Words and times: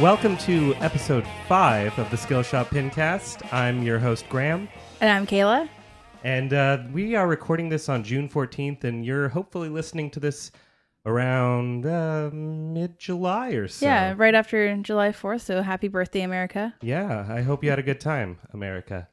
Welcome 0.00 0.36
to 0.38 0.74
episode 0.76 1.24
five 1.48 1.98
of 1.98 2.10
the 2.10 2.16
Skillshop 2.18 2.66
Pincast. 2.66 3.50
I'm 3.50 3.82
your 3.82 3.98
host, 3.98 4.28
Graham, 4.28 4.68
And 5.00 5.08
I'm 5.08 5.26
Kayla. 5.26 5.70
and 6.22 6.52
uh, 6.52 6.78
we 6.92 7.14
are 7.14 7.26
recording 7.26 7.70
this 7.70 7.88
on 7.88 8.04
June 8.04 8.28
14th, 8.28 8.84
and 8.84 9.06
you're 9.06 9.28
hopefully 9.30 9.70
listening 9.70 10.10
to 10.10 10.20
this 10.20 10.50
around 11.06 11.86
uh, 11.86 12.28
mid 12.30 12.98
July 12.98 13.50
or 13.52 13.68
so. 13.68 13.86
Yeah, 13.86 14.12
right 14.18 14.34
after 14.34 14.76
July 14.82 15.10
4th. 15.12 15.40
So 15.42 15.62
happy 15.62 15.88
birthday, 15.88 16.20
America. 16.22 16.74
Yeah, 16.82 17.24
I 17.30 17.40
hope 17.40 17.64
you 17.64 17.70
had 17.70 17.78
a 17.78 17.82
good 17.82 18.00
time, 18.00 18.38
America. 18.52 19.08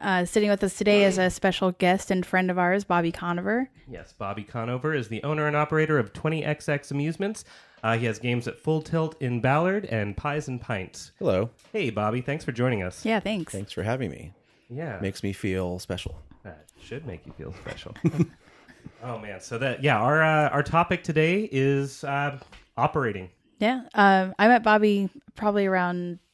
Uh, 0.00 0.24
sitting 0.24 0.50
with 0.50 0.62
us 0.62 0.76
today 0.76 1.04
is 1.04 1.18
a 1.18 1.30
special 1.30 1.72
guest 1.72 2.10
and 2.10 2.24
friend 2.26 2.50
of 2.50 2.58
ours, 2.58 2.84
Bobby 2.84 3.10
Conover. 3.10 3.70
Yes, 3.88 4.12
Bobby 4.12 4.42
Conover 4.42 4.94
is 4.94 5.08
the 5.08 5.22
owner 5.22 5.46
and 5.46 5.56
operator 5.56 5.98
of 5.98 6.12
20XX 6.12 6.90
Amusements. 6.90 7.44
Uh, 7.82 7.96
he 7.96 8.06
has 8.06 8.18
games 8.18 8.48
at 8.48 8.58
Full 8.58 8.82
Tilt 8.82 9.20
in 9.20 9.40
Ballard 9.40 9.86
and 9.86 10.16
Pies 10.16 10.48
and 10.48 10.60
Pints. 10.60 11.12
Hello. 11.18 11.50
Hey, 11.72 11.90
Bobby, 11.90 12.20
thanks 12.20 12.44
for 12.44 12.52
joining 12.52 12.82
us. 12.82 13.04
Yeah, 13.04 13.20
thanks. 13.20 13.52
Thanks 13.52 13.72
for 13.72 13.82
having 13.82 14.10
me. 14.10 14.32
Yeah. 14.68 14.98
Makes 15.00 15.22
me 15.22 15.32
feel 15.32 15.78
special. 15.78 16.20
That 16.42 16.66
should 16.82 17.06
make 17.06 17.24
you 17.26 17.32
feel 17.32 17.52
special. 17.54 17.94
oh 19.02 19.18
man, 19.18 19.40
so 19.40 19.58
that 19.58 19.82
yeah, 19.82 19.98
our 19.98 20.22
uh, 20.22 20.48
our 20.48 20.62
topic 20.62 21.04
today 21.04 21.48
is 21.52 22.02
uh, 22.04 22.38
operating. 22.76 23.30
Yeah. 23.58 23.82
Um, 23.94 24.34
I 24.38 24.48
met 24.48 24.62
Bobby 24.62 25.08
probably 25.34 25.66
around 25.66 26.18
tw 26.18 26.25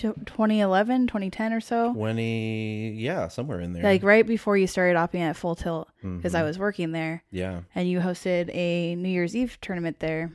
2011, 0.00 1.06
2010 1.06 1.52
or 1.52 1.60
so. 1.60 1.92
20, 1.94 2.90
yeah, 2.92 3.28
somewhere 3.28 3.60
in 3.60 3.72
there. 3.72 3.82
Like 3.82 4.02
right 4.02 4.26
before 4.26 4.56
you 4.56 4.66
started 4.66 4.96
opting 4.96 5.20
at 5.20 5.36
Full 5.36 5.54
Tilt, 5.54 5.88
because 6.02 6.34
I 6.34 6.42
was 6.42 6.58
working 6.58 6.92
there. 6.92 7.22
yeah. 7.30 7.60
and 7.74 7.88
you 7.88 8.00
hosted 8.00 8.54
a 8.54 8.94
New 8.96 9.08
Year's 9.08 9.34
Eve 9.36 9.58
tournament 9.60 10.00
there. 10.00 10.32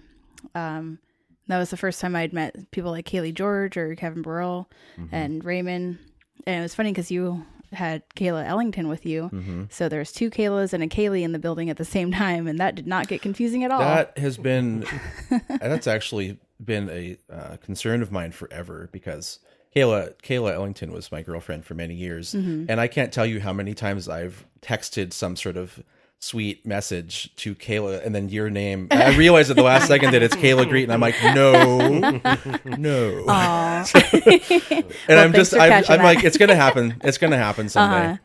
Um, 0.56 1.00
that 1.48 1.58
was 1.58 1.70
the 1.72 1.78
first 1.78 2.00
time 2.00 2.16
I'd 2.16 2.32
met 2.34 2.70
people 2.72 2.92
like 2.92 3.06
Kaylee 3.06 3.34
George 3.34 3.76
or 3.78 3.96
Kevin 3.96 4.22
Burrell 4.22 4.70
and 5.12 5.44
Raymond. 5.44 5.98
And 6.46 6.60
it 6.60 6.62
was 6.62 6.76
funny 6.76 6.92
because 6.92 7.10
you 7.12 7.46
had 7.74 8.02
Kayla 8.16 8.46
Ellington 8.48 8.88
with 8.88 9.06
you. 9.06 9.68
So 9.70 9.90
there's 9.90 10.12
two 10.12 10.30
Kaylas 10.30 10.74
and 10.74 10.84
a 10.84 10.88
Kaylee 10.88 11.24
in 11.24 11.32
the 11.34 11.40
building 11.40 11.70
at 11.70 11.78
the 11.78 11.86
same 11.86 12.12
time, 12.24 12.48
and 12.48 12.60
that 12.60 12.76
did 12.76 12.88
not 12.88 13.08
get 13.08 13.22
confusing 13.22 13.64
at 13.64 13.72
all. 13.72 13.80
That 13.80 14.18
has 14.18 14.38
been, 14.38 14.86
that's 15.60 15.88
actually 15.88 16.40
been 16.64 16.90
a 16.90 17.18
uh, 17.32 17.58
concern 17.58 18.02
of 18.02 18.12
mine 18.12 18.32
forever 18.32 18.90
because 18.92 19.40
Kayla, 19.76 20.14
Kayla 20.24 20.54
Ellington 20.54 20.92
was 20.92 21.12
my 21.12 21.22
girlfriend 21.22 21.66
for 21.66 21.74
many 21.76 21.94
years. 21.94 22.34
And 22.34 22.80
I 22.82 22.88
can't 22.88 23.12
tell 23.14 23.26
you 23.26 23.40
how 23.40 23.54
many 23.54 23.74
times 23.74 24.10
I've 24.10 24.46
texted 24.62 25.14
some 25.14 25.36
sort 25.36 25.58
of 25.58 25.82
sweet 26.22 26.66
message 26.66 27.34
to 27.38 27.56
Kayla 27.56 28.06
and 28.06 28.14
then 28.14 28.30
your 28.30 28.50
name. 28.50 28.88
I 28.92 29.16
realize 29.18 29.50
at 29.50 29.56
the 29.56 29.64
last 29.64 29.88
second 29.88 30.12
that 30.12 30.22
it's 30.24 30.36
Kayla 30.36 30.68
Greet, 30.68 30.84
and 30.84 30.92
I'm 30.92 31.00
like, 31.00 31.16
no, 31.24 32.00
no. 32.66 33.26
Aw. 33.28 33.86
and 35.08 35.20
I'm 35.20 35.34
just 35.34 35.54
I'm, 35.54 35.84
I'm 35.88 36.04
like 36.04 36.24
it's 36.24 36.38
gonna 36.38 36.56
happen 36.56 36.96
it's 37.04 37.18
gonna 37.18 37.38
happen 37.38 37.70
someday 37.70 38.08
Uh-huh. 38.14 38.18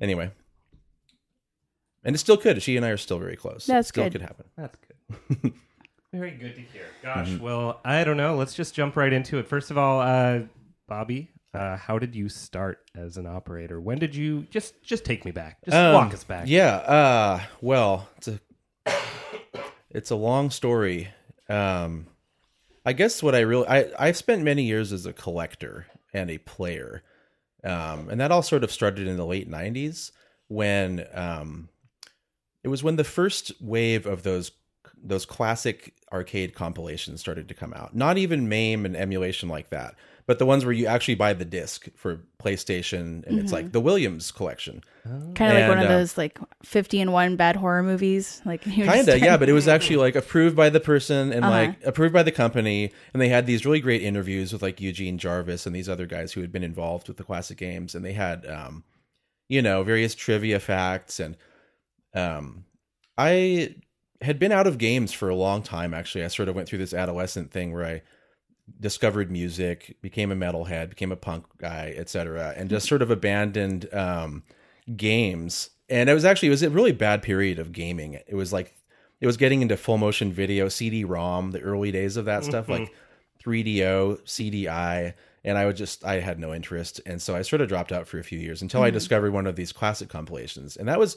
anyway 0.00 0.30
and 2.04 2.14
it 2.14 2.18
still 2.18 2.36
could 2.36 2.62
she 2.62 2.76
and 2.76 2.84
i 2.86 2.88
are 2.90 2.96
still 2.96 3.18
very 3.18 3.36
close 3.36 3.66
That's 3.66 3.88
it 3.88 3.92
still 3.92 4.04
good. 4.04 4.12
could 4.12 4.22
happen 4.22 4.46
That's 4.56 4.76
good. 5.38 5.52
Very 6.12 6.30
good 6.32 6.54
to 6.56 6.60
hear. 6.60 6.84
Gosh, 7.02 7.38
well, 7.38 7.80
I 7.86 8.04
don't 8.04 8.18
know. 8.18 8.36
Let's 8.36 8.52
just 8.54 8.74
jump 8.74 8.96
right 8.96 9.10
into 9.12 9.38
it. 9.38 9.48
First 9.48 9.70
of 9.70 9.78
all, 9.78 10.00
uh, 10.00 10.40
Bobby, 10.88 11.30
uh, 11.54 11.76
how 11.76 11.98
did 11.98 12.14
you 12.14 12.28
start 12.28 12.80
as 12.94 13.16
an 13.16 13.26
operator? 13.26 13.80
When 13.80 13.98
did 13.98 14.14
you 14.14 14.42
just 14.50 14.82
just 14.82 15.04
take 15.04 15.24
me 15.24 15.30
back? 15.30 15.64
Just 15.64 15.76
Um, 15.76 15.94
walk 15.94 16.14
us 16.14 16.24
back. 16.24 16.44
yeah 16.48 16.74
uh 16.76 17.40
well 17.60 18.08
it's 18.16 18.28
a 18.28 18.40
it's 19.90 20.10
a 20.10 20.16
long 20.16 20.50
story 20.50 21.08
um 21.48 22.06
i 22.86 22.92
guess 22.92 23.22
what 23.22 23.34
i 23.34 23.40
really 23.40 23.66
i 23.68 23.86
i've 23.98 24.16
spent 24.16 24.42
many 24.42 24.62
years 24.64 24.90
as 24.92 25.04
a 25.06 25.12
collector 25.12 25.86
and 26.14 26.30
a 26.30 26.38
player 26.38 27.02
um 27.62 28.08
and 28.08 28.20
that 28.20 28.32
all 28.32 28.42
sort 28.42 28.64
of 28.64 28.72
started 28.72 29.06
in 29.06 29.16
the 29.18 29.26
late 29.26 29.50
90s 29.50 30.10
when 30.48 31.06
um 31.14 31.68
it 32.64 32.68
was 32.68 32.82
when 32.82 32.96
the 32.96 33.04
first 33.04 33.52
wave 33.60 34.06
of 34.06 34.22
those 34.22 34.50
those 35.04 35.26
classic 35.26 35.94
arcade 36.12 36.54
compilations 36.54 37.20
started 37.20 37.48
to 37.48 37.54
come 37.54 37.72
out. 37.74 37.92
Not 37.94 38.18
even 38.18 38.48
MAME 38.48 38.86
and 38.86 38.96
emulation 38.96 39.48
like 39.48 39.70
that, 39.70 39.96
but 40.32 40.38
the 40.38 40.46
ones 40.46 40.64
where 40.64 40.72
you 40.72 40.86
actually 40.86 41.14
buy 41.14 41.34
the 41.34 41.44
disc 41.44 41.88
for 41.94 42.18
PlayStation, 42.42 43.22
and 43.26 43.38
it's 43.38 43.52
like 43.52 43.72
the 43.72 43.82
Williams 43.82 44.32
collection. 44.32 44.82
kind 45.04 45.52
of 45.52 45.58
like 45.60 45.68
one 45.68 45.78
of 45.78 45.84
uh, 45.84 45.88
those 45.98 46.16
like 46.16 46.38
50 46.62 47.02
and 47.02 47.12
1 47.12 47.36
bad 47.36 47.54
horror 47.54 47.82
movies. 47.82 48.40
Like 48.46 48.62
Kind 48.62 49.06
of, 49.06 49.18
yeah, 49.18 49.36
but 49.36 49.50
it 49.50 49.52
was 49.52 49.68
actually 49.68 49.96
like 49.96 50.16
approved 50.16 50.56
by 50.56 50.70
the 50.70 50.80
person 50.80 51.34
and 51.34 51.44
Uh-huh. 51.44 51.50
like 51.52 51.84
approved 51.84 52.14
by 52.14 52.22
the 52.22 52.32
company, 52.32 52.92
and 53.12 53.20
they 53.20 53.28
had 53.28 53.44
these 53.44 53.66
really 53.66 53.80
great 53.80 54.00
interviews 54.00 54.54
with 54.54 54.62
like 54.62 54.80
Eugene 54.80 55.18
Jarvis 55.18 55.66
and 55.66 55.76
these 55.76 55.86
other 55.90 56.06
guys 56.06 56.32
who 56.32 56.40
had 56.40 56.50
been 56.50 56.64
involved 56.64 57.08
with 57.08 57.18
the 57.18 57.24
classic 57.24 57.58
games, 57.58 57.94
and 57.94 58.02
they 58.02 58.14
had, 58.14 58.46
um, 58.46 58.84
you 59.50 59.60
know, 59.60 59.82
various 59.82 60.14
trivia 60.14 60.58
facts, 60.60 61.20
and 61.20 61.36
um, 62.14 62.64
I 63.18 63.74
had 64.22 64.38
been 64.38 64.50
out 64.50 64.66
of 64.66 64.78
games 64.78 65.12
for 65.12 65.28
a 65.28 65.34
long 65.36 65.62
time. 65.62 65.92
Actually, 65.92 66.24
I 66.24 66.28
sort 66.28 66.48
of 66.48 66.54
went 66.54 66.68
through 66.70 66.78
this 66.78 66.94
adolescent 66.94 67.50
thing 67.50 67.74
where 67.74 67.84
I 67.84 68.02
discovered 68.80 69.30
music, 69.30 69.96
became 70.02 70.30
a 70.30 70.36
metalhead, 70.36 70.90
became 70.90 71.12
a 71.12 71.16
punk 71.16 71.44
guy, 71.58 71.94
etc., 71.96 72.54
and 72.56 72.70
just 72.70 72.88
sort 72.88 73.02
of 73.02 73.10
abandoned 73.10 73.92
um, 73.94 74.42
games. 74.96 75.70
And 75.88 76.08
it 76.08 76.14
was 76.14 76.24
actually 76.24 76.48
it 76.48 76.52
was 76.52 76.62
a 76.62 76.70
really 76.70 76.92
bad 76.92 77.22
period 77.22 77.58
of 77.58 77.72
gaming. 77.72 78.14
It 78.26 78.34
was 78.34 78.52
like 78.52 78.76
it 79.20 79.26
was 79.26 79.36
getting 79.36 79.62
into 79.62 79.76
full 79.76 79.98
motion 79.98 80.32
video, 80.32 80.68
CD-ROM, 80.68 81.52
the 81.52 81.60
early 81.60 81.92
days 81.92 82.16
of 82.16 82.24
that 82.24 82.44
stuff, 82.44 82.68
like 82.68 82.92
3DO, 83.44 84.22
CDI, 84.24 85.14
and 85.44 85.58
I 85.58 85.66
would 85.66 85.76
just 85.76 86.04
I 86.04 86.20
had 86.20 86.38
no 86.38 86.54
interest, 86.54 87.00
and 87.06 87.20
so 87.20 87.34
I 87.34 87.42
sort 87.42 87.60
of 87.60 87.68
dropped 87.68 87.92
out 87.92 88.06
for 88.06 88.18
a 88.18 88.24
few 88.24 88.38
years 88.38 88.62
until 88.62 88.82
I 88.82 88.90
discovered 88.90 89.32
one 89.32 89.46
of 89.46 89.56
these 89.56 89.72
classic 89.72 90.08
compilations, 90.08 90.76
and 90.76 90.88
that 90.88 90.98
was 90.98 91.16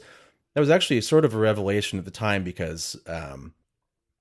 that 0.54 0.60
was 0.60 0.70
actually 0.70 1.00
sort 1.02 1.24
of 1.24 1.34
a 1.34 1.38
revelation 1.38 1.98
at 1.98 2.04
the 2.04 2.10
time 2.10 2.42
because 2.42 2.96
um, 3.06 3.54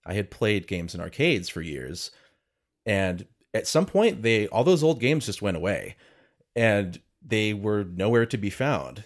I 0.05 0.13
had 0.13 0.29
played 0.29 0.67
games 0.67 0.93
in 0.93 1.01
arcades 1.01 1.49
for 1.49 1.61
years, 1.61 2.11
and 2.85 3.25
at 3.53 3.67
some 3.67 3.85
point 3.85 4.21
they 4.21 4.47
all 4.47 4.63
those 4.63 4.83
old 4.83 4.99
games 4.99 5.25
just 5.25 5.41
went 5.41 5.57
away, 5.57 5.95
and 6.55 6.99
they 7.25 7.53
were 7.53 7.83
nowhere 7.83 8.25
to 8.25 8.37
be 8.37 8.49
found. 8.49 9.03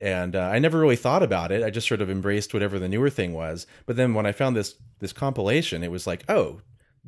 And 0.00 0.34
uh, 0.34 0.40
I 0.52 0.58
never 0.58 0.80
really 0.80 0.96
thought 0.96 1.22
about 1.22 1.52
it. 1.52 1.62
I 1.62 1.70
just 1.70 1.86
sort 1.86 2.02
of 2.02 2.10
embraced 2.10 2.52
whatever 2.52 2.78
the 2.80 2.88
newer 2.88 3.08
thing 3.08 3.34
was. 3.34 3.68
But 3.86 3.94
then 3.96 4.14
when 4.14 4.26
I 4.26 4.32
found 4.32 4.56
this 4.56 4.74
this 4.98 5.12
compilation, 5.12 5.82
it 5.84 5.90
was 5.92 6.06
like, 6.06 6.24
oh, 6.28 6.60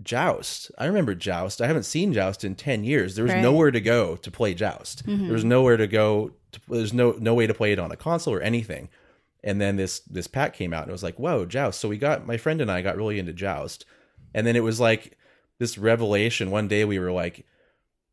Joust. 0.03 0.71
I 0.79 0.87
remember 0.87 1.15
Joust. 1.15 1.61
I 1.61 1.67
haven't 1.67 1.85
seen 1.85 2.13
Joust 2.13 2.45
in 2.45 2.55
ten 2.55 2.85
years. 2.85 3.15
There 3.15 3.25
was 3.25 3.33
Right. 3.35 3.43
nowhere 3.43 3.71
to 3.71 3.81
go 3.81 4.17
to 4.17 4.31
play 4.31 4.55
Joust. 4.55 5.05
There 5.07 5.33
was 5.33 5.45
nowhere 5.45 5.77
to 5.77 5.87
go. 5.87 6.33
To, 6.53 6.61
there's 6.69 6.93
no 6.93 7.13
no 7.19 7.35
way 7.35 7.47
to 7.47 7.55
play 7.55 7.73
it 7.73 7.79
on 7.79 7.91
a 7.93 7.97
console 7.97 8.35
or 8.35 8.41
anything. 8.41 8.89
And 9.43 9.61
then 9.61 9.77
this 9.77 10.01
this 10.01 10.27
pack 10.27 10.55
came 10.55 10.73
out, 10.73 10.83
and 10.83 10.89
it 10.91 10.93
was 10.93 11.03
like, 11.03 11.17
whoa, 11.19 11.45
Joust. 11.47 11.81
So 11.81 11.89
we 11.89 11.99
got 11.99 12.27
my 12.27 12.37
friend 12.37 12.61
and 12.61 12.71
I 12.71 12.81
got 12.83 12.97
really 12.97 13.19
into 13.19 13.33
Joust, 13.33 13.85
and 14.35 14.47
then 14.47 14.57
it 14.57 14.63
was 14.63 14.79
like 14.81 15.17
this 15.65 15.79
revelation. 15.79 16.51
One 16.51 16.69
day 16.69 16.85
we 16.85 16.99
were 16.99 17.11
like, 17.11 17.47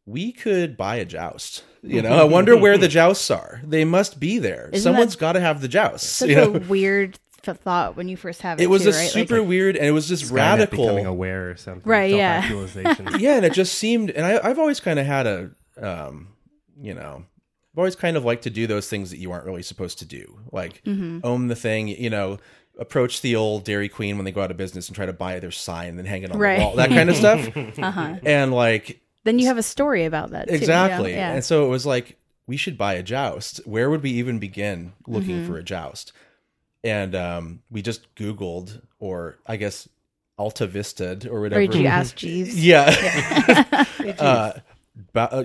we 0.06 0.32
could 0.32 0.78
buy 0.78 0.96
a 0.96 1.06
Joust. 1.06 1.64
You 1.84 2.02
know, 2.02 2.14
I 2.14 2.24
wonder 2.24 2.56
where 2.56 2.78
the 2.78 2.88
Jousts 2.98 3.30
are. 3.30 3.62
They 3.66 3.84
must 3.84 4.20
be 4.20 4.40
there. 4.40 4.70
Isn't 4.72 4.82
Someone's 4.82 5.16
that 5.16 5.20
got 5.20 5.34
to 5.34 5.42
have 5.42 5.62
the 5.62 5.68
Jousts. 5.68 6.08
Such 6.08 6.30
you 6.30 6.36
know? 6.36 6.56
a 6.56 6.60
weird 6.60 7.20
thought 7.44 7.98
when 7.98 8.08
you 8.08 8.16
first 8.16 8.42
have 8.44 8.60
it. 8.60 8.64
it 8.64 8.68
was 8.68 8.84
too, 8.84 8.90
a 8.90 8.92
right? 8.94 9.02
Like- 9.02 9.12
super 9.12 9.44
weird, 9.44 9.76
and 9.76 9.86
it 9.86 9.92
was 9.92 10.08
just 10.08 10.26
Skynet 10.26 10.36
radical. 10.36 10.86
becoming 10.86 11.06
aware 11.06 11.50
or 11.50 11.58
something. 11.58 11.90
Right, 11.90 12.14
yeah. 12.14 12.48
Yeah, 13.18 13.36
and 13.36 13.46
it 13.46 13.54
just 13.54 13.76
seemed, 13.76 14.12
and 14.12 14.26
I, 14.26 14.40
I've 14.48 14.60
always 14.60 14.80
kind 14.80 15.00
of 15.00 15.06
had 15.06 15.28
a, 15.28 15.52
um, 15.78 16.30
you 16.80 16.94
know, 16.94 17.26
I've 17.74 17.78
always 17.80 17.96
kind 17.96 18.18
of 18.18 18.26
liked 18.26 18.44
to 18.44 18.50
do 18.50 18.68
those 18.68 18.90
things 18.90 19.12
that 19.12 19.18
you 19.18 19.32
aren't 19.32 19.46
really 19.46 19.64
supposed 19.64 20.00
to 20.00 20.06
do, 20.06 20.40
like 20.52 20.84
Mm-hmm. 20.84 21.20
own 21.24 21.48
the 21.48 21.56
thing, 21.56 21.88
you 21.88 22.10
know, 22.10 22.38
approach 22.80 23.22
the 23.22 23.36
old 23.36 23.64
Dairy 23.64 23.88
Queen 23.90 24.18
when 24.18 24.26
they 24.26 24.32
go 24.32 24.42
out 24.42 24.52
of 24.52 24.58
business 24.58 24.88
and 24.88 24.96
try 24.96 25.06
to 25.06 25.14
buy 25.14 25.40
their 25.40 25.52
sign 25.52 25.90
and 25.90 25.98
then 26.00 26.06
hang 26.06 26.24
it 26.24 26.32
on 26.32 26.38
Right. 26.40 26.58
the 26.60 26.66
wall, 26.66 26.76
that 26.76 26.90
kind 26.90 27.10
of 27.10 27.16
stuff, 27.16 27.50
uh-huh. 27.78 28.16
and 28.24 28.54
like 28.54 29.02
Then 29.24 29.40
you 29.40 29.48
have 29.48 29.58
a 29.58 29.64
story 29.64 30.06
about 30.06 30.32
that. 30.32 30.48
Too, 30.50 30.56
exactly, 30.56 31.12
Yeah. 31.14 31.34
and 31.34 31.44
so 31.44 31.66
it 31.66 31.70
was 31.70 31.86
like 31.86 32.18
we 32.48 32.58
should 32.58 32.78
buy 32.78 32.96
a 32.96 33.04
joust. 33.04 33.58
Where 33.66 33.90
would 33.90 34.02
we 34.04 34.12
even 34.12 34.40
begin 34.40 34.94
looking 35.08 35.38
Mm-hmm. 35.38 35.48
for 35.48 35.58
a 35.58 35.64
joust? 35.64 36.12
And 36.84 37.14
um, 37.16 37.62
we 37.70 37.82
just 37.84 38.14
Googled, 38.16 38.82
or 39.00 39.38
I 39.46 39.56
guess 39.58 39.88
Alta 40.38 40.66
Vista'd 40.68 41.28
or 41.28 41.38
or 41.38 41.42
whatever. 41.42 41.62
did 41.68 41.76
you 41.76 41.86
ask 41.88 42.16
Jeeves? 42.16 42.56
Yeah. 42.66 42.90
ba- 44.00 44.16
uh, 44.22 44.60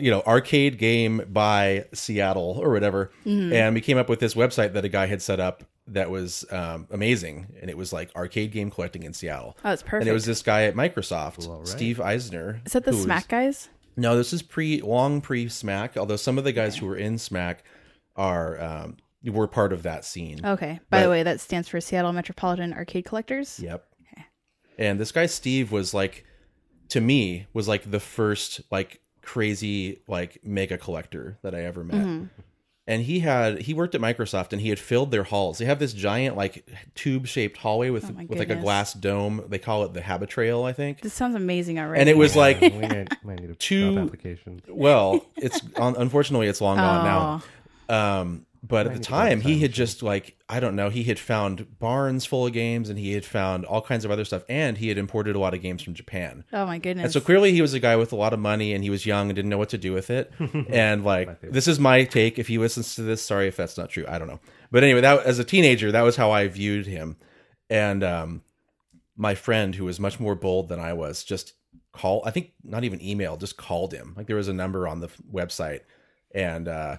you 0.01 0.11
know, 0.11 0.23
arcade 0.27 0.79
game 0.79 1.23
by 1.29 1.87
Seattle 1.93 2.59
or 2.61 2.73
whatever. 2.73 3.11
Mm-hmm. 3.25 3.53
And 3.53 3.75
we 3.75 3.81
came 3.81 3.99
up 3.99 4.09
with 4.09 4.21
this 4.21 4.35
website 4.35 4.73
that 4.73 4.85
a 4.85 4.89
guy 4.89 5.07
had 5.07 5.23
set 5.23 5.41
up 5.41 5.65
that 5.89 6.11
was 6.11 6.45
um, 6.51 6.89
amazing. 6.91 7.55
And 7.61 7.71
it 7.71 7.77
was 7.77 7.93
like 7.93 8.15
arcade 8.17 8.53
game 8.53 8.71
collecting 8.71 9.05
in 9.05 9.13
Seattle. 9.13 9.57
Oh, 9.65 9.73
it's 9.73 9.83
perfect. 9.83 10.03
And 10.03 10.09
it 10.09 10.13
was 10.13 10.25
this 10.25 10.43
guy 10.43 10.65
at 10.65 10.75
Microsoft, 10.75 11.47
all 11.49 11.59
right. 11.59 11.69
Steve 11.69 12.01
Eisner. 12.01 12.61
Is 12.67 12.73
that 12.73 12.85
the 12.85 12.91
who 12.91 12.97
was- 12.97 13.05
Smack 13.05 13.29
guys? 13.29 13.69
No, 13.99 14.15
this 14.15 14.35
is 14.35 14.43
pre 14.43 14.83
long 14.83 15.23
pre 15.23 15.49
Smack. 15.49 15.97
Although 15.97 16.17
some 16.17 16.37
of 16.37 16.45
the 16.45 16.53
guys 16.53 16.77
who 16.77 16.87
were 16.87 16.97
in 16.97 17.17
Smack 17.17 17.65
are 18.15 18.61
um, 18.61 18.97
were 19.25 19.47
part 19.49 19.73
of 19.73 19.85
that 19.85 20.05
scene. 20.05 20.45
Okay. 20.45 20.81
By 20.91 21.03
the 21.03 21.09
way, 21.09 21.23
that 21.23 21.41
stands 21.41 21.67
for 21.67 21.81
Seattle 21.81 22.13
Metropolitan 22.13 22.75
Arcade 22.75 23.07
Collectors. 23.07 23.59
Yep. 23.59 23.87
And 24.79 25.01
this 25.01 25.13
guy 25.13 25.27
Steve 25.27 25.73
was 25.73 25.95
like 25.95 26.25
to 26.91 27.01
me 27.01 27.47
was 27.53 27.67
like 27.69 27.91
the 27.91 28.01
first 28.01 28.61
like 28.71 29.01
crazy 29.27 29.99
like 30.07 30.39
mega 30.45 30.79
collector 30.79 31.37
that 31.43 31.55
I 31.55 31.65
ever 31.65 31.83
met. 31.85 31.97
Mm-hmm. 31.97 32.25
And 32.89 33.03
he 33.03 33.19
had 33.19 33.63
he 33.63 33.75
worked 33.75 33.97
at 33.97 34.01
Microsoft 34.01 34.53
and 34.53 34.63
he 34.63 34.69
had 34.69 34.79
filled 34.79 35.11
their 35.11 35.25
halls. 35.25 35.59
They 35.59 35.65
have 35.65 35.81
this 35.81 35.93
giant 35.93 36.37
like 36.37 36.65
tube 36.95 37.27
shaped 37.27 37.57
hallway 37.59 37.91
with 37.91 38.05
Oh 38.09 38.13
my 38.13 38.27
with 38.27 38.39
like 38.39 38.49
a 38.51 38.55
glass 38.55 38.95
dome. 38.95 39.45
They 39.49 39.59
call 39.59 39.83
it 39.85 39.93
the 39.93 40.01
Habitrail, 40.01 40.65
I 40.65 40.73
think. 40.73 41.01
This 41.01 41.13
sounds 41.13 41.35
amazing 41.35 41.81
already. 41.81 42.01
And 42.01 42.09
it 42.09 42.17
was 42.17 42.37
like 42.37 42.61
we 42.61 42.69
might, 42.71 43.25
might 43.25 43.41
need 43.41 43.51
a 43.51 43.57
Two- 43.57 43.97
job 43.97 44.05
application. 44.07 44.63
well, 44.69 45.27
it's 45.37 45.61
un- 45.75 45.97
unfortunately 45.99 46.47
it's 46.47 46.61
long 46.61 46.77
gone 46.77 47.05
now. 47.05 47.43
Oh. 47.89 48.21
Um, 48.21 48.47
but 48.67 48.87
at 48.87 48.93
the 48.93 48.99
need 48.99 49.05
to 49.05 49.11
go 49.11 49.17
to 49.17 49.29
time, 49.29 49.41
he 49.41 49.61
had 49.61 49.73
just 49.73 50.03
like 50.03 50.37
I 50.49 50.61
don't 50.61 50.77
know, 50.77 50.91
he 50.91 51.05
had 51.05 51.19
found 51.19 51.79
barns 51.79 52.25
full 52.25 52.47
of 52.47 52.53
games, 52.53 52.89
and 52.89 52.99
he 52.99 53.13
had 53.13 53.25
found 53.25 53.65
all 53.65 53.83
kinds 53.83 54.05
of 54.05 54.11
other 54.11 54.25
stuff, 54.25 54.45
and 54.49 54.79
he 54.79 54.89
had 54.89 54.99
imported 54.99 55.37
a 55.37 55.39
lot 55.39 55.55
of 55.55 55.63
games 55.63 55.83
from 55.83 55.95
Japan. 55.95 56.45
Oh 56.53 56.67
my 56.67 56.79
goodness. 56.79 57.05
And 57.05 57.13
so 57.13 57.21
clearly, 57.21 57.53
he 57.53 57.63
was 57.63 57.75
a 57.75 57.81
guy 57.81 57.97
with 57.97 58.13
a 58.13 58.17
lot 58.17 58.33
of 58.33 58.39
money, 58.39 58.73
and 58.73 58.83
he 58.83 58.91
was 58.91 59.07
young 59.07 59.29
and 59.29 59.37
didn't 59.37 59.51
know 59.51 59.59
what 59.59 59.71
to 59.71 59.79
do 59.79 59.93
with 59.93 60.11
it. 60.11 60.33
and 60.69 61.05
like, 61.05 61.41
this 61.41 61.69
is 61.69 61.79
my 61.79 62.05
take. 62.05 62.39
If 62.39 62.49
he 62.49 62.59
listens 62.59 62.95
to 62.97 63.03
this, 63.03 63.23
sorry 63.23 63.49
if 63.49 63.57
that's 63.57 63.77
not 63.77 63.91
true. 63.91 64.05
I 64.09 64.19
don't 64.19 64.29
know. 64.29 64.41
But 64.71 64.85
anyway, 64.85 65.01
that 65.01 65.25
as 65.25 65.39
a 65.39 65.45
teenager, 65.45 65.93
that 65.93 66.03
was 66.03 66.17
how 66.17 66.31
I 66.31 66.49
viewed 66.49 66.87
him. 66.87 67.17
And 67.69 68.05
um, 68.05 68.43
my 69.17 69.35
friend, 69.35 69.75
who 69.75 69.85
was 69.85 69.99
much 69.99 70.21
more 70.21 70.35
bold 70.35 70.69
than 70.69 70.81
I 70.81 70.93
was, 70.93 71.25
just 71.25 71.55
call. 71.93 72.23
I 72.25 72.31
think 72.31 72.53
not 72.63 72.85
even 72.85 73.03
email, 73.03 73.37
just 73.37 73.57
called 73.57 73.93
him. 73.93 74.15
Like 74.17 74.27
there 74.27 74.37
was 74.37 74.49
a 74.49 74.53
number 74.53 74.87
on 74.87 75.01
the 75.01 75.09
f- 75.09 75.21
website, 75.33 75.81
and 76.35 76.69
uh, 76.69 76.99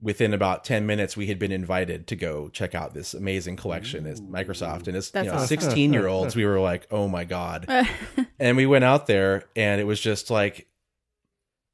within 0.00 0.32
about 0.32 0.64
10 0.64 0.86
minutes 0.86 1.16
we 1.16 1.26
had 1.26 1.38
been 1.38 1.50
invited 1.52 2.06
to 2.06 2.16
go 2.16 2.48
check 2.50 2.74
out 2.74 2.94
this 2.94 3.14
amazing 3.14 3.56
collection 3.56 4.06
at 4.06 4.16
microsoft. 4.18 4.86
And 4.86 4.96
as 4.96 5.10
you 5.14 5.24
know, 5.24 5.34
awesome. 5.34 5.46
16 5.46 5.92
year 5.92 6.06
olds 6.06 6.36
we 6.36 6.44
were 6.44 6.60
like 6.60 6.86
oh 6.90 7.08
my 7.08 7.24
god. 7.24 7.66
And 8.40 8.56
we 8.56 8.66
went 8.66 8.84
out 8.84 9.08
there 9.08 9.44
and 9.56 9.80
it 9.80 9.84
was 9.84 10.00
just 10.00 10.30
like 10.30 10.68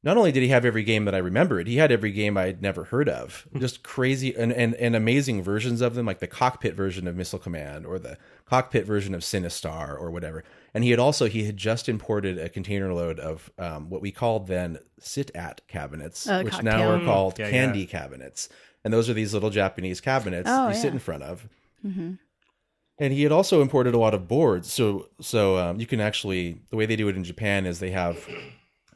not 0.05 0.17
only 0.17 0.31
did 0.31 0.43
he 0.43 0.49
have 0.51 0.65
every 0.65 0.83
game 0.85 1.05
that 1.07 1.15
i 1.15 1.19
remembered 1.19 1.67
he 1.67 1.77
had 1.77 1.91
every 1.91 2.13
game 2.13 2.37
i'd 2.37 2.61
never 2.63 2.85
heard 2.85 3.09
of. 3.09 3.49
Just 3.59 3.83
crazy 3.83 4.35
and, 4.37 4.53
and, 4.53 4.75
and 4.75 4.95
amazing 4.95 5.43
versions 5.43 5.81
of 5.81 5.95
them 5.95 6.07
like 6.07 6.21
the 6.21 6.27
cockpit 6.27 6.75
version 6.75 7.09
of 7.09 7.17
missile 7.17 7.39
command 7.39 7.87
or 7.87 7.99
the 7.99 8.19
cockpit 8.45 8.85
version 8.87 9.15
of 9.15 9.23
sinistar 9.23 9.99
or 9.99 10.11
whatever. 10.11 10.45
And 10.75 10.85
he 10.85 10.91
had 10.91 10.99
also 11.01 11.27
he 11.27 11.45
had 11.45 11.57
just 11.57 11.89
imported 11.89 12.39
a 12.39 12.49
container 12.49 12.93
load 12.93 13.19
of 13.19 13.51
um, 13.59 13.89
what 13.91 14.03
we 14.03 14.11
called 14.13 14.47
then 14.47 14.79
sit 15.01 15.31
at 15.35 15.67
cabinets 15.69 16.29
Oh, 16.29 16.43
which 16.45 16.63
now 16.63 16.89
are 16.91 17.01
called 17.05 17.39
Yeah, 17.39 17.47
yeah. 17.47 17.51
candy 17.53 17.87
cabinets. 17.87 18.49
And 18.85 18.93
those 18.93 19.09
are 19.09 19.15
these 19.15 19.33
little 19.33 19.51
japanese 19.51 20.01
cabinets 20.01 20.49
Oh, 20.51 20.69
you 20.69 20.75
sit 20.75 20.93
in 20.93 20.99
front 20.99 21.23
of. 21.23 21.49
And 21.85 23.13
he 23.13 23.23
had 23.25 23.33
also 23.33 23.61
imported 23.61 23.95
a 23.95 23.99
lot 23.99 24.15
of 24.15 24.29
boards. 24.29 24.73
So 24.73 25.09
so 25.21 25.57
um, 25.59 25.81
you 25.81 25.87
can 25.87 26.01
actually 26.01 26.61
the 26.71 26.77
way 26.77 26.87
they 26.87 26.97
do 26.97 27.09
it 27.09 27.17
in 27.17 27.25
japan 27.25 27.65
is 27.67 27.79
they 27.81 27.91
have 27.91 28.29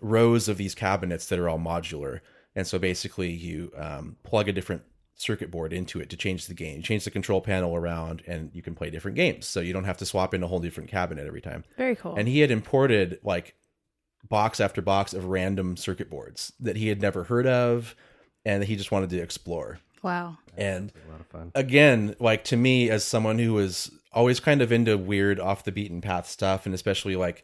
rows 0.00 0.48
of 0.48 0.56
these 0.56 0.74
cabinets 0.74 1.26
that 1.28 1.38
are 1.38 1.48
all 1.48 1.58
modular 1.58 2.20
and 2.54 2.66
so 2.66 2.78
basically 2.78 3.30
you 3.30 3.72
um, 3.76 4.16
plug 4.22 4.48
a 4.48 4.52
different 4.52 4.82
circuit 5.14 5.50
board 5.50 5.72
into 5.72 5.98
it 6.00 6.08
to 6.10 6.16
change 6.16 6.46
the 6.46 6.54
game 6.54 6.76
you 6.76 6.82
change 6.82 7.04
the 7.04 7.10
control 7.10 7.40
panel 7.40 7.74
around 7.74 8.22
and 8.26 8.50
you 8.54 8.62
can 8.62 8.74
play 8.74 8.88
different 8.90 9.16
games 9.16 9.46
so 9.46 9.58
you 9.60 9.72
don't 9.72 9.84
have 9.84 9.98
to 9.98 10.06
swap 10.06 10.32
in 10.34 10.42
a 10.42 10.46
whole 10.46 10.60
different 10.60 10.88
cabinet 10.88 11.26
every 11.26 11.40
time 11.40 11.64
Very 11.76 11.96
cool. 11.96 12.14
and 12.16 12.28
he 12.28 12.40
had 12.40 12.50
imported 12.50 13.18
like 13.24 13.54
box 14.28 14.60
after 14.60 14.80
box 14.82 15.12
of 15.14 15.24
random 15.24 15.76
circuit 15.76 16.08
boards 16.10 16.52
that 16.60 16.76
he 16.76 16.88
had 16.88 17.00
never 17.00 17.24
heard 17.24 17.46
of 17.46 17.96
and 18.44 18.62
that 18.62 18.66
he 18.66 18.76
just 18.76 18.92
wanted 18.92 19.10
to 19.10 19.18
explore 19.18 19.80
wow. 20.02 20.38
and 20.56 20.92
A 21.08 21.10
lot 21.10 21.20
of 21.20 21.26
fun. 21.26 21.52
again, 21.54 22.14
like 22.20 22.44
to 22.44 22.56
me, 22.56 22.88
as 22.88 23.04
someone 23.04 23.38
who 23.38 23.52
was 23.54 23.90
always 24.12 24.38
kind 24.40 24.62
of 24.62 24.70
into 24.72 24.96
weird, 24.96 25.38
off 25.40 25.64
the 25.64 25.72
beaten 25.72 26.00
path 26.00 26.28
stuff, 26.28 26.64
and 26.64 26.74
especially 26.74 27.14
like, 27.16 27.42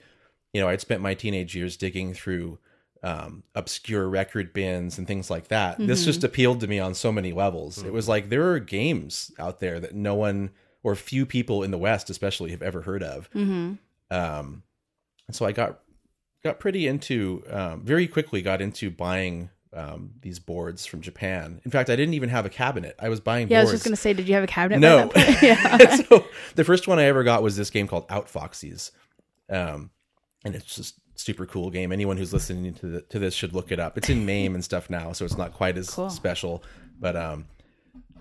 you 0.54 0.60
know, 0.60 0.68
I'd 0.68 0.80
spent 0.80 1.02
my 1.02 1.12
teenage 1.12 1.54
years 1.54 1.76
digging 1.76 2.14
through 2.14 2.58
um, 3.02 3.42
obscure 3.54 4.08
record 4.08 4.54
bins 4.54 4.96
and 4.96 5.06
things 5.06 5.28
like 5.28 5.48
that. 5.48 5.76
This 5.78 6.06
just 6.06 6.24
appealed 6.24 6.60
to 6.60 6.66
me 6.66 6.78
on 6.78 6.94
so 6.94 7.12
many 7.12 7.34
levels. 7.34 7.82
It 7.82 7.92
was 7.92 8.08
like 8.08 8.30
there 8.30 8.50
are 8.52 8.58
games 8.58 9.30
out 9.38 9.60
there 9.60 9.78
that 9.80 9.94
no 9.94 10.14
one 10.14 10.50
or 10.82 10.94
few 10.94 11.26
people 11.26 11.62
in 11.62 11.70
the 11.70 11.78
West, 11.78 12.08
especially, 12.08 12.50
have 12.52 12.62
ever 12.62 12.80
heard 12.80 13.02
of. 13.02 13.28
Mm-hmm. 13.32 13.74
Um, 14.10 14.62
and 15.26 15.36
so 15.36 15.44
I 15.44 15.52
got 15.52 15.80
got 16.42 16.60
pretty 16.60 16.86
into 16.86 17.42
um, 17.50 17.82
very 17.82 18.06
quickly 18.06 18.42
got 18.42 18.62
into 18.62 18.90
buying 18.90 19.50
um, 19.72 20.12
these 20.20 20.38
boards 20.38 20.86
from 20.86 21.00
Japan. 21.00 21.60
In 21.64 21.70
fact, 21.70 21.90
I 21.90 21.96
didn't 21.96 22.14
even 22.14 22.28
have 22.28 22.46
a 22.46 22.50
cabinet. 22.50 22.94
I 22.98 23.08
was 23.08 23.20
buying 23.20 23.48
Yeah, 23.48 23.60
I 23.60 23.62
was 23.62 23.72
just 23.72 23.84
gonna 23.84 23.96
say, 23.96 24.12
did 24.12 24.28
you 24.28 24.34
have 24.34 24.44
a 24.44 24.46
cabinet? 24.46 24.78
No. 24.78 25.08
By 25.08 25.20
that 25.20 25.26
point? 25.26 25.42
yeah. 25.42 25.96
so 26.08 26.24
the 26.54 26.64
first 26.64 26.86
one 26.86 26.98
I 26.98 27.04
ever 27.04 27.24
got 27.24 27.42
was 27.42 27.56
this 27.56 27.70
game 27.70 27.88
called 27.88 28.06
Outfoxies, 28.08 28.92
um, 29.50 29.90
and 30.44 30.54
it's 30.54 30.74
just 30.76 30.94
super 31.16 31.46
cool 31.46 31.70
game. 31.70 31.92
Anyone 31.92 32.16
who's 32.16 32.32
listening 32.32 32.74
to 32.74 32.86
the, 32.86 33.00
to 33.02 33.18
this 33.18 33.34
should 33.34 33.52
look 33.54 33.70
it 33.72 33.78
up. 33.80 33.96
It's 33.96 34.10
in 34.10 34.26
MAME 34.26 34.54
and 34.54 34.64
stuff 34.64 34.90
now, 34.90 35.12
so 35.12 35.24
it's 35.24 35.38
not 35.38 35.52
quite 35.54 35.76
as 35.78 35.90
Cool. 35.90 36.10
special. 36.10 36.62
But 37.00 37.16
um, 37.16 37.46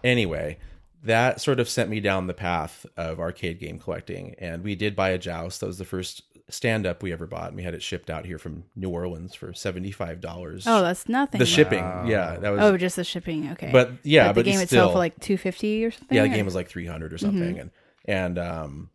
anyway, 0.03 0.57
that 1.03 1.41
sort 1.41 1.59
of 1.59 1.67
sent 1.69 1.89
me 1.89 1.99
down 1.99 2.27
the 2.27 2.33
path 2.33 2.85
of 2.97 3.19
arcade 3.19 3.59
game 3.59 3.79
collecting, 3.79 4.35
and 4.39 4.63
we 4.63 4.75
did 4.75 4.95
buy 4.95 5.09
a 5.09 5.17
Joust. 5.17 5.59
That 5.59 5.67
was 5.67 5.77
the 5.77 5.85
first 5.85 6.23
stand 6.49 6.85
up 6.85 7.01
we 7.01 7.11
ever 7.11 7.25
bought, 7.25 7.47
and 7.47 7.55
we 7.57 7.63
had 7.63 7.73
it 7.73 7.81
shipped 7.81 8.09
out 8.09 8.25
here 8.25 8.37
from 8.37 8.63
New 8.75 8.89
Orleans 8.89 9.33
for 9.35 9.53
seventy 9.53 9.91
five 9.91 10.21
dollars. 10.21 10.65
Oh, 10.67 10.81
that's 10.81 11.07
nothing. 11.09 11.39
the 11.39 11.45
shipping, 11.45 11.79
yeah, 12.07 12.37
that 12.39 12.49
was. 12.51 12.59
Oh, 12.61 12.77
just 12.77 12.95
the 12.95 13.03
shipping. 13.03 13.51
Okay. 13.51 13.69
but 13.71 13.91
yeah, 14.03 14.27
But 14.27 14.35
but, 14.35 14.45
the 14.45 14.51
game 14.51 14.65
still, 14.65 14.85
itself, 14.85 14.95
like 14.95 15.19
two 15.19 15.37
fifty 15.37 15.83
or 15.85 15.91
something. 15.91 16.15
yeah, 16.15 16.23
the 16.23 16.31
or- 16.31 16.35
game 16.35 16.45
was 16.45 16.55
like 16.55 16.69
300 16.69 17.11
or 17.11 17.15
Mm-hmm. 17.17 17.25
something, 17.25 17.59
and 17.59 17.71
and 18.05 18.37
um, 18.39 18.89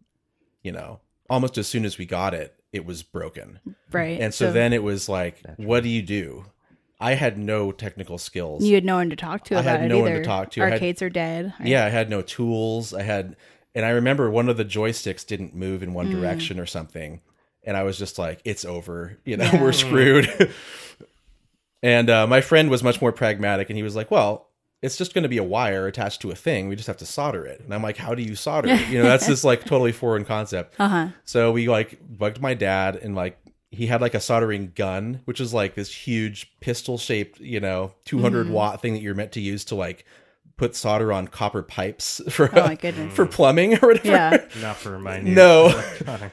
you 0.62 0.72
know, 0.72 1.00
almost 1.30 1.58
as 1.58 1.66
soon 1.66 1.84
as 1.84 1.98
we 1.98 2.06
got 2.06 2.34
it, 2.34 2.54
it 2.72 2.84
was 2.84 3.02
broken, 3.02 3.60
right. 3.92 4.20
and 4.20 4.32
so, 4.34 4.52
then 4.52 4.72
it 4.72 4.82
was 4.82 5.08
like, 5.08 5.42
what 5.56 5.82
do 5.82 5.88
you 5.88 6.02
do? 6.02 6.44
I 7.00 7.14
had 7.14 7.38
no 7.38 7.70
technical 7.72 8.18
skills. 8.18 8.64
you 8.64 8.74
had 8.74 8.84
no 8.84 8.96
one 8.96 9.10
to 9.10 9.16
talk 9.16 9.44
to 9.44 9.54
I 9.56 9.60
about 9.60 9.80
had 9.80 9.84
it 9.86 9.88
no 9.88 10.00
one 10.00 10.12
to 10.12 10.24
talk 10.24 10.50
to. 10.52 10.62
I 10.62 10.64
had- 10.64 10.72
Arcades 10.74 11.00
are 11.02 11.08
dead. 11.10 11.54
right? 11.58 11.68
Yeah, 11.68 11.84
I 11.84 11.88
had 11.90 12.10
no 12.10 12.22
tools. 12.22 12.92
I 12.92 13.02
had, 13.02 13.36
and 13.74 13.86
I 13.86 13.90
remember 13.90 14.30
one 14.30 14.48
of 14.48 14.56
the 14.56 14.64
joysticks 14.64 15.24
didn't 15.26 15.54
move 15.54 15.82
in 15.82 15.94
one 15.94 16.08
Mm. 16.08 16.20
direction 16.20 16.58
or 16.58 16.66
something, 16.66 17.20
and 17.64 17.76
I 17.76 17.84
was 17.84 17.98
just 17.98 18.18
like, 18.18 18.40
"It's 18.44 18.64
over. 18.64 19.18
You 19.24 19.36
know, 19.36 19.50
we're 19.60 19.72
screwed." 19.72 20.52
and 21.82 22.10
uh, 22.10 22.26
my 22.26 22.40
friend 22.40 22.70
was 22.70 22.82
much 22.82 23.00
more 23.00 23.12
pragmatic, 23.12 23.70
and 23.70 23.76
he 23.76 23.82
was 23.82 23.94
like, 23.96 24.10
"Well, 24.10 24.47
it's 24.82 24.96
just 24.96 25.12
going 25.14 25.22
to 25.24 25.28
be 25.28 25.38
a 25.38 25.42
wire 25.44 25.86
attached 25.86 26.20
to 26.22 26.30
a 26.30 26.34
thing. 26.34 26.68
We 26.68 26.76
just 26.76 26.86
have 26.86 26.96
to 26.98 27.06
solder 27.06 27.44
it." 27.44 27.60
And 27.60 27.74
I'm 27.74 27.82
like, 27.82 27.96
"How 27.96 28.14
do 28.14 28.22
you 28.22 28.34
solder 28.34 28.68
it?" 28.68 28.88
You 28.88 28.98
know, 28.98 29.04
that's 29.04 29.26
this 29.26 29.44
like 29.44 29.64
totally 29.64 29.92
foreign 29.92 30.24
concept. 30.24 30.74
Uh 30.80 30.88
huh. 30.88 31.08
So 31.24 31.52
we 31.52 31.68
like 31.68 31.98
bugged 32.08 32.40
my 32.40 32.54
dad 32.54 32.96
and 32.96 33.14
like 33.14 33.38
he 33.70 33.86
had 33.86 34.00
like 34.00 34.14
a 34.14 34.20
soldering 34.20 34.72
gun, 34.74 35.20
which 35.26 35.40
is 35.40 35.52
like 35.52 35.74
this 35.74 35.92
huge 35.94 36.50
pistol 36.60 36.96
shaped, 36.96 37.38
you 37.40 37.60
know, 37.60 37.92
200 38.06 38.44
Mm-hmm. 38.46 38.54
watt 38.54 38.80
thing 38.80 38.94
that 38.94 39.00
you're 39.02 39.14
meant 39.14 39.32
to 39.32 39.40
use 39.40 39.64
to 39.66 39.74
like 39.74 40.04
put 40.56 40.74
solder 40.74 41.12
on 41.12 41.28
copper 41.28 41.62
pipes 41.62 42.20
for 42.30 42.48
Oh 42.58 42.66
my 42.66 42.74
goodness. 42.76 43.12
for 43.14 43.26
plumbing 43.26 43.74
or 43.74 43.88
whatever. 43.88 44.08
Yeah. 44.08 44.44
Not 44.62 44.76
for 44.76 44.98
my 44.98 45.20
new 45.20 45.34
No. 45.34 45.82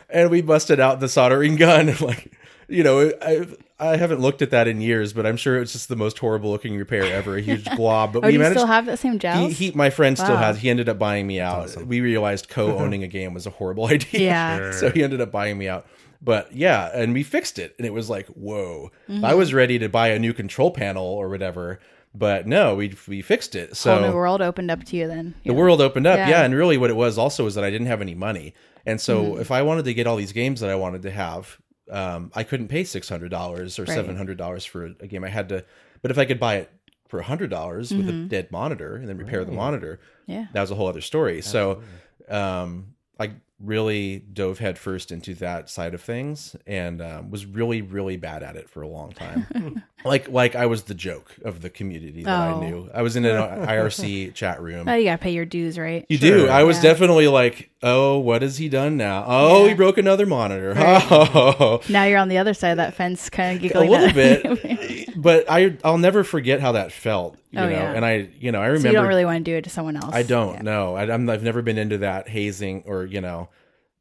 And 0.09 0.29
we 0.29 0.41
busted 0.41 0.79
out 0.79 0.99
the 0.99 1.09
soldering 1.09 1.57
gun 1.57 1.89
and 1.89 1.99
like 2.01 2.31
you 2.67 2.83
know, 2.83 3.11
I 3.21 3.45
I 3.77 3.97
haven't 3.97 4.21
looked 4.21 4.41
at 4.41 4.51
that 4.51 4.67
in 4.69 4.79
years, 4.79 5.11
but 5.11 5.25
I'm 5.25 5.35
sure 5.35 5.61
it's 5.61 5.73
just 5.73 5.89
the 5.89 5.95
most 5.97 6.17
horrible 6.19 6.49
looking 6.49 6.77
repair 6.77 7.03
ever, 7.03 7.35
a 7.37 7.41
huge 7.41 7.65
glob. 7.75 8.13
But 8.13 8.23
Oh, 8.23 8.27
we 8.27 8.37
do 8.37 8.39
you 8.43 8.49
still 8.51 8.67
have 8.67 8.85
that 8.85 8.99
same 8.99 9.19
he, 9.19 9.49
he, 9.51 9.71
my 9.71 9.89
friend 9.89 10.17
still 10.17 10.35
Wow. 10.35 10.37
has. 10.37 10.59
He 10.59 10.69
ended 10.69 10.87
up 10.87 10.97
buying 10.97 11.27
me 11.27 11.41
out. 11.41 11.75
We 11.85 11.99
realized 11.99 12.47
co-owning 12.49 13.03
a 13.03 13.07
game 13.07 13.33
was 13.33 13.45
a 13.45 13.49
horrible 13.49 13.85
idea. 13.95 14.19
Yeah. 14.21 14.57
Sure. 14.57 14.73
So 14.73 14.89
he 14.91 15.03
ended 15.03 15.19
up 15.19 15.31
buying 15.31 15.57
me 15.57 15.67
out. 15.67 15.85
But 16.21 16.53
yeah, 16.55 16.89
and 16.93 17.13
we 17.13 17.21
fixed 17.23 17.59
it, 17.59 17.75
and 17.77 17.85
it 17.85 17.91
was 17.93 18.09
like, 18.09 18.25
whoa! 18.29 18.89
Mm-hmm. 19.09 19.23
I 19.25 19.33
was 19.35 19.53
ready 19.53 19.77
to 19.79 19.89
buy 19.89 20.07
a 20.07 20.17
new 20.17 20.33
control 20.33 20.71
panel 20.71 21.05
or 21.05 21.29
whatever, 21.29 21.79
but 22.15 22.47
no, 22.47 22.73
we 22.73 22.95
we 23.07 23.21
fixed 23.21 23.53
it. 23.53 23.77
Whole 23.77 23.99
new 23.99 24.07
So 24.07 24.15
world 24.15 24.41
opened 24.41 24.71
up 24.71 24.85
to 24.85 24.95
you 24.95 25.07
then. 25.07 25.35
the 25.43 25.53
world 25.53 25.81
opened 25.81 26.07
up, 26.07 26.17
Yeah. 26.17 26.29
yeah. 26.29 26.43
And 26.43 26.55
really, 26.55 26.77
what 26.77 26.89
it 26.89 26.95
was 26.95 27.17
also 27.19 27.43
was 27.43 27.53
that 27.55 27.63
I 27.65 27.69
didn't 27.69 27.87
have 27.87 28.01
any 28.01 28.15
money, 28.15 28.55
and 28.87 28.99
so 28.99 29.23
Mm-hmm. 29.23 29.41
if 29.41 29.51
I 29.51 29.61
wanted 29.61 29.85
to 29.85 29.93
get 29.93 30.07
all 30.07 30.15
these 30.15 30.31
games 30.31 30.61
that 30.61 30.69
I 30.69 30.75
wanted 30.75 31.03
to 31.03 31.11
have, 31.11 31.59
um, 31.91 32.31
I 32.35 32.43
couldn't 32.43 32.67
pay 32.67 32.83
six 32.83 33.07
hundred 33.09 33.29
dollars 33.29 33.77
or 33.79 33.83
Right. 33.83 33.93
seven 33.93 34.15
hundred 34.15 34.37
dollars 34.37 34.65
for 34.65 34.85
a 34.99 35.07
game. 35.07 35.23
I 35.23 35.29
had 35.29 35.49
to, 35.49 35.63
but 36.01 36.11
if 36.11 36.17
I 36.17 36.25
could 36.25 36.39
buy 36.39 36.55
it 36.57 36.71
for 37.07 37.19
a 37.19 37.23
hundred 37.23 37.49
dollars 37.51 37.91
with 37.93 38.07
Mm-hmm. 38.07 38.25
a 38.25 38.27
dead 38.27 38.51
monitor 38.51 38.95
and 38.95 39.07
then 39.07 39.17
repair 39.17 39.45
the 39.45 39.51
monitor, 39.51 39.99
Yeah. 40.25 40.47
that 40.53 40.61
was 40.61 40.71
a 40.71 40.75
whole 40.75 40.87
other 40.87 41.01
story. 41.01 41.41
So, 41.41 41.81
um, 42.29 42.95
I 43.19 43.33
really 43.65 44.19
dove 44.19 44.59
headfirst 44.59 45.11
into 45.11 45.33
that 45.35 45.69
side 45.69 45.93
of 45.93 46.01
things 46.01 46.55
and 46.67 47.01
um, 47.01 47.29
was 47.31 47.45
really, 47.45 47.81
really 47.81 48.17
bad 48.17 48.43
at 48.43 48.55
it 48.55 48.69
for 48.69 48.81
a 48.81 48.87
long 48.87 49.11
time. 49.11 49.83
like, 50.05 50.29
like 50.29 50.55
I 50.55 50.65
was 50.67 50.83
the 50.83 50.93
joke 50.93 51.35
of 51.43 51.61
the 51.61 51.69
community 51.69 52.23
that 52.23 52.51
Oh. 52.51 52.57
I 52.61 52.65
knew. 52.69 52.89
I 52.93 53.01
was 53.01 53.15
in 53.15 53.25
an 53.25 53.35
IRC 53.65 54.33
chat 54.33 54.61
room. 54.61 54.87
Oh, 54.87 54.93
you 54.95 55.05
gotta 55.05 55.17
pay 55.21 55.31
your 55.31 55.45
dues, 55.45 55.77
right? 55.79 56.05
You 56.09 56.17
do. 56.17 56.47
I 56.47 56.63
was 56.63 56.77
Yeah. 56.77 56.83
definitely 56.91 57.27
like, 57.27 57.69
oh, 57.83 58.19
what 58.19 58.41
has 58.41 58.57
he 58.57 58.69
done 58.69 58.97
now? 58.97 59.23
Oh, 59.27 59.63
Yeah. 59.63 59.69
he 59.69 59.75
broke 59.75 59.97
another 59.97 60.25
monitor. 60.25 60.73
Oh, 61.07 61.81
Now 61.89 62.03
you're 62.05 62.19
on 62.19 62.29
the 62.29 62.37
other 62.37 62.53
side 62.53 62.69
of 62.71 62.77
that 62.77 62.93
fence, 62.93 63.29
kind 63.29 63.55
of 63.55 63.61
giggling 63.61 63.89
a 63.89 63.91
little 63.91 64.13
bit. 64.13 64.43
but 65.25 65.49
I, 65.49 65.75
I'll 65.83 65.97
never 65.97 66.23
forget 66.23 66.59
how 66.61 66.71
that 66.73 66.91
felt. 66.91 67.37
You 67.51 67.59
Oh, 67.59 67.65
know, 67.65 67.71
yeah. 67.71 67.93
and 67.93 68.05
I, 68.05 68.29
you 68.39 68.51
know, 68.51 68.61
I 68.61 68.67
so 68.67 68.71
remember. 68.73 68.87
you 68.89 68.93
don't 68.93 69.07
really 69.07 69.25
want 69.25 69.43
to 69.43 69.51
do 69.51 69.57
it 69.57 69.63
to 69.63 69.69
someone 69.69 69.95
else. 69.97 70.13
I 70.13 70.23
don't 70.23 70.61
know. 70.63 70.95
I, 70.95 71.11
I'm, 71.11 71.29
I've 71.29 71.43
never 71.43 71.61
been 71.61 71.77
into 71.77 71.97
that 71.99 72.29
hazing 72.29 72.83
or 72.85 73.05
you 73.05 73.21
know, 73.21 73.49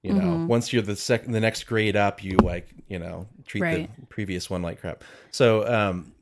You 0.03 0.13
know, 0.13 0.21
Mm-hmm. 0.21 0.47
once 0.49 0.73
you're 0.73 0.83
the 0.83 0.97
second, 0.97 1.33
the 1.33 1.41
next 1.41 1.65
grade 1.65 1.97
up, 1.97 2.23
you 2.23 2.37
like, 2.37 2.69
you 2.89 2.99
know, 2.99 3.27
treat 3.47 3.63
Right. 3.63 3.91
the 3.99 4.07
previous 4.07 4.51
one 4.51 4.61
like 4.63 4.81
crap. 4.81 5.03
So, 5.31 5.67
um, 5.67 6.13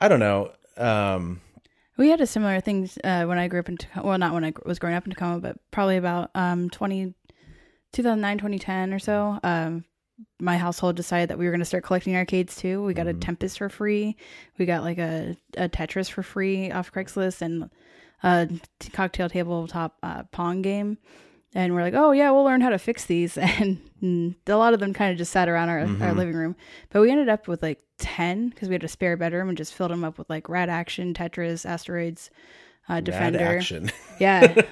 I 0.00 0.08
don't 0.08 0.20
know. 0.20 0.50
Um, 0.76 1.40
We 1.96 2.08
had 2.10 2.20
a 2.20 2.26
similar 2.26 2.60
thing 2.60 2.90
uh, 3.04 3.24
when 3.26 3.38
I 3.38 3.46
grew 3.48 3.60
up 3.60 3.68
in 3.68 3.76
Tacoma. 3.76 4.06
Well, 4.08 4.18
not 4.18 4.34
when 4.34 4.44
I 4.44 4.52
was 4.66 4.78
growing 4.80 4.96
up 4.96 5.04
in 5.06 5.10
Tacoma, 5.12 5.38
but 5.40 5.56
probably 5.70 5.96
about 5.96 6.30
um 6.34 6.68
20, 6.70 7.14
2009, 7.92 8.38
2010 8.38 8.92
or 8.92 8.98
so. 8.98 9.38
Um, 9.44 9.84
my 10.40 10.56
household 10.56 10.96
decided 10.96 11.30
that 11.30 11.38
we 11.38 11.44
were 11.44 11.50
going 11.50 11.60
to 11.60 11.64
start 11.64 11.84
collecting 11.84 12.16
arcades 12.16 12.56
too. 12.56 12.82
We 12.84 12.94
got 12.94 13.06
a 13.06 13.14
Tempest 13.14 13.58
for 13.58 13.68
free. 13.68 14.16
We 14.58 14.66
got 14.66 14.82
like 14.82 14.98
a, 14.98 15.36
a 15.56 15.68
Tetris 15.68 16.10
for 16.10 16.22
free 16.22 16.70
off 16.70 16.92
Craigslist 16.92 17.42
and 17.42 17.70
a 18.22 18.48
cocktail 18.92 19.28
tabletop 19.28 19.96
uh, 20.02 20.24
Pong 20.24 20.62
game. 20.62 20.98
And 21.56 21.72
we're 21.72 21.82
like, 21.82 21.94
oh 21.94 22.12
yeah, 22.12 22.30
we'll 22.30 22.44
learn 22.44 22.60
how 22.60 22.70
to 22.70 22.78
fix 22.78 23.06
these. 23.06 23.36
And 23.42 23.80
mm, 24.02 24.34
a 24.46 24.56
lot 24.56 24.74
of 24.74 24.80
them 24.80 24.92
kind 24.92 25.12
of 25.12 25.18
just 25.18 25.32
sat 25.32 25.48
around 25.48 25.68
our, 25.68 25.80
our 25.80 26.14
living 26.14 26.34
room. 26.34 26.56
But 26.90 27.00
we 27.00 27.10
ended 27.10 27.28
up 27.28 27.48
with 27.48 27.62
like 27.62 27.80
10 27.98 28.50
because 28.50 28.68
we 28.68 28.74
had 28.74 28.84
a 28.84 28.88
spare 28.88 29.16
bedroom 29.16 29.48
and 29.48 29.56
just 29.56 29.74
filled 29.74 29.90
them 29.90 30.04
up 30.04 30.18
with 30.18 30.28
like 30.28 30.48
Rad 30.48 30.68
Action, 30.68 31.14
Tetris, 31.14 31.64
Asteroids, 31.64 32.30
uh, 32.88 32.94
Rad 32.94 33.04
Defender. 33.04 33.38
action. 33.38 33.90
Yeah. 34.18 34.62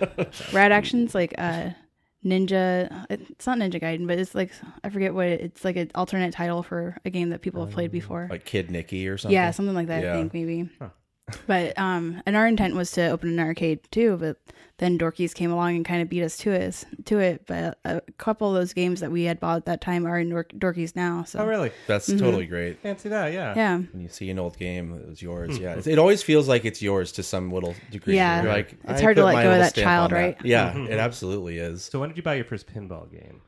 Rad 0.53 0.73
Action's 0.73 1.15
like 1.15 1.35
uh, 1.39 1.71
Ninja. 2.25 3.07
It's 3.11 3.47
not 3.47 3.59
Ninja 3.59 3.81
Gaiden, 3.81 4.07
but 4.07 4.19
it's 4.19 4.35
like, 4.35 4.53
I 4.85 4.91
forget 4.91 5.15
what 5.15 5.27
it, 5.27 5.41
it's 5.41 5.65
like 5.65 5.77
an 5.77 5.91
alternate 5.95 6.33
title 6.33 6.63
for 6.63 6.97
a 7.05 7.11
game 7.11 7.31
that 7.31 7.41
people 7.43 7.65
have 7.65 7.75
played 7.75 7.91
um, 7.91 7.93
before. 7.93 8.29
like 8.31 8.45
Kid 8.45 8.69
Niki 8.69 9.09
or 9.11 9.19
something. 9.19 9.35
Yeah, 9.35 9.51
something 9.51 9.75
like 9.75 9.89
that. 9.89 10.03
Yeah. 10.03 10.13
I 10.13 10.17
think 10.17 10.35
maybe. 10.35 10.69
But 11.47 11.79
um, 11.79 12.21
and 12.27 12.37
our 12.37 12.47
intent 12.47 12.75
was 12.75 12.91
to 12.93 13.09
open 13.09 13.29
an 13.31 13.41
arcade 13.41 13.81
too, 13.91 14.17
but 14.19 14.37
then 14.79 14.99
Dorky's 14.99 15.33
came 15.33 15.53
along 15.53 15.77
and 15.77 15.85
kind 15.85 16.03
of 16.03 16.09
beat 16.09 16.23
us 16.25 16.37
to 16.39 16.51
it. 16.51 16.85
To 17.07 17.19
it, 17.21 17.47
but 17.47 17.79
a 17.85 18.01
couple 18.19 18.49
of 18.49 18.55
those 18.55 18.73
games 18.73 19.01
that 19.01 19.11
we 19.13 19.23
had 19.25 19.39
bought 19.39 19.59
at 19.59 19.65
that 19.67 19.81
time 19.81 20.05
are 20.07 20.19
in 20.19 20.31
Dor- 20.31 20.47
Dorky's 20.59 20.97
now. 20.97 21.23
So 21.25 21.39
Oh, 21.39 21.47
really? 21.47 21.71
That's 21.87 22.09
Mm-hmm. 22.09 22.19
totally 22.19 22.47
great. 22.47 22.81
Fancy 22.81 23.09
that, 23.11 23.33
yeah. 23.33 23.55
yeah, 23.57 23.77
When 23.79 24.03
you 24.03 24.09
see 24.09 24.29
an 24.31 24.39
old 24.41 24.59
game 24.59 24.91
that 24.91 25.09
was 25.09 25.23
yours, 25.23 25.57
Hmm. 25.57 25.63
yeah, 25.63 25.75
it, 25.75 25.87
it 25.87 25.99
always 25.99 26.23
feels 26.23 26.49
like 26.49 26.65
it's 26.65 26.83
yours 26.83 27.13
to 27.13 27.23
some 27.23 27.51
little 27.53 27.75
degree. 27.91 28.17
Yeah. 28.17 28.43
You're 28.43 28.53
like 28.53 28.73
It's 28.85 29.01
I 29.01 29.03
hard 29.03 29.17
to 29.17 29.25
let 29.25 29.43
go 29.45 29.53
of 29.53 29.59
that 29.59 29.75
child, 29.75 30.13
on 30.13 30.19
that. 30.19 30.25
right? 30.27 30.37
Yeah, 30.45 30.73
Mm-hmm. 30.73 30.93
it 30.93 30.99
absolutely 30.99 31.59
is. 31.59 31.85
So 31.85 32.01
when 32.01 32.09
did 32.11 32.17
you 32.17 32.23
buy 32.25 32.35
your 32.35 32.45
first 32.45 32.67
pinball 32.67 33.11
game? 33.11 33.43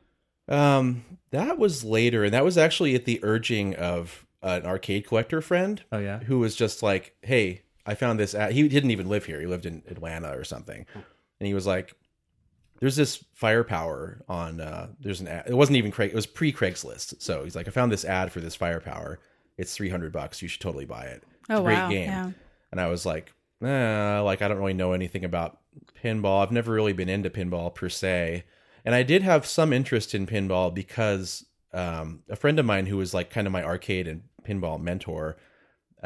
Um, 0.47 1.03
that 1.31 1.57
was 1.59 1.83
later, 1.83 2.23
and 2.23 2.33
that 2.33 2.45
was 2.45 2.57
actually 2.57 2.95
at 2.95 3.03
the 3.05 3.19
urging 3.23 3.75
of 3.75 4.25
an 4.41 4.65
arcade 4.65 5.07
collector 5.07 5.41
friend 5.41 5.83
Oh 5.91 5.97
yeah. 5.97 6.19
who 6.19 6.37
was 6.39 6.55
just 6.55 6.83
like, 6.83 7.15
"Hey, 7.23 7.63
I 7.85 7.95
found 7.95 8.19
this." 8.19 8.33
Ad. 8.35 8.51
He 8.53 8.67
didn't 8.67 8.91
even 8.91 9.07
live 9.09 9.25
here; 9.25 9.39
he 9.39 9.47
lived 9.47 9.65
in 9.65 9.83
Atlanta 9.87 10.37
or 10.37 10.43
something, 10.43 10.85
and 10.93 11.47
he 11.47 11.53
was 11.53 11.65
like, 11.67 11.93
"There's 12.79 12.95
this 12.95 13.23
firepower 13.33 14.21
on. 14.27 14.59
Uh, 14.61 14.89
there's 14.99 15.21
an 15.21 15.27
ad. 15.27 15.45
It 15.47 15.53
wasn't 15.55 15.77
even 15.77 15.91
Craig. 15.91 16.11
It 16.11 16.15
was 16.15 16.25
pre 16.25 16.51
Craigslist. 16.51 17.21
So 17.21 17.43
he's 17.43 17.55
like, 17.55 17.67
I 17.67 17.71
found 17.71 17.91
this 17.91 18.05
ad 18.05 18.31
for 18.31 18.39
this 18.41 18.55
firepower. 18.55 19.19
It's 19.57 19.73
three 19.75 19.89
hundred 19.89 20.11
bucks. 20.11 20.41
You 20.41 20.47
should 20.47 20.61
totally 20.61 20.85
buy 20.85 21.05
it. 21.05 21.23
It's 21.41 21.49
Oh, 21.49 21.59
a 21.59 21.63
great 21.63 21.75
wow. 21.75 21.89
game." 21.89 22.09
Yeah. 22.09 22.31
And 22.71 22.81
I 22.81 22.87
was 22.87 23.05
like, 23.05 23.31
eh, 23.63 24.19
like 24.19 24.41
I 24.41 24.47
don't 24.47 24.57
really 24.57 24.73
know 24.73 24.91
anything 24.93 25.23
about 25.23 25.59
pinball. 26.03 26.41
I've 26.43 26.51
never 26.51 26.73
really 26.73 26.93
been 26.93 27.09
into 27.09 27.29
pinball 27.29 27.73
per 27.73 27.87
se. 27.89 28.43
And 28.83 28.93
I 28.93 29.01
did 29.03 29.23
have 29.23 29.45
some 29.45 29.71
interest 29.73 30.13
in 30.13 30.27
pinball 30.27 30.73
because 30.73 31.45
um, 31.73 32.23
a 32.29 32.35
friend 32.35 32.59
of 32.59 32.65
mine 32.65 32.85
who 32.85 32.97
was 32.97 33.13
like 33.13 33.29
kind 33.29 33.47
of 33.47 33.53
my 33.53 33.63
arcade 33.63 34.07
and 34.07 34.23
pinball 34.43 34.79
mentor, 34.79 35.37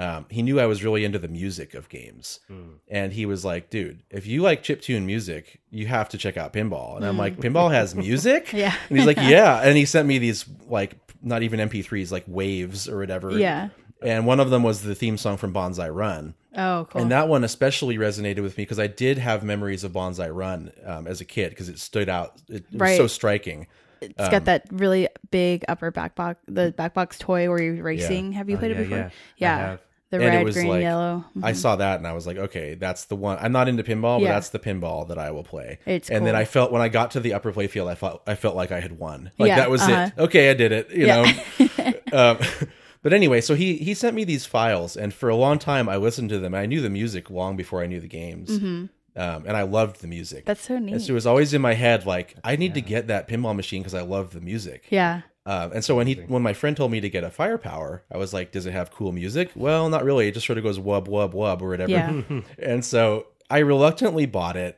um, 0.01 0.25
he 0.29 0.41
knew 0.41 0.59
I 0.59 0.65
was 0.65 0.83
really 0.83 1.03
into 1.03 1.19
the 1.19 1.27
music 1.27 1.73
of 1.73 1.89
games. 1.89 2.39
And 2.87 3.11
he 3.11 3.25
was 3.25 3.43
like, 3.43 3.69
dude, 3.69 4.01
if 4.09 4.25
you 4.25 4.41
like 4.41 4.63
chiptune 4.63 5.03
music, 5.05 5.59
you 5.69 5.87
have 5.87 6.07
to 6.09 6.17
check 6.17 6.37
out 6.37 6.53
pinball. 6.53 6.95
And 6.95 7.05
I'm 7.05 7.17
like, 7.17 7.37
pinball 7.37 7.71
has 7.71 7.93
music? 8.07 8.53
Yeah. 8.53 8.73
And 8.89 8.97
he's 8.97 9.05
like, 9.07 9.17
yeah. 9.21 9.61
And 9.61 9.75
he 9.77 9.85
sent 9.85 10.07
me 10.07 10.17
these 10.17 10.45
like 10.67 10.95
not 11.21 11.43
even 11.43 11.59
MP3s, 11.69 12.11
like 12.11 12.23
waves 12.27 12.87
or 12.87 12.97
whatever. 12.99 13.37
Yeah. 13.37 13.69
And 14.01 14.25
one 14.25 14.39
of 14.39 14.49
them 14.49 14.63
was 14.63 14.83
the 14.83 14.95
theme 14.95 15.17
song 15.17 15.35
from 15.35 15.51
Banzai 15.51 15.89
Run. 15.89 16.33
Oh, 16.55 16.87
cool. 16.89 17.01
And 17.01 17.11
that 17.11 17.27
one 17.27 17.43
especially 17.43 17.97
resonated 17.97 18.41
with 18.41 18.57
me 18.57 18.63
because 18.63 18.79
I 18.79 18.87
did 18.87 19.17
have 19.17 19.43
memories 19.43 19.83
of 19.83 19.91
Banzai 19.91 20.29
Run 20.29 20.71
um, 20.85 21.05
as 21.07 21.19
a 21.19 21.25
kid 21.25 21.49
because 21.49 21.67
it 21.67 21.77
stood 21.77 22.07
out. 22.07 22.41
It, 22.47 22.55
it 22.55 22.65
was 22.71 22.79
Right. 22.79 22.97
so 22.97 23.07
striking. 23.07 23.67
it's 23.99 24.13
um, 24.17 24.31
got 24.31 24.45
that 24.45 24.65
really 24.71 25.09
big 25.31 25.65
upper 25.67 25.91
back 25.91 26.15
box, 26.15 26.39
the 26.47 26.71
back 26.71 26.93
box 26.93 27.19
toy 27.19 27.49
where 27.49 27.61
you're 27.61 27.83
racing. 27.83 28.31
Have 28.31 28.49
you 28.49 28.55
Oh, 28.55 28.59
played 28.59 28.71
yeah, 28.71 28.77
it 28.77 28.83
before? 28.83 28.97
yeah. 29.37 29.55
I 29.57 29.59
Yeah. 29.59 29.77
The 30.11 30.17
And 30.17 30.25
it 30.25 30.27
red, 30.37 30.43
was 30.45 30.55
green, 30.55 30.67
like- 30.69 30.81
yellow. 30.81 31.23
I 31.43 31.53
saw 31.53 31.75
that 31.75 31.99
and 31.99 32.07
I 32.07 32.13
was 32.13 32.25
like, 32.25 32.37
okay, 32.37 32.73
that's 32.73 33.05
the 33.05 33.15
one. 33.15 33.37
I'm 33.39 33.51
not 33.51 33.67
into 33.67 33.83
pinball, 33.83 34.19
but 34.19 34.25
that's 34.27 34.49
the 34.49 34.57
pinball 34.57 35.07
that 35.09 35.19
I 35.19 35.29
will 35.29 35.43
play. 35.43 35.77
It's 35.85 36.09
and 36.09 36.25
then. 36.25 36.35
I 36.35 36.45
felt 36.45 36.71
when 36.71 36.81
I 36.81 36.89
got 36.89 37.11
to 37.11 37.19
the 37.19 37.33
upper 37.33 37.53
playfield, 37.53 37.87
I 37.87 37.93
felt 37.95 38.23
I 38.25 38.33
felt 38.35 38.55
like 38.55 38.71
I 38.71 38.79
had 38.79 38.97
won. 38.97 39.31
Like 39.37 39.49
Yeah, 39.49 39.55
that 39.57 39.69
was 39.69 39.81
uh-huh. 39.81 40.09
it. 40.17 40.19
Okay, 40.21 40.49
I 40.49 40.53
did 40.55 40.71
it. 40.71 40.89
You 40.89 41.05
Yeah. 41.05 41.31
know. 41.61 41.93
um, 42.31 42.37
but 43.03 43.13
anyway, 43.13 43.39
so 43.41 43.53
he 43.53 43.75
he 43.77 43.93
sent 43.93 44.15
me 44.15 44.23
these 44.23 44.45
files, 44.47 44.97
and 44.97 45.13
for 45.13 45.29
a 45.29 45.35
long 45.35 45.59
time 45.59 45.87
I 45.87 45.97
listened 45.97 46.29
to 46.29 46.39
them. 46.39 46.55
I 46.55 46.65
knew 46.65 46.81
the 46.81 46.89
music 46.89 47.29
long 47.29 47.55
before 47.55 47.83
I 47.83 47.85
knew 47.85 47.99
the 47.99 48.07
games, 48.07 48.49
um, 48.51 48.89
and 49.15 49.51
I 49.55 49.61
loved 49.61 50.01
the 50.01 50.07
music. 50.07 50.39
Mm-hmm. 50.39 50.47
That's 50.47 50.61
so 50.65 50.79
neat. 50.79 50.93
And 50.93 51.01
so 51.01 51.11
it 51.11 51.13
was 51.13 51.27
always 51.27 51.53
in 51.53 51.61
my 51.61 51.73
head, 51.75 52.05
like 52.07 52.35
I 52.43 52.55
need 52.55 52.73
to 52.73 52.81
get 52.81 53.07
that 53.07 53.27
pinball 53.27 53.55
machine 53.55 53.81
because 53.83 53.93
I 53.93 54.01
love 54.01 54.31
the 54.33 54.41
music. 54.41 54.85
yeah. 54.89 55.21
Um, 55.45 55.71
and 55.73 55.83
so 55.83 55.95
when 55.95 56.07
he 56.07 56.15
when 56.15 56.43
my 56.43 56.53
friend 56.53 56.75
told 56.75 56.91
me 56.91 56.99
to 57.01 57.09
get 57.09 57.23
a 57.23 57.29
firepower, 57.29 58.03
I 58.11 58.17
was 58.17 58.33
like, 58.33 58.51
"Does 58.51 58.65
it 58.65 58.71
have 58.71 58.91
cool 58.91 59.11
music?" 59.11 59.51
Well, 59.55 59.89
not 59.89 60.03
really. 60.03 60.27
It 60.27 60.33
just 60.33 60.45
sort 60.45 60.57
of 60.57 60.63
goes 60.63 60.77
wub 60.77 61.07
wub 61.07 61.33
wub 61.33 61.61
or 61.61 61.69
whatever. 61.69 61.91
Yeah. 61.91 62.21
and 62.59 62.83
so 62.83 63.27
I 63.49 63.59
reluctantly 63.59 64.25
bought 64.25 64.57
it. 64.57 64.77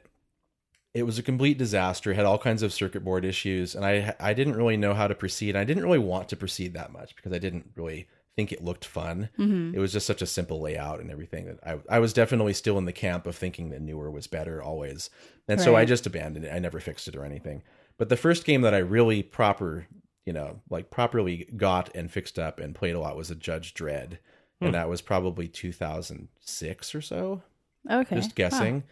It 0.94 1.04
was 1.04 1.18
a 1.18 1.24
complete 1.24 1.58
disaster. 1.58 2.12
It 2.12 2.16
had 2.16 2.26
all 2.26 2.38
kinds 2.38 2.64
of 2.64 2.74
circuit 2.74 3.04
board 3.04 3.26
issues, 3.26 3.76
and 3.76 3.86
I 3.86 4.16
I 4.20 4.34
didn't 4.34 4.56
really 4.56 4.78
know 4.78 4.94
how 4.94 5.08
to 5.08 5.16
proceed. 5.16 5.56
I 5.56 5.64
didn't 5.64 5.84
really 5.84 6.00
want 6.00 6.30
to 6.30 6.36
proceed 6.36 6.74
that 6.74 6.92
much 6.92 7.16
because 7.16 7.34
I 7.34 7.40
didn't 7.40 7.72
really 7.76 8.08
think 8.36 8.52
it 8.52 8.64
looked 8.64 8.86
fun. 8.86 9.30
Mm-hmm. 9.38 9.76
It 9.76 9.80
was 9.80 9.92
just 9.92 10.08
such 10.08 10.22
a 10.22 10.26
simple 10.26 10.62
layout 10.62 11.00
and 11.00 11.12
everything 11.12 11.48
that 11.48 11.60
I 11.66 11.98
I 11.98 12.00
was 12.00 12.14
definitely 12.14 12.54
still 12.54 12.78
in 12.78 12.86
the 12.86 12.94
camp 12.94 13.26
of 13.28 13.36
thinking 13.36 13.70
that 13.70 13.82
newer 13.82 14.10
was 14.10 14.28
better 14.28 14.62
always. 14.62 15.10
And 15.48 15.60
so 15.60 15.76
I 15.76 15.84
just 15.84 16.06
abandoned 16.06 16.46
it. 16.46 16.54
I 16.54 16.60
never 16.60 16.80
fixed 16.80 17.08
it 17.10 17.16
or 17.16 17.26
anything. 17.26 17.62
But 17.98 18.10
the 18.10 18.18
first 18.18 18.46
game 18.46 18.62
that 18.62 18.74
I 18.74 18.80
really 18.80 19.22
proper, 19.22 19.88
you 20.26 20.34
know, 20.34 20.62
like 20.70 20.92
properly 20.92 21.48
got 21.56 21.94
and 21.96 22.12
fixed 22.12 22.38
up 22.38 22.60
and 22.60 22.76
played 22.76 22.96
a 22.96 23.00
lot 23.00 23.18
was 23.18 23.32
a 23.32 23.36
Judge 23.36 23.74
Dredd. 23.74 24.18
And 24.60 24.70
hmm. 24.70 24.74
that 24.74 24.90
was 24.90 25.02
probably 25.02 25.48
2006 25.48 26.96
or 26.96 27.02
so 27.02 27.42
Okay. 27.90 28.16
just 28.16 28.36
guessing. 28.36 28.84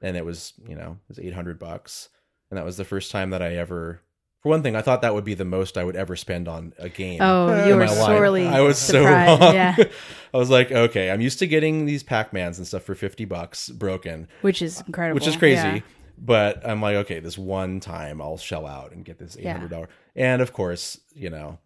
And 0.00 0.16
it 0.16 0.24
was, 0.24 0.54
you 0.66 0.74
know, 0.74 0.92
it 0.92 1.08
was 1.08 1.18
800 1.18 1.58
bucks. 1.58 2.08
And 2.50 2.56
that 2.56 2.64
was 2.64 2.76
the 2.76 2.84
first 2.84 3.12
time 3.12 3.30
that 3.30 3.42
I 3.42 3.56
ever, 3.56 4.00
for 4.42 4.48
one 4.48 4.62
thing, 4.62 4.74
I 4.74 4.82
thought 4.82 5.02
that 5.02 5.14
would 5.14 5.24
be 5.24 5.34
the 5.34 5.44
most 5.44 5.76
I 5.76 5.84
would 5.84 5.96
ever 5.96 6.16
spend 6.16 6.48
on 6.48 6.72
a 6.78 6.88
game. 6.88 7.20
Oh, 7.20 7.66
you 7.66 7.74
were 7.76 7.86
life. 7.86 7.90
sorely 7.90 8.46
I 8.46 8.60
was 8.60 8.78
so 8.78 9.04
wrong. 9.04 9.54
Yeah. 9.54 9.76
I 10.34 10.36
was 10.36 10.48
like, 10.48 10.72
okay, 10.72 11.10
I'm 11.10 11.20
used 11.20 11.38
to 11.40 11.46
getting 11.46 11.84
these 11.84 12.02
Pac-Mans 12.02 12.56
and 12.56 12.66
stuff 12.66 12.82
for 12.82 12.94
50 12.94 13.26
bucks 13.26 13.68
broken, 13.68 14.26
Which 14.40 14.62
is 14.62 14.82
incredible. 14.86 15.16
which 15.16 15.26
is 15.26 15.36
crazy. 15.36 15.60
Yeah. 15.60 15.80
But 16.22 16.68
I'm 16.68 16.82
like, 16.82 16.96
okay, 16.96 17.18
this 17.18 17.38
one 17.38 17.80
time 17.80 18.20
I'll 18.20 18.36
shell 18.36 18.66
out 18.66 18.92
and 18.92 19.04
get 19.04 19.18
this 19.18 19.36
$800. 19.36 19.86
And 20.14 20.42
of 20.42 20.52
course, 20.52 21.00
you 21.14 21.30
know, 21.30 21.58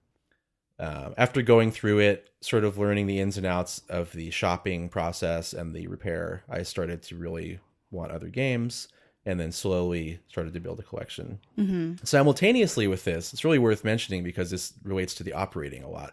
uh, 0.78 1.10
after 1.16 1.42
going 1.42 1.72
through 1.72 1.98
it, 1.98 2.30
sort 2.40 2.64
of 2.64 2.78
learning 2.78 3.06
the 3.06 3.18
ins 3.18 3.36
and 3.36 3.46
outs 3.46 3.82
of 3.88 4.12
the 4.12 4.30
shopping 4.30 4.88
process 4.88 5.52
and 5.52 5.74
the 5.74 5.88
repair, 5.88 6.44
I 6.48 6.62
started 6.62 7.02
to 7.04 7.16
really 7.16 7.58
want 7.90 8.12
other 8.12 8.28
games 8.28 8.88
and 9.26 9.40
then 9.40 9.50
slowly 9.50 10.20
started 10.28 10.52
to 10.54 10.60
build 10.60 10.78
a 10.78 10.82
collection. 10.82 11.38
Mm-hmm. 11.58 12.04
Simultaneously 12.04 12.86
with 12.86 13.04
this, 13.04 13.32
it's 13.32 13.44
really 13.44 13.58
worth 13.58 13.84
mentioning 13.84 14.22
because 14.22 14.50
this 14.50 14.74
relates 14.82 15.14
to 15.14 15.24
the 15.24 15.32
operating 15.32 15.82
a 15.82 15.88
lot. 15.88 16.12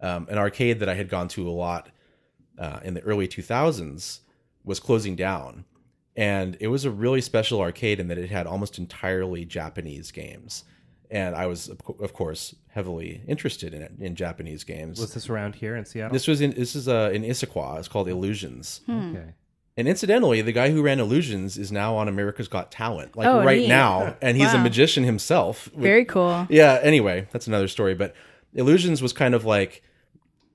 Um, 0.00 0.26
an 0.30 0.38
arcade 0.38 0.80
that 0.80 0.88
I 0.88 0.94
had 0.94 1.08
gone 1.08 1.28
to 1.28 1.48
a 1.48 1.52
lot 1.52 1.90
uh, 2.58 2.80
in 2.82 2.94
the 2.94 3.02
early 3.02 3.28
2000s 3.28 4.20
was 4.64 4.80
closing 4.80 5.16
down. 5.16 5.64
And 6.18 6.56
it 6.58 6.66
was 6.66 6.84
a 6.84 6.90
really 6.90 7.20
special 7.20 7.60
arcade 7.60 8.00
in 8.00 8.08
that 8.08 8.18
it 8.18 8.28
had 8.28 8.48
almost 8.48 8.76
entirely 8.76 9.44
Japanese 9.44 10.10
games. 10.10 10.64
And 11.12 11.36
I 11.36 11.46
was, 11.46 11.68
of 11.68 12.12
course, 12.12 12.56
heavily 12.70 13.22
interested 13.28 13.72
in 13.72 13.82
it, 13.82 13.92
in 14.00 14.16
Japanese 14.16 14.64
games. 14.64 14.98
Was 15.00 15.14
this 15.14 15.30
around 15.30 15.54
here 15.54 15.76
in 15.76 15.84
Seattle? 15.84 16.12
This 16.12 16.26
was 16.26 16.40
in 16.40 16.50
this 16.50 16.74
is 16.74 16.88
uh, 16.88 17.10
in 17.14 17.22
Issaquah. 17.22 17.78
It's 17.78 17.86
called 17.86 18.08
Illusions. 18.08 18.80
okay. 18.90 19.34
And 19.76 19.86
incidentally, 19.86 20.42
the 20.42 20.50
guy 20.50 20.70
who 20.72 20.82
ran 20.82 20.98
Illusions 20.98 21.56
is 21.56 21.70
now 21.70 21.94
on 21.94 22.08
America's 22.08 22.48
Got 22.48 22.72
Talent, 22.72 23.16
like 23.16 23.28
Oh, 23.28 23.44
right 23.44 23.60
neat. 23.60 23.68
now, 23.68 24.16
and 24.20 24.36
he's 24.36 24.52
a 24.52 24.58
magician 24.58 25.04
himself. 25.04 25.70
Very 25.76 26.04
cool. 26.04 26.48
Yeah. 26.50 26.80
Anyway, 26.82 27.28
that's 27.30 27.46
another 27.46 27.68
story. 27.68 27.94
But 27.94 28.12
Illusions 28.54 29.00
was 29.00 29.12
kind 29.12 29.36
of 29.36 29.44
like 29.44 29.84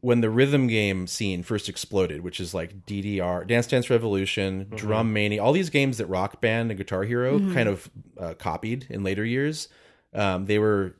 when 0.03 0.19
the 0.19 0.29
rhythm 0.29 0.67
game 0.67 1.07
scene 1.07 1.43
first 1.43 1.69
exploded, 1.69 2.19
which 2.19 2.41
is 2.41 2.53
like 2.53 2.85
DDR, 2.85 3.47
Dance 3.47 3.67
Dance 3.67 3.89
Revolution, 3.89 4.67
Drum 4.75 5.13
Mania, 5.13 5.41
all 5.41 5.53
these 5.53 5.69
games 5.69 5.97
that 5.97 6.07
Rock 6.07 6.41
Band 6.41 6.71
and 6.71 6.77
Guitar 6.77 7.03
Hero 7.03 7.39
kind 7.53 7.69
of 7.69 7.89
uh, 8.19 8.33
copied 8.33 8.85
in 8.89 9.01
later 9.01 9.23
years. 9.23 9.69
Um, 10.13 10.45
they 10.45 10.59
were 10.59 10.97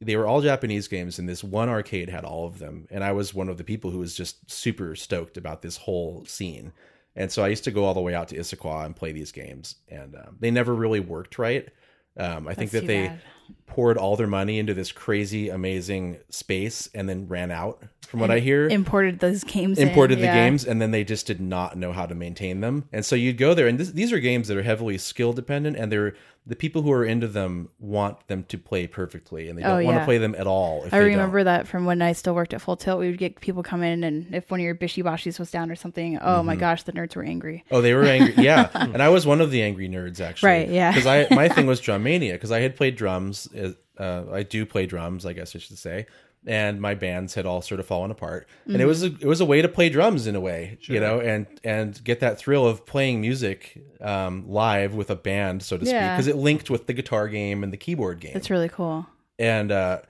they 0.00 0.16
were 0.16 0.26
all 0.26 0.40
Japanese 0.40 0.88
games, 0.88 1.18
and 1.18 1.28
this 1.28 1.44
one 1.44 1.68
arcade 1.68 2.08
had 2.08 2.24
all 2.24 2.46
of 2.46 2.58
them. 2.58 2.88
And 2.90 3.04
I 3.04 3.12
was 3.12 3.34
one 3.34 3.50
of 3.50 3.58
the 3.58 3.64
people 3.64 3.90
who 3.90 3.98
was 3.98 4.16
just 4.16 4.50
super 4.50 4.96
stoked 4.96 5.36
about 5.36 5.60
this 5.60 5.76
whole 5.76 6.24
scene. 6.24 6.72
And 7.14 7.30
so 7.30 7.44
I 7.44 7.48
used 7.48 7.64
to 7.64 7.70
go 7.70 7.84
all 7.84 7.92
the 7.92 8.00
way 8.00 8.14
out 8.14 8.28
to 8.28 8.36
Issaquah 8.36 8.86
and 8.86 8.96
play 8.96 9.12
these 9.12 9.30
games, 9.30 9.74
and 9.90 10.16
um, 10.16 10.38
they 10.40 10.50
never 10.50 10.74
really 10.74 11.00
worked 11.00 11.38
right. 11.38 11.68
Um, 12.16 12.46
I 12.48 12.54
think 12.54 12.70
that 12.72 12.86
they 12.86 13.08
bad. 13.08 13.20
poured 13.66 13.96
all 13.96 14.16
their 14.16 14.26
money 14.26 14.58
into 14.58 14.74
this 14.74 14.92
crazy, 14.92 15.48
amazing 15.48 16.18
space 16.28 16.88
and 16.94 17.08
then 17.08 17.26
ran 17.28 17.50
out. 17.50 17.82
From 18.06 18.20
what 18.20 18.30
I 18.30 18.40
hear, 18.40 18.68
Imported 18.68 19.20
those 19.20 19.42
games. 19.42 19.78
in, 19.78 19.88
imported 19.88 20.18
the 20.18 20.24
yeah. 20.24 20.34
games 20.34 20.66
and 20.66 20.82
then 20.82 20.90
they 20.90 21.02
just 21.02 21.26
did 21.26 21.40
not 21.40 21.78
know 21.78 21.92
how 21.92 22.04
to 22.04 22.14
maintain 22.14 22.60
them 22.60 22.86
and 22.92 23.06
so 23.06 23.16
you'd 23.16 23.38
go 23.38 23.54
there 23.54 23.66
and 23.66 23.78
this, 23.80 23.90
these 23.92 24.12
are 24.12 24.18
games 24.18 24.48
that 24.48 24.56
are 24.58 24.62
heavily 24.62 24.98
skill 24.98 25.32
dependent 25.32 25.78
and 25.78 25.90
they're 25.90 26.14
the 26.44 26.56
people 26.56 26.82
who 26.82 26.90
are 26.90 27.04
into 27.04 27.28
them 27.28 27.68
want 27.78 28.26
them 28.26 28.42
to 28.48 28.58
play 28.58 28.88
perfectly 28.88 29.48
and 29.48 29.56
they 29.56 29.62
don't 29.62 29.80
Oh, 29.82 29.84
want 29.84 29.98
to 29.98 30.04
play 30.04 30.18
them 30.18 30.34
at 30.36 30.48
all 30.48 30.82
if 30.84 30.92
I 30.92 30.98
remember 30.98 31.44
that 31.44 31.68
from 31.68 31.84
when 31.84 32.02
I 32.02 32.12
still 32.12 32.34
worked 32.34 32.52
at 32.52 32.60
Full 32.60 32.76
Tilt. 32.76 32.98
We 32.98 33.08
would 33.10 33.18
get 33.18 33.40
people 33.40 33.62
come 33.62 33.84
in, 33.84 34.02
and 34.02 34.34
if 34.34 34.50
one 34.50 34.58
of 34.58 34.64
your 34.64 34.74
bishy 34.74 35.04
boshies 35.04 35.38
was 35.38 35.52
down 35.52 35.70
or 35.70 35.76
something, 35.76 36.18
oh 36.18 36.20
Mm-hmm. 36.38 36.46
my 36.46 36.56
gosh, 36.56 36.82
the 36.82 36.92
nerds 36.92 37.14
were 37.14 37.22
angry. 37.22 37.64
oh 37.70 37.80
they 37.80 37.94
were 37.94 38.02
angry 38.04 38.34
yeah 38.42 38.68
and 38.74 39.00
i 39.00 39.08
was 39.08 39.24
one 39.24 39.40
of 39.40 39.50
the 39.52 39.62
angry 39.62 39.88
nerds 39.88 40.20
actually 40.20 40.48
Right, 40.48 40.68
yeah. 40.68 40.90
because 40.90 41.06
i 41.06 41.26
my 41.34 41.48
thing 41.48 41.66
was 41.72 41.78
drum 41.80 42.02
mania 42.02 42.32
because 42.32 42.50
i 42.50 42.58
had 42.60 42.74
played 42.74 42.96
drums 42.96 43.48
uh, 43.98 44.24
i 44.32 44.42
do 44.42 44.66
play 44.66 44.86
drums 44.86 45.24
i 45.24 45.32
guess 45.32 45.54
i 45.54 45.60
should 45.60 45.78
say 45.78 46.06
and 46.46 46.80
my 46.80 46.94
bands 46.94 47.34
had 47.34 47.46
all 47.46 47.62
sort 47.62 47.78
of 47.78 47.86
fallen 47.86 48.10
apart 48.10 48.48
and 48.64 48.74
Mm-hmm. 48.74 48.82
it 48.82 48.84
was 48.86 49.02
a, 49.04 49.06
it 49.06 49.24
was 49.26 49.40
a 49.40 49.44
way 49.44 49.62
to 49.62 49.68
play 49.68 49.88
drums 49.88 50.26
in 50.26 50.34
a 50.34 50.40
way 50.40 50.78
you 50.82 50.98
know 51.00 51.20
and 51.20 51.46
and 51.62 52.02
get 52.02 52.20
that 52.20 52.38
thrill 52.38 52.66
of 52.66 52.84
playing 52.84 53.20
music 53.20 53.80
um, 54.00 54.48
live 54.48 54.94
with 54.94 55.10
a 55.10 55.16
band 55.16 55.62
so 55.62 55.76
to 55.78 55.84
speak 55.86 55.94
because 56.00 56.26
it 56.26 56.36
linked 56.36 56.68
with 56.70 56.86
the 56.88 56.92
guitar 56.92 57.28
game 57.28 57.62
and 57.62 57.72
the 57.72 57.76
keyboard 57.76 58.18
game 58.20 58.32
It's 58.34 58.50
really 58.50 58.68
cool. 58.68 59.06
and 59.38 59.70
uh 59.70 60.00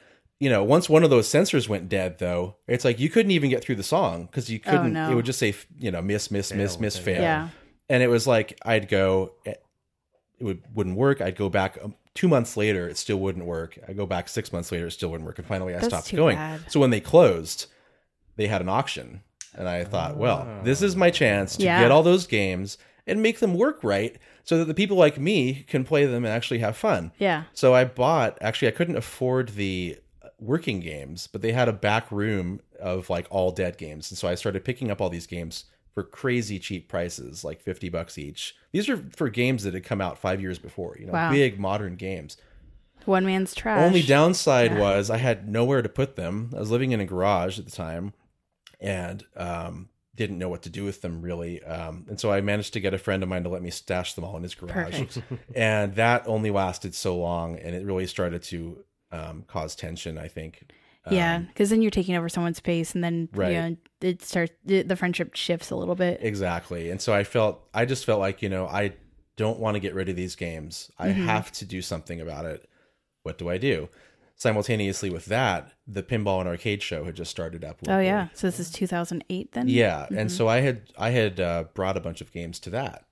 you 0.41 0.49
know 0.51 0.65
once 0.65 0.89
one 0.89 1.05
of 1.05 1.11
those 1.11 1.29
sensors 1.29 1.69
went 1.69 1.89
dead 1.89 2.19
though 2.19 2.57
it's 2.67 2.85
like 2.85 2.99
you 2.99 3.09
couldn't 3.11 3.33
even 3.33 3.51
get 3.51 3.62
through 3.62 3.77
the 3.77 3.83
song 3.83 4.25
because 4.27 4.49
you 4.51 4.59
couldn't 4.59 4.97
Oh, 4.97 5.07
no. 5.07 5.11
it 5.12 5.15
would 5.15 5.27
just 5.27 5.39
say 5.39 5.55
you 5.79 5.91
know 5.91 6.01
miss 6.03 6.31
miss 6.31 6.53
miss 6.53 6.81
miss 6.81 6.97
fail 6.99 7.21
Yeah. 7.23 7.49
and 7.91 8.03
it 8.03 8.09
was 8.09 8.27
like 8.27 8.59
i'd 8.65 8.89
go 8.89 9.33
it 9.45 9.62
would 10.41 10.62
wouldn't 10.75 10.97
work 10.97 11.21
i'd 11.21 11.37
go 11.37 11.49
back 11.49 11.79
um, 11.83 11.95
two 12.14 12.28
months 12.28 12.57
later 12.57 12.88
it 12.88 12.97
still 12.97 13.19
wouldn't 13.19 13.45
work 13.47 13.78
i 13.88 13.92
go 13.92 14.07
back 14.07 14.28
six 14.28 14.52
months 14.52 14.71
later 14.73 14.87
it 14.87 14.90
still 14.90 15.11
wouldn't 15.11 15.26
work 15.26 15.38
and 15.38 15.47
finally 15.47 15.73
i 15.75 15.78
That's 15.78 15.88
stopped 15.88 16.14
going 16.14 16.37
bad. 16.37 16.71
so 16.71 16.78
when 16.81 16.90
they 16.90 17.00
closed 17.00 17.66
they 18.37 18.47
had 18.49 18.61
an 18.61 18.69
auction 18.69 19.23
and 19.54 19.69
i 19.69 19.85
thought 19.85 20.16
well 20.16 20.47
oh. 20.49 20.64
this 20.64 20.83
is 20.83 20.95
my 20.97 21.11
chance 21.11 21.57
to 21.57 21.64
Yeah. 21.64 21.81
get 21.81 21.90
all 21.90 22.02
those 22.02 22.26
games 22.26 22.76
and 23.07 23.23
make 23.23 23.38
them 23.40 23.54
work 23.54 23.81
right 23.83 24.16
so 24.45 24.59
that 24.59 24.66
the 24.66 24.75
people 24.75 24.97
like 24.97 25.19
me 25.19 25.64
can 25.69 25.85
play 25.85 26.04
them 26.04 26.25
and 26.25 26.33
actually 26.35 26.59
have 26.61 26.76
fun 26.76 27.12
Yeah. 27.19 27.45
so 27.54 27.75
I 27.75 27.85
bought 27.85 28.37
actually 28.40 28.69
I 28.69 28.73
couldn't 28.73 28.97
afford 28.97 29.50
the 29.50 29.99
working 30.38 30.81
games, 30.81 31.28
but 31.28 31.40
they 31.40 31.52
had 31.52 31.69
a 31.69 31.73
back 31.73 32.11
room 32.11 32.61
of 32.81 33.09
like 33.09 33.28
all 33.31 33.52
dead 33.52 33.78
games. 33.78 34.11
And 34.11 34.19
so 34.19 34.26
I 34.26 34.35
started 34.35 34.64
picking 34.64 34.90
up 34.90 35.00
all 35.00 35.09
these 35.09 35.28
games 35.28 35.66
for 35.95 36.03
crazy 36.03 36.59
cheap 36.59 36.89
prices, 36.89 37.45
like 37.45 37.61
50 37.61 37.89
bucks 37.89 38.17
each. 38.19 38.55
These 38.73 38.89
are 38.89 38.97
for 39.15 39.29
games 39.29 39.65
that 39.65 39.75
had 39.75 39.85
come 39.85 40.01
out 40.01 40.19
5 40.19 40.41
years 40.41 40.59
before, 40.59 40.97
you 40.99 41.07
know, 41.07 41.13
Wow. 41.13 41.31
big 41.31 41.59
modern 41.61 41.97
games. 41.97 42.37
One 43.05 43.27
man's 43.27 43.55
trash. 43.55 43.81
Only 43.83 44.03
downside 44.03 44.79
was 44.79 45.11
I 45.11 45.17
had 45.17 45.49
nowhere 45.49 45.83
to 45.83 45.89
put 45.89 46.17
them. 46.17 46.51
I 46.55 46.61
was 46.61 46.71
living 46.71 46.93
in 46.93 47.01
a 47.01 47.05
garage 47.05 47.59
at 47.59 47.65
the 47.65 47.71
time 47.71 48.13
and 48.81 49.25
um 49.37 49.89
didn't 50.15 50.39
know 50.39 50.49
what 50.51 50.63
to 50.63 50.69
do 50.71 50.85
with 50.85 51.01
them 51.01 51.23
really. 51.23 51.63
Um, 51.65 52.05
and 52.09 52.21
so 52.21 52.31
I 52.31 52.43
managed 52.43 52.75
to 52.75 52.81
get 52.81 52.93
a 52.93 52.99
friend 52.99 53.23
of 53.23 53.29
mine 53.31 53.45
to 53.45 53.49
let 53.49 53.63
me 53.63 53.71
stash 53.71 54.13
them 54.13 54.25
all 54.25 54.37
in 54.37 54.43
his 54.43 54.55
garage. 54.55 54.75
Perfect. 54.99 55.19
and 55.57 55.95
that 55.95 56.25
only 56.27 56.51
lasted 56.51 56.95
so 56.95 57.17
long 57.17 57.59
and 57.59 57.75
it 57.75 57.85
really 57.87 58.07
started 58.07 58.43
to 58.45 58.85
um, 59.11 59.45
cause 59.49 59.75
tension, 59.75 60.19
I 60.19 60.29
think. 60.29 60.71
Yeah, 61.10 61.36
Um, 61.36 61.45
because 61.47 61.71
then 61.71 61.82
you're 61.82 61.91
taking 61.91 62.15
over 62.17 62.28
someone's 62.28 62.58
space, 62.58 62.95
and 62.95 63.02
then 63.02 63.28
Right. 63.32 63.52
you 63.52 63.56
know, 63.60 63.76
it 64.00 64.23
starts. 64.23 64.52
The, 64.65 64.82
the 64.82 64.97
friendship 64.97 65.34
shifts 65.34 65.71
a 65.71 65.76
little 65.76 65.95
bit. 65.95 66.21
exactly. 66.23 66.91
And 66.91 67.00
so 67.00 67.12
I 67.12 67.25
felt, 67.25 67.69
I 67.75 67.84
just 67.84 68.04
felt 68.04 68.21
like, 68.21 68.43
you 68.43 68.49
know, 68.49 68.67
I 68.67 68.93
don't 69.36 69.58
want 69.58 69.75
to 69.76 69.80
get 69.80 69.95
rid 69.95 70.08
of 70.08 70.17
these 70.17 70.36
games. 70.36 70.91
I 70.99 71.08
Mm-hmm. 71.08 71.26
have 71.26 71.50
to 71.52 71.65
do 71.65 71.82
something 71.82 72.21
about 72.21 72.45
it. 72.45 72.69
What 73.23 73.38
do 73.38 73.49
I 73.49 73.58
do? 73.58 73.88
Simultaneously 74.36 75.08
with 75.10 75.26
that, 75.26 75.73
the 75.86 76.02
pinball 76.02 76.41
and 76.41 76.49
arcade 76.49 76.82
show 76.82 77.04
had 77.04 77.15
just 77.15 77.30
started 77.30 77.65
up. 77.65 77.76
oh 77.86 77.91
locally. 77.93 78.06
yeah, 78.06 78.28
so 78.34 78.49
this 78.49 78.58
is 78.58 78.71
2008 78.73 79.52
then. 79.52 79.69
Yeah, 79.69 80.06
and 80.15 80.32
so 80.32 80.49
I 80.49 80.60
had 80.60 80.82
I 80.99 81.10
had 81.10 81.38
uh, 81.38 81.65
brought 81.75 81.97
a 81.97 82.00
bunch 82.00 82.21
of 82.21 82.32
games 82.32 82.58
to 82.60 82.71
that, 82.71 83.04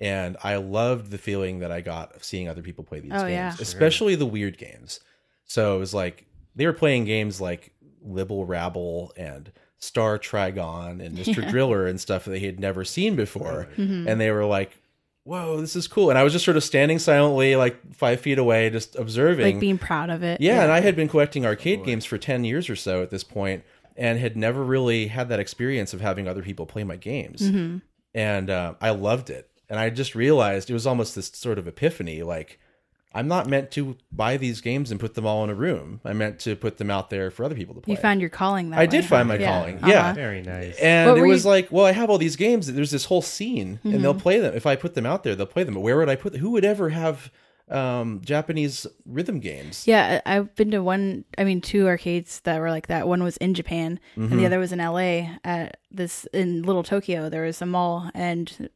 and 0.00 0.36
I 0.42 0.56
loved 0.56 1.10
the 1.10 1.18
feeling 1.18 1.58
that 1.58 1.70
I 1.70 1.82
got 1.82 2.14
of 2.16 2.24
seeing 2.24 2.48
other 2.48 2.62
people 2.62 2.84
play 2.84 3.00
these 3.00 3.12
Oh, 3.12 3.18
games, 3.20 3.30
yeah. 3.32 3.54
especially 3.60 4.14
the 4.14 4.24
weird 4.24 4.56
games. 4.56 5.00
So 5.44 5.76
it 5.76 5.78
was 5.78 5.92
like 5.92 6.26
they 6.58 6.66
were 6.66 6.72
playing 6.74 7.04
games 7.06 7.40
like 7.40 7.72
Libble 8.02 8.44
Rabble 8.44 9.12
and 9.16 9.50
Star 9.78 10.18
Trigon 10.18 11.00
and 11.04 11.16
Mr. 11.16 11.48
Driller 11.48 11.86
and 11.86 12.00
stuff 12.00 12.24
that 12.26 12.32
they 12.32 12.40
had 12.40 12.60
never 12.60 12.84
seen 12.84 13.16
before, 13.16 13.68
Mm-hmm. 13.78 14.06
and 14.08 14.20
they 14.20 14.30
were 14.30 14.44
like. 14.44 14.78
Whoa, 15.24 15.60
this 15.60 15.76
is 15.76 15.86
cool. 15.86 16.08
And 16.08 16.18
I 16.18 16.22
was 16.22 16.32
just 16.32 16.46
sort 16.46 16.56
of 16.56 16.64
standing 16.64 16.98
silently, 16.98 17.54
like 17.54 17.76
five 17.94 18.18
feet 18.18 18.38
away, 18.38 18.70
just 18.70 18.96
observing. 18.96 19.44
like 19.44 19.60
being 19.60 19.76
proud 19.76 20.08
of 20.08 20.22
it. 20.22 20.40
Yeah, 20.40 20.62
and 20.62 20.72
I 20.72 20.80
had 20.80 20.96
been 20.96 21.06
collecting 21.06 21.44
arcade 21.44 21.84
games 21.84 22.06
for 22.06 22.16
10 22.16 22.44
years 22.44 22.70
or 22.70 22.76
so 22.76 23.02
at 23.02 23.10
this 23.10 23.24
point 23.24 23.62
and 23.94 24.18
had 24.18 24.38
never 24.38 24.64
really 24.64 25.08
had 25.08 25.28
that 25.28 25.38
experience 25.38 25.92
of 25.92 26.00
having 26.00 26.26
other 26.26 26.40
people 26.42 26.64
play 26.64 26.82
my 26.82 26.96
games. 26.96 27.42
Mm-hmm. 27.42 27.78
And 28.14 28.48
uh, 28.48 28.74
I 28.80 28.88
loved 28.90 29.28
it. 29.28 29.50
And 29.68 29.78
I 29.78 29.90
just 29.90 30.14
realized 30.14 30.70
it 30.70 30.72
was 30.72 30.86
almost 30.86 31.14
this 31.14 31.26
sort 31.34 31.58
of 31.58 31.68
epiphany 31.68 32.22
like, 32.22 32.58
I'm 33.14 33.26
not 33.26 33.46
meant 33.46 33.70
to 33.72 33.96
buy 34.12 34.36
these 34.36 34.60
games 34.60 34.90
and 34.90 35.00
put 35.00 35.14
them 35.14 35.26
all 35.26 35.42
in 35.42 35.50
a 35.50 35.54
room. 35.54 36.00
I 36.04 36.12
meant 36.12 36.38
to 36.40 36.54
put 36.54 36.76
them 36.76 36.90
out 36.90 37.08
there 37.10 37.30
for 37.30 37.44
other 37.44 37.54
people 37.54 37.74
to 37.74 37.80
play. 37.80 37.94
you 37.94 38.00
found 38.00 38.20
your 38.20 38.30
calling. 38.30 38.70
That 38.70 38.76
I 38.78 38.82
way, 38.82 38.86
did 38.88 39.04
find 39.06 39.28
huh? 39.30 39.38
my 39.38 39.44
calling. 39.44 39.76
Uh-huh. 39.78 39.86
Yeah. 39.88 40.12
Very 40.12 40.42
nice. 40.42 40.78
And 40.78 41.08
What 41.10 41.18
it 41.18 41.22
were 41.22 41.26
was 41.28 41.44
you- 41.44 41.50
like, 41.50 41.72
well, 41.72 41.86
I 41.86 41.92
have 41.92 42.10
all 42.10 42.18
these 42.18 42.36
games. 42.36 42.72
There's 42.72 42.90
this 42.90 43.06
whole 43.06 43.22
scene, 43.22 43.80
and 43.82 43.92
Mm-hmm. 43.94 44.02
they'll 44.02 44.14
play 44.14 44.38
them. 44.40 44.54
If 44.54 44.66
I 44.66 44.76
put 44.76 44.94
them 44.94 45.06
out 45.06 45.22
there, 45.24 45.34
they'll 45.34 45.46
play 45.46 45.64
them. 45.64 45.74
But 45.74 45.80
where 45.80 45.96
would 45.96 46.08
I 46.10 46.16
put 46.16 46.32
them? 46.32 46.42
Who 46.42 46.50
would 46.50 46.64
ever 46.64 46.90
have 46.90 47.30
um, 47.70 48.20
Japanese 48.24 48.86
rhythm 49.06 49.40
games? 49.40 49.86
Yeah, 49.86 50.20
I- 50.26 50.36
I've 50.36 50.54
been 50.54 50.70
to 50.72 50.82
one. 50.82 51.24
I 51.38 51.44
mean, 51.44 51.60
two 51.60 51.86
arcades 51.86 52.40
that 52.40 52.60
were 52.60 52.70
like 52.70 52.86
that. 52.88 53.08
One 53.08 53.22
was 53.22 53.36
in 53.38 53.54
Japan, 53.54 54.00
Mm-hmm. 54.16 54.32
and 54.32 54.40
the 54.40 54.46
other 54.46 54.58
was 54.58 54.72
in 54.72 54.78
LA. 54.80 55.36
At 55.44 55.78
this 55.90 56.26
in 56.34 56.62
Little 56.62 56.82
Tokyo, 56.82 57.28
there 57.30 57.42
was 57.42 57.60
a 57.62 57.66
mall, 57.66 58.10
and 58.14 58.68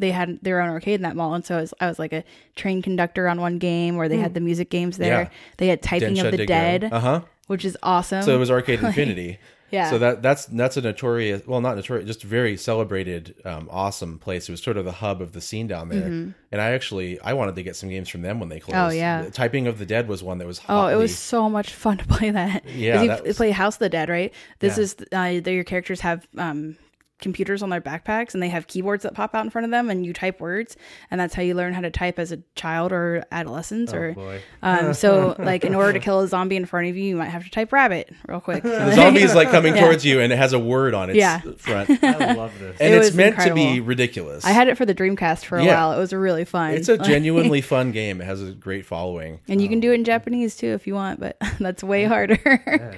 they 0.00 0.10
had 0.10 0.38
their 0.42 0.60
own 0.60 0.68
arcade 0.70 0.94
in 0.96 1.02
that 1.02 1.16
mall. 1.16 1.34
And 1.34 1.44
so 1.44 1.58
I 1.58 1.60
was, 1.60 1.74
I 1.80 1.86
was 1.88 1.98
like 1.98 2.12
a 2.12 2.24
train 2.56 2.82
conductor 2.82 3.28
on 3.28 3.40
one 3.40 3.58
game, 3.58 3.96
where 3.96 4.08
they 4.08 4.18
had 4.18 4.34
the 4.34 4.40
music 4.40 4.70
games 4.70 4.96
there. 4.98 5.22
Yeah. 5.22 5.28
They 5.58 5.68
had 5.68 5.82
Typing 5.82 6.14
Densha 6.14 6.26
of 6.32 6.36
the. 6.36 6.46
Dead, 6.46 6.84
Uh-huh. 6.92 7.20
which 7.46 7.64
is 7.64 7.76
awesome. 7.82 8.22
So 8.22 8.34
it 8.34 8.38
was 8.38 8.50
Arcade 8.50 8.80
Infinity. 8.84 9.38
yeah. 9.70 9.90
So 9.90 9.98
that 9.98 10.22
that's 10.22 10.46
that's 10.46 10.76
a 10.78 10.80
notorious, 10.80 11.46
well, 11.46 11.60
not 11.60 11.76
notorious, 11.76 12.06
just 12.06 12.22
very 12.22 12.56
celebrated, 12.56 13.34
um, 13.44 13.68
awesome 13.70 14.18
place. 14.18 14.48
It 14.48 14.52
was 14.52 14.62
sort 14.62 14.76
of 14.78 14.84
the 14.86 14.92
hub 14.92 15.20
of 15.20 15.32
the 15.32 15.40
scene 15.42 15.66
down 15.66 15.88
there. 15.90 16.04
And 16.06 16.34
I 16.52 16.70
actually 16.70 17.20
I 17.20 17.34
wanted 17.34 17.54
to 17.56 17.62
get 17.62 17.76
some 17.76 17.90
games 17.90 18.08
from 18.08 18.22
them 18.22 18.40
when 18.40 18.48
they 18.48 18.60
closed. 18.60 18.76
Mm-hmm. 18.76 18.86
Oh, 18.88 18.92
yeah. 18.92 19.22
The 19.22 19.30
Typing 19.30 19.66
of 19.66 19.78
the 19.78 19.84
Dead 19.86 20.08
was 20.08 20.22
one 20.22 20.38
that 20.38 20.46
was. 20.46 20.60
Oh, 20.70 20.86
it 20.86 20.96
was 20.96 21.16
so 21.16 21.50
much 21.50 21.72
fun 21.74 21.98
to 21.98 22.06
play 22.06 22.30
that. 22.30 22.64
Yeah, 22.68 23.02
you 23.02 23.22
was- 23.24 23.36
play 23.36 23.50
House 23.50 23.74
of 23.74 23.80
the 23.80 23.88
Dead, 23.90 24.08
right? 24.08 24.32
This 24.60 24.78
Yeah. 24.78 24.84
is 24.84 25.44
uh, 25.46 25.50
your 25.50 25.64
characters 25.64 26.00
have 26.00 26.26
um, 26.38 26.76
computers 27.18 27.62
on 27.62 27.70
their 27.70 27.80
backpacks, 27.80 28.34
and 28.34 28.42
they 28.42 28.48
have 28.48 28.66
keyboards 28.66 29.02
that 29.02 29.14
pop 29.14 29.34
out 29.34 29.44
in 29.44 29.50
front 29.50 29.64
of 29.64 29.70
them, 29.70 29.90
and 29.90 30.06
you 30.06 30.12
type 30.12 30.40
words, 30.40 30.76
and 31.10 31.20
that's 31.20 31.34
how 31.34 31.42
you 31.42 31.54
learn 31.54 31.72
how 31.74 31.80
to 31.80 31.90
type 31.90 32.18
as 32.18 32.30
a 32.32 32.38
child 32.54 32.92
or 32.92 33.24
adolescent. 33.32 33.92
or 33.92 34.10
Oh, 34.10 34.14
boy. 34.14 34.40
um, 34.62 34.94
so, 34.94 35.34
like, 35.38 35.64
in 35.64 35.74
order 35.74 35.92
to 35.92 35.98
kill 36.00 36.20
a 36.20 36.28
zombie 36.28 36.56
in 36.56 36.64
front 36.66 36.88
of 36.88 36.96
you, 36.96 37.04
you 37.04 37.16
might 37.16 37.28
have 37.28 37.44
to 37.44 37.50
type 37.50 37.72
rabbit 37.72 38.12
real 38.26 38.40
quick. 38.40 38.62
the 38.62 38.94
zombie's 38.94 39.34
like 39.34 39.50
coming 39.50 39.74
Yeah. 39.76 39.82
towards 39.82 40.04
you 40.04 40.20
and 40.20 40.32
it 40.32 40.36
has 40.36 40.52
a 40.52 40.58
word 40.58 40.94
on 40.94 41.10
its 41.10 41.16
Yeah. 41.18 41.40
front. 41.56 41.90
I 42.04 42.32
love 42.34 42.58
this. 42.58 42.78
And 42.80 42.94
It 42.94 42.96
it's 42.98 43.06
was 43.08 43.14
meant 43.16 43.38
to 43.40 43.54
be 43.54 43.80
ridiculous. 43.80 44.44
I 44.44 44.50
had 44.50 44.68
it 44.68 44.76
for 44.78 44.86
the 44.86 44.94
Dreamcast 44.94 45.44
for 45.44 45.58
a 45.58 45.64
Yeah. 45.64 45.74
while. 45.86 45.92
It 45.96 45.98
was 46.00 46.12
really 46.12 46.44
fun. 46.44 46.72
it's 46.74 46.88
a 46.88 46.98
genuinely 46.98 47.60
fun 47.60 47.92
game. 47.92 48.20
It 48.20 48.24
has 48.24 48.42
a 48.42 48.52
great 48.52 48.86
following. 48.86 49.40
and 49.48 49.60
you 49.60 49.68
can 49.68 49.80
do 49.80 49.90
it 49.92 49.94
in 49.96 50.04
Japanese 50.04 50.56
too 50.56 50.68
if 50.68 50.86
you 50.86 50.94
want, 50.94 51.18
but 51.20 51.36
that's 51.58 51.82
way 51.82 52.04
harder. 52.04 52.96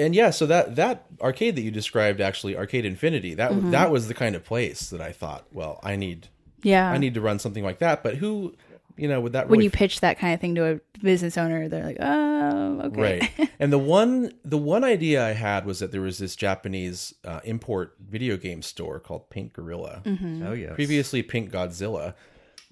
And 0.00 0.14
yeah, 0.14 0.30
so 0.30 0.46
that 0.46 0.76
that 0.76 1.06
arcade 1.20 1.54
that 1.56 1.62
you 1.62 1.70
described, 1.70 2.20
actually, 2.20 2.56
Arcade 2.56 2.84
Infinity, 2.84 3.34
that 3.34 3.50
Mm-hmm. 3.52 3.70
that 3.70 3.90
was 3.90 4.08
the 4.08 4.14
kind 4.14 4.34
of 4.34 4.44
place 4.44 4.90
that 4.90 5.00
I 5.00 5.12
thought, 5.12 5.46
well, 5.52 5.78
I 5.82 5.96
need 5.96 6.28
yeah. 6.62 6.90
I 6.90 6.98
need 6.98 7.14
to 7.14 7.20
run 7.20 7.38
something 7.38 7.64
like 7.64 7.78
that. 7.78 8.02
But 8.02 8.16
who, 8.16 8.54
you 8.96 9.08
know, 9.08 9.20
would 9.20 9.32
that 9.32 9.48
when 9.48 9.58
really 9.58 9.64
you 9.64 9.70
pitch 9.70 10.00
that 10.00 10.18
kind 10.18 10.34
of 10.34 10.40
thing 10.40 10.54
to 10.56 10.74
a 10.74 10.80
business 11.02 11.38
owner, 11.38 11.68
they're 11.68 11.84
like, 11.86 11.96
"Oh, 12.00 12.80
okay." 12.86 13.30
right? 13.38 13.50
and 13.58 13.72
the 13.72 13.78
one 13.78 14.32
the 14.44 14.58
one 14.58 14.84
idea 14.84 15.24
I 15.26 15.32
had 15.32 15.64
was 15.66 15.78
that 15.78 15.90
there 15.92 16.00
was 16.02 16.18
this 16.18 16.36
Japanese 16.36 17.14
uh, 17.24 17.40
import 17.44 17.94
video 18.00 18.36
game 18.36 18.62
store 18.62 18.98
called 19.00 19.30
Pink 19.30 19.52
Gorilla, 19.54 20.02
Mm-hmm. 20.04 20.42
oh 20.46 20.52
yes. 20.52 20.74
previously 20.74 21.22
Pink 21.22 21.50
Godzilla, 21.50 22.14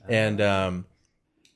and 0.09 0.41
um, 0.41 0.87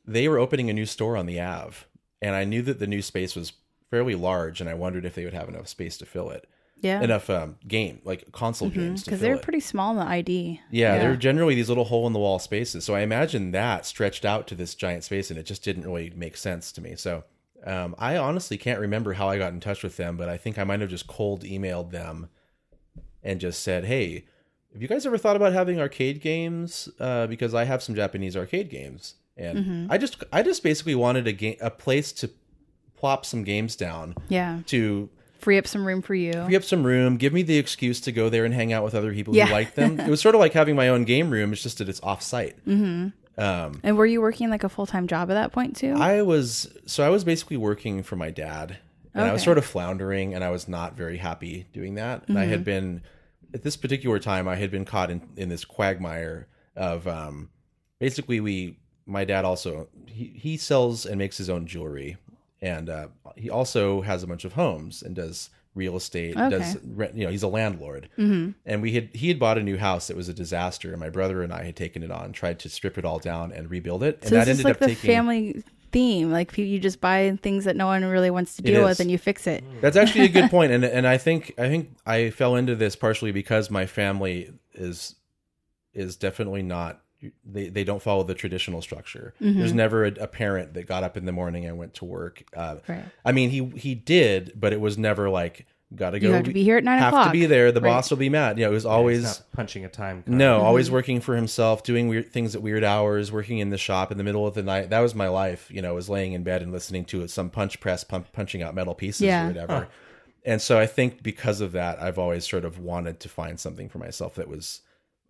they 0.06 0.26
were 0.28 0.38
opening 0.38 0.70
a 0.70 0.72
new 0.72 0.86
store 0.86 1.16
on 1.16 1.26
the 1.26 1.40
Ave, 1.40 1.76
and 2.20 2.34
I 2.34 2.44
knew 2.44 2.62
that 2.62 2.78
the 2.78 2.86
new 2.86 3.02
space 3.02 3.36
was 3.36 3.52
fairly 3.92 4.14
large, 4.16 4.60
and 4.60 4.68
I 4.70 4.74
wondered 4.74 5.04
if 5.04 5.14
they 5.14 5.24
would 5.24 5.34
have 5.34 5.48
enough 5.48 5.68
space 5.68 5.96
to 5.98 6.06
fill 6.06 6.30
it. 6.30 6.48
Yeah. 6.80 7.00
enough 7.00 7.30
um, 7.30 7.58
game 7.68 8.00
like 8.04 8.32
console 8.32 8.68
games 8.68 9.04
because 9.04 9.20
they're 9.20 9.36
it. 9.36 9.42
pretty 9.42 9.60
small 9.60 9.92
in 9.92 9.98
the 9.98 10.02
ID. 10.04 10.60
Yeah, 10.72 10.98
they're 10.98 11.14
generally 11.14 11.54
these 11.54 11.68
little 11.68 11.84
hole 11.84 12.08
in 12.08 12.12
the 12.12 12.18
wall 12.18 12.40
spaces. 12.40 12.84
So 12.84 12.96
I 12.96 13.02
imagine 13.02 13.52
that 13.52 13.86
stretched 13.86 14.24
out 14.24 14.48
to 14.48 14.56
this 14.56 14.74
giant 14.74 15.04
space, 15.04 15.30
and 15.30 15.38
it 15.38 15.46
just 15.46 15.62
didn't 15.62 15.84
really 15.84 16.10
make 16.16 16.36
sense 16.36 16.72
to 16.72 16.80
me. 16.80 16.96
So 16.96 17.22
um, 17.64 17.94
I 18.00 18.16
honestly 18.16 18.56
can't 18.58 18.80
remember 18.80 19.12
how 19.12 19.28
I 19.28 19.38
got 19.38 19.52
in 19.52 19.60
touch 19.60 19.84
with 19.84 19.96
them, 19.96 20.16
but 20.16 20.28
I 20.28 20.36
think 20.36 20.58
I 20.58 20.64
might 20.64 20.80
have 20.80 20.90
just 20.90 21.06
cold 21.06 21.44
emailed 21.44 21.92
them 21.92 22.28
and 23.22 23.38
just 23.40 23.62
said, 23.62 23.84
"Hey, 23.84 24.24
have 24.72 24.82
you 24.82 24.88
guys 24.88 25.06
ever 25.06 25.18
thought 25.18 25.36
about 25.36 25.52
having 25.52 25.78
arcade 25.78 26.20
games? 26.20 26.88
Uh, 26.98 27.28
because 27.28 27.54
I 27.54 27.62
have 27.62 27.80
some 27.82 27.94
Japanese 27.94 28.36
arcade 28.36 28.70
games." 28.70 29.14
And 29.36 29.58
Mm-hmm. 29.58 29.86
I 29.92 29.98
just, 29.98 30.22
I 30.32 30.42
just 30.42 30.64
basically 30.64 30.96
wanted 30.96 31.28
a 31.28 31.32
game, 31.32 31.56
a 31.60 31.70
place 31.70 32.10
to 32.14 32.30
plop 33.02 33.26
some 33.26 33.42
games 33.42 33.74
down 33.74 34.14
Yeah. 34.28 34.60
to 34.66 35.08
Free 35.40 35.58
up 35.58 35.66
some 35.66 35.84
room 35.84 36.02
for 36.02 36.14
you. 36.14 36.32
free 36.44 36.54
up 36.54 36.62
some 36.62 36.84
room, 36.84 37.16
give 37.16 37.32
me 37.32 37.42
the 37.42 37.58
excuse 37.58 38.00
to 38.02 38.12
go 38.12 38.28
there 38.28 38.44
and 38.44 38.54
hang 38.54 38.72
out 38.72 38.84
with 38.84 38.94
other 38.94 39.12
people 39.12 39.34
Yeah. 39.34 39.46
who 39.46 39.52
like 39.52 39.74
them. 39.74 39.98
it 39.98 40.06
was 40.08 40.20
sort 40.20 40.36
of 40.36 40.40
like 40.40 40.52
having 40.52 40.76
my 40.76 40.88
own 40.88 41.02
game 41.02 41.30
room. 41.30 41.52
It's 41.52 41.64
just 41.64 41.78
that 41.78 41.88
it's 41.88 42.00
off 42.04 42.22
site. 42.22 42.54
And 42.64 43.96
were 43.96 44.06
you 44.06 44.20
working 44.20 44.50
like 44.50 44.62
a 44.62 44.68
full 44.68 44.86
time 44.86 45.08
job 45.08 45.32
at 45.32 45.34
that 45.34 45.50
point 45.52 45.74
too? 45.74 45.94
I 45.94 46.22
was 46.22 46.72
so 46.86 47.04
I 47.04 47.08
was 47.08 47.24
basically 47.24 47.56
working 47.56 48.04
for 48.04 48.14
my 48.14 48.30
dad, 48.30 48.78
and 49.14 49.24
I 49.24 49.32
was 49.32 49.42
sort 49.42 49.58
of 49.58 49.64
floundering, 49.64 50.32
and 50.32 50.44
I 50.44 50.50
was 50.50 50.68
not 50.68 50.96
very 50.96 51.16
happy 51.16 51.66
doing 51.72 51.96
that. 51.96 52.28
And 52.28 52.38
I 52.38 52.42
Mm-hmm. 52.42 52.50
had 52.52 52.64
been 52.64 53.02
at 53.52 53.62
this 53.64 53.76
particular 53.76 54.20
time, 54.20 54.46
I 54.46 54.54
had 54.56 54.70
been 54.70 54.84
caught 54.84 55.10
in 55.10 55.22
in 55.36 55.48
this 55.48 55.64
quagmire 55.64 56.46
of 56.76 57.08
um, 57.08 57.50
basically 57.98 58.38
we. 58.40 58.78
My 59.04 59.24
dad 59.24 59.44
also 59.44 59.88
he 60.06 60.32
he 60.36 60.56
sells 60.56 61.04
and 61.06 61.18
makes 61.18 61.36
his 61.36 61.50
own 61.50 61.66
jewelry, 61.66 62.18
and 62.62 62.88
uh, 62.88 63.08
he 63.36 63.50
also 63.50 64.00
has 64.00 64.22
a 64.22 64.26
bunch 64.26 64.44
of 64.44 64.54
homes 64.54 65.02
and 65.02 65.14
does 65.14 65.50
real 65.74 65.96
estate. 65.96 66.36
Okay. 66.36 66.50
Does 66.50 66.78
rent, 66.84 67.14
you 67.14 67.24
know 67.24 67.30
he's 67.30 67.42
a 67.42 67.48
landlord, 67.48 68.08
mm-hmm. 68.16 68.52
and 68.64 68.80
we 68.80 68.92
had 68.92 69.10
he 69.12 69.28
had 69.28 69.38
bought 69.38 69.58
a 69.58 69.62
new 69.62 69.76
house 69.76 70.06
that 70.06 70.16
was 70.16 70.28
a 70.28 70.34
disaster, 70.34 70.90
and 70.92 71.00
my 71.00 71.10
brother 71.10 71.42
and 71.42 71.52
I 71.52 71.64
had 71.64 71.76
taken 71.76 72.02
it 72.02 72.10
on, 72.10 72.32
tried 72.32 72.60
to 72.60 72.68
strip 72.68 72.96
it 72.96 73.04
all 73.04 73.18
down 73.18 73.52
and 73.52 73.68
rebuild 73.68 74.02
it, 74.02 74.20
and 74.22 74.28
so 74.30 74.34
that 74.36 74.46
this 74.46 74.58
is 74.58 74.64
ended 74.64 74.64
like 74.64 74.74
up 74.74 74.80
the 74.80 74.94
taking. 74.94 75.10
family 75.10 75.64
theme. 75.90 76.30
Like 76.30 76.56
you 76.56 76.78
just 76.78 77.00
buy 77.00 77.36
things 77.42 77.64
that 77.64 77.76
no 77.76 77.86
one 77.86 78.04
really 78.04 78.30
wants 78.30 78.56
to 78.56 78.62
deal 78.62 78.84
with, 78.84 79.00
and 79.00 79.10
you 79.10 79.18
fix 79.18 79.46
it. 79.46 79.64
That's 79.80 79.96
actually 79.96 80.24
a 80.24 80.28
good 80.28 80.50
point, 80.52 80.72
and 80.72 80.84
and 80.84 81.06
I 81.06 81.18
think 81.18 81.52
I 81.58 81.68
think 81.68 81.90
I 82.06 82.30
fell 82.30 82.56
into 82.56 82.76
this 82.76 82.94
partially 82.96 83.32
because 83.32 83.70
my 83.70 83.86
family 83.86 84.52
is 84.74 85.16
is 85.94 86.16
definitely 86.16 86.62
not 86.62 87.01
they 87.44 87.68
they 87.68 87.84
don't 87.84 88.02
follow 88.02 88.22
the 88.22 88.34
traditional 88.34 88.82
structure. 88.82 89.34
Mm-hmm. 89.40 89.58
There's 89.58 89.72
never 89.72 90.04
a, 90.04 90.12
a 90.20 90.26
parent 90.26 90.74
that 90.74 90.86
got 90.86 91.04
up 91.04 91.16
in 91.16 91.24
the 91.24 91.32
morning 91.32 91.64
and 91.66 91.78
went 91.78 91.94
to 91.94 92.04
work. 92.04 92.42
Uh, 92.56 92.76
Right. 92.88 93.04
I 93.24 93.32
mean, 93.32 93.50
he 93.50 93.66
he 93.76 93.94
did, 93.94 94.52
but 94.54 94.72
it 94.72 94.80
was 94.80 94.98
never 94.98 95.28
like 95.30 95.66
gotta 95.94 96.18
go. 96.18 96.28
You 96.28 96.32
have 96.34 96.44
to 96.44 96.52
be 96.52 96.62
here 96.62 96.78
at 96.78 96.84
nine 96.84 96.98
have 96.98 97.08
o'clock. 97.12 97.26
to 97.26 97.32
be 97.32 97.44
there. 97.46 97.70
The 97.70 97.80
Right. 97.82 97.90
boss 97.90 98.08
will 98.10 98.16
be 98.16 98.30
mad. 98.30 98.58
You 98.58 98.64
know, 98.64 98.70
it 98.70 98.74
was 98.74 98.84
He's 98.84 98.86
always. 98.88 99.22
not 99.24 99.42
punching 99.52 99.84
a 99.84 99.88
time. 99.90 100.22
card. 100.22 100.36
No, 100.38 100.60
always 100.62 100.86
Mm-hmm. 100.86 100.94
working 100.94 101.20
for 101.20 101.36
himself, 101.36 101.82
doing 101.82 102.08
weird 102.08 102.32
things 102.32 102.54
at 102.54 102.62
weird 102.62 102.82
hours, 102.82 103.30
working 103.30 103.58
in 103.58 103.68
the 103.70 103.76
shop 103.78 104.10
in 104.10 104.16
the 104.18 104.24
middle 104.24 104.46
of 104.46 104.54
the 104.54 104.62
night. 104.62 104.88
That 104.90 105.00
was 105.00 105.14
my 105.14 105.28
life. 105.28 105.68
You 105.70 105.82
know, 105.82 105.92
was 105.94 106.08
laying 106.08 106.32
in 106.32 106.42
bed 106.44 106.62
and 106.62 106.72
listening 106.72 107.04
to 107.06 107.28
some 107.28 107.50
punch 107.50 107.78
press 107.78 108.04
pump, 108.04 108.32
punching 108.32 108.62
out 108.62 108.74
metal 108.74 108.94
pieces 108.94 109.22
Yeah. 109.22 109.44
or 109.44 109.48
whatever. 109.48 109.88
And 110.44 110.60
so 110.60 110.78
I 110.78 110.86
think 110.86 111.22
because 111.22 111.60
of 111.60 111.72
that, 111.72 112.02
I've 112.02 112.18
always 112.18 112.48
sort 112.48 112.64
of 112.64 112.78
wanted 112.78 113.20
to 113.20 113.28
find 113.28 113.60
something 113.60 113.88
for 113.88 113.98
myself 113.98 114.34
that 114.36 114.48
was 114.48 114.80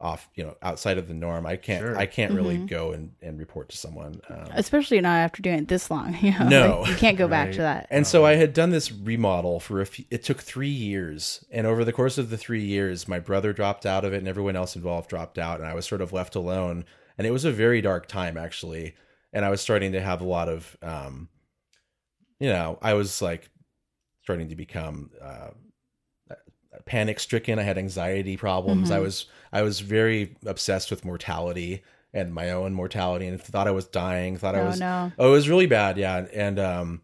off, 0.02 0.28
you 0.34 0.42
know, 0.44 0.56
outside 0.62 0.98
of 0.98 1.06
the 1.08 1.14
norm. 1.14 1.46
I 1.46 1.56
can't, 1.56 1.80
Sure. 1.80 1.96
I 1.96 2.06
can't 2.06 2.32
really 2.32 2.56
Mm-hmm. 2.56 2.66
go 2.66 2.92
and, 2.92 3.12
and 3.22 3.38
report 3.38 3.68
to 3.70 3.76
someone. 3.76 4.20
Um, 4.28 4.48
Especially 4.52 5.00
not 5.00 5.16
after 5.16 5.40
doing 5.40 5.60
it 5.60 5.68
this 5.68 5.90
long. 5.90 6.14
You 6.20 6.32
know? 6.38 6.48
No. 6.48 6.80
Like, 6.80 6.90
you 6.90 6.96
can't 6.96 7.16
go 7.16 7.28
back 7.28 7.52
to 7.52 7.58
that. 7.58 7.86
And 7.88 8.06
so 8.06 8.26
I 8.26 8.34
had 8.34 8.52
done 8.52 8.70
this 8.70 8.90
remodel 8.92 9.60
for 9.60 9.80
a 9.80 9.86
few, 9.86 10.04
it 10.10 10.24
took 10.24 10.40
three 10.40 10.68
years. 10.68 11.44
And 11.50 11.66
over 11.66 11.84
the 11.84 11.92
course 11.92 12.18
of 12.18 12.30
the 12.30 12.36
three 12.36 12.64
years, 12.64 13.06
my 13.08 13.20
brother 13.20 13.52
dropped 13.52 13.86
out 13.86 14.04
of 14.04 14.12
it 14.12 14.18
and 14.18 14.28
everyone 14.28 14.56
else 14.56 14.74
involved 14.76 15.08
dropped 15.08 15.38
out. 15.38 15.60
And 15.60 15.68
I 15.68 15.74
was 15.74 15.86
sort 15.86 16.00
of 16.00 16.12
left 16.12 16.34
alone. 16.34 16.84
And 17.16 17.26
it 17.26 17.30
was 17.30 17.44
a 17.44 17.52
very 17.52 17.80
dark 17.80 18.08
time, 18.08 18.36
actually. 18.36 18.94
And 19.32 19.44
I 19.44 19.50
was 19.50 19.60
starting 19.60 19.92
to 19.92 20.00
have 20.00 20.20
a 20.20 20.24
lot 20.24 20.48
of, 20.48 20.76
um, 20.82 21.28
you 22.40 22.48
know, 22.48 22.78
I 22.82 22.94
was 22.94 23.22
like 23.22 23.48
starting 24.22 24.48
to 24.48 24.56
become 24.56 25.10
uh, 25.22 25.50
panic 26.85 27.21
stricken. 27.21 27.59
I 27.59 27.62
had 27.62 27.79
anxiety 27.79 28.37
problems. 28.37 28.90
I 28.90 28.99
was, 28.99 29.27
I 29.53 29.62
was 29.62 29.81
very 29.81 30.37
obsessed 30.47 30.90
with 30.90 31.05
mortality 31.05 31.83
and 32.14 32.35
my 32.35 32.51
own 32.51 32.75
mortality 32.75 33.27
and 33.27 33.40
thought 33.40 33.66
I 33.66 33.71
was 33.71 33.87
dying, 33.87 34.37
thought 34.37 34.55
I 34.55 34.61
Oh, 34.61 34.66
was, 34.66 34.81
no. 34.81 35.12
Oh, 35.18 35.29
it 35.29 35.33
was 35.33 35.49
really 35.49 35.66
bad, 35.66 35.97
yeah. 35.97 36.27
And 36.35 36.59
um, 36.59 37.01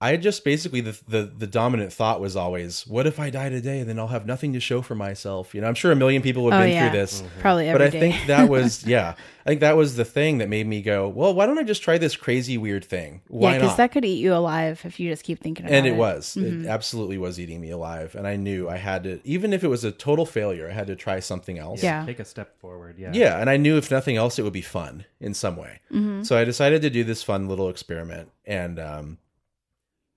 I 0.00 0.16
just 0.16 0.44
basically 0.44 0.80
the, 0.80 0.96
the 1.08 1.22
the 1.24 1.46
dominant 1.48 1.92
thought 1.92 2.20
was 2.20 2.36
always, 2.36 2.86
"What 2.86 3.08
if 3.08 3.18
I 3.18 3.30
die 3.30 3.48
today? 3.48 3.82
Then 3.82 3.98
I'll 3.98 4.06
have 4.06 4.26
nothing 4.26 4.52
to 4.52 4.60
show 4.60 4.80
for 4.80 4.94
myself." 4.94 5.56
You 5.56 5.60
know, 5.60 5.66
I'm 5.66 5.74
sure 5.74 5.90
a 5.90 5.96
million 5.96 6.22
people 6.22 6.48
have 6.48 6.60
Oh, 6.60 6.62
been 6.64 6.72
yeah. 6.72 6.88
through 6.88 7.00
this, 7.00 7.22
Probably 7.40 7.72
but 7.72 7.82
I 7.82 7.90
day. 7.90 7.98
think 7.98 8.26
that 8.28 8.48
was 8.48 8.86
yeah, 8.86 9.14
I 9.44 9.48
think 9.48 9.60
that 9.62 9.76
was 9.76 9.96
the 9.96 10.04
thing 10.04 10.38
that 10.38 10.48
made 10.48 10.68
me 10.68 10.82
go, 10.82 11.08
"Well, 11.08 11.34
why 11.34 11.46
don't 11.46 11.58
I 11.58 11.64
just 11.64 11.82
try 11.82 11.98
this 11.98 12.14
crazy 12.14 12.56
weird 12.56 12.84
thing? 12.84 13.22
Why 13.26 13.54
yeah, 13.54 13.58
because 13.58 13.76
that 13.78 13.90
could 13.90 14.04
eat 14.04 14.20
you 14.20 14.34
alive 14.34 14.80
if 14.84 15.00
you 15.00 15.10
just 15.10 15.24
keep 15.24 15.40
thinking 15.42 15.64
about 15.66 15.74
it. 15.74 15.78
and 15.78 15.86
it. 15.88 15.94
it 15.94 15.96
was, 15.96 16.36
Mm-hmm. 16.38 16.66
it 16.66 16.68
absolutely 16.68 17.18
was 17.18 17.40
eating 17.40 17.60
me 17.60 17.70
alive, 17.70 18.14
and 18.14 18.24
I 18.24 18.36
knew 18.36 18.68
I 18.68 18.76
had 18.76 19.02
to, 19.02 19.20
even 19.24 19.52
if 19.52 19.64
it 19.64 19.68
was 19.68 19.82
a 19.82 19.90
total 19.90 20.26
failure, 20.26 20.68
I 20.70 20.74
had 20.74 20.86
to 20.86 20.94
try 20.94 21.18
something 21.18 21.58
else. 21.58 21.82
Yeah. 21.82 22.06
Take 22.06 22.20
a 22.20 22.24
step 22.24 22.56
forward. 22.60 23.00
Yeah. 23.00 23.10
Yeah, 23.12 23.40
and 23.40 23.50
I 23.50 23.56
knew 23.56 23.76
if 23.76 23.90
nothing 23.90 24.14
else, 24.16 24.38
it 24.38 24.42
would 24.42 24.52
be 24.52 24.62
fun 24.62 25.06
in 25.20 25.34
some 25.34 25.56
way. 25.56 25.80
Mm-hmm. 25.92 26.22
So 26.22 26.38
I 26.38 26.44
decided 26.44 26.82
to 26.82 26.90
do 26.90 27.02
this 27.02 27.24
fun 27.24 27.48
little 27.48 27.68
experiment, 27.68 28.30
and 28.46 28.78
um, 28.78 29.18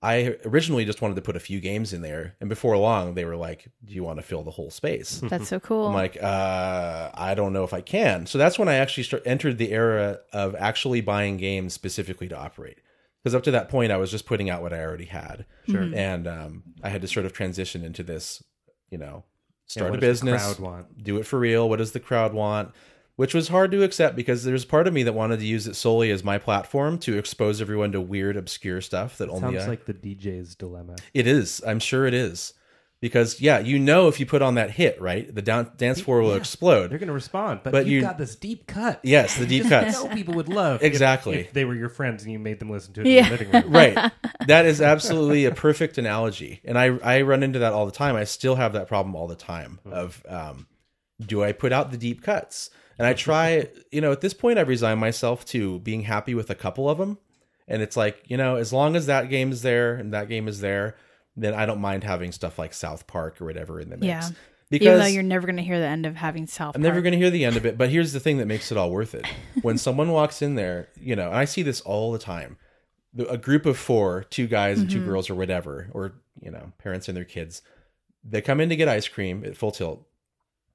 I 0.02 0.36
originally 0.44 0.84
just 0.84 1.00
wanted 1.00 1.14
to 1.14 1.22
put 1.22 1.36
a 1.36 1.40
few 1.40 1.60
games 1.60 1.92
in 1.92 2.02
there. 2.02 2.34
And 2.40 2.48
before 2.48 2.76
long, 2.76 3.14
they 3.14 3.24
were 3.24 3.36
like, 3.36 3.68
"Do 3.84 3.94
you 3.94 4.02
want 4.02 4.18
to 4.18 4.22
fill 4.22 4.42
the 4.42 4.50
whole 4.50 4.70
space?" 4.70 5.20
That's 5.22 5.48
so 5.48 5.60
cool. 5.60 5.86
I'm 5.88 5.94
like, 5.94 6.20
uh, 6.22 7.10
"I 7.14 7.34
don't 7.34 7.52
know 7.52 7.64
if 7.64 7.72
I 7.72 7.80
can." 7.82 8.26
So 8.26 8.36
that's 8.38 8.58
when 8.58 8.68
I 8.68 8.74
actually 8.74 9.04
start, 9.04 9.22
entered 9.24 9.58
the 9.58 9.70
era 9.72 10.18
of 10.32 10.54
actually 10.56 11.00
buying 11.02 11.36
games 11.36 11.72
specifically 11.74 12.28
to 12.28 12.36
operate. 12.38 12.78
Because 13.22 13.36
up 13.36 13.44
to 13.44 13.52
that 13.52 13.68
point, 13.68 13.92
I 13.92 13.96
was 13.98 14.10
just 14.10 14.26
putting 14.26 14.50
out 14.50 14.62
what 14.62 14.72
I 14.72 14.82
already 14.82 15.04
had, 15.04 15.46
Sure. 15.68 15.88
and 15.94 16.26
um, 16.26 16.62
I 16.82 16.88
had 16.88 17.02
to 17.02 17.06
sort 17.08 17.24
of 17.24 17.32
transition 17.32 17.84
into 17.84 18.02
this, 18.02 18.42
you 18.90 18.98
know, 18.98 19.22
start 19.66 19.90
what 19.90 19.98
a 19.98 20.00
business, 20.00 20.58
want? 20.58 21.04
do 21.04 21.18
it 21.18 21.26
for 21.26 21.38
real. 21.38 21.68
What 21.68 21.76
does 21.76 21.92
the 21.92 22.00
crowd 22.00 22.34
want? 22.34 22.72
Which 23.16 23.34
was 23.34 23.48
hard 23.48 23.70
to 23.72 23.82
accept 23.82 24.16
because 24.16 24.42
there's 24.42 24.64
part 24.64 24.86
of 24.88 24.94
me 24.94 25.02
that 25.02 25.12
wanted 25.12 25.38
to 25.40 25.46
use 25.46 25.66
it 25.66 25.74
solely 25.76 26.10
as 26.10 26.24
my 26.24 26.38
platform 26.38 26.98
to 27.00 27.18
expose 27.18 27.60
everyone 27.60 27.92
to 27.92 28.00
weird, 28.00 28.36
obscure 28.38 28.80
stuff 28.80 29.18
that 29.18 29.28
only 29.28 29.40
Sounds 29.58 29.64
I. 29.64 29.68
like 29.68 29.84
the 29.84 29.92
DJ's 29.94 30.54
dilemma. 30.54 30.96
it 31.12 31.26
is. 31.26 31.62
I'm 31.66 31.78
sure 31.78 32.06
it 32.06 32.14
is. 32.14 32.54
Because 33.02 33.40
yeah, 33.40 33.58
you 33.58 33.78
know, 33.80 34.06
if 34.06 34.18
you 34.20 34.26
put 34.26 34.42
on 34.42 34.54
that 34.54 34.70
hit, 34.70 34.98
right, 35.00 35.32
the 35.34 35.42
down, 35.42 35.72
dance 35.76 36.00
floor 36.00 36.22
will 36.22 36.30
Yeah. 36.30 36.36
explode. 36.36 36.88
They're 36.88 36.98
going 37.00 37.08
to 37.08 37.12
respond, 37.12 37.60
but, 37.64 37.72
But 37.72 37.86
you 37.86 37.96
you- 37.96 38.00
got 38.00 38.16
this 38.16 38.36
deep 38.36 38.66
cut. 38.68 39.00
Yes, 39.02 39.36
the 39.36 39.44
deep 39.46 39.64
Just 39.68 39.70
cuts. 39.98 40.04
know 40.04 40.14
people 40.14 40.34
would 40.34 40.48
love 40.48 40.82
Exactly. 40.82 41.40
if, 41.40 41.52
they 41.52 41.64
were 41.64 41.74
your 41.74 41.88
friends 41.90 42.22
and 42.22 42.32
you 42.32 42.38
made 42.38 42.60
them 42.60 42.70
listen 42.70 42.94
to 42.94 43.00
it 43.02 43.08
Yeah. 43.08 43.24
in 43.24 43.24
the 43.24 43.30
living 43.32 43.50
room. 43.50 43.72
right. 43.72 44.12
That 44.46 44.66
is 44.66 44.80
absolutely 44.80 45.44
a 45.44 45.50
perfect 45.52 45.98
analogy, 45.98 46.60
and 46.64 46.76
I 46.78 46.86
I 47.04 47.20
run 47.22 47.42
into 47.44 47.60
that 47.60 47.72
all 47.72 47.86
the 47.86 47.92
time. 47.92 48.16
I 48.16 48.24
still 48.24 48.56
have 48.56 48.72
that 48.72 48.88
problem 48.88 49.14
all 49.14 49.28
the 49.28 49.36
time 49.36 49.78
of 49.84 50.20
um, 50.28 50.66
do 51.24 51.44
I 51.44 51.52
put 51.52 51.72
out 51.72 51.92
the 51.92 51.96
deep 51.98 52.22
cuts? 52.24 52.70
And 52.98 53.06
I 53.06 53.14
try, 53.14 53.68
you 53.90 54.00
know, 54.00 54.12
at 54.12 54.20
this 54.20 54.34
point, 54.34 54.58
I've 54.58 54.68
resigned 54.68 55.00
myself 55.00 55.44
to 55.46 55.78
being 55.80 56.02
happy 56.02 56.34
with 56.34 56.50
a 56.50 56.54
couple 56.54 56.88
of 56.88 56.98
them, 56.98 57.18
and 57.66 57.82
it's 57.82 57.96
like 57.96 58.22
you 58.26 58.36
know, 58.36 58.56
as 58.56 58.72
long 58.72 58.96
as 58.96 59.06
that 59.06 59.30
game 59.30 59.52
is 59.52 59.62
there 59.62 59.94
and 59.94 60.12
that 60.12 60.28
game 60.28 60.48
is 60.48 60.60
there, 60.60 60.96
then 61.36 61.54
I 61.54 61.66
don't 61.66 61.80
mind 61.80 62.04
having 62.04 62.32
stuff 62.32 62.58
like 62.58 62.74
South 62.74 63.06
Park 63.06 63.40
or 63.40 63.46
whatever 63.46 63.80
in 63.80 63.90
the 63.90 63.96
mix. 63.96 64.06
Yeah. 64.06 64.28
Because 64.72 64.86
Even 64.86 64.98
though 65.00 65.06
you're 65.06 65.22
never 65.22 65.46
going 65.46 65.58
to 65.58 65.62
hear 65.62 65.78
the 65.78 65.86
end 65.86 66.06
of 66.06 66.16
having 66.16 66.46
South. 66.46 66.74
I'm 66.74 66.80
never 66.80 67.02
going 67.02 67.12
to 67.12 67.18
hear 67.18 67.28
the 67.28 67.44
end 67.44 67.58
of 67.58 67.66
it, 67.66 67.76
but 67.76 67.90
here's 67.90 68.14
the 68.14 68.20
thing 68.20 68.38
that 68.38 68.46
makes 68.46 68.72
it 68.72 68.78
all 68.78 68.90
worth 68.90 69.14
it. 69.14 69.26
When 69.60 69.76
someone 69.78 70.10
walks 70.10 70.40
in 70.40 70.54
there, 70.54 70.88
you 70.98 71.14
know, 71.14 71.28
and 71.28 71.36
I 71.36 71.44
see 71.44 71.60
this 71.60 71.82
all 71.82 72.10
the 72.10 72.18
time. 72.18 72.56
A 73.28 73.36
group 73.36 73.66
of 73.66 73.76
four, 73.76 74.24
two 74.30 74.46
guys 74.46 74.80
and 74.80 74.88
two 74.88 75.00
mm-hmm. 75.00 75.08
girls 75.08 75.28
or 75.28 75.34
whatever, 75.34 75.90
or, 75.92 76.14
you 76.40 76.50
know, 76.50 76.72
parents 76.78 77.06
and 77.06 77.14
their 77.14 77.26
kids, 77.26 77.60
they 78.24 78.40
come 78.40 78.60
in 78.60 78.70
to 78.70 78.76
get 78.76 78.88
ice 78.88 79.08
cream 79.08 79.44
at 79.44 79.58
full 79.58 79.72
tilt. 79.72 80.06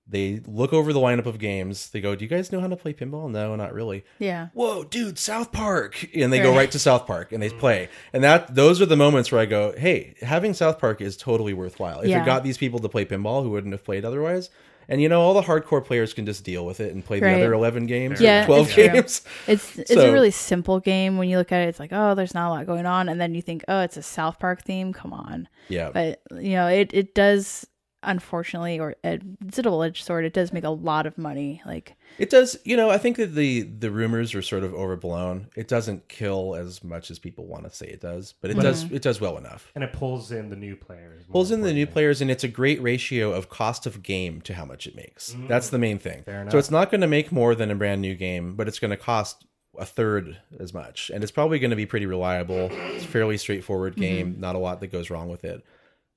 They 0.10 0.40
look 0.48 0.72
over 0.72 0.94
the 0.94 1.00
lineup 1.00 1.26
of 1.26 1.38
games. 1.38 1.90
They 1.90 2.00
go, 2.00 2.16
Do 2.16 2.24
you 2.24 2.30
guys 2.30 2.52
know 2.52 2.62
how 2.62 2.68
to 2.68 2.76
play 2.78 2.94
pinball? 2.94 3.30
No, 3.30 3.56
not 3.58 3.74
really. 3.74 4.06
Yeah. 4.20 4.48
Whoa, 4.54 4.84
dude, 4.86 5.20
South 5.20 5.52
Park. 5.52 6.08
And 6.16 6.32
they 6.32 6.40
go 6.40 6.52
Right. 6.52 6.58
right 6.58 6.72
to 6.72 6.80
South 6.80 7.06
Park 7.06 7.32
and 7.34 7.44
they 7.44 7.50
play. 7.50 7.90
And 8.14 8.24
that 8.24 8.56
those 8.56 8.80
are 8.82 8.86
the 8.86 8.96
moments 8.96 9.32
where 9.32 9.42
I 9.42 9.46
go, 9.46 9.74
Hey, 9.78 10.16
having 10.22 10.54
South 10.54 10.80
Park 10.80 11.02
is 11.02 11.18
totally 11.18 11.54
worthwhile. 11.54 12.00
If 12.02 12.10
Yeah. 12.10 12.22
it 12.22 12.26
got 12.26 12.44
these 12.46 12.58
people 12.58 12.80
to 12.80 12.88
play 12.90 13.04
pinball 13.06 13.44
who 13.44 13.50
wouldn't 13.50 13.74
have 13.74 13.84
played 13.84 14.06
otherwise. 14.06 14.50
And 14.90 15.02
you 15.02 15.10
know, 15.10 15.20
all 15.20 15.34
the 15.34 15.42
hardcore 15.42 15.84
players 15.84 16.14
can 16.14 16.26
just 16.26 16.46
deal 16.46 16.66
with 16.66 16.80
it 16.80 16.94
and 16.94 17.04
play 17.04 17.20
Right. 17.20 17.34
the 17.34 17.42
other 17.42 17.52
eleven 17.54 17.88
games 17.88 18.22
Yeah, 18.22 18.44
or 18.44 18.46
twelve 18.46 18.68
it's 18.68 18.76
games. 18.78 19.22
It's 19.48 19.78
it's 19.78 19.94
So- 19.94 20.10
a 20.10 20.14
really 20.14 20.32
simple 20.32 20.80
game 20.80 21.18
when 21.18 21.28
you 21.28 21.38
look 21.38 21.52
at 21.52 21.62
it. 21.64 21.68
It's 21.68 21.80
like, 21.82 21.92
oh, 21.92 22.16
there's 22.16 22.34
not 22.34 22.48
a 22.48 22.52
lot 22.52 22.66
going 22.66 22.86
on, 22.86 23.10
and 23.10 23.20
then 23.20 23.36
you 23.36 23.42
think, 23.42 23.66
oh, 23.68 23.82
it's 23.82 23.98
a 23.98 24.02
South 24.02 24.40
Park 24.40 24.64
theme. 24.64 24.94
Come 24.94 25.12
on, 25.12 25.50
Yeah. 25.68 25.90
but 25.94 26.22
you 26.40 26.52
know, 26.52 26.68
it 26.68 26.92
it 26.94 27.14
does 27.14 27.68
unfortunately, 28.04 28.80
or 28.80 28.96
it, 29.04 29.22
it's 29.46 29.60
a 29.60 29.62
double 29.62 29.84
edged 29.84 30.04
sword. 30.04 30.26
It 30.26 30.34
does 30.34 30.54
make 30.54 30.64
a 30.64 30.70
lot 30.70 31.06
of 31.06 31.18
money. 31.18 31.62
Like, 31.66 31.96
It 32.18 32.30
does, 32.30 32.58
you 32.64 32.78
know. 32.78 32.90
I 32.90 32.98
think 32.98 33.18
that 33.18 33.36
the 33.36 33.64
the 33.64 33.92
rumors 33.92 34.36
are 34.36 34.42
sort 34.42 34.64
of 34.64 34.74
overblown. 34.74 35.48
It 35.56 35.68
doesn't 35.68 36.08
kill 36.08 36.56
as 36.56 36.84
much 36.84 37.12
as 37.12 37.20
people 37.20 37.46
want 37.46 37.66
to 37.66 37.70
say 37.70 37.88
it 37.88 38.02
does, 38.02 38.34
but 38.42 38.52
it 38.52 38.60
does. 38.60 38.86
Mm-hmm. 38.86 38.96
It 38.96 39.02
does 39.02 39.20
well 39.20 39.38
enough. 39.38 39.72
And 39.76 39.84
it 39.84 39.94
pulls 39.94 40.32
in 40.32 40.50
the 40.50 40.56
new 40.56 40.76
players. 40.76 41.24
Pulls 41.32 41.52
in 41.52 41.62
the 41.62 41.74
new 41.74 41.88
players, 41.88 42.22
and 42.22 42.32
it's 42.32 42.44
a 42.44 42.50
great 42.50 42.82
ratio 42.82 43.32
of 43.32 43.50
cost 43.50 43.86
of 43.86 44.04
game 44.04 44.42
to 44.42 44.54
how 44.54 44.66
much 44.66 44.88
it 44.88 44.96
makes. 44.96 45.32
Mm-hmm. 45.32 45.48
That's 45.48 45.70
the 45.70 45.80
main 45.80 46.00
thing. 46.00 46.24
Fair 46.24 46.42
enough. 46.42 46.52
So 46.52 46.58
it's 46.58 46.72
not 46.72 46.92
going 46.92 47.02
to 47.02 47.08
make 47.08 47.32
more 47.32 47.56
than 47.56 47.72
a 47.72 47.76
brand 47.76 48.02
new 48.02 48.16
game, 48.16 48.56
but 48.56 48.68
it's 48.68 48.80
going 48.80 48.92
to 48.92 48.98
cost 48.98 49.46
a 49.78 49.86
third 49.86 50.38
as 50.60 50.74
much, 50.74 51.12
and 51.14 51.24
it's 51.24 51.32
probably 51.32 51.60
going 51.60 51.70
to 51.70 51.76
be 51.76 51.86
pretty 51.86 52.06
reliable. 52.06 52.70
It's 52.72 53.06
a 53.06 53.08
fairly 53.08 53.38
straightforward 53.38 53.94
mm-hmm. 53.94 54.02
game. 54.02 54.36
Not 54.40 54.56
a 54.56 54.60
lot 54.60 54.80
that 54.80 54.88
goes 54.88 55.10
wrong 55.10 55.30
with 55.30 55.44
it. 55.44 55.64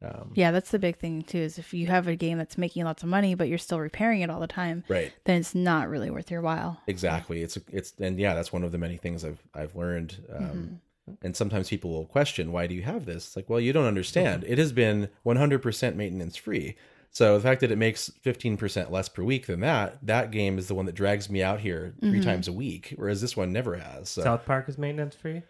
Um, 0.03 0.33
yeah, 0.35 0.51
that's 0.51 0.71
the 0.71 0.79
big 0.79 0.99
thing 0.99 1.23
too. 1.23 1.39
Is 1.39 1.59
if 1.59 1.75
you 1.75 1.87
have 1.89 2.09
a 2.09 2.17
game 2.17 2.39
that's 2.39 2.57
making 2.57 2.85
lots 2.85 3.03
of 3.03 3.09
money, 3.09 3.35
but 3.35 3.49
you're 3.49 3.59
still 3.59 3.81
repairing 3.81 4.23
it 4.23 4.31
all 4.31 4.41
the 4.41 4.47
time, 4.47 4.83
right. 4.89 5.13
then 5.25 5.41
it's 5.41 5.55
not 5.55 5.89
really 5.91 6.11
worth 6.11 6.31
your 6.31 6.41
while. 6.41 6.81
Exactly. 6.87 7.43
It's 7.43 7.59
it's 7.71 7.93
and 8.01 8.19
yeah, 8.19 8.35
that's 8.35 8.53
one 8.53 8.65
of 8.65 8.73
the 8.73 8.79
many 8.79 8.97
things 8.97 9.25
I've 9.25 9.43
I've 9.55 9.77
learned. 9.77 10.17
Um, 10.35 10.81
And 11.25 11.35
sometimes 11.35 11.69
people 11.69 11.91
will 11.91 12.07
question, 12.07 12.53
why 12.53 12.69
do 12.69 12.75
you 12.75 12.83
have 12.83 13.05
this? 13.05 13.27
It's 13.27 13.37
like, 13.37 13.51
well, 13.51 13.59
you 13.59 13.73
don't 13.73 13.87
understand. 13.87 14.45
It 14.47 14.59
has 14.59 14.73
been 14.73 15.09
100% 15.27 15.97
maintenance 15.97 16.37
free. 16.37 16.77
So 17.11 17.35
the 17.37 17.43
fact 17.43 17.63
that 17.63 17.73
it 17.73 17.79
makes 17.79 18.13
15% 18.25 18.93
less 18.93 19.09
per 19.09 19.25
week 19.25 19.47
than 19.47 19.59
that, 19.61 19.99
that 20.07 20.31
game 20.31 20.57
is 20.57 20.69
the 20.69 20.75
one 20.75 20.87
that 20.87 20.95
drags 20.95 21.29
me 21.29 21.43
out 21.43 21.59
here 21.59 21.95
3 22.01 22.21
times 22.23 22.47
a 22.47 22.53
week, 22.53 22.95
whereas 22.95 23.21
this 23.21 23.37
one 23.37 23.53
never 23.53 23.75
has. 23.75 24.09
So, 24.11 24.23
South 24.23 24.45
Park 24.47 24.69
is 24.69 24.79
maintenance 24.79 25.17
free. 25.17 25.43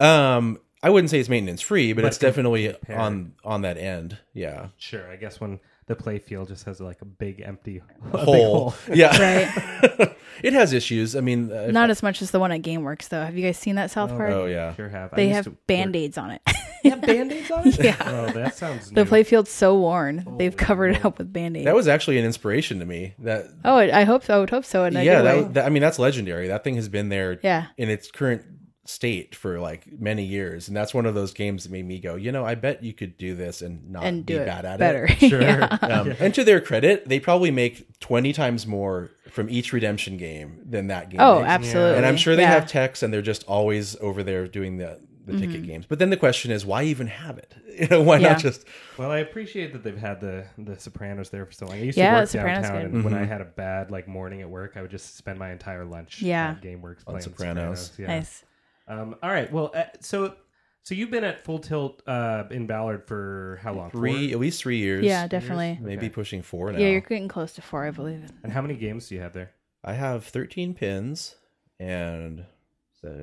um, 0.00 0.58
I 0.82 0.90
wouldn't 0.90 1.10
say 1.10 1.18
it's 1.18 1.28
maintenance 1.28 1.60
free, 1.62 1.92
but, 1.92 2.02
But 2.02 2.08
it's 2.08 2.18
definitely 2.18 2.68
compared- 2.72 2.98
on 3.00 3.32
on 3.44 3.62
that 3.62 3.78
end. 3.78 4.18
Yeah. 4.34 4.68
Sure, 4.76 5.10
I 5.10 5.16
guess 5.16 5.40
when 5.40 5.60
the 5.86 5.94
play 5.96 6.18
field 6.18 6.48
just 6.48 6.64
has 6.64 6.80
like 6.80 7.00
a 7.00 7.04
big 7.04 7.40
empty 7.40 7.78
a 8.12 8.16
big 8.16 8.20
Hole. 8.20 8.74
Yeah. 8.92 9.16
Right. 9.16 10.16
it 10.42 10.52
has 10.52 10.72
issues. 10.72 11.14
I 11.16 11.20
mean, 11.20 11.50
uh, 11.52 11.68
Not 11.68 11.90
as 11.90 12.02
much 12.02 12.20
as 12.22 12.30
the 12.30 12.38
one 12.40 12.52
at 12.52 12.62
GameWorks, 12.62 13.08
though. 13.08 13.22
Have 13.24 13.36
you 13.36 13.44
guys 13.44 13.56
seen 13.58 13.76
that 13.76 13.90
South 13.90 14.10
Park? 14.10 14.30
oh 14.30 14.46
yeah. 14.46 14.74
Sure 14.74 14.88
have. 14.88 15.14
They 15.14 15.26
used 15.26 15.34
have 15.36 15.44
to 15.44 15.50
work- 15.50 15.66
band 15.66 15.96
aids 15.96 16.18
on 16.18 16.30
it. 16.30 16.42
They 16.82 16.90
have 16.90 17.00
band-aids 17.00 17.50
on 17.50 17.66
it? 17.66 17.82
yeah. 17.82 17.96
Oh, 18.00 18.32
that 18.32 18.54
sounds 18.54 18.90
The 18.90 19.02
new. 19.02 19.08
playfield's 19.08 19.50
so 19.50 19.76
worn. 19.76 20.36
They've 20.38 20.56
covered 20.56 20.94
it 20.94 21.04
up 21.04 21.18
with 21.18 21.32
band 21.32 21.56
aids. 21.56 21.64
That 21.64 21.74
was 21.74 21.88
actually 21.88 22.18
an 22.18 22.24
inspiration 22.24 22.78
to 22.78 22.86
me. 22.86 23.14
That 23.20 23.46
oh, 23.64 23.76
I 23.76 24.04
hope 24.04 24.22
so. 24.22 24.36
I 24.36 24.38
would 24.38 24.50
hope 24.50 24.64
so. 24.64 24.84
In 24.84 24.92
yeah, 24.92 25.22
that, 25.22 25.54
that 25.54 25.66
I 25.66 25.70
mean 25.70 25.82
that's 25.82 25.98
legendary. 25.98 26.46
That 26.46 26.62
thing 26.62 26.76
has 26.76 26.88
been 26.88 27.08
there 27.08 27.40
yeah. 27.42 27.66
in 27.76 27.90
its 27.90 28.12
current 28.12 28.42
state 28.88 29.34
for 29.34 29.58
like 29.58 29.86
many 30.00 30.24
years, 30.24 30.68
and 30.68 30.76
that's 30.76 30.94
one 30.94 31.06
of 31.06 31.14
those 31.14 31.32
games 31.32 31.64
that 31.64 31.72
made 31.72 31.84
me 31.86 31.98
go, 31.98 32.14
you 32.16 32.32
know, 32.32 32.44
I 32.44 32.54
bet 32.54 32.82
you 32.82 32.92
could 32.92 33.16
do 33.18 33.34
this 33.34 33.62
and 33.62 33.90
not 33.90 34.04
And 34.04 34.24
be 34.24 34.34
do 34.34 34.40
it 34.42 34.46
bad 34.46 34.64
at 34.64 34.78
better. 34.78 35.06
it. 35.08 35.18
Sure. 35.30 35.40
Yeah. 35.42 35.64
Um, 35.82 36.14
And 36.20 36.34
to 36.34 36.44
their 36.44 36.60
credit, 36.60 37.08
they 37.08 37.20
probably 37.20 37.50
make 37.50 37.98
twenty 38.00 38.32
times 38.32 38.66
more 38.66 39.10
from 39.30 39.50
each 39.50 39.72
redemption 39.72 40.16
game 40.16 40.60
than 40.64 40.86
that 40.88 41.10
game. 41.10 41.20
Oh, 41.20 41.40
makes. 41.40 41.48
absolutely. 41.50 41.96
And 41.98 42.06
I'm 42.06 42.16
sure 42.16 42.36
they 42.36 42.42
Yeah. 42.42 42.52
have 42.52 42.66
techs, 42.68 43.02
and 43.02 43.12
they're 43.12 43.22
just 43.22 43.44
always 43.44 43.96
over 44.00 44.22
there 44.22 44.46
doing 44.48 44.78
the 44.78 45.00
the 45.26 45.32
Mm-hmm. 45.32 45.40
ticket 45.40 45.66
games. 45.66 45.86
But 45.88 45.98
then 45.98 46.10
the 46.10 46.16
question 46.16 46.52
is, 46.52 46.64
why 46.64 46.84
even 46.84 47.08
have 47.08 47.36
it? 47.38 47.52
You 47.80 47.88
know, 47.88 48.00
why 48.00 48.18
Yeah. 48.18 48.28
not 48.34 48.38
just 48.38 48.64
Well, 48.96 49.10
I 49.10 49.18
appreciate 49.18 49.72
that 49.74 49.82
they've 49.82 49.98
had 49.98 50.20
the 50.20 50.46
the 50.56 50.78
Sopranos 50.78 51.28
there 51.30 51.44
for 51.44 51.50
so 51.52 51.66
long. 51.66 51.74
I 51.76 51.82
used 51.82 51.98
Yeah, 51.98 52.10
to 52.12 52.16
work 52.20 52.22
The 52.30 52.38
Sopranos 52.38 52.62
downtown, 52.62 52.82
good. 52.84 52.92
and 52.94 53.04
when 53.04 53.12
I 53.12 53.22
Mm-hmm. 53.22 53.32
had 53.32 53.40
a 53.40 53.44
bad 53.44 53.90
like 53.90 54.06
morning 54.08 54.40
at 54.40 54.48
work, 54.48 54.74
I 54.76 54.82
would 54.82 54.90
just 54.92 55.16
spend 55.16 55.38
my 55.38 55.50
entire 55.50 55.84
lunch 55.84 56.22
Yeah. 56.22 56.50
at 56.50 56.62
GameWorks 56.62 57.04
playing 57.04 57.20
Sopranos. 57.22 57.86
Sopranos. 57.86 57.92
Yeah. 57.98 58.06
Nice. 58.06 58.44
Um, 58.88 59.16
all 59.22 59.30
right. 59.30 59.50
Well, 59.52 59.72
uh, 59.74 59.84
so 60.00 60.34
so 60.82 60.94
you've 60.94 61.10
been 61.10 61.24
at 61.24 61.44
Full 61.44 61.58
Tilt 61.58 62.02
uh, 62.06 62.44
in 62.50 62.66
Ballard 62.66 63.06
for 63.06 63.58
how 63.62 63.72
long? 63.74 63.90
three, 63.90 64.32
at 64.32 64.38
least 64.38 64.60
three 64.62 64.78
years. 64.78 65.04
Yeah, 65.04 65.26
definitely. 65.26 65.78
maybe 65.82 66.06
Okay. 66.06 66.08
pushing 66.10 66.42
four 66.42 66.70
now. 66.72 66.78
Yeah, 66.78 66.88
you're 66.88 67.00
getting 67.00 67.28
close 67.28 67.54
to 67.54 67.62
four, 67.62 67.84
I 67.84 67.90
believe. 67.90 68.30
And 68.44 68.52
how 68.52 68.62
many 68.62 68.74
games 68.76 69.08
do 69.08 69.16
you 69.16 69.20
have 69.20 69.32
there? 69.32 69.50
I 69.82 69.94
have 69.94 70.24
13 70.24 70.74
pins 70.74 71.34
and 71.80 72.44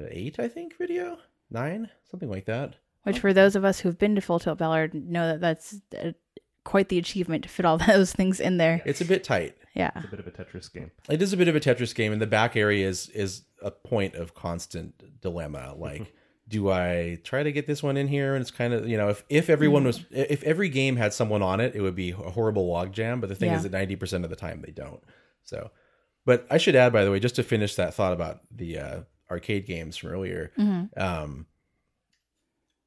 eight, 0.10 0.40
I 0.40 0.48
think, 0.48 0.78
video 0.78 1.18
nine, 1.50 1.90
something 2.10 2.30
like 2.30 2.46
that. 2.46 2.76
Which, 3.04 3.20
for 3.20 3.34
those 3.34 3.56
of 3.56 3.66
us 3.66 3.80
who've 3.82 3.98
been 3.98 4.16
to 4.16 4.22
Full 4.22 4.40
Tilt 4.40 4.58
Ballard, 4.60 4.94
know 4.94 5.28
that 5.28 5.42
that's 5.42 5.82
uh, 5.98 6.12
quite 6.64 6.90
the 6.90 6.98
achievement 6.98 7.44
to 7.44 7.50
fit 7.50 7.66
all 7.66 7.78
those 7.88 8.14
things 8.14 8.40
in 8.40 8.58
there. 8.58 8.82
It's 8.86 9.02
a 9.02 9.06
bit 9.06 9.24
tight. 9.24 9.56
Yeah. 9.76 9.92
It's 9.96 10.06
a 10.06 10.10
bit 10.10 10.20
of 10.20 10.28
a 10.28 10.32
Tetris 10.32 10.72
game. 10.72 10.92
It 11.10 11.22
is 11.22 11.34
a 11.34 11.38
bit 11.38 11.48
of 11.48 11.56
a 11.56 11.60
Tetris 11.60 11.96
game, 11.96 12.12
and 12.14 12.22
the 12.22 12.28
back 12.28 12.56
area 12.56 12.88
is 12.88 13.10
is 13.10 13.44
a 13.62 13.72
point 13.72 14.16
of 14.16 14.34
constant 14.36 15.22
dilemma. 15.22 15.74
Like, 15.78 16.14
do 16.48 16.70
I 16.70 17.20
try 17.24 17.42
to 17.42 17.52
get 17.54 17.68
this 17.68 17.82
one 17.82 17.96
in 17.98 18.08
here? 18.08 18.36
And 18.36 18.42
it's 18.42 18.52
kind 18.52 18.74
of 18.74 18.88
you 18.88 18.98
know, 18.98 19.10
if 19.10 19.24
if 19.30 19.50
everyone 19.50 19.84
was 19.86 20.06
if 20.12 20.44
every 20.44 20.70
game 20.70 20.98
had 20.98 21.14
someone 21.14 21.42
on 21.42 21.60
it, 21.60 21.74
it 21.76 21.82
would 21.82 21.96
be 21.96 22.12
a 22.12 22.16
horrible 22.16 22.68
logjam. 22.70 23.20
But 23.22 23.30
the 23.30 23.36
thing 23.36 23.50
Yeah. 23.50 23.58
is 23.58 23.64
that 23.64 23.72
ninety 23.72 23.96
percent 23.96 24.24
of 24.26 24.30
the 24.30 24.36
time 24.36 24.62
they 24.62 24.72
don't. 24.72 25.02
So, 25.44 25.72
but 26.26 26.46
I 26.52 26.58
should 26.58 26.76
add, 26.76 26.94
by 26.94 27.04
the 27.06 27.12
way, 27.12 27.20
just 27.20 27.36
to 27.38 27.44
finish 27.44 27.76
that 27.76 27.94
thought 27.94 28.14
about 28.14 28.42
the 28.52 28.78
uh, 28.78 29.00
arcade 29.32 29.66
games 29.66 29.98
from 29.98 30.10
earlier. 30.12 30.52
Um, 30.98 31.48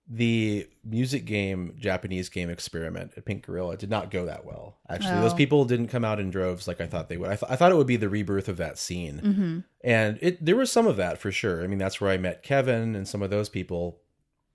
the 0.09 0.69
music 0.85 1.25
game 1.25 1.75
Japanese 1.79 2.29
game 2.29 2.49
experiment 2.49 3.13
at 3.17 3.25
Pink 3.25 3.45
Gorilla 3.45 3.77
did 3.77 3.91
not 3.91 4.11
go 4.11 4.27
that 4.27 4.45
well. 4.45 4.79
Actually, 4.89 5.21
those 5.21 5.35
people 5.35 5.65
didn't 5.65 5.89
come 5.89 6.05
out 6.05 6.21
in 6.21 6.31
droves 6.31 6.69
like 6.69 6.81
I 6.81 6.87
thought 6.87 7.09
they 7.09 7.17
would. 7.17 7.31
I, 7.31 7.37
th- 7.37 7.51
I 7.51 7.57
thought 7.57 7.73
it 7.73 7.77
would 7.77 7.89
be 7.89 7.97
the 7.97 8.09
rebirth 8.09 8.49
of 8.49 8.57
that 8.59 8.79
scene, 8.79 9.21
mm-hmm. 9.21 9.59
and 9.83 10.19
it 10.23 10.45
there 10.45 10.55
was 10.55 10.71
some 10.71 10.87
of 10.87 10.97
that 10.97 11.19
for 11.19 11.33
sure. 11.33 11.65
I 11.65 11.67
mean, 11.67 11.79
that's 11.79 12.01
where 12.01 12.11
I 12.11 12.19
met 12.19 12.45
Kevin 12.45 12.95
and 12.95 13.09
some 13.09 13.23
of 13.23 13.31
those 13.31 13.49
people 13.49 13.99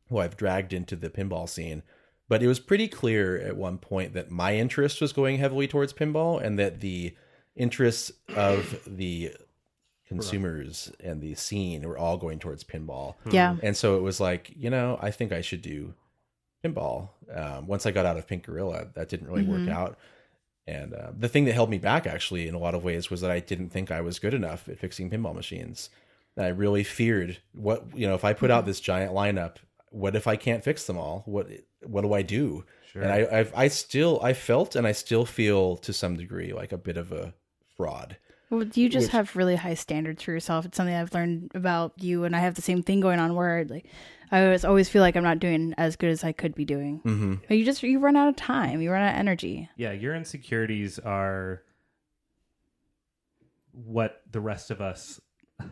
who 0.07 0.19
I've 0.19 0.37
dragged 0.37 0.71
into 0.71 0.95
the 0.95 1.09
pinball 1.09 1.49
scene. 1.49 1.83
But 2.29 2.41
it 2.41 2.47
was 2.47 2.61
pretty 2.61 2.87
clear 2.87 3.37
at 3.37 3.57
one 3.57 3.77
point 3.77 4.13
that 4.13 4.31
my 4.31 4.55
interest 4.55 5.01
was 5.01 5.11
going 5.11 5.37
heavily 5.37 5.67
towards 5.67 5.91
pinball, 5.91 6.41
and 6.41 6.57
that 6.59 6.79
the 6.79 7.13
interests 7.57 8.13
of 8.35 8.79
the 8.87 9.35
consumers 10.15 10.91
and 11.00 11.21
the 11.21 11.36
scene 11.36 11.88
were 11.88 11.97
all 11.97 12.17
going 12.17 12.39
towards 12.39 12.63
pinball. 12.63 13.15
Yeah. 13.30 13.56
And 13.63 13.76
so 13.76 13.97
it 13.97 14.02
was 14.02 14.19
like, 14.19 14.52
you 14.56 14.69
know, 14.69 15.00
I 15.02 15.12
think 15.12 15.32
I 15.32 15.41
should 15.41 15.62
do 15.62 15.93
pinball. 16.63 17.10
Um, 17.34 17.67
once 17.67 17.86
I 17.86 17.91
got 17.91 18.06
out 18.06 18.17
of 18.17 18.28
Pink 18.28 18.45
Gorilla, 18.45 18.88
that 18.93 19.10
didn't 19.10 19.28
really 19.28 19.43
work 19.43 19.69
out. 19.69 19.97
And 20.67 20.93
uh, 20.93 21.12
the 21.17 21.28
thing 21.28 21.45
that 21.45 21.54
held 21.54 21.69
me 21.69 21.80
back, 21.80 22.06
actually, 22.06 22.47
in 22.47 22.54
a 22.54 22.60
lot 22.60 22.76
of 22.76 22.84
ways, 22.84 23.10
was 23.10 23.21
that 23.21 23.32
I 23.32 23.39
didn't 23.39 23.69
think 23.69 23.91
I 23.91 24.02
was 24.02 24.19
good 24.19 24.34
enough 24.34 24.69
at 24.69 24.78
fixing 24.80 25.10
pinball 25.10 25.34
machines. 25.34 25.89
And 26.36 26.45
I 26.45 26.50
really 26.50 26.84
feared 26.84 27.39
what 27.54 27.86
you 27.93 28.08
know 28.08 28.15
if 28.15 28.24
I 28.24 28.34
put 28.34 28.52
out 28.52 28.65
this 28.65 28.80
giant 28.80 29.12
lineup, 29.12 29.56
what 29.89 30.15
if 30.15 30.28
I 30.28 30.36
can't 30.36 30.63
fix 30.63 30.86
them 30.86 30.97
all? 30.97 31.24
What 31.26 31.47
what 31.84 32.02
do 32.02 32.13
I 32.13 32.21
do? 32.21 32.63
Sure. 32.91 33.02
And 33.02 33.12
I 33.12 33.39
I've, 33.39 33.54
I 33.56 33.67
still 33.67 34.19
I 34.21 34.34
felt 34.34 34.76
and 34.76 34.86
I 34.86 34.91
still 34.91 35.26
feel 35.26 35.78
to 35.78 35.91
some 35.91 36.15
degree 36.15 36.54
like 36.54 36.71
a 36.71 36.78
bit 36.78 36.97
of 36.97 37.12
a 37.12 37.34
fraud. 37.76 38.17
Well, 38.51 38.65
you 38.73 38.89
just 38.89 39.07
Which- 39.07 39.11
have 39.13 39.35
really 39.35 39.55
high 39.55 39.73
standards 39.73 40.21
for 40.21 40.31
yourself. 40.33 40.65
It's 40.65 40.75
something 40.77 40.93
I've 40.93 41.13
learned 41.13 41.51
about 41.55 41.93
you, 41.97 42.25
and 42.25 42.35
I 42.35 42.39
have 42.39 42.53
the 42.55 42.61
same 42.61 42.83
thing 42.83 42.99
going 42.99 43.17
on 43.19 43.33
where 43.33 43.63
like 43.65 43.85
I 44.31 44.43
always 44.45 44.63
always 44.65 44.89
feel 44.89 45.01
like 45.01 45.15
I'm 45.15 45.23
not 45.23 45.39
doing 45.39 45.73
as 45.77 45.95
good 45.95 46.09
as 46.09 46.23
I 46.23 46.33
could 46.33 46.53
be 46.53 46.65
doing. 46.65 46.99
Mm-hmm. 46.99 47.35
But 47.47 47.57
You 47.57 47.63
just 47.65 47.81
you 47.81 47.97
run 47.99 48.15
out 48.17 48.27
of 48.27 48.35
time. 48.35 48.81
You 48.81 48.91
run 48.91 49.01
out 49.03 49.13
of 49.13 49.19
energy. 49.19 49.69
Yeah, 49.77 49.93
your 49.93 50.13
insecurities 50.13 50.99
are 50.99 51.63
what 53.71 54.21
the 54.29 54.41
rest 54.41 54.69
of 54.69 54.81
us 54.81 55.21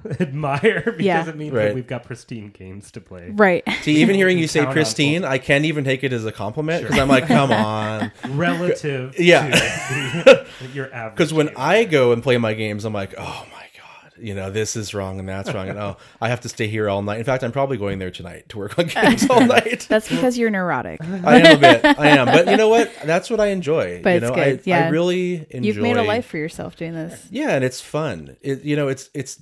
admire 0.20 0.82
because 0.86 1.00
Yeah. 1.06 1.28
it 1.30 1.36
means 1.36 1.54
Right. 1.54 1.66
that 1.66 1.76
we've 1.76 1.88
got 1.88 2.04
pristine 2.04 2.50
games 2.50 2.92
to 2.92 3.02
play. 3.02 3.30
Right. 3.32 3.64
See, 3.82 3.98
even 3.98 4.16
hearing 4.16 4.38
you 4.38 4.48
say 4.48 4.66
pristine, 4.66 5.24
I 5.26 5.38
can't 5.38 5.66
even 5.66 5.84
take 5.84 6.04
it 6.04 6.14
as 6.14 6.26
a 6.26 6.32
compliment 6.32 6.84
because 6.84 7.00
I'm 7.00 7.08
like, 7.10 7.28
come 7.28 7.52
on. 7.52 8.12
Relative 8.30 9.20
Yeah. 9.20 9.50
to 9.50 10.46
the, 10.62 10.68
your 10.74 10.94
average. 10.94 11.16
Because 11.16 11.34
when 11.34 11.48
game. 11.48 11.56
I 11.58 11.84
go 11.86 12.12
and 12.12 12.22
play 12.24 12.38
my 12.38 12.54
games, 12.54 12.86
I'm 12.86 12.94
like, 12.94 13.14
oh 13.18 13.46
my 13.52 13.56
god, 13.78 14.14
you 14.22 14.36
know, 14.36 14.52
this 14.52 14.76
is 14.76 14.94
wrong 14.94 15.20
and 15.20 15.28
that's 15.30 15.54
wrong, 15.54 15.70
and 15.70 15.80
oh, 15.80 15.98
I 16.22 16.30
have 16.30 16.42
to 16.42 16.50
stay 16.50 16.68
here 16.68 16.90
all 16.90 17.02
night. 17.02 17.20
In 17.20 17.24
fact, 17.24 17.44
I'm 17.44 17.52
probably 17.52 17.78
going 17.78 18.00
there 18.00 18.12
tonight 18.12 18.50
to 18.50 18.58
work 18.58 18.78
on 18.78 18.88
games 18.88 19.30
all 19.30 19.40
night. 19.46 19.86
That's 19.90 20.10
because 20.10 20.38
you're 20.38 20.50
neurotic. 20.50 21.02
I 21.02 21.40
am 21.40 21.58
a 21.58 21.60
bit, 21.60 21.86
I 21.86 22.10
am, 22.10 22.26
but 22.26 22.48
you 22.48 22.58
know 22.58 22.68
what? 22.70 22.92
That's 23.06 23.30
what 23.30 23.40
I 23.40 23.48
enjoy. 23.48 24.02
But 24.04 24.10
you 24.10 24.16
it's 24.18 24.24
know, 24.28 24.36
good, 24.36 24.60
I, 24.60 24.62
yeah. 24.66 24.86
I 24.86 24.90
really 24.90 25.48
enjoy. 25.50 25.68
You've 25.68 25.78
made 25.78 25.98
a 25.98 26.04
life 26.04 26.26
for 26.26 26.38
yourself 26.38 26.76
doing 26.76 26.94
this. 26.94 27.28
Yeah, 27.32 27.52
and 27.52 27.64
it's 27.64 27.80
fun. 27.82 28.36
It, 28.42 28.64
you 28.64 28.76
know, 28.76 28.88
it's 28.90 29.10
it's 29.14 29.40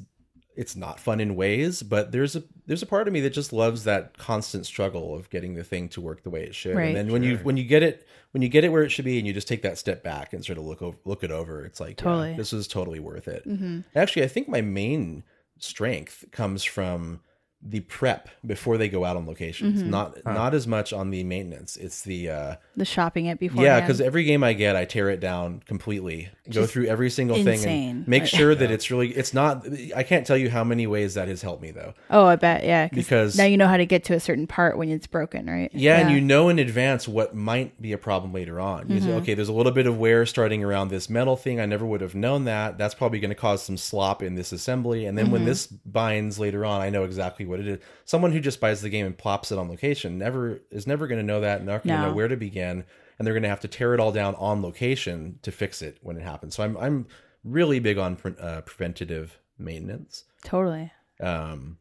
it's 0.57 0.75
not 0.75 0.99
fun 0.99 1.19
in 1.19 1.35
ways, 1.35 1.83
but 1.83 2.11
there's 2.11 2.35
a 2.35 2.43
there's 2.65 2.81
a 2.81 2.87
part 2.87 3.07
of 3.07 3.13
me 3.13 3.21
that 3.21 3.29
just 3.29 3.53
loves 3.53 3.83
that 3.83 4.17
constant 4.17 4.65
struggle 4.65 5.15
of 5.15 5.29
getting 5.29 5.53
the 5.53 5.63
thing 5.63 5.87
to 5.89 6.01
work 6.01 6.23
the 6.23 6.31
way 6.31 6.43
it 6.43 6.55
should. 6.55 6.75
Right. 6.75 6.87
And 6.87 6.95
then 6.95 7.11
when 7.11 7.23
you 7.23 7.37
when 7.37 7.55
you 7.55 7.63
get 7.63 7.83
it 7.83 8.07
when 8.31 8.41
you 8.41 8.49
get 8.49 8.63
it 8.63 8.69
where 8.69 8.83
it 8.83 8.89
should 8.89 9.05
be, 9.05 9.19
and 9.19 9.27
you 9.27 9.33
just 9.33 9.47
take 9.47 9.61
that 9.61 9.77
step 9.77 10.03
back 10.03 10.33
and 10.33 10.43
sort 10.43 10.57
of 10.57 10.65
look 10.65 10.81
over, 10.81 10.97
look 11.05 11.23
it 11.23 11.31
over, 11.31 11.63
it's 11.63 11.79
like 11.79 12.01
yeah, 12.01 12.33
this 12.35 12.51
is 12.53 12.67
totally 12.67 12.99
worth 12.99 13.27
it. 13.27 13.47
Mm-hmm. 13.47 13.81
Actually, 13.95 14.23
I 14.23 14.27
think 14.27 14.49
my 14.49 14.61
main 14.61 15.23
strength 15.59 16.25
comes 16.31 16.63
from 16.63 17.21
the 17.61 17.79
prep 17.81 18.29
before 18.45 18.77
they 18.77 18.87
go 18.87 19.03
out 19.03 19.17
on 19.17 19.25
locations. 19.25 19.81
Mm-hmm. 19.81 19.89
Not 19.89 20.25
not 20.25 20.53
as 20.53 20.67
much 20.67 20.93
on 20.93 21.09
the 21.09 21.23
maintenance. 21.23 21.75
It's 21.75 22.01
the 22.01 22.29
uh, 22.29 22.55
The 22.75 22.85
shopping 22.85 23.25
it 23.25 23.39
before. 23.39 23.63
yeah, 23.63 23.79
because 23.79 23.99
every 23.99 24.23
game 24.23 24.43
I 24.43 24.53
get, 24.53 24.75
I 24.75 24.85
tear 24.85 25.09
it 25.09 25.19
down 25.19 25.61
completely, 25.65 26.29
go 26.51 26.65
through 26.65 26.85
every 26.85 27.09
single 27.09 27.43
thing, 27.43 27.65
and 27.65 28.07
make 28.07 28.23
Right. 28.23 28.29
sure 28.29 28.55
that 28.55 28.69
it's 28.71 28.91
really. 28.91 29.09
It's 29.09 29.33
not. 29.33 29.65
I 29.95 30.03
can't 30.03 30.25
tell 30.25 30.37
you 30.37 30.49
how 30.49 30.63
many 30.63 30.85
ways 30.85 31.15
that 31.15 31.27
has 31.27 31.41
helped 31.41 31.61
me 31.61 31.71
though. 31.71 31.93
oh, 32.09 32.25
I 32.25 32.35
bet. 32.35 32.63
Yeah. 32.63 32.89
Because- 32.91 33.37
now 33.37 33.45
you 33.45 33.57
know 33.57 33.67
how 33.67 33.77
to 33.77 33.85
get 33.85 34.03
to 34.05 34.13
a 34.13 34.19
certain 34.19 34.47
part 34.47 34.77
when 34.77 34.89
it's 34.89 35.07
broken, 35.07 35.47
right? 35.47 35.71
Yeah, 35.73 35.99
and 35.99 36.11
you 36.11 36.21
know 36.21 36.49
in 36.49 36.59
advance 36.59 37.07
what 37.07 37.35
might 37.35 37.81
be 37.81 37.91
a 37.91 37.97
problem 37.97 38.33
later 38.33 38.59
on. 38.59 38.89
You 38.89 38.99
say, 38.99 39.07
mm-hmm. 39.07 39.17
okay, 39.17 39.33
there's 39.33 39.49
a 39.49 39.53
little 39.53 39.71
bit 39.71 39.87
of 39.87 39.97
wear 39.97 40.25
starting 40.25 40.63
around 40.63 40.89
this 40.89 41.09
metal 41.09 41.35
thing. 41.35 41.59
I 41.59 41.65
never 41.65 41.85
would 41.85 42.01
have 42.01 42.15
known 42.15 42.45
that. 42.45 42.77
That's 42.77 42.93
probably 42.93 43.19
going 43.19 43.29
to 43.29 43.35
cause 43.35 43.63
some 43.63 43.77
slop 43.77 44.21
in 44.21 44.35
this 44.35 44.51
assembly. 44.51 45.05
And 45.05 45.17
then 45.17 45.31
when 45.31 45.41
mm-hmm. 45.41 45.49
this 45.49 45.67
binds 45.67 46.39
later 46.39 46.63
on, 46.65 46.81
I 46.81 46.89
know 46.89 47.03
exactly 47.03 47.45
what 47.47 47.59
it 47.59 47.67
is. 47.67 47.79
Someone 48.05 48.31
who 48.31 48.39
just 48.39 48.59
buys 48.59 48.81
the 48.81 48.89
game 48.89 49.05
and 49.05 49.17
plops 49.17 49.51
it 49.51 49.57
on 49.57 49.69
location 49.69 50.17
never 50.17 50.59
is 50.71 50.85
never 50.87 51.07
going 51.07 51.19
to 51.19 51.25
know 51.25 51.41
that, 51.41 51.57
and 51.57 51.65
not 51.67 51.83
going 51.83 51.95
to 51.95 52.01
No. 52.01 52.09
know 52.09 52.13
where 52.15 52.27
to 52.27 52.37
begin, 52.37 52.83
and 53.17 53.25
they're 53.25 53.33
going 53.33 53.43
to 53.43 53.49
have 53.49 53.61
to 53.61 53.67
tear 53.67 53.93
it 53.93 53.99
all 53.99 54.11
down 54.11 54.35
on 54.35 54.61
location 54.61 55.39
to 55.41 55.51
fix 55.51 55.81
it 55.81 55.97
when 56.01 56.17
it 56.17 56.23
happens. 56.23 56.55
So 56.55 56.63
I'm 56.63 56.77
I'm 56.77 57.07
really 57.43 57.79
big 57.79 57.97
on 57.97 58.15
pre- 58.17 58.35
uh, 58.39 58.61
preventative 58.61 59.39
maintenance. 59.57 60.25
totally. 60.43 60.91
Um, 61.19 61.77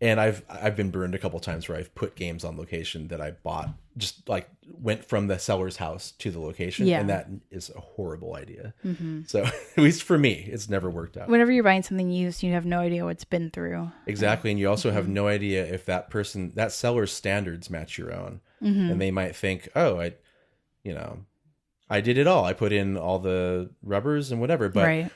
and 0.00 0.20
I've 0.20 0.42
I've 0.48 0.76
been 0.76 0.90
burned 0.90 1.14
a 1.14 1.18
couple 1.18 1.38
times 1.40 1.68
where 1.68 1.78
I've 1.78 1.94
put 1.94 2.14
games 2.14 2.44
on 2.44 2.56
location 2.56 3.08
that 3.08 3.20
I 3.20 3.32
bought 3.32 3.70
just 3.96 4.28
like 4.28 4.48
went 4.80 5.04
from 5.04 5.26
the 5.26 5.38
seller's 5.38 5.76
house 5.76 6.12
to 6.12 6.30
the 6.30 6.40
location, 6.40 6.86
Yeah. 6.86 7.00
and 7.00 7.10
that 7.10 7.28
is 7.50 7.70
a 7.70 7.80
horrible 7.80 8.34
idea. 8.36 8.74
Mm-hmm. 8.84 9.22
So 9.26 9.44
at 9.76 9.78
least 9.78 10.02
for 10.02 10.16
me, 10.16 10.48
it's 10.50 10.68
never 10.68 10.90
worked 10.90 11.16
out. 11.16 11.28
Whenever 11.28 11.52
you're 11.52 11.64
buying 11.64 11.82
something 11.82 12.10
used, 12.10 12.42
you 12.42 12.52
have 12.52 12.64
no 12.64 12.80
idea 12.80 13.04
what's 13.04 13.24
been 13.24 13.50
through. 13.50 13.90
Exactly, 14.06 14.50
and 14.50 14.58
you 14.58 14.68
also 14.68 14.90
have 14.90 15.04
mm-hmm. 15.04 15.14
no 15.14 15.28
idea 15.28 15.64
if 15.64 15.84
that 15.86 16.10
person, 16.10 16.52
that 16.54 16.72
seller's 16.72 17.12
standards 17.12 17.70
match 17.70 17.98
your 17.98 18.14
own, 18.14 18.40
mm-hmm. 18.62 18.90
and 18.90 19.00
they 19.00 19.10
might 19.10 19.36
think, 19.36 19.68
"Oh, 19.76 20.00
I, 20.00 20.14
you 20.84 20.94
know, 20.94 21.18
I 21.90 22.00
did 22.00 22.18
it 22.18 22.26
all. 22.26 22.44
I 22.44 22.54
put 22.54 22.72
in 22.72 22.96
all 22.96 23.18
the 23.18 23.70
rubbers 23.82 24.32
and 24.32 24.40
whatever." 24.40 24.68
But 24.68 24.86
right. 24.86 25.10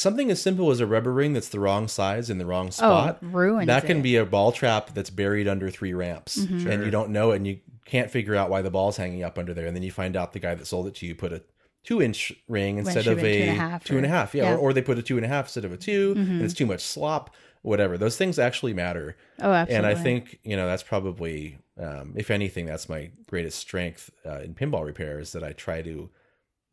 Something 0.00 0.30
as 0.30 0.40
simple 0.42 0.70
as 0.70 0.80
a 0.80 0.86
rubber 0.86 1.12
ring 1.12 1.32
that's 1.32 1.48
the 1.50 1.60
wrong 1.60 1.86
size 1.88 2.30
in 2.30 2.38
the 2.38 2.46
wrong 2.46 2.70
spot, 2.70 3.18
oh, 3.22 3.26
ruins 3.26 3.66
that 3.66 3.84
can 3.86 3.98
it. 3.98 4.02
be 4.02 4.16
a 4.16 4.24
ball 4.26 4.50
trap 4.52 4.94
that's 4.94 5.10
buried 5.10 5.46
under 5.46 5.70
three 5.70 5.92
ramps, 5.92 6.36
and 6.36 6.84
you 6.84 6.90
don't 6.90 7.10
know 7.10 7.32
it, 7.32 7.36
and 7.36 7.46
you 7.46 7.58
can't 7.84 8.10
figure 8.10 8.34
out 8.34 8.50
why 8.50 8.62
the 8.62 8.70
ball's 8.70 8.96
hanging 8.96 9.22
up 9.22 9.38
under 9.38 9.52
there, 9.54 9.66
and 9.66 9.76
then 9.76 9.82
you 9.82 9.90
find 9.92 10.16
out 10.16 10.32
the 10.32 10.38
guy 10.40 10.54
that 10.54 10.66
sold 10.66 10.86
it 10.86 10.94
to 10.96 11.06
you 11.06 11.14
put 11.14 11.32
a 11.32 11.42
two 11.82 12.02
inch 12.02 12.32
ring 12.48 12.78
instead 12.78 13.06
of 13.06 13.18
a 13.24 13.38
two 13.38 13.42
and 13.42 13.50
a 13.50 13.54
half 13.60 13.84
two 13.84 13.96
and 13.96 14.04
a 14.06 14.08
or- 14.08 14.12
half, 14.12 14.34
yeah, 14.34 14.42
yeah. 14.44 14.54
Or, 14.54 14.58
or 14.58 14.72
they 14.72 14.82
put 14.82 14.98
a 14.98 15.02
two 15.02 15.16
and 15.16 15.24
a 15.24 15.28
half 15.28 15.46
instead 15.46 15.64
of 15.64 15.72
a 15.72 15.76
2 15.76 16.14
Mm-hmm. 16.14 16.30
and 16.32 16.42
it's 16.42 16.52
too 16.54 16.66
much 16.66 16.82
slop, 16.82 17.34
whatever. 17.62 17.96
Those 17.96 18.16
things 18.18 18.38
actually 18.38 18.74
matter. 18.74 19.16
Oh, 19.40 19.50
absolutely. 19.52 19.76
And 19.76 19.98
I 19.98 20.00
think 20.02 20.38
you 20.44 20.56
know 20.56 20.66
that's 20.66 20.82
probably, 20.82 21.58
um, 21.78 22.12
if 22.16 22.30
anything, 22.30 22.66
that's 22.66 22.88
my 22.88 23.10
greatest 23.26 23.58
strength 23.58 24.10
uh, 24.26 24.40
in 24.40 24.54
pinball 24.54 24.84
repair 24.84 25.18
is 25.20 25.32
that 25.32 25.42
I 25.42 25.52
try 25.52 25.80
to 25.82 26.10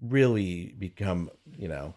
really 0.02 0.76
become, 0.78 1.30
you 1.58 1.68
know, 1.68 1.96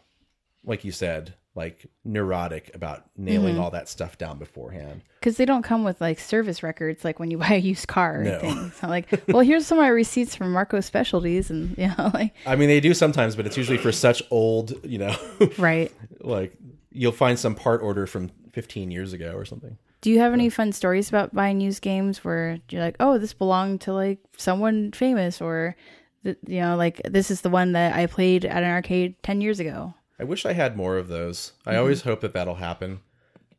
like 0.65 0.85
you 0.85 0.93
said, 0.93 1.35
like 1.55 1.87
neurotic 2.05 2.71
about 2.75 3.05
nailing 3.17 3.55
Mm-hmm. 3.55 3.63
all 3.63 3.71
that 3.73 3.89
stuff 3.89 4.17
down 4.19 4.39
beforehand. 4.39 5.03
because 5.19 5.37
they 5.37 5.45
don't 5.45 5.63
come 5.65 5.83
with 5.85 6.01
like 6.01 6.19
service 6.21 6.63
records 6.63 7.05
like 7.05 7.19
when 7.19 7.31
you 7.31 7.39
buy 7.45 7.55
a 7.55 7.59
used 7.59 7.89
car 7.89 8.21
or 8.21 8.25
No. 8.25 8.39
anything. 8.39 8.73
Not 8.83 8.91
like, 8.91 9.23
well, 9.29 9.41
here's 9.41 9.67
some 9.67 9.79
of 9.79 9.83
my 9.83 9.89
receipts 9.89 10.35
from 10.37 10.53
Marco 10.53 10.81
Specialties, 10.81 11.51
and 11.51 11.77
you 11.79 11.89
know, 11.89 12.11
like 12.15 12.35
I 12.47 12.57
mean, 12.57 12.69
they 12.69 12.81
do 12.81 12.95
sometimes, 12.95 13.37
but 13.37 13.47
it's 13.47 13.57
usually 13.57 13.79
for 13.79 13.93
such 13.93 14.23
old, 14.31 14.75
you 14.85 14.99
know, 14.99 15.17
right. 15.59 15.93
like 16.21 16.55
you'll 16.93 17.13
find 17.13 17.39
some 17.39 17.55
part 17.55 17.83
order 17.83 18.07
from 18.07 18.31
15 18.53 18.91
years 18.91 19.13
ago 19.13 19.33
or 19.35 19.45
something. 19.45 19.77
Do 20.03 20.11
you 20.11 20.19
have 20.21 20.33
any 20.33 20.49
fun 20.51 20.73
stories 20.73 21.09
about 21.09 21.35
buying 21.35 21.61
used 21.61 21.83
games 21.83 22.25
where 22.25 22.59
you're 22.71 22.81
like, 22.83 22.97
oh, 23.01 23.19
this 23.19 23.35
belonged 23.35 23.83
to 23.83 23.93
like 23.93 24.19
someone 24.39 24.93
famous, 24.93 25.41
or 25.41 25.77
you 26.25 26.37
know, 26.61 26.77
like 26.77 27.01
this 27.05 27.31
is 27.31 27.41
the 27.43 27.51
one 27.51 27.73
that 27.73 27.95
I 27.95 28.07
played 28.07 28.45
at 28.45 28.63
an 28.63 28.71
arcade 28.71 29.23
ten 29.23 29.41
years 29.41 29.61
ago? 29.61 29.95
I 30.21 30.25
wish 30.25 30.45
I 30.45 30.53
had 30.53 30.77
more 30.77 30.99
of 30.99 31.09
those. 31.09 31.53
I 31.65 31.71
Mm-hmm. 31.71 31.79
always 31.81 32.03
hope 32.03 32.21
that 32.21 32.35
that'll 32.35 32.57
happen. 32.57 33.01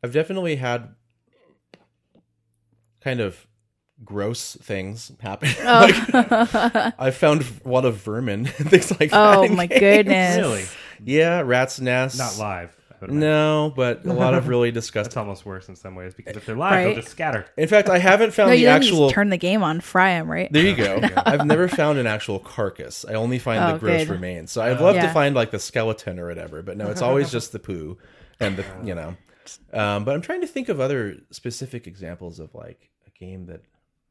I've 0.02 0.12
definitely 0.12 0.56
had 0.56 0.94
kind 3.00 3.20
of 3.20 3.46
gross 4.04 4.56
things 4.56 5.10
happen. 5.20 5.48
like, 5.64 5.94
I 6.98 7.10
found 7.10 7.44
a 7.64 7.68
lot 7.68 7.84
of 7.84 7.96
vermin 7.96 8.46
and 8.58 8.70
things 8.70 8.90
like 8.98 9.10
that. 9.10 9.38
Oh 9.38 9.48
my 9.48 9.66
games. 9.66 9.80
goodness! 9.80 10.36
Really? 10.38 10.64
Yeah, 11.04 11.40
rats' 11.44 11.80
nests. 11.80 12.18
Not 12.18 12.38
live. 12.38 12.76
I 13.02 13.06
would 13.06 13.10
imagine. 13.10 13.28
No, 13.28 13.72
but 13.74 14.04
a 14.06 14.12
lot 14.12 14.34
of 14.34 14.48
really 14.48 14.70
That's 14.70 14.86
disgusting. 14.86 15.18
almost 15.20 15.44
worse 15.44 15.68
in 15.68 15.76
some 15.76 15.94
ways 15.94 16.14
because 16.14 16.36
if 16.36 16.46
they're 16.46 16.56
live, 16.56 16.72
Right. 16.72 16.84
they'll 16.84 16.94
just 16.94 17.08
scatter. 17.08 17.46
In 17.56 17.68
fact, 17.68 17.88
I 17.88 17.98
haven't 17.98 18.32
found 18.32 18.48
No, 18.50 18.54
the 18.54 18.60
you 18.60 18.66
didn't 18.66 18.82
actual. 18.84 19.06
just 19.08 19.14
turn 19.14 19.28
the 19.30 19.36
game 19.36 19.62
on, 19.62 19.80
fry 19.80 20.10
them, 20.14 20.30
right? 20.30 20.52
There 20.52 20.62
you 20.64 20.76
go. 20.76 21.00
I've 21.16 21.44
never 21.46 21.66
found 21.68 21.98
an 21.98 22.06
actual 22.06 22.38
carcass. 22.38 23.04
I 23.08 23.14
only 23.14 23.38
find 23.38 23.60
the 23.62 23.74
Oh, 23.74 23.78
gross 23.78 24.02
good. 24.04 24.10
remains. 24.10 24.52
So 24.52 24.62
I'd 24.62 24.80
love 24.80 24.94
to 24.96 25.02
Yeah. 25.02 25.12
find 25.12 25.34
like 25.34 25.50
the 25.50 25.58
skeleton 25.58 26.18
or 26.18 26.28
whatever, 26.28 26.62
but 26.62 26.76
no, 26.76 26.90
it's 26.90 27.02
always 27.02 27.30
just 27.30 27.52
the 27.52 27.58
poo 27.58 27.98
and 28.40 28.56
the 28.56 28.64
you 28.84 28.94
know. 28.94 29.16
Um, 29.72 30.04
but 30.04 30.14
I'm 30.14 30.20
trying 30.22 30.40
to 30.42 30.46
think 30.46 30.68
of 30.68 30.78
other 30.80 31.16
specific 31.32 31.86
examples 31.88 32.38
of 32.38 32.54
like 32.54 32.88
a 33.06 33.10
game 33.18 33.46
that 33.46 33.62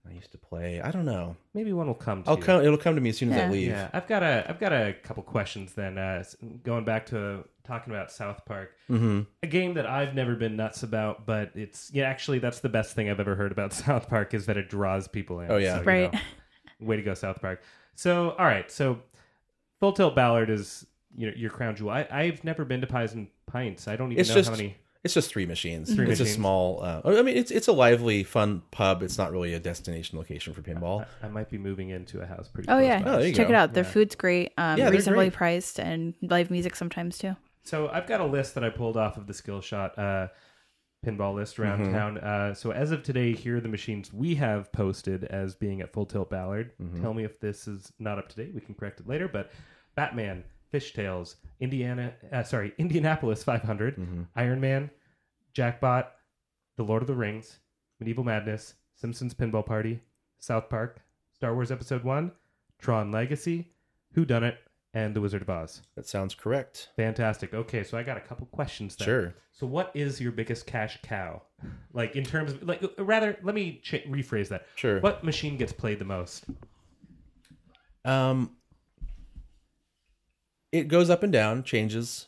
I 0.10 0.14
used 0.14 0.32
to 0.32 0.38
play. 0.38 0.82
I 0.82 0.90
don't 0.92 1.06
know. 1.06 1.36
Maybe 1.54 1.74
one 1.74 1.88
will 1.88 1.94
come. 1.94 2.24
To 2.24 2.30
I'll 2.32 2.38
you. 2.38 2.44
come. 2.44 2.64
It'll 2.64 2.78
come 2.78 2.96
to 2.96 3.02
me 3.02 3.10
as 3.10 3.18
soon 3.18 3.32
as 3.32 3.38
I 3.40 3.48
leave. 3.50 3.68
Yeah, 3.70 3.90
I've 3.94 4.08
got 4.08 4.24
a 4.24 4.46
I've 4.50 4.60
got 4.60 4.74
a 4.74 4.94
couple 5.04 5.22
questions 5.24 5.74
then. 5.74 5.98
Uh, 5.98 6.24
going 6.64 6.84
back 6.86 7.06
to 7.08 7.44
talking 7.64 7.94
about 7.94 8.12
South 8.12 8.44
Park, 8.46 8.72
Mm-hmm. 8.90 9.22
a 9.44 9.48
game 9.48 9.76
that 9.76 9.86
I've 9.86 10.16
never 10.16 10.36
been 10.36 10.56
nuts 10.56 10.82
about, 10.84 11.26
but 11.28 11.52
it's 11.56 11.92
yeah, 11.94 12.06
actually 12.06 12.40
that's 12.40 12.60
the 12.60 12.70
best 12.70 12.96
thing 12.96 13.10
I've 13.10 13.20
ever 13.20 13.36
heard 13.36 13.52
about 13.52 13.74
South 13.86 14.10
Park 14.10 14.34
is 14.34 14.48
that 14.48 14.58
it 14.58 14.70
draws 14.70 15.08
people 15.08 15.40
in. 15.42 15.52
Oh, 15.52 15.58
yeah. 15.58 15.78
you 15.80 15.84
Right. 15.84 16.12
know, 16.14 16.20
way 16.80 16.96
to 16.96 17.04
go, 17.04 17.14
South 17.14 17.40
Park. 17.40 17.62
So 17.96 18.32
all 18.32 18.46
right, 18.46 18.72
so 18.72 19.00
Full 19.80 19.94
Tilt 19.94 20.16
Ballard 20.16 20.50
is 20.50 20.86
you 21.16 21.28
know 21.28 21.34
your 21.36 21.52
crown 21.52 21.76
jewel. 21.76 21.92
I, 21.92 22.08
I've 22.10 22.44
never 22.44 22.66
been 22.66 22.82
to 22.82 22.88
Pies 22.88 23.14
and 23.14 23.28
Pints. 23.46 23.88
I 23.88 23.96
don't 23.96 24.12
even 24.12 24.20
It's 24.22 24.30
know 24.30 24.36
just 24.36 24.50
how 24.50 24.56
many. 24.56 24.78
It's 25.04 25.16
just 25.16 25.30
three 25.32 25.48
machines. 25.48 25.94
Three 25.94 26.08
it's 26.12 26.20
a 26.20 26.26
small. 26.28 26.84
Uh, 26.84 27.02
I 27.04 27.24
mean, 27.24 27.36
it's 27.36 27.50
it's 27.50 27.68
a 27.68 27.72
lively, 27.72 28.24
fun 28.24 28.62
pub. 28.70 29.02
It's 29.02 29.18
not 29.18 29.32
really 29.32 29.54
a 29.56 29.60
destination 29.60 30.18
location 30.20 30.54
for 30.54 30.62
pinball. 30.62 31.08
I, 31.24 31.26
I 31.26 31.30
might 31.30 31.50
be 31.50 31.58
moving 31.58 31.90
into 31.90 32.22
a 32.22 32.26
house 32.26 32.48
pretty. 32.48 32.68
Soon. 32.68 32.76
Oh 32.76 32.80
close 32.80 32.88
yeah, 32.88 33.02
by. 33.04 33.10
Oh, 33.10 33.32
check 33.32 33.48
go. 33.48 33.54
it 33.54 33.56
out. 33.56 33.74
Their 33.74 33.84
Yeah. 33.84 33.90
food's 33.90 34.16
great, 34.16 34.54
um, 34.58 34.78
Yeah, 34.78 34.90
reasonably 34.90 35.26
great. 35.30 35.34
priced, 35.38 35.80
and 35.80 36.14
live 36.22 36.52
music 36.52 36.76
sometimes 36.76 37.18
too. 37.18 37.36
So 37.64 37.90
I've 37.90 38.06
got 38.08 38.22
a 38.22 38.26
list 38.26 38.54
that 38.56 38.64
I 38.64 38.70
pulled 38.70 38.96
off 38.96 39.18
of 39.18 39.26
the 39.26 39.34
Skillshot 39.34 39.98
uh, 39.98 40.28
pinball 41.04 41.34
list 41.34 41.60
around 41.60 41.92
town. 41.92 42.20
Uh, 42.20 42.54
so 42.54 42.70
as 42.72 42.92
of 42.92 43.02
today, 43.02 43.34
here 43.34 43.58
are 43.58 43.62
the 43.62 43.70
machines 43.70 44.14
we 44.14 44.36
have 44.36 44.72
posted 44.72 45.24
as 45.24 45.56
being 45.56 45.82
at 45.82 45.92
Full 45.94 46.06
Tilt 46.06 46.30
Ballard. 46.30 46.74
Tell 47.02 47.14
me 47.16 47.24
if 47.24 47.40
this 47.40 47.68
is 47.68 47.92
not 47.98 48.20
up 48.20 48.30
to 48.30 48.36
date. 48.36 48.54
We 48.54 48.62
can 48.62 48.76
correct 48.76 49.00
it 49.00 49.08
later. 49.08 49.28
But 49.28 49.52
Batman, 49.96 50.44
Fishtails, 50.74 51.36
Indiana, 51.60 52.14
uh, 52.32 52.44
sorry, 52.44 52.74
Indianapolis 52.78 53.44
500, 53.44 54.28
Iron 54.36 54.62
Man, 54.62 54.90
Jackbot, 55.54 56.14
The 56.78 56.84
Lord 56.84 57.02
of 57.04 57.08
the 57.08 57.16
Rings, 57.16 57.60
Medieval 58.00 58.24
Madness, 58.24 58.76
Simpsons 58.96 59.34
Pinball 59.34 59.66
Party, 59.66 60.00
South 60.40 60.70
Park, 60.70 61.02
Star 61.34 61.54
Wars 61.54 61.72
Episode 61.72 62.04
One, 62.04 62.32
Tron 62.80 63.12
Legacy, 63.12 63.72
Who 64.14 64.26
Dunnit, 64.26 64.56
and 64.94 65.16
The 65.16 65.22
Wizard 65.22 65.42
of 65.42 65.50
Oz. 65.50 65.82
That 65.96 66.06
sounds 66.08 66.36
correct. 66.36 66.90
Fantastic. 66.98 67.54
Okay, 67.54 67.84
so 67.84 67.98
I 67.98 68.04
got 68.04 68.18
a 68.18 68.22
couple 68.22 68.46
questions 68.48 68.96
then. 68.96 69.06
Sure. 69.06 69.36
So, 69.54 69.66
what 69.66 69.92
is 69.94 70.20
your 70.20 70.32
biggest 70.34 70.66
cash 70.66 71.00
cow? 71.02 71.42
Like 71.94 72.16
in 72.16 72.24
terms 72.26 72.52
of 72.52 72.64
like, 72.64 72.84
uh, 72.84 73.04
rather, 73.04 73.38
let 73.44 73.56
me 73.56 73.80
ch- 73.84 74.04
rephrase 74.08 74.50
that. 74.50 74.66
Sure. 74.76 75.00
What 75.00 75.24
machine 75.24 75.56
gets 75.58 75.72
played 75.72 76.00
the 76.00 76.06
most? 76.06 76.46
Um, 78.04 78.58
it 80.72 80.88
goes 80.88 81.10
up 81.10 81.24
and 81.24 81.32
down, 81.34 81.64
changes. 81.64 82.28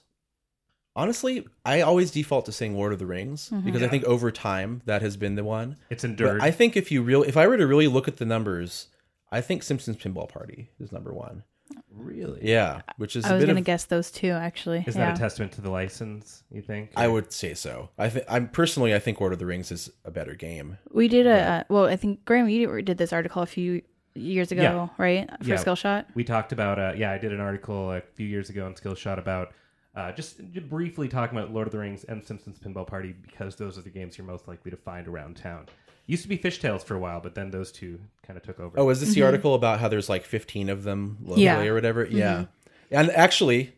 Honestly, 0.96 1.48
I 1.66 1.82
always 1.82 2.12
default 2.12 2.46
to 2.46 2.52
saying 2.52 2.76
Lord 2.76 2.94
of 2.94 3.00
the 3.00 3.08
Rings 3.08 3.50
because 3.64 3.82
I 3.82 3.88
think 3.88 4.04
over 4.04 4.32
time 4.32 4.82
that 4.86 5.02
has 5.02 5.18
been 5.18 5.34
the 5.36 5.44
one. 5.44 5.78
It's 5.90 6.04
But 6.04 6.12
endured. 6.12 6.42
I 6.42 6.52
think 6.52 6.78
if 6.78 6.92
you 6.92 7.02
real, 7.02 7.24
if 7.24 7.36
I 7.36 7.48
were 7.48 7.58
to 7.58 7.66
really 7.66 7.88
look 7.88 8.08
at 8.08 8.18
the 8.18 8.26
numbers, 8.26 8.88
I 9.32 9.42
think 9.42 9.64
Simpsons 9.64 9.98
Pinball 9.98 10.30
Party 10.30 10.70
is 10.80 10.92
number 10.92 11.12
one. 11.12 11.44
really? 11.92 12.42
Yeah, 12.44 12.82
which 12.98 13.16
is 13.16 13.26
I 13.26 13.32
a 13.32 13.36
was 13.38 13.46
gonna 13.46 13.62
guess 13.62 13.86
those 13.86 14.12
two 14.12 14.30
actually. 14.30 14.84
Is 14.86 14.96
yeah. 14.96 15.08
that 15.08 15.18
a 15.18 15.20
testament 15.20 15.54
to 15.54 15.62
the 15.62 15.72
license? 15.72 16.44
You 16.52 16.62
think? 16.62 16.92
I 16.96 17.08
would 17.08 17.32
say 17.32 17.56
so. 17.56 17.90
I 17.98 18.10
think 18.10 18.26
I'm 18.30 18.48
personally, 18.50 18.94
I 18.94 19.00
think 19.00 19.20
Lord 19.20 19.34
of 19.34 19.40
the 19.40 19.48
Rings 19.48 19.72
is 19.72 19.90
a 20.06 20.12
better 20.12 20.36
game. 20.36 20.78
we 20.92 21.08
did 21.08 21.26
a 21.26 21.42
uh, 21.42 21.64
well. 21.70 21.86
I 21.86 21.96
think 21.96 22.24
Graham, 22.26 22.48
you 22.50 22.82
did 22.84 23.00
this 23.00 23.12
article 23.12 23.42
a 23.42 23.48
few 23.48 23.82
years 24.16 24.52
ago, 24.52 24.62
Yeah. 24.62 24.88
right? 24.98 25.30
For 25.42 25.50
Yeah. 25.50 25.56
Skillshot. 25.56 26.06
We 26.16 26.24
talked 26.24 26.52
about. 26.52 26.80
Uh, 26.80 26.94
yeah, 26.96 27.12
I 27.12 27.18
did 27.18 27.34
an 27.34 27.40
article 27.40 27.92
a 27.92 28.02
few 28.16 28.28
years 28.28 28.50
ago 28.50 28.66
on 28.66 28.74
Skillshot 28.74 29.18
about. 29.18 29.54
Uh, 29.96 30.12
just 30.12 30.42
briefly 30.70 31.08
talking 31.08 31.38
about 31.38 31.54
Lord 31.54 31.68
of 31.68 31.72
the 31.72 31.78
Rings 31.78 32.04
and 32.06 32.26
Simpsons 32.26 32.58
Pinball 32.58 32.88
Party 32.88 33.14
because 33.22 33.56
those 33.58 33.78
are 33.78 33.82
the 33.84 33.92
games 33.92 34.18
you're 34.18 34.26
most 34.26 34.48
likely 34.48 34.72
to 34.72 34.78
find 34.78 35.08
around 35.08 35.38
town. 35.38 35.68
Used 36.08 36.24
to 36.24 36.30
be 36.30 36.36
Fishtails 36.38 36.84
for 36.84 36.96
a 36.96 37.00
while, 37.00 37.22
but 37.22 37.36
then 37.36 37.52
those 37.52 37.72
two 37.72 38.00
kind 38.26 38.36
of 38.36 38.44
took 38.44 38.60
over. 38.60 38.78
Oh, 38.80 38.90
is 38.90 39.00
this 39.02 39.14
the 39.14 39.22
article 39.22 39.54
about 39.54 39.80
how 39.80 39.88
there's 39.88 40.10
like 40.10 40.26
15 40.26 40.70
of 40.70 40.84
them 40.84 41.18
locally 41.22 41.44
Yeah. 41.44 41.62
or 41.64 41.76
whatever? 41.76 42.06
Yeah. 42.06 42.46
And 42.90 43.12
actually, 43.12 43.74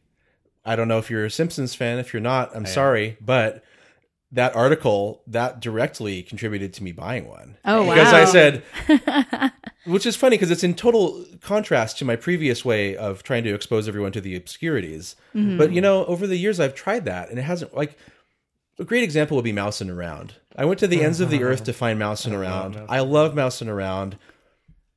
I 0.63 0.77
don't 0.77 0.87
know 0.87 0.99
if 0.99 1.09
you're 1.11 1.25
a 1.25 1.29
Simpsons 1.29 1.75
fan. 1.75 1.99
If 1.99 2.13
you're 2.13 2.21
not, 2.21 2.55
I'm 2.55 2.65
sorry, 2.65 3.17
but 3.19 3.61
that 4.31 4.55
article 4.55 5.21
that 5.27 5.59
directly 5.59 6.23
contributed 6.23 6.73
to 6.75 6.83
me 6.83 6.93
buying 6.93 7.27
one. 7.27 7.57
Oh, 7.65 7.87
Because 7.89 8.13
I 8.13 8.23
said, 8.25 8.63
which 9.85 10.05
is 10.05 10.15
funny 10.15 10.35
because 10.35 10.51
it's 10.51 10.63
in 10.63 10.73
total 10.73 11.25
contrast 11.41 11.97
to 11.99 12.05
my 12.05 12.15
previous 12.15 12.63
way 12.65 12.95
of 12.95 13.23
trying 13.23 13.43
to 13.45 13.53
expose 13.53 13.87
everyone 13.87 14.11
to 14.13 14.21
the 14.21 14.35
obscurities. 14.35 15.15
Mm-hmm. 15.33 15.57
But 15.57 15.71
you 15.71 15.81
know, 15.81 16.05
over 16.05 16.27
the 16.27 16.37
years, 16.37 16.59
I've 16.59 16.75
tried 16.75 17.05
that, 17.05 17.29
and 17.29 17.39
it 17.39 17.43
hasn't 17.43 17.75
like. 17.75 17.97
A 18.77 18.83
great 18.83 19.03
example 19.03 19.37
would 19.37 19.45
be 19.45 19.53
Mousin' 19.53 19.89
Around. 19.89 20.33
I 20.57 20.65
went 20.65 20.79
to 20.81 20.87
the 20.87 21.01
ends 21.01 21.21
of 21.21 21.29
the 21.29 21.43
earth 21.43 21.63
to 21.63 21.71
find 21.71 21.97
mousing 21.97 22.33
around. 22.41 22.77
I 22.89 22.99
love 22.99 23.33
Mousin' 23.33 23.69
Around. 23.69 24.17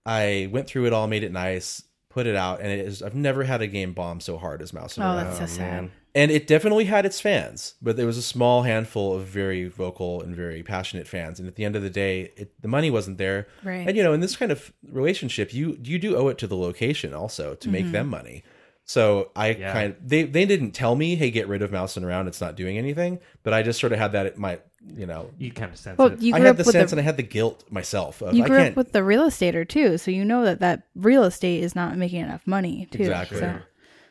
I 0.04 0.48
went 0.50 0.66
through 0.66 0.86
it 0.86 0.92
all, 0.92 1.06
made 1.06 1.22
it 1.22 1.30
nice, 1.30 1.82
put 2.08 2.26
it 2.26 2.34
out, 2.34 2.60
and 2.60 2.72
it 2.72 2.80
is. 2.80 3.02
I've 3.04 3.14
never 3.14 3.44
had 3.44 3.62
a 3.62 3.68
game 3.68 3.92
bomb 3.92 4.20
so 4.20 4.36
hard 4.36 4.62
as 4.62 4.72
mousing 4.72 5.04
Oh, 5.04 5.06
around. 5.06 5.18
Oh, 5.18 5.24
that's 5.24 5.38
so 5.52 5.58
sad. 5.58 5.90
And 6.18 6.32
it 6.32 6.48
definitely 6.48 6.86
had 6.86 7.06
its 7.06 7.20
fans, 7.20 7.74
but 7.80 7.96
there 7.96 8.04
was 8.04 8.18
a 8.18 8.22
small 8.22 8.62
handful 8.64 9.14
of 9.14 9.26
very 9.26 9.68
vocal 9.68 10.20
and 10.20 10.34
very 10.34 10.64
passionate 10.64 11.06
fans. 11.06 11.38
And 11.38 11.46
at 11.46 11.54
the 11.54 11.64
end 11.64 11.76
of 11.76 11.82
the 11.82 11.90
day, 11.90 12.32
it, 12.36 12.60
the 12.60 12.66
money 12.66 12.90
wasn't 12.90 13.18
there. 13.18 13.46
Right. 13.62 13.86
And 13.86 13.96
you 13.96 14.02
know, 14.02 14.12
in 14.12 14.18
this 14.18 14.34
kind 14.34 14.50
of 14.50 14.72
relationship, 14.90 15.54
you 15.54 15.78
you 15.80 15.96
do 16.00 16.16
owe 16.16 16.26
it 16.26 16.36
to 16.38 16.48
the 16.48 16.56
location 16.56 17.14
also 17.14 17.54
to 17.54 17.68
make 17.68 17.84
mm-hmm. 17.84 17.92
them 17.92 18.08
money. 18.08 18.42
So 18.84 19.30
I 19.36 19.50
Yeah. 19.50 19.72
kind 19.72 19.92
of 19.92 20.08
they 20.08 20.24
they 20.24 20.44
didn't 20.44 20.72
tell 20.72 20.96
me, 20.96 21.14
hey, 21.14 21.30
get 21.30 21.46
rid 21.46 21.62
of 21.62 21.70
Mousin' 21.70 22.02
Around. 22.02 22.26
It's 22.26 22.40
not 22.40 22.56
doing 22.56 22.78
anything. 22.78 23.20
But 23.44 23.54
I 23.54 23.62
just 23.62 23.78
sort 23.78 23.92
of 23.92 24.00
had 24.00 24.10
that 24.10 24.26
at 24.26 24.38
my 24.38 24.58
you 24.96 25.06
know, 25.06 25.30
You 25.38 25.52
kind 25.52 25.70
of 25.70 25.78
sense 25.78 25.98
Well, 25.98 26.08
it. 26.08 26.20
you 26.20 26.34
I 26.34 26.38
grew 26.38 26.46
had 26.46 26.50
up 26.52 26.56
the 26.56 26.64
with 26.64 26.72
sense 26.72 26.90
the, 26.90 26.96
and 26.96 27.00
I 27.00 27.04
had 27.04 27.16
the 27.16 27.22
guilt 27.22 27.62
myself. 27.70 28.22
Of, 28.22 28.34
you 28.34 28.42
I 28.42 28.48
grew 28.48 28.58
can't 28.58 28.70
up 28.70 28.76
with 28.76 28.90
the 28.90 29.04
real 29.04 29.22
estater 29.22 29.68
too, 29.68 29.98
so 29.98 30.10
you 30.10 30.24
know 30.24 30.44
that 30.44 30.58
that 30.60 30.82
real 30.96 31.22
estate 31.22 31.62
is 31.62 31.76
not 31.76 31.96
making 31.96 32.22
enough 32.22 32.44
money 32.44 32.88
too. 32.90 33.02
Exactly. 33.02 33.38
So- 33.38 33.60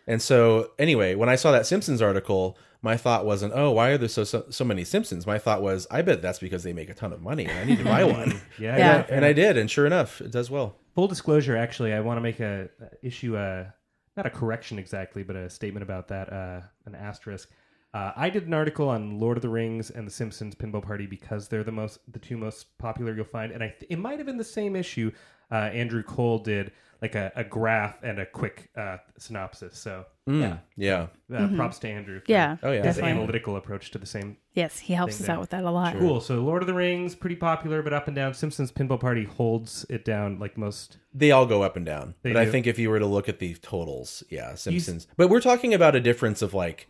And 0.07 0.21
so, 0.21 0.71
anyway, 0.79 1.15
when 1.15 1.29
I 1.29 1.35
saw 1.35 1.51
that 1.51 1.65
Simpsons 1.65 2.01
article, 2.01 2.57
my 2.81 2.95
thought 2.95 3.25
wasn't, 3.25 3.53
"Oh, 3.55 3.71
why 3.71 3.89
are 3.89 3.97
there 3.97 4.07
so 4.07 4.23
so, 4.23 4.45
so 4.49 4.63
many 4.63 4.83
Simpsons?" 4.83 5.27
My 5.27 5.37
thought 5.37 5.61
was, 5.61 5.85
"I 5.91 6.01
bet 6.01 6.21
that's 6.21 6.39
because 6.39 6.63
they 6.63 6.73
make 6.73 6.89
a 6.89 6.93
ton 6.93 7.11
of 7.11 7.21
money, 7.21 7.45
and 7.45 7.59
I 7.59 7.63
need 7.65 7.79
to 7.79 7.83
buy 7.83 8.03
one." 8.19 8.39
yeah, 8.59 8.77
Yeah. 8.77 9.05
and 9.09 9.25
I 9.25 9.33
did, 9.33 9.57
and 9.57 9.69
sure 9.69 9.85
enough, 9.85 10.21
it 10.21 10.31
does 10.31 10.49
well. 10.49 10.75
Full 10.95 11.07
disclosure, 11.07 11.57
actually, 11.57 11.93
I 11.93 11.99
want 11.99 12.17
to 12.17 12.21
make 12.21 12.39
a 12.39 12.69
issue 13.03 13.35
a 13.37 13.73
not 14.15 14.25
a 14.25 14.29
correction 14.31 14.79
exactly, 14.79 15.23
but 15.23 15.35
a 15.35 15.49
statement 15.49 15.83
about 15.83 16.07
that. 16.07 16.31
Uh, 16.31 16.61
an 16.85 16.95
asterisk. 16.95 17.49
Uh, 17.93 18.11
I 18.15 18.29
did 18.29 18.47
an 18.47 18.53
article 18.53 18.89
on 18.89 19.19
Lord 19.19 19.37
of 19.37 19.41
the 19.41 19.49
Rings 19.49 19.89
and 19.89 20.05
The 20.05 20.11
Simpsons 20.11 20.53
Pinball 20.55 20.83
Party 20.83 21.05
because 21.07 21.47
they're 21.47 21.63
the 21.63 21.71
most 21.71 21.99
the 22.11 22.19
two 22.19 22.37
most 22.37 22.77
popular 22.77 23.13
you'll 23.15 23.25
find, 23.25 23.51
and 23.51 23.63
I 23.63 23.69
th- 23.79 23.89
it 23.91 23.97
might 23.99 24.19
have 24.19 24.25
been 24.25 24.37
the 24.37 24.43
same 24.43 24.75
issue. 24.75 25.11
Uh, 25.51 25.55
Andrew 25.55 26.03
Cole 26.03 26.39
did 26.39 26.71
like 27.01 27.15
a, 27.15 27.31
a 27.35 27.43
graph 27.43 28.01
and 28.03 28.19
a 28.19 28.25
quick 28.25 28.69
uh, 28.77 28.97
synopsis. 29.17 29.77
So 29.77 30.05
Mm, 30.27 30.59
yeah, 30.75 31.07
uh, 31.33 31.47
props 31.55 31.79
to 31.79 31.87
Andrew. 31.87 32.19
For 32.19 32.25
Yeah. 32.29 32.57
Oh, 32.61 32.69
yeah. 32.71 32.77
his 32.83 32.97
Definitely. 32.97 33.11
analytical 33.11 33.55
approach 33.55 33.91
to 33.91 33.97
the 33.97 34.05
same 34.05 34.35
Yes, 34.55 34.77
he 34.79 34.93
helps 34.93 35.15
Thing 35.15 35.23
us 35.23 35.27
there. 35.27 35.35
out 35.35 35.39
with 35.39 35.49
that 35.51 35.63
a 35.63 35.71
lot. 35.71 35.97
Cool. 35.97 36.19
So 36.19 36.35
Lord 36.41 36.61
of 36.63 36.67
the 36.67 36.73
Rings, 36.73 37.15
pretty 37.15 37.37
popular, 37.37 37.81
but 37.81 37.93
up 37.93 38.07
and 38.07 38.15
down. 38.15 38.33
Simpsons 38.33 38.69
Pinball 38.71 38.99
Party 38.99 39.23
holds 39.23 39.85
it 39.89 40.03
down 40.03 40.37
like 40.37 40.57
most. 40.57 40.97
they 41.13 41.31
all 41.31 41.45
go 41.45 41.61
up 41.63 41.77
and 41.77 41.85
down. 41.85 42.15
They 42.23 42.33
but 42.33 42.41
I 42.41 42.45
think 42.51 42.67
if 42.67 42.77
you 42.77 42.89
were 42.89 42.99
to 42.99 43.05
look 43.05 43.29
at 43.29 43.39
the 43.39 43.53
totals, 43.55 44.21
yeah, 44.29 44.53
Simpsons. 44.55 45.07
But 45.15 45.29
we're 45.29 45.39
talking 45.39 45.73
about 45.73 45.95
a 45.95 46.01
difference 46.01 46.41
of 46.41 46.53
like, 46.53 46.89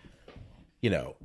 you 0.81 0.89
know, 0.89 1.15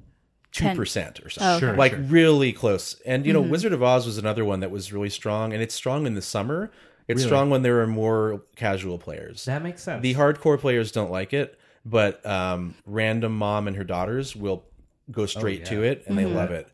2% 0.52 0.76
or 0.76 1.24
Oh, 1.24 1.28
something. 1.30 1.60
Sure, 1.60 1.76
like 1.76 1.92
sure. 1.92 2.00
really 2.02 2.52
close. 2.52 3.00
And 3.06 3.24
you 3.24 3.32
know, 3.32 3.40
Wizard 3.40 3.72
of 3.72 3.82
Oz 3.82 4.04
was 4.04 4.18
another 4.18 4.44
one 4.44 4.60
that 4.60 4.70
was 4.70 4.92
really 4.92 5.08
strong, 5.08 5.54
and 5.54 5.62
it's 5.62 5.74
strong 5.74 6.06
in 6.06 6.14
the 6.14 6.20
summer. 6.20 6.70
It's 7.12 7.20
Really? 7.20 7.28
strong 7.28 7.50
when 7.50 7.62
there 7.62 7.80
are 7.80 7.86
more 7.86 8.42
casual 8.56 8.98
players. 8.98 9.44
That 9.44 9.62
makes 9.62 9.82
sense. 9.82 10.02
The 10.02 10.14
hardcore 10.14 10.58
players 10.58 10.92
don't 10.92 11.10
like 11.10 11.32
it, 11.32 11.58
but 11.84 12.24
um, 12.26 12.74
random 12.86 13.36
mom 13.36 13.68
and 13.68 13.76
her 13.76 13.84
daughters 13.84 14.34
will 14.34 14.64
go 15.10 15.26
straight 15.26 15.64
to 15.66 15.82
yeah. 15.82 15.90
it 15.92 16.04
and 16.06 16.18
they 16.18 16.26
love 16.26 16.50
it. 16.50 16.68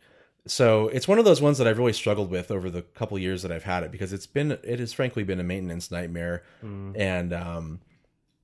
So 0.46 0.88
it's 0.88 1.06
one 1.06 1.18
of 1.18 1.26
those 1.26 1.42
ones 1.42 1.58
that 1.58 1.66
I've 1.66 1.76
really 1.78 1.92
struggled 1.92 2.30
with 2.30 2.50
over 2.50 2.70
the 2.70 2.80
couple 2.80 3.18
years 3.18 3.42
that 3.42 3.52
I've 3.52 3.64
had 3.64 3.82
it 3.82 3.90
because 3.90 4.14
it's 4.14 4.26
been 4.26 4.52
it 4.62 4.78
has 4.78 4.94
frankly 4.94 5.22
been 5.22 5.40
a 5.40 5.44
maintenance 5.44 5.90
nightmare, 5.90 6.42
and 6.62 7.32
um, 7.34 7.80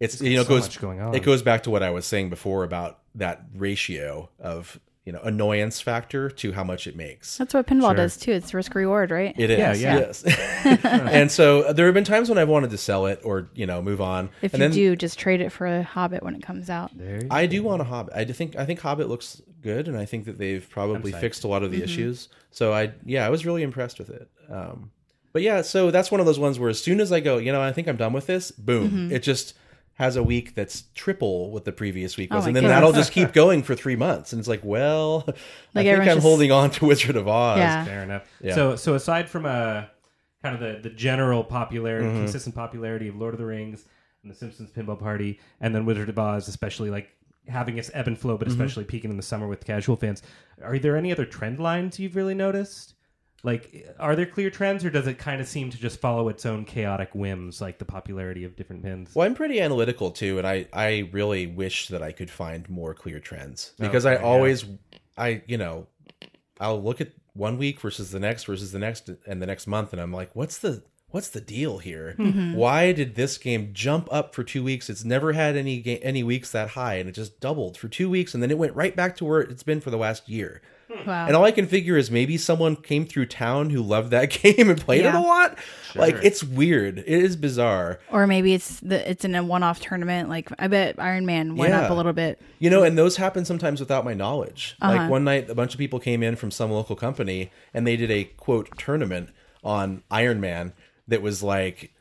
it's 0.00 0.20
you 0.20 0.36
know 0.36 0.42
so 0.42 0.48
goes 0.50 0.62
much 0.62 0.80
going 0.80 1.00
on. 1.00 1.14
it 1.14 1.22
goes 1.22 1.40
back 1.42 1.62
to 1.62 1.70
what 1.70 1.82
I 1.82 1.90
was 1.90 2.04
saying 2.04 2.28
before 2.28 2.62
about 2.64 2.98
that 3.14 3.46
ratio 3.54 4.28
of 4.38 4.78
you 5.04 5.12
know 5.12 5.20
annoyance 5.22 5.80
factor 5.80 6.30
to 6.30 6.52
how 6.52 6.64
much 6.64 6.86
it 6.86 6.96
makes. 6.96 7.36
That's 7.36 7.52
what 7.52 7.66
pinball 7.66 7.88
Sure. 7.88 7.94
does 7.94 8.16
too. 8.16 8.32
It's 8.32 8.54
risk 8.54 8.74
reward, 8.74 9.10
right? 9.10 9.34
It 9.38 9.50
is, 9.50 9.58
Yeah, 9.58 9.74
yeah. 9.74 9.98
yes. 9.98 10.24
and 10.84 11.30
so 11.30 11.62
uh, 11.62 11.72
there 11.74 11.86
have 11.86 11.94
been 11.94 12.04
times 12.04 12.28
when 12.28 12.38
I've 12.38 12.48
wanted 12.48 12.70
to 12.70 12.78
sell 12.78 13.06
it 13.06 13.20
or 13.22 13.50
you 13.54 13.66
know 13.66 13.82
move 13.82 14.00
on. 14.00 14.30
if 14.40 14.54
and 14.54 14.62
you 14.62 14.68
then, 14.68 14.72
do, 14.72 14.96
just 14.96 15.18
trade 15.18 15.40
it 15.40 15.50
for 15.52 15.66
a 15.66 15.82
Hobbit 15.82 16.22
when 16.22 16.34
it 16.34 16.42
comes 16.42 16.70
out. 16.70 16.96
There 16.96 17.22
you 17.22 17.28
I 17.30 17.46
do 17.46 17.62
want 17.62 17.82
a 17.82 17.84
Hobbit. 17.84 18.14
I 18.16 18.24
do 18.24 18.32
think 18.32 18.56
I 18.56 18.64
think 18.64 18.80
Hobbit 18.80 19.08
looks 19.08 19.42
good, 19.60 19.88
and 19.88 19.96
I 19.96 20.04
think 20.06 20.24
that 20.24 20.38
they've 20.38 20.66
probably 20.70 21.12
fixed 21.12 21.44
a 21.44 21.48
lot 21.48 21.62
of 21.62 21.70
the 21.70 21.82
issues. 21.82 22.28
So 22.50 22.72
I 22.72 22.92
yeah, 23.04 23.26
I 23.26 23.30
was 23.30 23.44
really 23.44 23.62
impressed 23.62 23.98
with 23.98 24.10
it. 24.10 24.28
Um, 24.50 24.90
but 25.34 25.42
yeah, 25.42 25.62
so 25.62 25.90
that's 25.90 26.10
one 26.10 26.20
of 26.20 26.26
those 26.26 26.38
ones 26.38 26.58
where 26.58 26.70
as 26.70 26.80
soon 26.80 27.00
as 27.00 27.10
I 27.12 27.20
go, 27.20 27.38
you 27.38 27.50
know, 27.52 27.60
I 27.60 27.72
think 27.72 27.88
I'm 27.88 27.96
done 27.96 28.12
with 28.12 28.26
this. 28.26 28.52
Boom! 28.52 29.10
It 29.12 29.22
just 29.22 29.54
has 29.96 30.16
a 30.16 30.22
week 30.22 30.54
that's 30.54 30.84
triple 30.94 31.50
what 31.52 31.64
the 31.64 31.72
previous 31.72 32.16
week 32.16 32.28
Oh 32.32 32.36
was, 32.36 32.44
my 32.44 32.48
and 32.48 32.56
then 32.56 32.62
goodness. 32.64 32.76
that'll 32.76 32.92
just 32.92 33.12
keep 33.12 33.32
going 33.42 33.62
for 33.62 33.74
three 33.74 33.96
months. 33.96 34.32
And 34.32 34.40
it's 34.40 34.48
like, 34.48 34.60
well, 34.64 35.24
I 35.74 35.82
think 35.84 35.98
I'm 36.00 36.04
just- 36.04 36.20
holding 36.20 36.50
on 36.52 36.70
to 36.72 36.86
Wizard 36.86 37.16
of 37.16 37.28
Oz. 37.28 37.58
Yeah. 37.58 37.84
Fair 37.84 38.02
enough. 38.02 38.22
Yeah. 38.40 38.54
So, 38.54 38.76
so 38.76 38.94
aside 38.94 39.28
from 39.28 39.46
uh, 39.46 39.84
kind 40.42 40.54
of 40.54 40.60
the, 40.60 40.80
the 40.88 40.94
general 40.94 41.44
popularity, 41.44 42.06
Mm-hmm. 42.08 42.18
consistent 42.24 42.54
popularity 42.54 43.08
of 43.08 43.16
Lord 43.16 43.34
of 43.34 43.38
the 43.38 43.46
Rings 43.46 43.84
and 44.22 44.30
The 44.32 44.36
Simpsons 44.36 44.70
Pinball 44.70 44.98
Party, 44.98 45.38
and 45.60 45.74
then 45.74 45.84
Wizard 45.86 46.08
of 46.08 46.18
Oz, 46.18 46.48
especially 46.48 46.90
like 46.90 47.10
having 47.46 47.76
its 47.78 47.90
ebb 47.94 48.08
and 48.08 48.18
flow, 48.18 48.34
Mm-hmm. 48.34 48.38
but 48.44 48.48
especially 48.48 48.84
peaking 48.84 49.10
in 49.10 49.16
the 49.16 49.22
summer 49.22 49.46
with 49.46 49.64
casual 49.64 49.96
fans, 49.96 50.22
are 50.62 50.78
there 50.78 50.96
any 50.96 51.12
other 51.12 51.24
trend 51.26 51.60
lines 51.60 52.00
you've 52.00 52.16
really 52.16 52.34
noticed? 52.34 52.94
Like, 53.44 53.94
are 54.00 54.16
there 54.16 54.24
clear 54.26 54.48
trends, 54.50 54.84
or 54.86 54.90
does 54.90 55.06
it 55.06 55.18
kind 55.18 55.40
of 55.40 55.46
seem 55.46 55.68
to 55.70 55.76
just 55.78 56.00
follow 56.00 56.28
its 56.30 56.46
own 56.46 56.64
chaotic 56.64 57.14
whims, 57.14 57.60
like 57.60 57.78
the 57.78 57.84
popularity 57.84 58.44
of 58.44 58.56
different 58.56 58.82
pins? 58.82 59.14
Well, 59.14 59.26
I'm 59.26 59.34
pretty 59.34 59.60
analytical 59.60 60.10
too, 60.10 60.38
and 60.38 60.46
I 60.46 60.66
I 60.72 61.10
really 61.12 61.46
wish 61.46 61.88
that 61.88 62.02
I 62.02 62.10
could 62.12 62.30
find 62.30 62.68
more 62.70 62.94
clear 62.94 63.20
trends 63.20 63.74
because 63.78 64.06
Okay, 64.06 64.16
I 64.16 64.20
yeah. 64.20 64.26
always 64.26 64.64
I 65.18 65.42
you 65.46 65.58
know 65.58 65.86
I'll 66.58 66.82
look 66.82 67.00
at 67.02 67.12
one 67.34 67.58
week 67.58 67.80
versus 67.80 68.10
the 68.10 68.18
next 68.20 68.44
versus 68.44 68.72
the 68.72 68.78
next 68.78 69.10
and 69.26 69.42
the 69.42 69.46
next 69.46 69.66
month, 69.66 69.92
and 69.92 70.00
I'm 70.00 70.12
like, 70.12 70.34
what's 70.34 70.58
the 70.58 70.82
what's 71.08 71.28
the 71.28 71.40
deal 71.42 71.78
here? 71.78 72.16
Mm-hmm. 72.18 72.54
Why 72.56 72.92
did 72.92 73.14
this 73.14 73.36
game 73.36 73.70
jump 73.74 74.08
up 74.10 74.34
for 74.34 74.42
two 74.42 74.64
weeks? 74.64 74.88
It's 74.88 75.04
never 75.04 75.32
had 75.34 75.54
any 75.54 75.80
ga- 75.82 76.00
any 76.00 76.22
weeks 76.22 76.50
that 76.52 76.70
high, 76.70 76.94
and 76.94 77.10
it 77.10 77.12
just 77.12 77.40
doubled 77.40 77.76
for 77.76 77.88
two 77.88 78.08
weeks, 78.08 78.32
and 78.32 78.42
then 78.42 78.50
it 78.50 78.56
went 78.58 78.74
right 78.74 78.96
back 78.96 79.16
to 79.16 79.24
where 79.26 79.40
it's 79.40 79.62
been 79.62 79.82
for 79.82 79.90
the 79.90 79.98
last 79.98 80.30
year. 80.30 80.62
Wow. 81.06 81.26
And 81.26 81.36
all 81.36 81.44
I 81.44 81.50
can 81.50 81.66
figure 81.66 81.96
is 81.96 82.10
maybe 82.10 82.36
someone 82.36 82.76
came 82.76 83.06
through 83.06 83.26
town 83.26 83.70
who 83.70 83.82
loved 83.82 84.10
that 84.10 84.30
game 84.42 84.70
and 84.70 84.80
played 84.80 85.04
it 85.04 85.14
a 85.14 85.20
lot. 85.20 85.58
Like 85.94 86.16
it's 86.22 86.42
weird. 86.42 86.98
It 86.98 87.06
is 87.06 87.36
bizarre. 87.36 88.00
or 88.10 88.26
maybe 88.26 88.54
it's 88.54 88.80
the 88.80 89.08
it's 89.08 89.24
in 89.24 89.34
a 89.34 89.42
one-off 89.44 89.80
tournament. 89.80 90.28
Like 90.28 90.50
I 90.58 90.66
bet 90.68 90.96
Iron 90.98 91.24
Man 91.26 91.56
went 91.56 91.72
up 91.72 91.90
a 91.90 91.94
little 91.94 92.12
bit. 92.12 92.40
You 92.58 92.70
know, 92.70 92.82
and 92.82 92.98
those 92.98 93.16
happen 93.16 93.44
sometimes 93.44 93.80
without 93.80 94.04
my 94.04 94.14
knowledge. 94.14 94.76
Uh-huh. 94.80 94.96
Like 94.96 95.10
one 95.10 95.24
night, 95.24 95.48
a 95.50 95.54
bunch 95.54 95.74
of 95.74 95.78
people 95.78 96.00
came 96.00 96.22
in 96.22 96.36
from 96.36 96.50
some 96.50 96.70
local 96.70 96.96
company 96.96 97.50
and 97.72 97.86
they 97.86 97.96
did 97.96 98.10
a 98.10 98.24
quote 98.24 98.76
tournament 98.78 99.30
on 99.62 100.02
Iron 100.10 100.40
Man 100.40 100.72
that 101.08 101.22
was 101.22 101.42
like, 101.42 101.93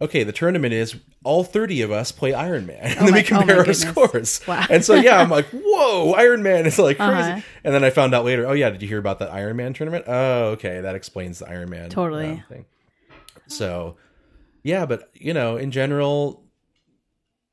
okay, 0.00 0.22
the 0.24 0.32
tournament 0.32 0.72
is 0.74 0.96
all 1.24 1.42
30 1.44 1.82
of 1.82 1.90
us 1.90 2.12
play 2.12 2.32
Iron 2.34 2.66
Man. 2.66 2.78
And 2.82 2.94
then 2.98 3.10
my- 3.10 3.16
we 3.18 3.22
compare 3.22 3.56
oh 3.56 3.58
our 3.60 3.64
goodness. 3.64 3.80
scores. 3.80 4.40
Wow. 4.46 4.64
And 4.70 4.84
so, 4.84 4.94
yeah, 4.94 5.20
I'm 5.20 5.30
like, 5.30 5.46
whoa, 5.52 6.12
Iron 6.12 6.42
Man 6.42 6.66
is 6.66 6.78
like 6.78 6.98
crazy. 6.98 7.12
Uh-huh. 7.12 7.40
And 7.64 7.74
then 7.74 7.82
I 7.84 7.90
found 7.90 8.14
out 8.14 8.24
later, 8.24 8.46
oh, 8.46 8.52
yeah, 8.52 8.70
did 8.70 8.82
you 8.82 8.88
hear 8.88 8.98
about 8.98 9.18
the 9.18 9.30
Iron 9.30 9.56
Man 9.56 9.72
tournament? 9.72 10.04
Oh, 10.06 10.48
okay, 10.50 10.80
that 10.80 10.94
explains 10.94 11.38
the 11.38 11.48
Iron 11.48 11.70
Man 11.70 11.88
Totally. 11.90 12.30
um, 12.30 12.44
thing. 12.48 12.64
So, 13.48 13.96
yeah, 14.62 14.86
but, 14.86 15.08
you 15.14 15.32
know, 15.32 15.56
in 15.56 15.70
general, 15.70 16.42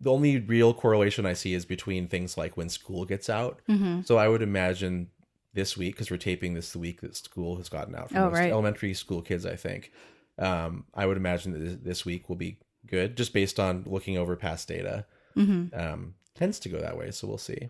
the 0.01 0.11
only 0.11 0.39
real 0.39 0.73
correlation 0.73 1.25
I 1.25 1.33
see 1.33 1.53
is 1.53 1.65
between 1.65 2.07
things 2.07 2.37
like 2.37 2.57
when 2.57 2.67
school 2.69 3.05
gets 3.05 3.29
out. 3.29 3.61
Mm-hmm. 3.69 4.01
So 4.01 4.17
I 4.17 4.27
would 4.27 4.41
imagine 4.41 5.09
this 5.53 5.77
week, 5.77 5.93
because 5.95 6.09
we're 6.09 6.17
taping 6.17 6.55
this 6.55 6.71
the 6.71 6.79
week 6.79 7.01
that 7.01 7.15
school 7.15 7.57
has 7.57 7.69
gotten 7.69 7.93
out 7.95 8.09
for 8.09 8.17
Oh, 8.17 8.25
most 8.25 8.33
right. 8.39 8.51
elementary 8.51 8.93
school 8.95 9.21
kids, 9.21 9.45
I 9.45 9.55
think. 9.55 9.91
Um, 10.37 10.85
I 10.93 11.05
would 11.05 11.17
imagine 11.17 11.51
that 11.53 11.83
this- 11.83 12.05
week 12.05 12.27
will 12.29 12.35
be 12.35 12.57
good, 12.87 13.15
just 13.17 13.33
based 13.33 13.59
on 13.59 13.83
looking 13.87 14.17
over 14.17 14.35
past 14.35 14.67
data. 14.67 15.05
Mm-hmm. 15.37 15.77
Um, 15.79 16.15
tends 16.35 16.59
to 16.59 16.69
go 16.69 16.79
that 16.79 16.97
way, 16.97 17.11
so 17.11 17.27
we'll 17.27 17.37
see. 17.37 17.69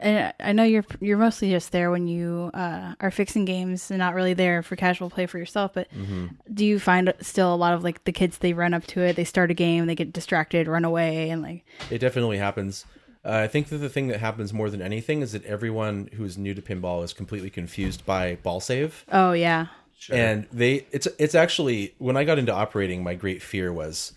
And 0.00 0.32
I 0.38 0.52
know 0.52 0.62
you're 0.62 0.84
you're 1.00 1.18
mostly 1.18 1.50
just 1.50 1.72
there 1.72 1.90
when 1.90 2.06
you 2.06 2.52
uh, 2.54 2.94
are 3.00 3.10
fixing 3.10 3.44
games 3.44 3.90
and 3.90 3.98
not 3.98 4.14
really 4.14 4.32
there 4.32 4.62
for 4.62 4.76
casual 4.76 5.10
play 5.10 5.26
for 5.26 5.38
yourself. 5.38 5.72
But 5.74 5.90
Mm-hmm. 5.92 6.26
do 6.54 6.64
you 6.64 6.78
find 6.78 7.12
still 7.20 7.52
a 7.52 7.56
lot 7.56 7.74
of 7.74 7.82
like 7.82 8.04
the 8.04 8.12
kids 8.12 8.38
they 8.38 8.52
run 8.52 8.74
up 8.74 8.84
to 8.88 9.00
it, 9.00 9.16
they 9.16 9.24
start 9.24 9.50
a 9.50 9.54
game, 9.54 9.86
they 9.86 9.96
get 9.96 10.12
distracted, 10.12 10.68
run 10.68 10.84
away, 10.84 11.30
and 11.30 11.42
like 11.42 11.64
It 11.90 11.98
definitely 11.98 12.38
happens. 12.38 12.84
Uh, 13.24 13.32
I 13.42 13.48
think 13.48 13.68
that 13.70 13.78
the 13.78 13.88
thing 13.88 14.06
that 14.08 14.20
happens 14.20 14.52
more 14.52 14.70
than 14.70 14.80
anything 14.80 15.20
is 15.20 15.32
that 15.32 15.44
everyone 15.44 16.08
who 16.14 16.22
is 16.24 16.38
new 16.38 16.54
to 16.54 16.62
pinball 16.62 17.02
is 17.02 17.12
completely 17.12 17.50
confused 17.50 18.06
by 18.06 18.36
ball 18.36 18.60
save. 18.60 19.04
oh 19.10 19.32
yeah, 19.32 19.66
and 20.10 20.46
they 20.52 20.86
it's 20.90 21.08
it's 21.18 21.34
actually 21.34 21.94
when 21.98 22.16
i 22.16 22.24
got 22.24 22.38
into 22.38 22.52
operating 22.52 23.02
my 23.02 23.14
great 23.14 23.42
fear 23.42 23.72
was 23.72 24.12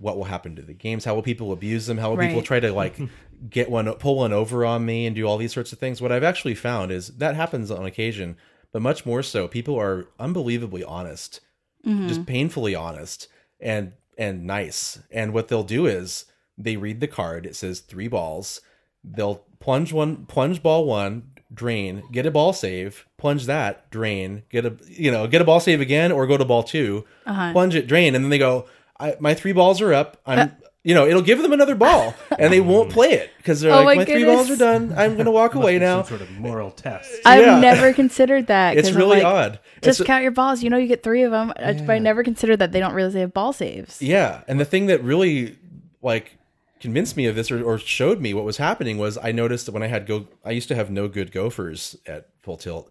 what 0.00 0.16
will 0.16 0.24
happen 0.24 0.54
to 0.54 0.62
the 0.62 0.74
games? 0.74 1.04
How 1.04 1.16
will 1.16 1.24
people 1.24 1.50
abuse 1.50 1.86
them? 1.86 1.98
How 1.98 2.10
will 2.10 2.18
people 2.18 2.40
try 2.40 2.60
to 2.60 2.72
like 2.72 2.96
get 3.50 3.68
one 3.68 3.92
pull 3.94 4.18
one 4.18 4.32
over 4.32 4.64
on 4.64 4.86
me 4.86 5.06
and 5.06 5.16
do 5.16 5.24
all 5.24 5.38
these 5.38 5.52
sorts 5.52 5.72
of 5.72 5.80
things? 5.80 6.00
What 6.00 6.12
i've 6.12 6.22
actually 6.22 6.54
found 6.54 6.92
is 6.92 7.08
that 7.18 7.34
happens 7.34 7.70
on 7.70 7.84
occasion 7.84 8.36
but 8.72 8.82
much 8.82 9.04
more 9.06 9.22
so 9.22 9.48
people 9.48 9.76
are 9.76 10.06
unbelievably 10.20 10.84
honest 10.84 11.40
mm-hmm. 11.84 12.06
just 12.06 12.26
painfully 12.26 12.74
honest 12.74 13.28
and 13.60 13.92
and 14.16 14.44
nice. 14.44 14.98
And 15.10 15.32
what 15.32 15.48
they'll 15.48 15.62
do 15.62 15.86
is 15.86 16.24
they 16.58 16.76
read 16.76 17.00
the 17.00 17.06
card. 17.06 17.46
It 17.46 17.54
says 17.54 17.80
three 17.80 18.08
balls. 18.08 18.60
They'll 19.04 19.44
plunge 19.60 19.92
one 19.92 20.26
plunge 20.26 20.62
ball 20.62 20.84
one 20.84 21.30
drain 21.52 22.02
get 22.12 22.26
a 22.26 22.30
ball 22.30 22.52
save 22.52 23.06
plunge 23.16 23.46
that 23.46 23.90
drain 23.90 24.42
get 24.50 24.66
a 24.66 24.76
you 24.86 25.10
know 25.10 25.26
get 25.26 25.40
a 25.40 25.44
ball 25.44 25.60
save 25.60 25.80
again 25.80 26.12
or 26.12 26.26
go 26.26 26.36
to 26.36 26.44
ball 26.44 26.62
2 26.62 27.04
Uh-huh. 27.26 27.52
plunge 27.52 27.74
it 27.74 27.86
drain 27.86 28.14
and 28.14 28.22
then 28.24 28.28
they 28.30 28.38
go 28.38 28.66
I, 29.00 29.16
my 29.18 29.32
three 29.34 29.52
balls 29.52 29.80
are 29.80 29.94
up 29.94 30.20
i'm 30.26 30.52
you 30.84 30.94
know 30.94 31.06
it'll 31.06 31.22
give 31.22 31.40
them 31.40 31.52
another 31.54 31.74
ball 31.74 32.14
and 32.38 32.52
they 32.52 32.60
won't 32.60 32.90
play 32.92 33.12
it 33.12 33.30
because 33.38 33.60
they're 33.62 33.72
Oh 33.72 33.76
like 33.82 33.96
my 33.96 34.04
my 34.04 34.04
three 34.04 34.24
balls 34.24 34.50
are 34.50 34.56
done 34.56 34.92
i'm 34.94 35.16
gonna 35.16 35.30
walk 35.30 35.54
away 35.60 35.78
now 35.78 36.02
Some 36.02 36.18
sort 36.18 36.20
of 36.28 36.30
moral 36.38 36.70
test. 36.70 37.10
I've 37.24 37.46
Yeah. 37.46 37.60
never 37.60 37.94
considered 37.94 38.48
that. 38.48 38.76
It's 38.76 38.90
really 38.92 39.22
like, 39.22 39.24
odd 39.24 39.58
Just 39.82 40.00
It's- 40.00 40.06
count 40.06 40.22
your 40.22 40.32
balls. 40.32 40.62
You 40.62 40.68
know, 40.70 40.76
you 40.76 40.86
get 40.86 41.02
three 41.02 41.22
of 41.22 41.30
them. 41.32 41.52
But 41.56 41.90
I 41.90 41.98
never 41.98 42.22
considered 42.22 42.58
that 42.58 42.72
they 42.72 42.80
don't 42.80 42.92
realize 42.92 43.14
they 43.14 43.20
have 43.20 43.32
ball 43.32 43.52
saves. 43.52 44.02
Yeah, 44.02 44.42
and 44.48 44.58
the 44.60 44.64
thing 44.64 44.86
that 44.86 45.02
really 45.02 45.56
like 46.02 46.36
convinced 46.80 47.16
me 47.16 47.26
of 47.26 47.34
this 47.34 47.50
or, 47.50 47.62
or 47.62 47.78
showed 47.78 48.20
me 48.20 48.34
what 48.34 48.44
was 48.44 48.56
happening 48.56 48.98
was 48.98 49.18
I 49.18 49.32
noticed 49.32 49.66
that 49.66 49.72
when 49.72 49.82
I 49.82 49.88
had 49.88 50.06
go 50.06 50.28
I 50.44 50.50
used 50.52 50.68
to 50.68 50.74
have 50.74 50.90
No 50.90 51.08
Good 51.08 51.32
Gofers 51.32 51.96
at 52.06 52.28
full 52.42 52.56
tilt. 52.56 52.90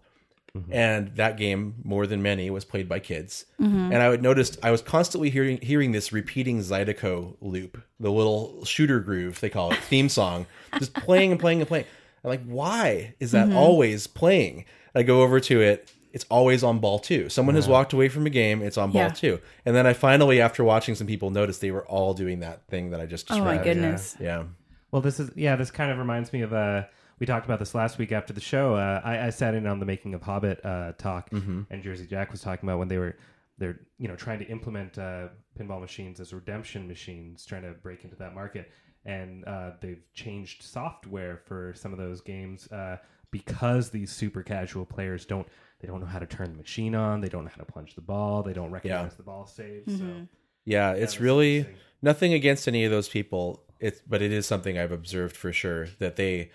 Mm-hmm. 0.56 0.72
and 0.72 1.08
that 1.16 1.36
game 1.36 1.74
more 1.84 2.06
than 2.06 2.22
many 2.22 2.48
was 2.48 2.64
played 2.64 2.88
by 2.88 3.00
kids. 3.00 3.44
Mm-hmm. 3.60 3.92
And 3.92 3.96
I 3.96 4.08
would 4.08 4.22
notice 4.22 4.56
I 4.62 4.70
was 4.70 4.80
constantly 4.80 5.28
hearing 5.28 5.58
hearing 5.60 5.92
this 5.92 6.10
repeating 6.10 6.60
Zydeco 6.60 7.36
loop, 7.42 7.80
the 8.00 8.10
little 8.10 8.64
shooter 8.64 8.98
groove 8.98 9.40
they 9.40 9.50
call 9.50 9.72
it, 9.72 9.78
theme 9.78 10.08
song, 10.08 10.46
just 10.78 10.94
playing 10.94 11.32
and 11.32 11.40
playing 11.40 11.60
and 11.60 11.68
playing. 11.68 11.84
I'm 12.24 12.30
like, 12.30 12.44
why 12.46 13.14
is 13.20 13.32
that 13.32 13.48
mm-hmm. 13.48 13.58
always 13.58 14.06
playing? 14.06 14.64
I 14.94 15.02
go 15.02 15.22
over 15.22 15.38
to 15.38 15.60
it. 15.60 15.92
It's 16.12 16.24
always 16.30 16.62
on 16.64 16.78
ball 16.78 16.98
two. 16.98 17.28
Someone 17.28 17.54
has 17.54 17.68
walked 17.68 17.92
away 17.92 18.08
from 18.08 18.26
a 18.26 18.30
game. 18.30 18.62
It's 18.62 18.78
on 18.78 18.90
ball 18.92 19.02
Yeah. 19.02 19.08
two. 19.08 19.40
And 19.66 19.74
then 19.76 19.86
I 19.86 19.92
finally, 19.92 20.40
after 20.40 20.64
watching 20.64 20.94
some 20.94 21.06
people, 21.06 21.30
noticed 21.30 21.60
they 21.60 21.70
were 21.70 21.86
all 21.86 22.14
doing 22.14 22.40
that 22.40 22.66
thing 22.68 22.90
that 22.90 23.00
I 23.00 23.06
just 23.06 23.30
Oh 23.30 23.34
described. 23.34 23.58
my 23.58 23.64
goodness. 23.64 24.16
Yeah. 24.20 24.44
Well, 24.90 25.02
this 25.02 25.20
is 25.20 25.30
yeah. 25.36 25.56
This 25.56 25.70
kind 25.70 25.90
of 25.92 25.98
reminds 25.98 26.32
me 26.32 26.40
of 26.42 26.52
uh, 26.54 26.84
we 27.18 27.26
talked 27.26 27.44
about 27.44 27.58
this 27.58 27.74
last 27.74 27.98
week 27.98 28.10
after 28.12 28.32
the 28.32 28.40
show. 28.40 28.74
Uh, 28.74 29.00
I, 29.04 29.26
I 29.26 29.30
sat 29.30 29.54
in 29.54 29.66
on 29.66 29.80
the 29.80 29.86
making 29.86 30.14
of 30.14 30.22
Hobbit 30.22 30.64
uh, 30.64 30.92
talk, 30.98 31.28
and 31.32 31.82
Jersey 31.82 32.06
Jack 32.06 32.30
was 32.32 32.40
talking 32.40 32.66
about 32.68 32.78
when 32.78 32.88
they 32.88 32.96
were 32.98 33.16
they're 33.58 33.80
you 33.98 34.08
know 34.08 34.16
trying 34.16 34.38
to 34.38 34.46
implement 34.46 34.96
uh, 34.98 35.28
pinball 35.58 35.80
machines 35.80 36.20
as 36.20 36.32
redemption 36.32 36.88
machines, 36.88 37.44
trying 37.44 37.62
to 37.62 37.72
break 37.72 38.04
into 38.04 38.16
that 38.16 38.34
market, 38.34 38.70
and 39.04 39.44
uh, 39.46 39.72
they've 39.82 40.02
changed 40.14 40.62
software 40.62 41.36
for 41.44 41.74
some 41.76 41.92
of 41.92 41.98
those 41.98 42.20
games 42.22 42.66
uh, 42.72 42.96
because 43.30 43.90
these 43.90 44.10
super 44.10 44.42
casual 44.42 44.84
players 44.84 45.24
don't 45.26 45.46
they 45.80 45.86
don't 45.86 46.00
know 46.00 46.06
how 46.06 46.18
to 46.18 46.26
turn 46.26 46.50
the 46.50 46.58
machine 46.58 46.94
on, 46.94 47.20
they 47.20 47.28
don't 47.28 47.44
know 47.44 47.50
how 47.50 47.62
to 47.62 47.70
plunge 47.70 47.94
the 47.94 48.00
ball, 48.00 48.42
they 48.42 48.52
don't 48.52 48.70
recognize 48.70 49.14
the 49.14 49.22
ball 49.22 49.46
saves. 49.46 49.96
So 49.96 50.04
mm-hmm. 50.04 50.24
Yeah, 50.64 50.92
it's 50.92 51.00
that's 51.00 51.20
really 51.20 51.66
nothing 52.02 52.34
against 52.34 52.68
any 52.68 52.84
of 52.84 52.90
those 52.90 53.08
people. 53.08 53.62
It's 53.80 54.02
but 54.06 54.22
it 54.22 54.32
is 54.32 54.46
something 54.46 54.78
I've 54.78 54.92
observed 54.92 55.36
for 55.36 55.52
sure 55.52 55.86
that 55.98 56.16
they 56.16 56.50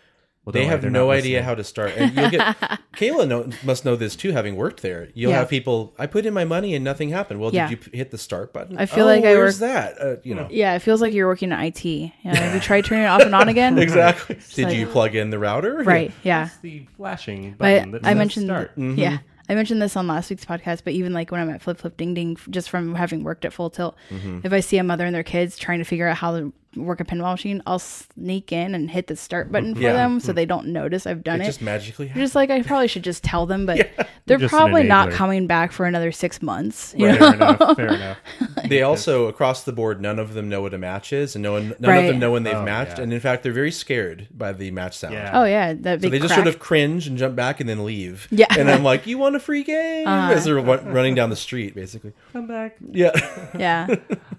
Well, 0.45 0.51
they 0.51 0.65
have 0.65 0.83
no 0.83 1.09
idea 1.11 1.41
how 1.41 1.55
to 1.55 1.63
start. 1.63 1.93
And 1.95 2.13
you'll 2.15 2.29
get 2.29 2.57
Kayla 2.97 3.27
know, 3.27 3.49
must 3.63 3.85
know 3.85 3.95
this 3.95 4.15
too, 4.15 4.31
having 4.33 4.55
worked 4.57 4.81
there. 4.81 5.07
You'll 5.13 5.31
Yeah. 5.31 5.39
have 5.39 5.49
people. 5.49 5.93
I 5.97 6.05
put 6.05 6.25
in 6.25 6.33
my 6.33 6.43
money 6.43 6.75
and 6.75 6.83
nothing 6.83 7.09
happened. 7.09 7.39
Well, 7.39 7.53
Yeah. 7.53 7.69
did 7.69 7.71
you 7.71 7.77
p- 7.91 7.97
hit 7.97 8.11
the 8.11 8.17
start 8.17 8.51
button? 8.51 8.77
I 8.77 8.85
feel 8.85 9.05
Oh, 9.05 9.07
like 9.07 9.23
I 9.23 9.35
where's 9.35 9.61
work- 9.61 9.69
that? 9.71 10.01
Uh, 10.01 10.15
you 10.23 10.35
know 10.35 10.47
Yeah, 10.51 10.75
it 10.75 10.79
feels 10.79 11.01
like 11.01 11.13
you're 11.13 11.27
working 11.27 11.51
at 11.53 11.63
IT. 11.63 11.85
You 11.85 12.11
know, 12.25 12.33
have 12.33 12.53
you 12.53 12.59
tried 12.59 12.83
turning 12.85 13.05
it 13.05 13.07
off 13.07 13.21
and 13.21 13.33
on 13.33 13.47
again? 13.47 13.77
exactly. 13.79 14.37
Did 14.53 14.65
like- 14.65 14.75
you 14.77 14.85
plug 14.87 15.15
in 15.15 15.29
the 15.29 15.39
router? 15.39 15.77
Right. 15.83 16.11
Yeah. 16.23 16.47
It's 16.47 16.57
the 16.57 16.87
flashing 16.97 17.55
But 17.57 17.77
button 17.77 17.91
that 17.91 18.05
I 18.05 18.13
mentioned, 18.13 18.47
start. 18.47 18.71
Mm-hmm. 18.71 18.99
yeah, 18.99 19.19
I 19.47 19.55
mentioned 19.55 19.81
this 19.81 19.95
on 19.95 20.07
last 20.07 20.29
week's 20.29 20.43
podcast. 20.45 20.83
But 20.83 20.91
even 20.91 21.13
like 21.13 21.31
when 21.31 21.39
I'm 21.39 21.49
at 21.51 21.61
Flip 21.61 21.77
Flip 21.77 21.95
Ding 21.95 22.13
Ding, 22.13 22.37
just 22.49 22.69
from 22.69 22.95
having 22.95 23.23
worked 23.23 23.45
at 23.45 23.53
Full 23.53 23.69
Tilt, 23.69 23.95
Mm-hmm. 24.09 24.39
if 24.43 24.51
I 24.51 24.59
see 24.59 24.77
a 24.77 24.83
mother 24.83 25.05
and 25.05 25.15
their 25.15 25.23
kids 25.23 25.57
trying 25.57 25.79
to 25.79 25.85
figure 25.85 26.07
out 26.09 26.17
how 26.17 26.37
to 26.37 26.51
work 26.76 26.99
a 26.99 27.03
pinball 27.03 27.32
machine, 27.34 27.61
I'll 27.65 27.80
sneak 27.80 28.51
in 28.51 28.74
and 28.76 28.89
hit 28.89 29.07
the 29.07 29.15
start 29.15 29.51
button 29.51 29.76
for 29.76 29.82
Yeah. 29.82 29.93
them 29.93 30.19
so 30.19 30.34
they 30.34 30.45
don't 30.45 30.67
notice 30.67 31.05
I've 31.07 31.24
done 31.24 31.39
It 31.41 31.43
it. 31.43 31.47
just 31.47 31.61
magically. 31.61 32.07
You're 32.07 32.24
just 32.24 32.36
like 32.36 32.49
I 32.49 32.61
probably 32.61 32.88
should 32.88 33.03
just 33.03 33.24
tell 33.24 33.45
them, 33.45 33.65
but 33.65 33.89
they're 34.26 34.38
Just 34.38 34.51
probably 34.53 34.84
not 34.84 35.11
coming 35.11 35.47
back 35.47 35.71
for 35.71 35.86
another 35.86 36.11
six 36.11 36.41
months. 36.41 36.93
You 36.97 37.07
Right. 37.09 37.19
know? 37.19 37.30
Fair 37.30 37.38
enough. 37.38 37.76
Fair 37.76 37.88
enough. 37.93 38.17
they 38.69 38.82
also 38.82 39.28
across 39.28 39.63
the 39.63 39.74
board 39.74 40.01
none 40.01 40.19
of 40.19 40.34
them 40.34 40.49
know 40.49 40.61
what 40.61 40.74
a 40.74 40.78
match 40.78 41.11
is 41.13 41.36
and 41.36 41.43
no 41.43 41.53
one 41.53 41.76
none 41.80 41.97
of 41.97 42.05
them 42.05 42.19
know 42.19 42.32
when 42.32 42.43
they've 42.43 42.53
Oh, 42.55 42.63
matched 42.63 42.97
yeah. 42.97 43.03
and 43.03 43.13
in 43.13 43.19
fact 43.19 43.43
they're 43.43 43.51
very 43.51 43.71
scared 43.71 44.28
by 44.32 44.51
the 44.53 44.71
match 44.71 44.97
sound 44.97 45.13
Yeah. 45.15 45.32
Oh 45.34 45.43
yeah, 45.45 45.74
that 45.74 46.01
so 46.01 46.09
they 46.09 46.17
just 46.19 46.34
crack. 46.34 46.38
sort 46.45 46.47
of 46.47 46.59
cringe 46.59 47.07
and 47.07 47.17
jump 47.17 47.36
back 47.36 47.59
and 47.59 47.67
then 47.69 47.84
leave 47.84 48.28
Yeah. 48.32 48.45
Uh-huh. 48.49 48.61
and 48.61 48.71
i'm 48.71 48.84
like 48.91 49.05
you 49.07 49.17
want 49.17 49.36
a 49.36 49.39
free 49.39 49.63
game 49.63 50.07
as 50.07 50.45
they're 50.45 50.55
running 50.59 51.15
down 51.15 51.30
the 51.30 51.36
street 51.36 51.76
basically 51.76 52.13
Come 52.32 52.47
back. 52.47 52.78
yeah 52.91 53.11
yeah. 53.57 53.88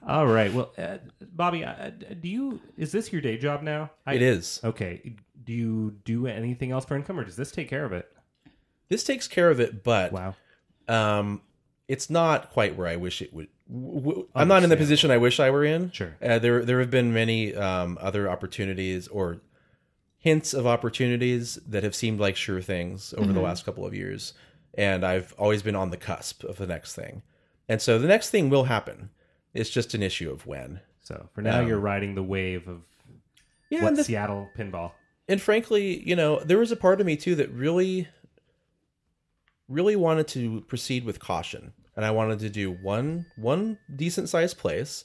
All 0.06 0.26
right. 0.26 0.52
Well, 0.52 0.70
uh, 0.76 0.98
Bobby, 1.34 1.64
uh, 1.64 1.90
do 2.20 2.28
you 2.28 2.60
is 2.76 2.92
this 2.92 3.12
your 3.12 3.20
day 3.20 3.36
job 3.36 3.62
now? 3.62 3.90
I, 4.06 4.14
it 4.14 4.22
is 4.22 4.60
Okay. 4.64 5.14
Do 5.44 5.52
you 5.52 5.96
do 6.04 6.26
anything 6.26 6.70
else 6.70 6.84
for 6.84 6.96
income, 6.96 7.18
or 7.20 7.24
does 7.24 7.36
this 7.36 7.50
take 7.52 7.68
care 7.68 7.84
of 7.84 7.92
it? 7.92 8.10
this 8.88 9.02
takes 9.02 9.26
care 9.26 9.50
of 9.50 9.60
it 9.60 9.82
but 9.82 10.12
Wow. 10.12 10.34
um 10.88 11.40
it's 11.88 12.10
not 12.10 12.50
quite 12.50 12.76
where 12.76 12.86
i 12.86 12.96
wish 12.96 13.22
it 13.22 13.32
would 13.32 13.48
w- 13.66 14.00
w- 14.00 14.28
i'm 14.34 14.46
not 14.46 14.62
in 14.62 14.68
the 14.68 14.76
position 14.76 15.10
i 15.10 15.16
wish 15.16 15.40
i 15.40 15.48
were 15.50 15.64
in 15.64 15.90
Sure. 15.90 16.14
uh, 16.22 16.38
there 16.38 16.62
there 16.64 16.78
have 16.80 16.90
been 16.90 17.12
many 17.12 17.54
um 17.56 17.96
other 18.00 18.28
opportunities 18.30 19.08
or 19.08 19.40
hints 20.18 20.52
of 20.52 20.66
opportunities 20.66 21.58
that 21.66 21.82
have 21.82 21.94
seemed 21.94 22.20
like 22.20 22.36
sure 22.36 22.60
things 22.60 23.14
over 23.16 23.32
the 23.32 23.40
last 23.40 23.64
couple 23.64 23.86
of 23.86 23.94
years 23.94 24.34
and 24.74 25.02
i've 25.04 25.32
always 25.38 25.62
been 25.62 25.74
on 25.74 25.90
the 25.90 25.96
cusp 25.96 26.44
of 26.44 26.58
the 26.58 26.66
next 26.66 26.94
thing 26.94 27.22
and 27.68 27.80
so 27.80 27.98
the 27.98 28.06
next 28.08 28.28
thing 28.30 28.50
will 28.50 28.64
happen 28.64 29.08
it's 29.54 29.70
just 29.70 29.94
an 29.94 30.02
issue 30.02 30.30
of 30.30 30.46
when 30.46 30.78
So 31.04 31.28
for 31.34 31.40
now, 31.42 31.60
Um, 31.60 31.68
you're 31.68 31.78
riding 31.78 32.14
the 32.16 32.22
wave 32.22 32.66
of 32.68 32.82
yeah 33.70 33.82
what 33.84 33.94
the- 33.96 34.04
Seattle 34.04 34.48
pinball. 34.58 34.92
and 35.28 35.40
frankly 35.40 36.02
you 36.06 36.14
know 36.16 36.40
there 36.40 36.58
was 36.58 36.70
a 36.72 36.76
part 36.76 37.00
of 37.00 37.06
me 37.06 37.16
too 37.16 37.34
that 37.36 37.50
really 37.50 38.08
really 39.68 39.96
wanted 39.96 40.28
to 40.28 40.60
proceed 40.62 41.04
with 41.04 41.18
caution. 41.20 41.72
And 41.96 42.04
i 42.04 42.10
wanted 42.10 42.40
to 42.40 42.50
do 42.50 42.72
one 42.72 43.26
one 43.36 43.78
decent 43.94 44.28
sized 44.28 44.58
place 44.58 45.04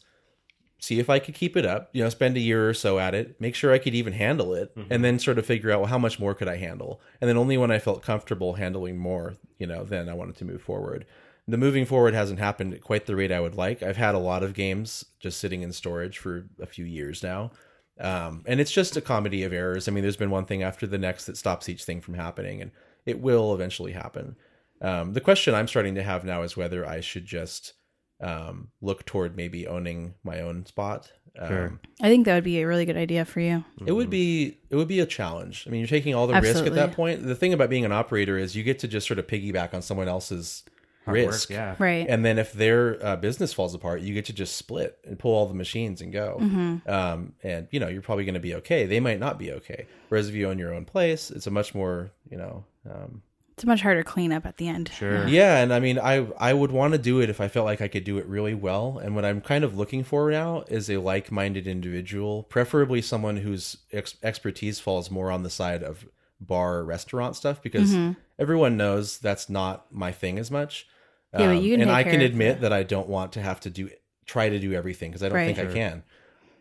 see 0.79 0.97
if 0.97 1.07
i 1.09 1.19
could 1.19 1.35
keep 1.35 1.55
it 1.55 1.63
up 1.65 1.89
you 1.93 2.01
know 2.03 2.09
spend 2.09 2.35
a 2.35 2.39
year 2.39 2.67
or 2.67 2.73
so 2.73 2.97
at 2.97 3.13
it 3.13 3.39
make 3.39 3.53
sure 3.53 3.71
i 3.71 3.77
could 3.77 3.93
even 3.93 4.13
handle 4.13 4.55
it 4.55 4.71
and 4.89 5.03
then 5.05 5.19
sort 5.19 5.37
of 5.37 5.45
figure 5.45 5.69
out 5.71 5.81
well 5.81 5.89
how 5.89 5.99
much 5.99 6.19
more 6.19 6.33
could 6.33 6.47
i 6.47 6.55
handle? 6.57 6.99
And 7.21 7.29
then 7.29 7.37
only 7.37 7.57
when 7.57 7.69
i 7.69 7.77
felt 7.77 8.01
comfortable 8.01 8.53
handling 8.55 8.97
more 8.97 9.35
you 9.59 9.67
know 9.67 9.83
then 9.83 10.09
i 10.09 10.13
wanted 10.15 10.35
to 10.37 10.45
move 10.45 10.61
forward 10.63 11.05
the 11.51 11.57
moving 11.57 11.85
forward 11.85 12.13
hasn't 12.13 12.39
happened 12.39 12.73
at 12.73 12.81
quite 12.81 13.05
the 13.05 13.15
rate 13.15 13.31
i 13.31 13.39
would 13.39 13.55
like 13.55 13.81
i've 13.83 13.97
had 13.97 14.15
a 14.15 14.19
lot 14.19 14.43
of 14.43 14.53
games 14.53 15.05
just 15.19 15.39
sitting 15.39 15.61
in 15.61 15.71
storage 15.71 16.17
for 16.17 16.45
a 16.61 16.65
few 16.65 16.85
years 16.85 17.23
now 17.23 17.51
um, 17.99 18.43
and 18.45 18.59
it's 18.59 18.71
just 18.71 18.95
a 18.95 19.01
comedy 19.01 19.43
of 19.43 19.51
errors. 19.51 19.87
I 19.87 19.91
mean, 19.91 20.03
there's 20.03 20.15
been 20.15 20.29
one 20.29 20.45
thing 20.45 20.63
after 20.63 20.87
the 20.87 20.97
next 20.97 21.25
that 21.25 21.37
stops 21.37 21.67
each 21.67 21.83
thing 21.83 22.01
from 22.01 22.13
happening, 22.13 22.61
and 22.61 22.71
it 23.05 23.19
will 23.19 23.53
eventually 23.53 23.91
happen. 23.91 24.35
Um, 24.81 25.13
the 25.13 25.21
question 25.21 25.53
I'm 25.53 25.67
starting 25.67 25.95
to 25.95 26.03
have 26.03 26.23
now 26.23 26.43
is 26.43 26.55
whether 26.55 26.87
I 26.87 27.01
should 27.01 27.25
just 27.25 27.73
um, 28.21 28.69
look 28.81 29.05
toward 29.05 29.35
maybe 29.35 29.67
owning 29.67 30.13
my 30.23 30.39
own 30.39 30.65
spot. 30.65 31.11
Um, 31.37 31.47
Sure. 31.47 31.79
I 32.01 32.07
think 32.07 32.25
that 32.25 32.35
would 32.35 32.43
be 32.43 32.61
a 32.61 32.67
really 32.67 32.85
good 32.85 32.97
idea 32.97 33.25
for 33.25 33.41
you. 33.41 33.63
It 33.85 33.91
would 33.91 34.09
be 34.09 34.57
it 34.69 34.77
would 34.77 34.87
be 34.87 35.01
a 35.01 35.05
challenge. 35.05 35.65
I 35.67 35.69
mean, 35.69 35.79
you're 35.81 35.87
taking 35.87 36.15
all 36.15 36.25
the 36.25 36.39
risk 36.39 36.65
at 36.65 36.73
that 36.75 36.93
point. 36.93 37.25
The 37.25 37.35
thing 37.35 37.53
about 37.53 37.69
being 37.69 37.85
an 37.85 37.91
operator 37.91 38.37
is 38.37 38.55
you 38.55 38.63
get 38.63 38.79
to 38.79 38.87
just 38.87 39.07
sort 39.07 39.19
of 39.19 39.27
piggyback 39.27 39.73
on 39.73 39.81
someone 39.81 40.07
else's 40.07 40.63
Hard 41.09 41.19
work, 41.25 41.31
risk. 41.33 41.49
yeah. 41.49 41.75
Right. 41.77 42.05
And 42.09 42.23
then 42.25 42.37
if 42.39 42.53
their 42.53 43.03
uh, 43.05 43.15
business 43.17 43.53
falls 43.53 43.73
apart, 43.75 44.01
you 44.01 44.13
get 44.13 44.25
to 44.25 44.33
just 44.33 44.55
split 44.55 44.97
and 45.05 45.19
pull 45.19 45.33
all 45.35 45.45
the 45.47 45.53
machines 45.53 46.01
and 46.01 46.11
go. 46.13 46.37
Mm-hmm. 46.41 46.89
Um, 46.89 47.33
and 47.43 47.67
you 47.71 47.79
know 47.79 47.87
you're 47.87 48.01
probably 48.01 48.25
going 48.25 48.33
to 48.35 48.39
be 48.39 48.55
okay. 48.55 48.85
They 48.85 48.99
might 48.99 49.19
not 49.19 49.37
be 49.37 49.51
okay. 49.53 49.85
Whereas 50.09 50.29
if 50.29 50.35
you 50.35 50.49
own 50.49 50.57
your 50.59 50.73
own 50.73 50.85
place, 50.85 51.31
it's 51.31 51.47
a 51.47 51.51
much 51.51 51.75
more 51.75 52.11
you 52.29 52.37
know. 52.37 52.63
Um, 52.89 53.21
It's 53.53 53.65
a 53.65 53.67
much 53.67 53.81
harder 53.81 54.03
cleanup 54.03 54.45
at 54.45 54.55
the 54.55 54.69
end. 54.69 54.89
Sure. 54.97 55.27
yeah, 55.27 55.61
and 55.61 55.73
I 55.73 55.79
mean, 55.81 55.99
I 55.99 56.25
I 56.37 56.53
would 56.53 56.71
want 56.71 56.93
to 56.93 56.97
do 56.97 57.19
it 57.19 57.29
if 57.29 57.41
I 57.41 57.49
felt 57.49 57.65
like 57.65 57.81
I 57.81 57.89
could 57.89 58.05
do 58.05 58.17
it 58.17 58.25
really 58.25 58.55
well. 58.55 58.99
And 59.03 59.15
what 59.15 59.25
I'm 59.25 59.41
kind 59.41 59.63
of 59.65 59.77
looking 59.77 60.03
for 60.05 60.31
now 60.31 60.63
is 60.69 60.89
a 60.89 60.97
like-minded 60.97 61.67
individual, 61.67 62.43
preferably 62.43 63.01
someone 63.01 63.37
whose 63.37 63.77
ex- 63.91 64.15
expertise 64.23 64.79
falls 64.79 65.11
more 65.11 65.29
on 65.29 65.43
the 65.43 65.49
side 65.49 65.83
of 65.83 66.05
bar 66.39 66.85
restaurant 66.85 67.35
stuff, 67.35 67.61
because 67.61 67.93
everyone 68.39 68.77
knows 68.77 69.17
that's 69.19 69.49
not 69.49 69.87
my 69.91 70.13
thing 70.13 70.39
as 70.39 70.49
much. 70.49 70.87
Mm-hmm. 71.33 71.41
Yeah, 71.41 71.53
but 71.55 71.61
you 71.63 71.71
can 71.73 71.81
and 71.81 71.89
take 71.89 71.95
I 71.97 72.03
care 72.03 72.11
can 72.13 72.21
admit 72.21 72.61
that 72.61 72.73
I 72.73 72.83
don't 72.83 73.07
want 73.09 73.33
to 73.33 73.41
have 73.41 73.59
to 73.61 73.69
do 73.69 73.89
try 74.25 74.49
to 74.49 74.59
do 74.59 74.73
everything 74.73 75.11
because 75.11 75.23
I 75.23 75.29
don't 75.29 75.35
Right. 75.37 75.55
think 75.55 75.69
I 75.69 75.73
can. 75.73 76.03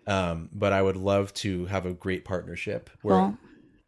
Um, 0.07 0.49
but 0.53 0.73
I 0.73 0.81
would 0.81 0.97
love 0.97 1.35
to 1.35 1.67
have 1.67 1.85
a 1.85 1.93
great 1.93 2.25
partnership 2.25 2.89
where 3.03 3.17
Well, 3.17 3.39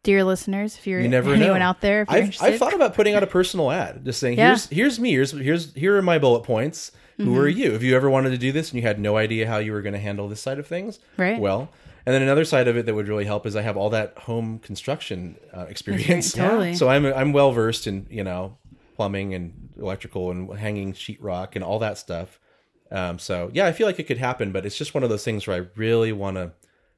dear 0.03 0.23
listeners, 0.23 0.77
if 0.77 0.85
you're 0.85 1.01
you 1.01 1.07
never 1.07 1.33
anyone 1.33 1.59
know. 1.59 1.65
out 1.65 1.81
there, 1.81 2.03
if 2.03 2.09
you're 2.09 2.17
I've, 2.17 2.23
interested, 2.25 2.45
I've 2.45 2.59
thought 2.59 2.73
about 2.75 2.93
putting 2.93 3.15
out 3.15 3.23
a 3.23 3.27
personal 3.27 3.71
ad, 3.71 4.05
just 4.05 4.19
saying, 4.19 4.37
Yeah. 4.37 4.49
"Here's 4.49 4.67
here's 4.69 4.99
me. 4.99 5.11
Here's 5.11 5.31
here's 5.31 5.73
here 5.73 5.97
are 5.97 6.01
my 6.01 6.19
bullet 6.19 6.41
points. 6.43 6.91
Who 7.17 7.25
Mm-hmm. 7.25 7.37
are 7.39 7.47
you? 7.47 7.73
If 7.75 7.83
you 7.83 7.95
ever 7.95 8.09
wanted 8.09 8.31
to 8.31 8.37
do 8.37 8.51
this 8.51 8.71
and 8.71 8.77
you 8.79 8.87
had 8.87 8.99
no 8.99 9.17
idea 9.17 9.47
how 9.47 9.57
you 9.57 9.71
were 9.73 9.81
going 9.83 9.93
to 9.93 9.99
handle 9.99 10.27
this 10.27 10.41
side 10.41 10.57
of 10.59 10.65
things, 10.65 10.97
Right. 11.17 11.39
Well, 11.39 11.69
and 12.05 12.15
then 12.15 12.23
another 12.23 12.45
side 12.45 12.67
of 12.67 12.75
it 12.77 12.87
that 12.87 12.95
would 12.95 13.07
really 13.07 13.25
help 13.25 13.45
is 13.45 13.55
I 13.55 13.61
have 13.61 13.77
all 13.77 13.91
that 13.91 14.17
home 14.19 14.57
construction 14.59 15.37
uh, 15.55 15.61
experience. 15.69 16.31
Totally. 16.33 16.73
So 16.75 16.87
I'm 16.89 17.05
I'm 17.05 17.31
well 17.33 17.51
versed 17.51 17.85
in 17.87 18.05
you 18.11 18.23
know 18.23 18.57
plumbing 18.95 19.33
and 19.33 19.69
electrical 19.77 20.31
and 20.31 20.57
hanging 20.57 20.93
sheetrock 20.93 21.55
and 21.55 21.63
all 21.63 21.79
that 21.79 21.97
stuff. 21.97 22.39
Um, 22.91 23.19
so 23.19 23.49
yeah, 23.53 23.65
I 23.67 23.71
feel 23.71 23.87
like 23.87 23.99
it 23.99 24.03
could 24.03 24.17
happen, 24.17 24.51
but 24.51 24.65
it's 24.65 24.77
just 24.77 24.93
one 24.93 25.03
of 25.03 25.09
those 25.09 25.23
things 25.23 25.47
where 25.47 25.55
I 25.63 25.67
really 25.75 26.11
want 26.11 26.37
to 26.37 26.51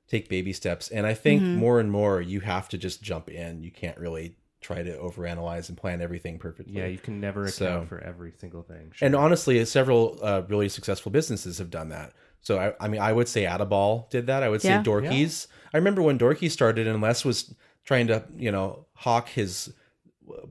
take 0.08 0.28
baby 0.30 0.52
steps. 0.54 0.90
And 0.90 1.06
I 1.06 1.14
think 1.14 1.42
Mm-hmm. 1.42 1.56
more 1.56 1.80
and 1.80 1.92
more 1.92 2.20
you 2.22 2.40
have 2.42 2.68
to 2.70 2.78
just 2.78 3.02
jump 3.04 3.30
in. 3.30 3.64
You 3.64 3.72
can't 3.72 3.98
really 3.98 4.36
try 4.62 4.82
to 4.82 4.98
overanalyze 4.98 5.70
and 5.70 5.78
plan 5.78 6.02
everything 6.02 6.40
perfectly. 6.40 6.74
Yeah, 6.74 6.88
you 6.88 6.98
can 6.98 7.20
never 7.20 7.42
account 7.42 7.54
So- 7.56 7.86
for 7.88 8.00
every 8.00 8.32
single 8.38 8.64
thing. 8.64 8.92
Sure. 8.94 9.06
And 9.06 9.16
honestly, 9.16 9.64
several 9.66 10.18
uh, 10.22 10.42
really 10.48 10.70
successful 10.70 11.12
businesses 11.12 11.58
have 11.58 11.70
done 11.70 11.90
that. 11.90 12.14
So 12.42 12.60
I, 12.60 12.74
I 12.84 12.88
mean, 12.90 13.00
I 13.00 13.14
would 13.14 13.28
say 13.30 13.46
Add-a-Ball 13.46 14.08
did 14.10 14.28
that. 14.28 14.44
I 14.44 14.50
would 14.50 14.62
say 14.62 14.70
Yeah. 14.70 14.84
Dorky's. 14.84 15.48
I 15.74 15.78
remember 15.78 16.02
when 16.02 16.18
Dorky 16.20 16.50
started, 16.52 16.88
and 16.88 17.02
Les 17.02 17.24
was 17.24 17.54
trying 17.86 18.08
to, 18.08 18.24
you 18.36 18.52
know, 18.52 18.86
hawk 18.96 19.30
his 19.30 19.74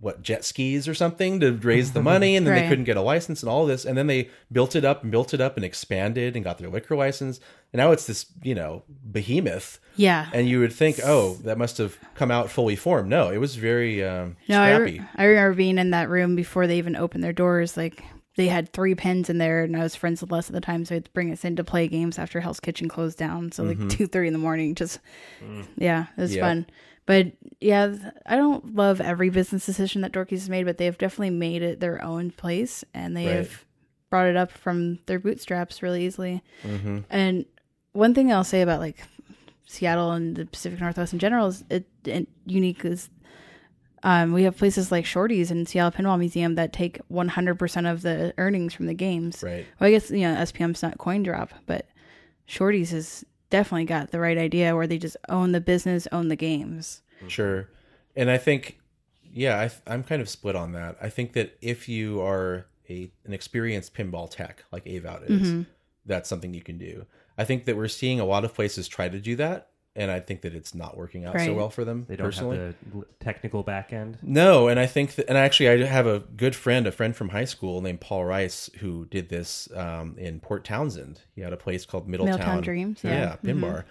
what 0.00 0.22
jet 0.22 0.44
skis 0.44 0.86
or 0.86 0.94
something 0.94 1.40
to 1.40 1.52
raise 1.52 1.92
the 1.92 2.02
money 2.02 2.36
and 2.36 2.46
then 2.46 2.54
Right. 2.54 2.62
they 2.62 2.68
couldn't 2.68 2.84
get 2.84 2.96
a 2.96 3.00
license 3.02 3.42
and 3.42 3.48
all 3.50 3.64
this 3.66 3.84
and 3.84 3.96
then 3.96 4.06
they 4.06 4.28
built 4.50 4.76
it 4.76 4.84
up 4.84 5.02
and 5.02 5.10
built 5.10 5.32
it 5.32 5.40
up 5.40 5.56
and 5.56 5.64
expanded 5.64 6.34
and 6.36 6.44
got 6.44 6.58
their 6.58 6.68
liquor 6.68 6.94
license 6.96 7.40
and 7.72 7.78
now 7.78 7.90
it's 7.92 8.06
this 8.06 8.26
you 8.42 8.54
know 8.54 8.82
behemoth 9.10 9.78
Yeah. 9.96 10.28
and 10.34 10.48
you 10.48 10.60
would 10.60 10.72
think 10.72 11.00
oh 11.04 11.34
that 11.44 11.56
must 11.58 11.78
have 11.78 11.98
come 12.14 12.30
out 12.30 12.50
fully 12.50 12.76
formed 12.76 13.08
no 13.08 13.30
it 13.30 13.38
was 13.38 13.56
very 13.56 14.04
um 14.04 14.36
No, 14.48 14.60
I, 14.60 14.76
re- 14.76 15.02
I 15.16 15.24
remember 15.24 15.54
being 15.54 15.78
in 15.78 15.90
that 15.90 16.08
room 16.10 16.36
before 16.36 16.66
they 16.66 16.78
even 16.78 16.96
opened 16.96 17.22
their 17.24 17.32
doors. 17.32 17.76
Like 17.76 18.02
they 18.36 18.46
had 18.48 18.72
three 18.72 18.94
pens 18.94 19.28
in 19.28 19.36
there, 19.36 19.62
and 19.62 19.76
I 19.76 19.80
was 19.82 19.94
friends 19.94 20.22
with 20.22 20.32
Les 20.32 20.48
at 20.48 20.54
the 20.54 20.60
time, 20.62 20.86
so 20.86 20.94
they'd 20.94 21.12
bring 21.12 21.30
us 21.30 21.44
in 21.44 21.54
to 21.56 21.64
play 21.64 21.86
games 21.86 22.18
after 22.18 22.40
Hell's 22.40 22.60
Kitchen 22.60 22.88
closed 22.88 23.18
down. 23.18 23.52
So 23.52 23.62
like 23.62 23.90
two, 23.90 24.06
three 24.06 24.26
in 24.26 24.32
the 24.32 24.38
morning, 24.38 24.74
just 24.74 25.00
yeah, 25.76 26.06
it 26.16 26.20
was 26.20 26.30
Mm-hmm. 26.30 26.38
Yeah. 26.38 26.42
fun. 26.42 26.66
But 27.06 27.32
yeah, 27.60 27.94
I 28.26 28.36
don't 28.36 28.74
love 28.76 29.00
every 29.00 29.28
business 29.30 29.66
decision 29.66 30.02
that 30.02 30.12
Dorky's 30.12 30.48
made, 30.48 30.64
but 30.64 30.78
they've 30.78 30.96
definitely 30.96 31.30
made 31.30 31.62
it 31.62 31.80
their 31.80 32.02
own 32.02 32.30
place, 32.30 32.84
and 32.94 33.16
they 33.16 33.26
Right. 33.26 33.36
have 33.36 33.64
brought 34.10 34.26
it 34.26 34.36
up 34.36 34.50
from 34.52 34.98
their 35.06 35.18
bootstraps 35.18 35.82
really 35.82 36.04
easily. 36.06 36.42
hmm 36.62 36.98
And 37.10 37.44
one 37.92 38.14
thing 38.14 38.32
I'll 38.32 38.44
say 38.44 38.62
about 38.62 38.80
like 38.80 39.02
Seattle 39.66 40.12
and 40.12 40.36
the 40.36 40.46
Pacific 40.46 40.80
Northwest 40.80 41.12
in 41.12 41.18
general 41.18 41.46
is 41.48 41.64
it, 41.70 41.86
it 42.04 42.28
unique 42.46 42.84
is 42.84 43.08
um, 44.04 44.32
we 44.32 44.42
have 44.42 44.56
places 44.56 44.90
like 44.90 45.04
Shorty's 45.06 45.50
and 45.50 45.68
Seattle 45.68 45.92
Pinball 45.92 46.18
Museum 46.18 46.56
that 46.56 46.72
take 46.72 47.00
100% 47.08 47.90
of 47.90 48.02
the 48.02 48.34
earnings 48.36 48.74
from 48.74 48.86
the 48.86 48.94
games. 48.94 49.42
right 49.44 49.64
Well, 49.78 49.88
I 49.88 49.90
guess, 49.92 50.10
you 50.10 50.22
know, 50.22 50.34
SPM's 50.34 50.82
not 50.82 50.98
coin 50.98 51.22
drop, 51.22 51.50
but 51.66 51.86
Shorty's 52.46 52.90
has 52.90 53.24
definitely 53.52 53.84
got 53.84 54.10
the 54.10 54.18
right 54.18 54.36
idea 54.38 54.74
where 54.74 54.86
they 54.88 54.98
just 54.98 55.16
own 55.28 55.52
the 55.52 55.60
business, 55.60 56.08
own 56.10 56.26
the 56.28 56.36
games. 56.36 57.02
Sure. 57.28 57.68
And 58.16 58.28
I 58.30 58.38
think, 58.38 58.78
yeah, 59.32 59.60
I, 59.60 59.70
I'm 59.92 60.02
kind 60.02 60.20
of 60.20 60.28
split 60.28 60.56
on 60.56 60.72
that. 60.72 60.96
I 61.00 61.08
think 61.08 61.34
that 61.34 61.56
if 61.60 61.88
you 61.88 62.20
are 62.20 62.66
a 62.90 63.10
an 63.24 63.32
experienced 63.32 63.94
pinball 63.94 64.28
tech 64.28 64.64
like 64.72 64.84
Avout 64.86 65.22
is, 65.30 65.42
Mm-hmm. 65.48 65.62
that's 66.04 66.28
something 66.28 66.52
you 66.52 66.62
can 66.62 66.78
do. 66.78 67.06
I 67.38 67.44
think 67.44 67.64
that 67.66 67.76
we're 67.76 67.88
seeing 67.88 68.18
a 68.20 68.24
lot 68.24 68.44
of 68.44 68.52
places 68.54 68.88
try 68.88 69.08
to 69.08 69.20
do 69.20 69.36
that, 69.36 69.68
and 69.94 70.10
I 70.10 70.20
think 70.20 70.40
that 70.42 70.54
it's 70.54 70.74
not 70.74 70.96
working 70.96 71.24
out 71.26 71.32
so 71.34 71.38
Right. 71.38 71.54
well 71.54 71.68
for 71.70 71.84
them 71.84 72.06
They 72.08 72.16
don't 72.16 72.26
personally. 72.26 72.58
have 72.58 72.74
the 72.92 72.98
l- 72.98 73.04
technical 73.20 73.62
back 73.62 73.92
end. 73.92 74.18
No, 74.22 74.68
and 74.68 74.80
I 74.80 74.86
think 74.86 75.16
that, 75.16 75.28
and 75.28 75.36
actually, 75.36 75.68
I 75.68 75.84
have 75.86 76.06
a 76.06 76.20
good 76.20 76.54
friend, 76.56 76.86
a 76.86 76.92
friend 76.92 77.14
from 77.14 77.28
high 77.30 77.44
school 77.44 77.80
named 77.82 78.00
Paul 78.00 78.24
Rice, 78.24 78.70
who 78.80 79.04
did 79.06 79.28
this 79.28 79.68
um, 79.74 80.16
in 80.18 80.40
Port 80.40 80.64
Townsend. 80.64 81.20
He 81.34 81.42
had 81.42 81.52
a 81.52 81.56
place 81.58 81.84
called 81.84 82.08
Middletown, 82.08 82.38
Middletown 82.38 82.62
Dreams, 82.62 83.00
yeah, 83.04 83.10
yeah. 83.12 83.36
pin 83.36 83.60
bar, 83.60 83.84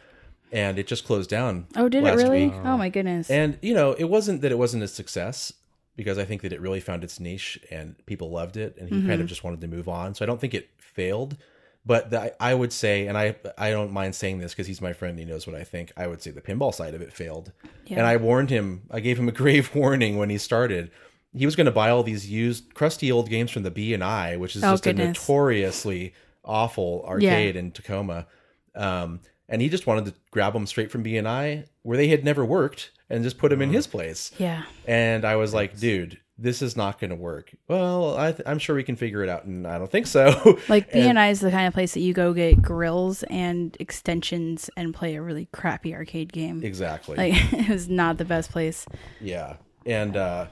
and 0.52 0.80
it 0.80 0.88
just 0.88 1.06
closed 1.06 1.30
down. 1.30 1.68
Oh, 1.76 1.88
did 1.88 2.00
it 2.00 2.06
last 2.06 2.24
really? 2.24 2.46
week. 2.48 2.54
Oh, 2.64 2.78
my 2.78 2.90
goodness. 2.90 3.30
And 3.30 3.58
you 3.62 3.74
know, 3.74 3.94
it 3.94 4.06
wasn't 4.06 4.42
that 4.42 4.52
it 4.52 4.58
wasn't 4.58 4.84
a 4.84 4.88
success 4.88 5.54
because 5.96 6.18
I 6.18 6.26
think 6.26 6.42
that 6.42 6.52
it 6.54 6.62
really 6.62 6.80
found 6.80 7.04
its 7.04 7.20
niche 7.20 7.60
and 7.70 7.96
people 8.08 8.32
loved 8.32 8.58
it, 8.58 8.76
and 8.80 8.90
he 8.90 8.96
Mm-hmm. 8.96 9.08
kind 9.10 9.22
of 9.22 9.28
just 9.28 9.44
wanted 9.44 9.62
to 9.62 9.68
move 9.68 9.88
on. 9.88 10.16
So 10.16 10.24
I 10.24 10.26
don't 10.26 10.42
think 10.42 10.54
it 10.56 10.70
failed. 10.78 11.38
But 11.86 12.12
the, 12.12 12.36
I 12.42 12.54
would 12.54 12.72
say, 12.72 13.08
and 13.08 13.18
I 13.18 13.36
I 13.58 13.72
don't 13.72 13.92
mind 13.92 14.14
saying 14.14 14.38
this 14.38 14.52
because 14.54 14.68
he's 14.68 14.82
my 14.82 14.94
friend, 14.94 15.18
he 15.18 15.26
knows 15.26 15.48
what 15.48 15.56
I 15.56 15.64
think. 15.64 15.92
I 15.98 16.06
would 16.08 16.22
say 16.22 16.30
the 16.32 16.42
pinball 16.42 16.74
side 16.74 16.94
of 16.94 17.02
it 17.02 17.12
failed, 17.12 17.52
Yeah. 17.88 17.98
and 17.98 18.06
I 18.08 18.18
warned 18.18 18.50
him. 18.52 18.84
I 18.92 19.00
gave 19.00 19.18
him 19.18 19.28
a 19.28 19.32
grave 19.44 19.74
warning 19.74 20.18
when 20.18 20.30
he 20.30 20.38
started. 20.38 20.92
He 21.34 21.46
was 21.46 21.56
going 21.56 21.66
to 21.66 21.72
buy 21.72 21.90
all 21.90 22.04
these 22.04 22.30
used, 22.30 22.74
crusty 22.74 23.12
old 23.12 23.30
games 23.30 23.52
from 23.52 23.64
the 23.64 23.72
B 23.72 23.94
and 23.94 24.04
I, 24.04 24.36
which 24.38 24.56
is 24.56 24.64
Oh, 24.64 24.72
just 24.74 24.86
a 24.86 24.94
notoriously 24.94 26.14
awful 26.44 27.04
arcade 27.08 27.56
in 27.56 27.72
Tacoma. 27.72 28.28
Um, 28.76 29.22
and 29.50 29.62
he 29.62 29.68
just 29.70 29.88
wanted 29.88 30.06
to 30.06 30.14
grab 30.32 30.54
them 30.54 30.68
straight 30.68 30.92
from 30.92 31.04
B 31.04 31.18
and 31.18 31.28
I, 31.28 31.66
where 31.84 31.98
they 31.98 32.08
had 32.10 32.24
never 32.24 32.46
worked, 32.46 32.92
and 33.10 33.24
just 33.24 33.38
put 33.38 33.50
them 33.50 33.62
in 33.62 33.72
his 33.74 33.88
place. 33.88 34.32
yeah. 34.38 34.64
And 34.88 35.26
I 35.26 35.36
was 35.36 35.54
like, 35.54 35.78
dude, 35.80 36.20
this 36.42 36.62
is 36.62 36.76
not 36.76 37.00
going 37.00 37.12
to 37.12 37.16
work. 37.16 37.52
Well, 37.68 38.18
I 38.18 38.32
th- 38.32 38.42
I'm 38.48 38.58
sure 38.58 38.76
we 38.76 38.84
can 38.84 38.96
figure 38.96 39.24
it 39.24 39.30
out, 39.30 39.46
and 39.46 39.68
I 39.68 39.78
don't 39.78 39.92
think 39.92 40.08
so. 40.08 40.58
Like 40.70 40.90
And- 40.94 41.14
B&I 41.16 41.30
is 41.30 41.40
the 41.40 41.52
kind 41.52 41.68
of 41.68 41.74
place 41.74 41.94
that 41.94 42.00
you 42.02 42.14
go 42.14 42.34
get 42.34 42.62
grills 42.62 43.24
and 43.24 43.78
extensions 43.80 44.70
and 44.76 44.94
play 44.94 45.16
a 45.16 45.22
really 45.22 45.48
crappy 45.52 45.94
arcade 45.94 46.34
game. 46.34 46.64
exactly. 46.64 47.16
Like 47.18 47.34
it 47.54 47.70
was 47.70 47.88
not 47.88 48.18
the 48.18 48.26
best 48.26 48.52
place. 48.52 48.86
yeah. 49.20 49.58
And 49.86 50.16
uh, 50.18 50.48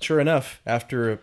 sure 0.00 0.20
enough, 0.20 0.60
after 0.66 1.20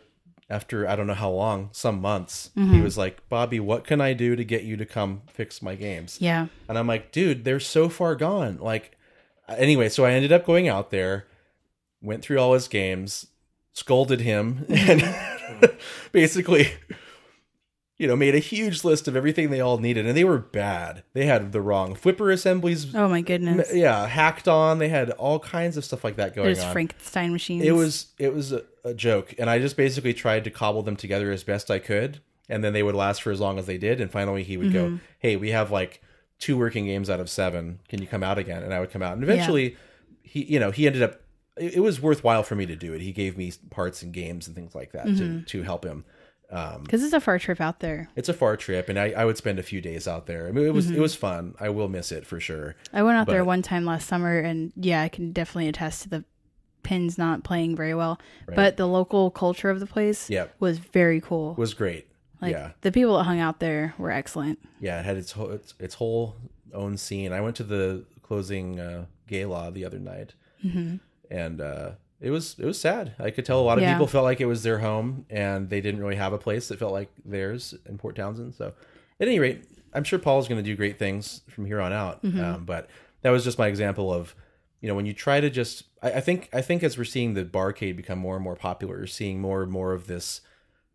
after 0.49 0.87
I 0.87 0.95
don't 0.95 1.07
know 1.07 1.13
how 1.15 1.31
long, 1.31 1.69
some 1.71 1.99
months, 2.01 2.51
Mm-hmm. 2.55 2.73
he 2.75 2.81
was 2.81 2.97
like, 2.99 3.27
Bobby, 3.29 3.59
what 3.59 3.83
can 3.83 3.99
I 3.99 4.13
do 4.13 4.35
to 4.35 4.43
get 4.43 4.63
you 4.63 4.77
to 4.77 4.85
come 4.85 5.21
fix 5.27 5.61
my 5.61 5.73
games? 5.75 6.17
Yeah. 6.21 6.47
And 6.69 6.77
I'm 6.77 6.85
like, 6.87 7.11
dude, 7.11 7.45
they're 7.45 7.59
so 7.59 7.89
far 7.89 8.15
gone. 8.15 8.57
Like, 8.59 8.95
anyway, 9.49 9.89
so 9.89 10.05
I 10.05 10.11
ended 10.11 10.31
up 10.31 10.45
going 10.45 10.67
out 10.67 10.91
there, 10.91 11.25
went 12.01 12.21
through 12.21 12.37
all 12.37 12.53
his 12.53 12.67
games, 12.67 13.25
scolded 13.75 14.21
him, 14.21 14.65
and 14.69 15.03
basically, 16.11 16.69
you 17.97 18.07
know, 18.07 18.15
made 18.15 18.33
a 18.35 18.39
huge 18.39 18.83
list 18.83 19.07
of 19.07 19.15
everything 19.15 19.49
they 19.51 19.61
all 19.61 19.77
needed. 19.77 20.05
And 20.05 20.17
they 20.17 20.23
were 20.23 20.37
bad. 20.39 21.03
They 21.13 21.25
had 21.27 21.51
the 21.51 21.61
wrong 21.61 21.93
flipper 21.95 22.31
assemblies, 22.31 22.93
Oh 22.95 23.07
my 23.07 23.21
goodness. 23.21 23.71
yeah, 23.73 24.07
hacked 24.07 24.47
on. 24.47 24.79
They 24.79 24.89
had 24.89 25.11
all 25.11 25.39
kinds 25.39 25.77
of 25.77 25.85
stuff 25.85 26.03
like 26.03 26.15
that 26.15 26.33
going 26.35 26.47
There's 26.47 26.63
on. 26.63 26.71
Frankenstein 26.73 27.31
machines. 27.31 27.63
It 27.63 27.71
was 27.73 28.07
it 28.17 28.33
was 28.33 28.51
a, 28.51 28.63
a 28.83 28.93
joke, 28.93 29.35
and 29.37 29.49
I 29.49 29.59
just 29.59 29.77
basically 29.77 30.13
tried 30.13 30.43
to 30.45 30.49
cobble 30.49 30.81
them 30.81 30.95
together 30.95 31.31
as 31.31 31.43
best 31.43 31.69
I 31.69 31.79
could, 31.79 32.21
and 32.49 32.63
then 32.63 32.73
they 32.73 32.83
would 32.83 32.95
last 32.95 33.21
for 33.21 33.31
as 33.31 33.39
long 33.39 33.59
as 33.59 33.65
they 33.65 33.77
did. 33.77 34.01
And 34.01 34.09
finally, 34.11 34.43
he 34.43 34.57
would 34.57 34.67
Mm-hmm. 34.71 34.95
go, 34.95 34.99
"Hey, 35.19 35.35
we 35.35 35.51
have 35.51 35.69
like 35.71 36.01
two 36.39 36.57
working 36.57 36.85
games 36.85 37.09
out 37.09 37.19
of 37.19 37.29
seven. 37.29 37.79
Can 37.87 38.01
you 38.01 38.07
come 38.07 38.23
out 38.23 38.37
again?" 38.37 38.63
And 38.63 38.73
I 38.73 38.79
would 38.79 38.91
come 38.91 39.01
out, 39.03 39.13
and 39.13 39.23
eventually, 39.23 39.77
he 40.23 40.43
you 40.43 40.59
know 40.59 40.71
he 40.71 40.87
ended 40.87 41.01
up. 41.03 41.21
It, 41.57 41.75
it 41.75 41.79
was 41.79 42.01
worthwhile 42.01 42.43
for 42.43 42.55
me 42.55 42.65
to 42.65 42.75
do 42.75 42.93
it. 42.93 43.01
He 43.01 43.11
gave 43.11 43.37
me 43.37 43.51
parts 43.69 44.01
and 44.03 44.11
games 44.13 44.47
and 44.47 44.55
things 44.55 44.75
like 44.75 44.91
that 44.93 45.05
Mm-hmm. 45.07 45.39
to 45.41 45.45
to 45.45 45.63
help 45.63 45.85
him. 45.85 46.03
because 46.49 47.03
it's 47.03 47.13
a 47.13 47.19
far 47.19 47.39
trip 47.39 47.59
out 47.59 47.79
there. 47.79 48.09
It's 48.15 48.29
a 48.29 48.33
far 48.33 48.55
trip, 48.57 48.87
and 48.89 48.99
I, 48.99 49.11
I 49.11 49.25
would 49.25 49.37
spend 49.37 49.57
a 49.59 49.63
few 49.63 49.81
days 49.81 50.07
out 50.07 50.25
there. 50.27 50.47
I 50.47 50.51
mean, 50.51 50.65
it 50.65 50.73
was 50.73 50.87
Mm-hmm. 50.87 50.95
it 50.97 50.99
was 51.01 51.15
fun. 51.15 51.55
I 51.59 51.69
will 51.69 51.87
miss 51.89 52.11
it 52.11 52.25
for 52.25 52.39
sure. 52.39 52.75
I 52.93 53.03
went 53.03 53.17
out 53.17 53.27
there 53.27 53.43
one 53.43 53.61
time 53.61 53.85
last 53.85 54.07
summer, 54.07 54.37
and 54.39 54.71
yeah, 54.75 55.01
I 55.01 55.09
can 55.09 55.31
definitely 55.31 55.69
attest 55.69 56.03
to 56.03 56.09
the 56.09 56.23
pins 56.83 57.17
not 57.17 57.43
playing 57.43 57.75
very 57.75 57.95
well. 57.95 58.19
Right. 58.47 58.55
But 58.55 58.77
the 58.77 58.85
local 58.87 59.31
culture 59.31 59.69
of 59.71 59.79
the 59.79 59.87
place 59.87 60.29
Yep. 60.29 60.55
was 60.59 60.77
very 60.77 61.19
cool. 61.19 61.53
It 61.53 61.57
was 61.57 61.73
great. 61.73 62.07
like 62.41 62.51
yeah, 62.51 62.71
the 62.81 62.91
people 62.91 63.17
that 63.17 63.23
hung 63.23 63.39
out 63.39 63.59
there 63.59 63.95
were 63.97 64.11
excellent. 64.11 64.59
yeah. 64.79 64.99
It 64.99 65.05
had 65.05 65.17
its 65.17 65.31
whole 65.31 65.49
its, 65.51 65.73
its 65.79 65.95
whole 65.95 66.35
own 66.73 66.95
scene. 66.97 67.31
I 67.33 67.41
went 67.41 67.55
to 67.55 67.63
the 67.63 68.05
closing 68.21 68.79
uh, 68.79 69.05
gala 69.27 69.71
the 69.71 69.83
other 69.85 69.97
night, 69.99 70.35
and 71.31 71.61
uh, 71.61 71.91
it 72.21 72.29
was 72.31 72.55
it 72.59 72.65
was 72.65 72.79
sad. 72.79 73.13
I 73.19 73.29
could 73.31 73.45
tell 73.45 73.59
a 73.59 73.63
lot 73.63 73.77
of 73.77 73.83
Yeah. 73.83 73.93
people 73.93 74.07
felt 74.07 74.23
like 74.23 74.41
it 74.41 74.45
was 74.45 74.63
their 74.63 74.79
home, 74.79 75.25
and 75.29 75.69
they 75.69 75.81
didn't 75.81 76.01
really 76.01 76.15
have 76.15 76.33
a 76.33 76.37
place 76.37 76.67
that 76.69 76.79
felt 76.79 76.91
like 76.93 77.09
theirs 77.25 77.73
in 77.87 77.97
Port 77.97 78.15
Townsend. 78.15 78.55
So, 78.55 78.73
at 79.19 79.27
any 79.27 79.39
rate, 79.39 79.63
I'm 79.93 80.03
sure 80.03 80.19
Paul's 80.19 80.47
going 80.47 80.63
to 80.63 80.69
do 80.69 80.75
great 80.75 80.97
things 80.99 81.41
from 81.49 81.65
here 81.65 81.79
on 81.81 81.93
out. 81.93 82.19
Um, 82.23 82.65
but 82.65 82.89
that 83.21 83.29
was 83.31 83.43
just 83.43 83.57
my 83.57 83.67
example 83.67 84.13
of, 84.13 84.35
you 84.81 84.87
know, 84.87 84.95
when 84.95 85.05
you 85.05 85.13
try 85.13 85.39
to 85.39 85.49
just, 85.49 85.83
I, 86.03 86.13
I 86.13 86.19
think, 86.21 86.49
I 86.53 86.61
think 86.61 86.83
as 86.83 86.97
we're 86.97 87.05
seeing 87.05 87.33
the 87.33 87.43
barcade 87.45 87.95
become 87.95 88.19
more 88.19 88.35
and 88.35 88.43
more 88.43 88.55
popular, 88.55 88.97
we're 88.99 89.07
seeing 89.07 89.39
more 89.41 89.63
and 89.63 89.71
more 89.71 89.93
of 89.93 90.07
this. 90.07 90.41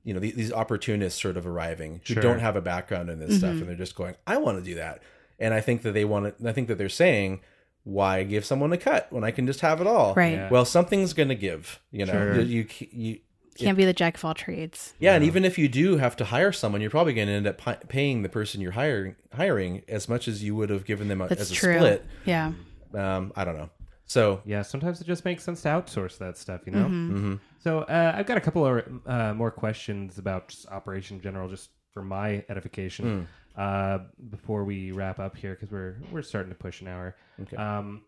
You 0.03 0.15
know, 0.15 0.21
these, 0.21 0.35
these 0.35 0.53
opportunists 0.53 1.21
sort 1.21 1.37
of 1.37 1.47
arriving 1.47 2.01
who 2.07 2.15
don't 2.23 2.39
have 2.41 2.57
a 2.57 2.63
background 2.63 3.11
in 3.11 3.19
this 3.19 3.37
stuff, 3.39 3.51
and 3.61 3.69
they're 3.69 3.75
just 3.77 3.95
going, 3.95 4.15
"I 4.27 4.39
want 4.39 4.57
to 4.59 4.65
do 4.65 4.75
that." 4.77 5.03
And 5.39 5.53
I 5.53 5.61
think 5.61 5.83
that 5.83 5.93
they 5.93 6.07
want 6.07 6.39
to. 6.39 6.49
I 6.49 6.53
think 6.53 6.69
that 6.69 6.79
they're 6.79 6.89
saying, 6.89 7.41
"Why 7.85 8.23
give 8.25 8.45
someone 8.45 8.73
a 8.73 8.77
cut 8.77 9.07
when 9.11 9.25
I 9.25 9.31
can 9.31 9.47
just 9.47 9.61
have 9.61 9.81
it 9.81 9.87
all? 9.87 10.15
Right. 10.15 10.33
Yeah. 10.35 10.51
Well, 10.51 10.65
something's 10.65 11.13
going 11.13 11.29
to 11.31 11.35
give. 11.35 11.81
You 11.93 12.07
know, 12.07 12.13
Sure. 12.13 12.41
you, 12.41 12.67
you 12.79 13.19
you 13.57 13.67
Can't 13.67 13.77
be 13.77 13.85
the 13.85 13.93
jack 13.93 14.17
of 14.17 14.25
all 14.25 14.33
trades. 14.35 14.95
yeah, 15.01 15.15
and 15.15 15.25
even 15.25 15.45
if 15.45 15.59
you 15.59 15.69
do 15.69 15.97
have 15.99 16.17
to 16.17 16.25
hire 16.25 16.53
someone, 16.53 16.81
you're 16.81 16.91
probably 16.91 17.13
going 17.13 17.27
to 17.29 17.35
end 17.35 17.47
up 17.47 17.59
pi- 17.59 17.75
paying 17.89 18.23
the 18.23 18.29
person 18.29 18.61
you're 18.61 18.73
hiring 18.73 19.17
hiring 19.35 19.83
as 19.89 20.09
much 20.09 20.29
as 20.29 20.43
you 20.43 20.55
would 20.55 20.71
have 20.71 20.85
given 20.85 21.09
them 21.09 21.21
a, 21.21 21.29
That's 21.29 21.43
as 21.43 21.51
a 21.51 21.55
true. 21.55 21.75
split. 21.77 22.07
Yeah. 22.25 22.53
Um, 22.95 23.33
I 23.37 23.45
don't 23.45 23.57
know. 23.57 23.69
So 24.07 24.41
Yeah, 24.45 24.63
sometimes 24.63 25.01
it 25.01 25.07
just 25.07 25.25
makes 25.25 25.45
sense 25.45 25.63
to 25.63 25.69
outsource 25.69 26.19
that 26.19 26.37
stuff, 26.39 26.63
you 26.67 26.73
know. 26.73 26.87
Mm-hmm. 26.87 27.35
So 27.63 27.81
uh, 27.81 28.13
I've 28.17 28.27
got 28.27 28.39
a 28.39 28.41
couple 28.41 28.65
of 28.67 28.83
uh, 29.07 29.35
more 29.35 29.51
questions 29.51 30.19
about 30.19 30.49
just 30.49 30.67
operation 30.69 31.19
in 31.19 31.23
general, 31.23 31.49
just 31.49 31.71
for 31.93 32.03
my 32.03 32.45
edification, 32.49 33.05
Hmm. 33.21 33.25
Uh, 33.57 33.99
before 34.31 34.65
we 34.65 34.93
wrap 34.93 35.19
up 35.19 35.37
here 35.37 35.55
because 35.55 35.71
we're 35.71 35.97
we're 36.13 36.23
starting 36.23 36.51
to 36.51 36.59
push 36.59 36.81
an 36.81 36.89
hour. 36.89 37.17
Okay. 37.43 37.57
Um, 37.57 38.03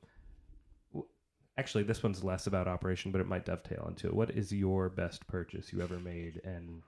w- 0.92 1.08
actually, 1.58 1.82
this 1.84 2.02
one's 2.02 2.22
less 2.22 2.46
about 2.46 2.68
operation, 2.68 3.12
but 3.12 3.20
it 3.20 3.26
might 3.26 3.44
dovetail 3.44 3.86
into 3.88 4.06
it. 4.08 4.14
What 4.14 4.30
is 4.30 4.52
your 4.52 4.88
best 4.88 5.26
purchase 5.26 5.72
you 5.72 5.80
ever 5.82 5.98
made, 5.98 6.40
and 6.44 6.82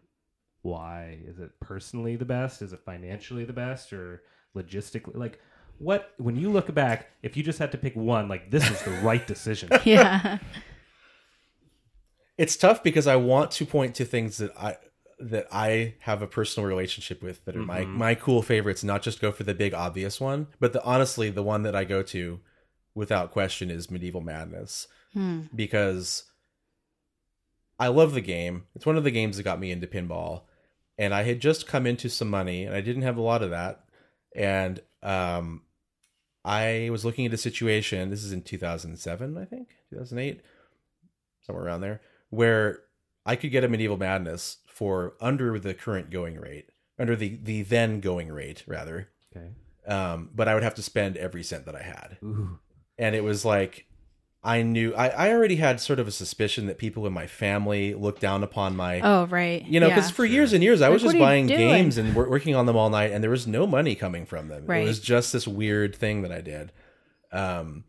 why? 0.62 1.18
Is 1.26 1.38
it 1.38 1.50
personally 1.60 2.16
the 2.16 2.24
best? 2.24 2.62
Is 2.62 2.72
it 2.72 2.80
financially 2.84 3.44
the 3.44 3.52
best, 3.52 3.92
or 3.92 4.22
logistically? 4.56 5.16
Like, 5.16 5.40
what 5.78 6.12
when 6.18 6.36
you 6.36 6.50
look 6.50 6.72
back, 6.74 7.10
if 7.22 7.36
you 7.36 7.42
just 7.42 7.58
had 7.58 7.72
to 7.72 7.78
pick 7.78 7.96
one, 7.96 8.28
like 8.28 8.50
this 8.50 8.68
was 8.70 8.80
the 8.82 8.90
right 9.02 9.26
decision. 9.26 9.68
Yeah. 9.84 10.38
it's 12.38 12.56
tough 12.56 12.82
because 12.82 13.06
I 13.06 13.16
want 13.16 13.50
to 13.52 13.66
point 13.66 13.94
to 13.96 14.04
things 14.04 14.38
that 14.38 14.56
I 14.56 14.76
that 15.18 15.46
I 15.52 15.94
have 16.00 16.22
a 16.22 16.26
personal 16.26 16.68
relationship 16.68 17.22
with 17.22 17.44
that 17.44 17.56
are 17.56 17.60
my 17.60 17.84
my 17.84 18.14
cool 18.14 18.42
favorites, 18.42 18.82
not 18.84 19.02
just 19.02 19.20
go 19.20 19.30
for 19.32 19.44
the 19.44 19.54
big 19.54 19.72
obvious 19.74 20.20
one, 20.20 20.48
but 20.60 20.72
the 20.72 20.82
honestly 20.84 21.30
the 21.30 21.42
one 21.42 21.62
that 21.62 21.74
I 21.76 21.84
go 21.84 22.02
to 22.02 22.40
without 22.94 23.30
question 23.32 23.70
is 23.70 23.90
Medieval 23.90 24.20
Madness 24.20 24.86
Hmm. 25.12 25.42
because 25.54 26.24
I 27.78 27.88
love 27.88 28.14
the 28.14 28.20
game. 28.20 28.64
It's 28.74 28.86
one 28.86 28.96
of 28.96 29.04
the 29.04 29.10
games 29.12 29.36
that 29.36 29.42
got 29.44 29.60
me 29.60 29.70
into 29.70 29.86
pinball, 29.86 30.42
and 30.98 31.12
I 31.14 31.22
had 31.24 31.40
just 31.40 31.66
come 31.66 31.86
into 31.86 32.08
some 32.08 32.30
money, 32.30 32.64
and 32.64 32.74
I 32.74 32.80
didn't 32.80 33.02
have 33.02 33.16
a 33.16 33.22
lot 33.22 33.42
of 33.42 33.50
that, 33.50 33.84
and 34.34 34.80
um, 35.02 35.62
I 36.44 36.88
was 36.90 37.04
looking 37.04 37.26
at 37.26 37.32
a 37.32 37.36
situation. 37.38 38.10
This 38.10 38.24
is 38.24 38.32
in 38.32 38.42
2007, 38.42 39.38
I 39.38 39.44
think, 39.44 39.68
2008, 39.90 40.40
somewhere 41.42 41.64
around 41.64 41.80
there, 41.80 42.00
where 42.30 42.80
I 43.26 43.36
could 43.36 43.50
get 43.50 43.64
a 43.64 43.68
Medieval 43.68 43.96
Madness 43.96 44.58
for 44.74 45.14
under 45.20 45.58
the 45.58 45.72
current 45.72 46.10
going 46.10 46.36
rate, 46.38 46.70
under 46.98 47.14
the 47.16 47.38
the 47.42 47.62
then 47.62 48.00
going 48.00 48.28
rate 48.30 48.64
rather. 48.66 49.08
Okay. 49.34 49.50
Um, 49.86 50.30
but 50.34 50.48
I 50.48 50.54
would 50.54 50.62
have 50.62 50.74
to 50.76 50.82
spend 50.82 51.16
every 51.16 51.42
cent 51.42 51.66
that 51.66 51.74
I 51.76 51.82
had 51.82 52.16
Ooh. 52.24 52.58
and 52.96 53.14
it 53.14 53.22
was 53.22 53.44
like 53.44 53.84
I 54.42 54.62
knew 54.62 54.94
I, 54.94 55.08
I 55.08 55.30
already 55.30 55.56
had 55.56 55.78
sort 55.78 55.98
of 55.98 56.08
a 56.08 56.10
suspicion 56.10 56.66
that 56.68 56.78
people 56.78 57.06
in 57.06 57.12
my 57.12 57.26
family 57.26 57.92
looked 57.94 58.20
down 58.22 58.42
upon 58.42 58.76
my 58.76 59.00
Oh, 59.02 59.26
right. 59.26 59.62
you 59.66 59.80
know 59.80 59.88
yeah. 59.88 59.94
because 59.96 60.10
for 60.10 60.24
years 60.24 60.54
and 60.54 60.62
years 60.64 60.80
I 60.80 60.88
was 60.88 61.02
just 61.02 61.14
what 61.14 61.16
are 61.16 61.18
you 61.18 61.24
buying 61.24 61.46
games 61.48 61.98
and 61.98 62.14
working 62.16 62.54
on 62.54 62.64
them 62.64 62.76
all 62.76 62.88
night 62.88 63.10
and 63.10 63.22
there 63.22 63.30
was 63.30 63.46
no 63.46 63.66
money 63.66 63.94
coming 63.94 64.24
from 64.24 64.48
them 64.48 64.64
Right. 64.64 64.84
it 64.84 64.86
was 64.86 65.00
just 65.00 65.34
this 65.34 65.46
weird 65.46 65.94
thing 65.94 66.22
that 66.22 66.32
I 66.32 66.40
did 66.40 66.72
um 67.30 67.84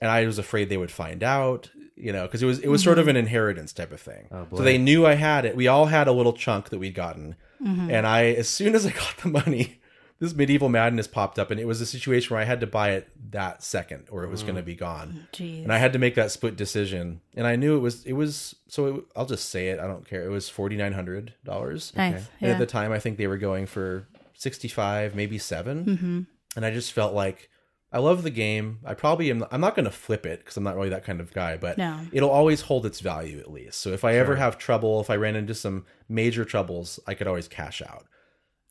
and 0.00 0.10
I 0.10 0.24
was 0.26 0.38
afraid 0.38 0.68
they 0.68 0.76
would 0.76 0.90
find 0.90 1.22
out 1.22 1.70
you 1.96 2.12
know 2.12 2.22
because 2.26 2.42
it 2.42 2.46
was 2.46 2.58
it 2.60 2.68
was 2.68 2.82
sort 2.82 2.98
of 2.98 3.02
Mm-hmm. 3.04 3.10
an 3.10 3.16
inheritance 3.16 3.72
type 3.72 3.92
of 3.92 4.00
thing 4.00 4.28
Oh, 4.30 4.46
so 4.56 4.62
they 4.62 4.78
knew 4.78 5.04
I 5.06 5.14
had 5.14 5.44
it 5.44 5.56
we 5.56 5.66
all 5.68 5.86
had 5.86 6.06
a 6.08 6.12
little 6.12 6.32
chunk 6.32 6.68
that 6.70 6.78
we'd 6.78 6.94
gotten 6.94 7.36
Mm-hmm. 7.62 7.90
and 7.90 8.06
I 8.06 8.26
as 8.26 8.48
soon 8.48 8.74
as 8.76 8.86
I 8.86 8.90
got 8.90 9.16
the 9.22 9.28
money 9.28 9.80
this 10.20 10.34
medieval 10.34 10.68
madness 10.68 11.06
popped 11.08 11.38
up 11.40 11.50
and 11.50 11.58
it 11.60 11.66
was 11.66 11.80
a 11.80 11.86
situation 11.86 12.34
where 12.34 12.40
I 12.40 12.44
had 12.44 12.60
to 12.60 12.66
buy 12.68 12.90
it 12.90 13.08
that 13.30 13.62
second 13.64 14.06
or 14.10 14.22
it 14.24 14.30
was 14.30 14.42
going 14.44 14.54
to 14.56 14.62
be 14.62 14.74
gone 14.76 15.26
Jeez. 15.32 15.62
and 15.64 15.72
I 15.72 15.78
had 15.78 15.92
to 15.92 15.98
make 15.98 16.14
that 16.16 16.30
split 16.32 16.56
decision. 16.56 17.20
And 17.36 17.46
I 17.46 17.54
knew 17.56 17.76
it 17.76 17.80
was 17.80 18.04
it 18.04 18.12
was 18.14 18.54
so 18.68 18.86
it, 18.86 19.04
I'll 19.16 19.26
just 19.26 19.48
say 19.50 19.68
it. 19.68 19.78
I 19.80 19.86
don't 19.88 20.04
care. 20.08 20.24
It 20.24 20.28
was 20.30 20.48
forty 20.48 20.76
nine 20.76 20.92
hundred 20.92 21.34
dollars. 21.44 21.92
nice. 21.96 22.14
And 22.40 22.48
Yeah. 22.48 22.48
at 22.50 22.58
the 22.58 22.66
time, 22.66 22.90
I 22.92 22.98
think 23.00 23.16
they 23.16 23.26
were 23.28 23.38
going 23.38 23.66
for 23.66 24.06
sixty 24.34 24.66
five, 24.68 25.14
maybe 25.16 25.38
7 25.38 25.84
mm-hmm. 25.84 26.20
And 26.56 26.64
I 26.64 26.70
just 26.72 26.92
felt 26.92 27.12
like 27.14 27.48
I 27.90 27.98
love 28.00 28.22
the 28.22 28.30
game. 28.30 28.80
I 28.84 28.92
probably 28.94 29.30
am. 29.30 29.44
I'm 29.50 29.60
not 29.62 29.74
going 29.74 29.86
to 29.86 29.90
flip 29.90 30.26
it 30.26 30.40
because 30.40 30.56
I'm 30.58 30.64
not 30.64 30.76
really 30.76 30.90
that 30.90 31.04
kind 31.04 31.20
of 31.20 31.32
guy. 31.32 31.56
But 31.56 31.78
No. 31.78 32.00
it'll 32.12 32.28
always 32.30 32.60
hold 32.62 32.84
its 32.84 33.00
value 33.00 33.38
at 33.38 33.50
least. 33.50 33.80
So 33.80 33.90
if 33.92 34.04
I 34.04 34.14
ever 34.16 34.36
have 34.36 34.58
trouble, 34.58 35.00
if 35.00 35.08
I 35.08 35.16
ran 35.16 35.36
into 35.36 35.54
some 35.54 35.86
major 36.08 36.44
troubles, 36.44 37.00
I 37.06 37.14
could 37.14 37.26
always 37.26 37.48
cash 37.48 37.80
out. 37.80 38.04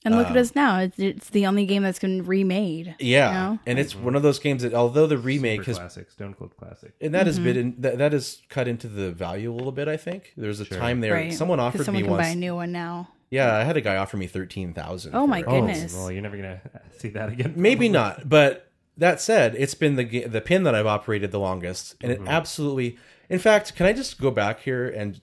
And 0.06 0.16
look 0.16 0.28
Um, 0.28 0.34
at 0.34 0.38
us 0.38 0.54
now. 0.54 0.80
It's, 0.80 1.00
it's 1.00 1.30
the 1.32 1.48
only 1.48 1.66
game 1.66 1.82
that's 1.82 1.98
been 1.98 2.24
remade. 2.24 2.96
Yeah, 3.00 3.28
You 3.28 3.34
know? 3.56 3.60
and 3.66 3.80
it's 3.80 3.96
one 3.96 4.14
of 4.16 4.22
those 4.22 4.38
games 4.38 4.62
that 4.62 4.74
although 4.76 5.08
the 5.08 5.18
remake 5.18 5.62
Super 5.62 5.72
has 5.72 5.78
classic, 5.80 6.12
Stone 6.12 6.36
Cold 6.36 6.56
classic. 6.56 6.94
and 7.02 7.14
that 7.16 7.22
Mm-hmm. 7.22 7.28
has 7.28 7.40
been 7.40 7.76
that, 7.80 7.98
that 7.98 8.14
has 8.14 8.42
cut 8.50 8.68
into 8.68 8.88
the 8.88 9.12
value 9.12 9.52
a 9.52 9.56
little 9.56 9.72
bit. 9.72 9.88
I 9.88 9.98
think 9.98 10.34
there's 10.38 10.60
a 10.60 10.66
Sure. 10.66 10.78
time 10.78 11.02
there. 11.02 11.14
Right. 11.14 11.34
Someone 11.34 11.58
'Cause 11.58 11.74
offered 11.74 11.86
someone 11.86 12.04
me 12.04 12.08
can 12.08 12.18
buy 12.18 12.28
a 12.28 12.36
new 12.36 12.54
one 12.56 12.72
now. 12.72 13.10
Yeah, 13.32 13.54
I 13.58 13.64
had 13.64 13.76
a 13.76 13.82
guy 13.82 13.98
offer 13.98 14.16
me 14.16 14.28
thirteen 14.28 14.74
thousand. 14.74 15.16
Oh 15.16 15.26
my 15.28 15.42
Oh, 15.42 15.50
goodness. 15.62 15.94
well, 15.96 16.12
you're 16.12 16.22
never 16.22 16.38
gonna 16.38 16.62
see 17.00 17.10
that 17.10 17.30
again. 17.30 17.54
Maybe 17.58 17.90
not, 17.90 18.30
but 18.30 18.67
that 18.98 19.22
said, 19.22 19.56
it's 19.58 19.74
been 19.76 19.96
the 19.96 20.26
the 20.26 20.42
pin 20.42 20.64
that 20.64 20.76
I've 20.76 20.88
operated 20.88 21.32
the 21.32 21.40
longest, 21.40 21.96
and 22.02 22.12
Mm-hmm. 22.12 22.28
it 22.28 22.30
absolutely. 22.30 22.98
In 23.30 23.40
fact, 23.40 23.76
can 23.76 23.86
I 23.86 23.94
just 23.94 24.20
go 24.22 24.32
back 24.32 24.62
here 24.62 24.88
and 24.88 25.20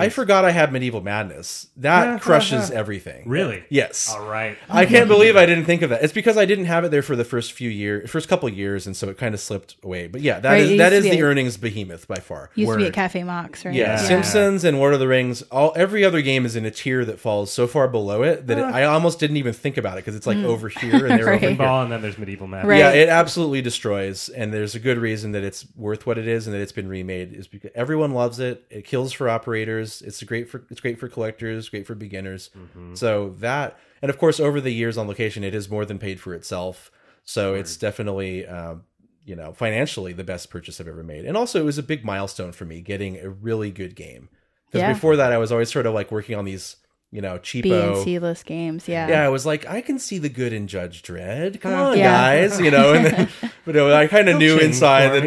I 0.00 0.08
forgot 0.08 0.44
I 0.44 0.50
had 0.50 0.72
medieval 0.72 1.00
madness. 1.00 1.68
That 1.78 2.20
crushes 2.20 2.70
everything. 2.70 3.28
Really? 3.28 3.64
Yes. 3.68 4.12
All 4.14 4.26
right. 4.28 4.56
I 4.68 4.86
can't 4.86 5.08
believe 5.08 5.36
I 5.36 5.46
didn't 5.46 5.64
think 5.64 5.82
of 5.82 5.90
that. 5.90 6.02
It's 6.02 6.12
because 6.12 6.36
I 6.36 6.44
didn't 6.44 6.66
have 6.66 6.84
it 6.84 6.90
there 6.90 7.02
for 7.02 7.16
the 7.16 7.24
first 7.24 7.52
few 7.52 7.70
years, 7.70 8.10
first 8.10 8.28
couple 8.28 8.48
of 8.48 8.56
years, 8.56 8.86
and 8.86 8.96
so 8.96 9.08
it 9.08 9.18
kind 9.18 9.34
of 9.34 9.40
slipped 9.40 9.76
away. 9.82 10.06
But 10.06 10.20
yeah, 10.20 10.40
that 10.40 10.50
Right, 10.50 10.60
is 10.62 10.70
it 10.70 10.76
that 10.78 10.92
used 10.92 10.98
is 10.98 11.04
to 11.04 11.10
be 11.10 11.16
the 11.16 11.22
a- 11.22 11.26
earnings 11.28 11.56
behemoth 11.56 12.08
by 12.08 12.16
far. 12.16 12.50
Used 12.54 12.70
to 12.70 12.76
be 12.76 12.82
Word. 12.84 12.88
at 12.88 12.94
Cafe 12.94 13.22
Mox, 13.24 13.64
right? 13.64 13.74
Yeah, 13.74 13.92
Yeah. 13.92 13.96
Simpsons 13.96 14.64
and 14.64 14.78
Lord 14.78 14.94
of 14.94 15.00
the 15.00 15.08
Rings. 15.08 15.42
All 15.50 15.72
every 15.76 16.04
other 16.04 16.22
game 16.22 16.44
is 16.46 16.56
in 16.56 16.64
a 16.64 16.70
tier 16.70 17.04
that 17.04 17.18
falls 17.18 17.52
so 17.52 17.66
far 17.66 17.88
below 17.88 18.22
it 18.22 18.46
that 18.46 18.58
it, 18.58 18.62
I 18.64 18.84
almost 18.84 19.18
didn't 19.18 19.36
even 19.36 19.52
think 19.52 19.76
about 19.76 19.94
it 19.98 20.04
because 20.04 20.14
it's 20.16 20.26
like 20.26 20.36
mm. 20.38 20.44
over 20.44 20.68
here 20.68 21.06
and 21.06 21.18
they're 21.18 21.26
Right. 21.32 21.36
over 21.42 21.46
here. 21.48 21.50
Pinball, 21.56 21.82
and 21.84 21.92
then 21.92 22.02
there's 22.02 22.18
medieval 22.18 22.46
madness. 22.46 22.68
Right. 22.68 22.78
Yeah, 22.78 22.90
it 22.92 23.08
absolutely 23.08 23.62
destroys, 23.62 24.28
and 24.28 24.52
there's 24.52 24.74
a 24.74 24.80
good 24.80 24.98
reason 24.98 25.32
that 25.32 25.42
it's 25.44 25.66
worth 25.76 26.06
what 26.06 26.18
it 26.18 26.26
is 26.28 26.46
and 26.46 26.54
that 26.54 26.60
it's 26.60 26.72
been 26.72 26.88
remade. 26.88 27.32
Is 27.32 27.46
because 27.48 27.70
everyone 27.74 28.12
loves 28.12 28.38
it. 28.38 28.64
It 28.70 28.84
kills 28.84 29.12
for 29.12 29.28
operators. 29.28 29.81
It's 30.02 30.22
great 30.22 30.48
for 30.48 30.64
it's 30.70 30.80
great 30.80 30.98
for 30.98 31.08
collectors. 31.08 31.68
Great 31.68 31.86
for 31.86 31.94
beginners. 31.94 32.50
So 32.94 33.30
that, 33.38 33.78
and 34.00 34.10
of 34.10 34.18
course, 34.18 34.38
over 34.38 34.60
the 34.60 34.70
years 34.72 34.96
on 34.98 35.08
location, 35.08 35.42
it 35.44 35.54
has 35.54 35.68
more 35.70 35.84
than 35.84 35.98
paid 35.98 36.20
for 36.20 36.34
itself. 36.34 36.90
So 37.24 37.54
it's 37.54 37.76
definitely. 37.76 38.46
Um, 38.46 38.84
you 39.24 39.36
know, 39.36 39.52
financially, 39.52 40.12
the 40.12 40.24
best 40.24 40.50
purchase 40.50 40.80
I've 40.80 40.88
ever 40.88 41.04
made, 41.04 41.24
and 41.26 41.36
also 41.36 41.60
it 41.60 41.64
was 41.64 41.78
a 41.78 41.82
big 41.84 42.04
milestone 42.04 42.50
for 42.50 42.64
me 42.64 42.80
getting 42.80 43.18
a 43.20 43.30
really 43.30 43.70
good 43.70 43.94
game. 43.94 44.28
Because 44.66 44.80
Yeah. 44.80 44.92
before 44.94 45.14
that, 45.14 45.30
I 45.30 45.38
was 45.38 45.52
always 45.52 45.70
sort 45.70 45.86
of 45.86 45.94
like 45.94 46.10
working 46.10 46.34
on 46.36 46.44
these, 46.44 46.74
you 47.12 47.20
know, 47.20 47.38
cheapo 47.38 47.62
B 47.62 47.72
and 47.72 47.96
C 47.98 48.18
list 48.18 48.46
games. 48.46 48.88
Yeah. 48.88 49.06
yeah, 49.08 49.22
I 49.24 49.28
was 49.28 49.46
like, 49.46 49.64
I 49.68 49.80
can 49.80 50.00
see 50.00 50.18
the 50.18 50.28
good 50.28 50.52
in 50.52 50.66
Judge 50.66 51.02
Dredd. 51.04 51.60
Come 51.60 51.72
on, 51.72 51.96
Yeah. 51.98 52.10
guys, 52.10 52.58
you 52.60 52.72
know. 52.72 52.94
And 52.94 53.06
then, 53.06 53.28
but 53.64 53.76
I 53.92 54.08
kind 54.08 54.28
of 54.28 54.38
knew 54.38 54.58
inside 54.58 55.10
that, 55.10 55.22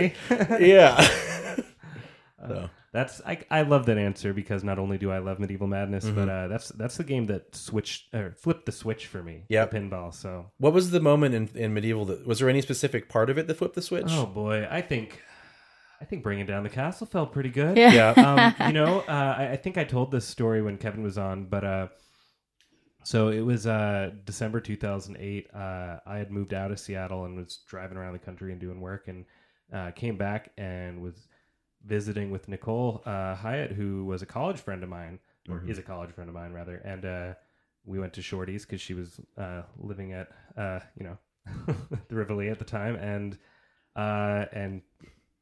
me. 0.59 0.67
yeah. 0.67 0.99
so, 2.47 2.69
That's 2.95 3.21
I, 3.25 3.39
I 3.51 3.61
love 3.63 3.85
that 3.87 3.97
answer 3.97 4.33
because 4.33 4.63
not 4.63 4.79
only 4.79 4.97
do 4.97 5.11
I 5.11 5.17
love 5.19 5.37
Medieval 5.39 5.67
Madness, 5.67 6.05
Mm-hmm. 6.05 6.15
but 6.15 6.29
uh, 6.29 6.47
that's 6.47 6.69
that's 6.69 6.97
the 6.97 7.03
game 7.03 7.25
that 7.27 7.53
switched 7.55 8.13
or 8.15 8.33
flipped 8.37 8.65
the 8.65 8.71
switch 8.71 9.07
for 9.07 9.21
me. 9.21 9.43
Yep. 9.49 9.71
the 9.71 9.77
pinball. 9.79 10.13
So 10.13 10.51
what 10.57 10.73
was 10.73 10.91
the 10.91 10.99
moment 11.01 11.35
in, 11.35 11.49
in 11.55 11.73
medieval? 11.73 12.05
That 12.05 12.25
was 12.25 12.39
there 12.39 12.49
any 12.49 12.61
specific 12.61 13.09
part 13.09 13.29
of 13.29 13.37
it 13.37 13.47
that 13.47 13.57
flipped 13.57 13.75
the 13.75 13.81
switch? 13.81 14.07
oh 14.09 14.25
boy, 14.25 14.67
I 14.71 14.81
think 14.81 15.21
I 16.01 16.05
think 16.05 16.23
bringing 16.23 16.45
down 16.45 16.63
the 16.63 16.69
castle 16.69 17.07
felt 17.07 17.31
pretty 17.33 17.49
good. 17.49 17.77
Yeah. 17.77 17.93
Yeah, 18.15 18.53
um, 18.61 18.67
you 18.67 18.73
know, 18.73 18.99
uh, 19.07 19.35
I, 19.39 19.51
I 19.51 19.55
think 19.57 19.77
I 19.77 19.83
told 19.83 20.11
this 20.11 20.25
story 20.25 20.61
when 20.61 20.77
Kevin 20.77 21.03
was 21.03 21.17
on, 21.17 21.45
but 21.45 21.63
uh, 21.63 21.87
so 23.03 23.29
it 23.29 23.41
was 23.41 23.67
uh, 23.67 24.11
December 24.25 24.59
2008. 24.59 25.47
Uh, 25.53 25.97
I 26.05 26.17
had 26.17 26.31
moved 26.31 26.53
out 26.53 26.71
of 26.71 26.79
Seattle 26.79 27.25
and 27.25 27.35
was 27.37 27.59
driving 27.67 27.97
around 27.97 28.13
the 28.13 28.19
country 28.19 28.51
and 28.51 28.59
doing 28.59 28.81
work, 28.81 29.07
and 29.07 29.25
uh, 29.73 29.91
came 29.91 30.17
back 30.17 30.49
and 30.57 31.01
was 31.01 31.27
visiting 31.85 32.31
with 32.31 32.47
Nicole 32.49 33.01
uh, 33.05 33.35
Hyatt, 33.35 33.71
who 33.71 34.05
was 34.05 34.21
a 34.21 34.25
college 34.25 34.59
friend 34.59 34.83
of 34.83 34.89
mine, 34.89 35.19
or 35.49 35.63
is 35.67 35.77
a 35.77 35.83
college 35.83 36.11
friend 36.11 36.29
of 36.29 36.33
mine 36.35 36.51
rather, 36.53 36.77
and 36.77 37.05
uh, 37.05 37.33
we 37.85 37.99
went 37.99 38.13
to 38.13 38.21
Shorty's 38.21 38.65
because 38.65 38.81
she 38.81 38.93
was 38.93 39.19
uh, 39.37 39.61
living 39.77 40.13
at 40.13 40.29
uh, 40.57 40.79
you 40.99 41.05
know 41.05 41.17
the 42.07 42.15
Rivoli 42.15 42.49
at 42.49 42.59
the 42.59 42.65
time, 42.65 42.95
and 42.95 43.37
uh, 43.95 44.45
and 44.51 44.81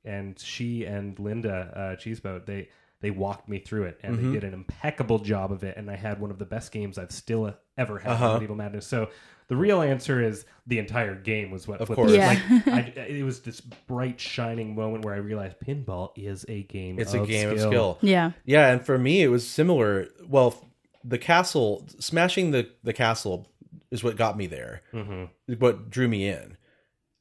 and 0.05 0.37
she 0.39 0.85
and 0.85 1.17
Linda 1.19 1.71
uh, 1.75 1.95
Cheeseboat 1.95 2.45
they 2.45 2.69
they 3.01 3.11
walked 3.11 3.49
me 3.49 3.59
through 3.59 3.83
it 3.83 3.99
and 4.01 4.13
Mm-hmm. 4.13 4.27
they 4.31 4.39
did 4.39 4.43
an 4.45 4.53
impeccable 4.53 5.19
job 5.19 5.51
of 5.51 5.63
it, 5.63 5.77
and 5.77 5.89
I 5.89 5.95
had 5.95 6.19
one 6.19 6.31
of 6.31 6.39
the 6.39 6.45
best 6.45 6.71
games 6.71 6.97
I've 6.97 7.11
still 7.11 7.53
ever 7.77 7.99
had 7.99 8.11
Uh-huh. 8.11 8.27
in 8.27 8.33
Medieval 8.33 8.55
Madness. 8.55 8.87
So 8.87 9.09
the 9.47 9.55
real 9.55 9.81
answer 9.81 10.21
is 10.21 10.45
the 10.67 10.79
entire 10.79 11.15
game 11.15 11.51
was 11.51 11.67
what 11.67 11.81
Of 11.81 11.87
flipped 11.87 11.97
course. 11.97 12.11
it. 12.11 12.17
Yeah. 12.17 12.27
Like, 12.65 12.97
I, 12.97 13.01
it 13.09 13.23
was 13.23 13.41
this 13.41 13.59
bright 13.61 14.19
shining 14.19 14.75
moment 14.75 15.03
where 15.05 15.13
I 15.13 15.17
realized 15.17 15.57
pinball 15.59 16.11
is 16.15 16.45
a 16.47 16.63
game. 16.63 16.99
it's 16.99 17.13
a 17.13 17.19
game 17.25 17.49
skill. 17.49 17.53
of 17.53 17.59
skill. 17.59 17.97
Yeah. 18.01 18.31
Yeah, 18.45 18.71
and 18.71 18.85
for 18.85 18.97
me, 18.97 19.21
it 19.23 19.27
was 19.27 19.47
similar. 19.47 20.07
Well, 20.27 20.55
the 21.03 21.17
castle, 21.17 21.85
smashing 21.99 22.51
the 22.51 22.69
the 22.83 22.93
castle, 22.93 23.47
is 23.91 24.03
what 24.03 24.15
got 24.15 24.37
me 24.37 24.47
there. 24.47 24.81
Mm-hmm. 24.93 25.53
What 25.59 25.89
drew 25.89 26.07
me 26.07 26.27
in. 26.27 26.57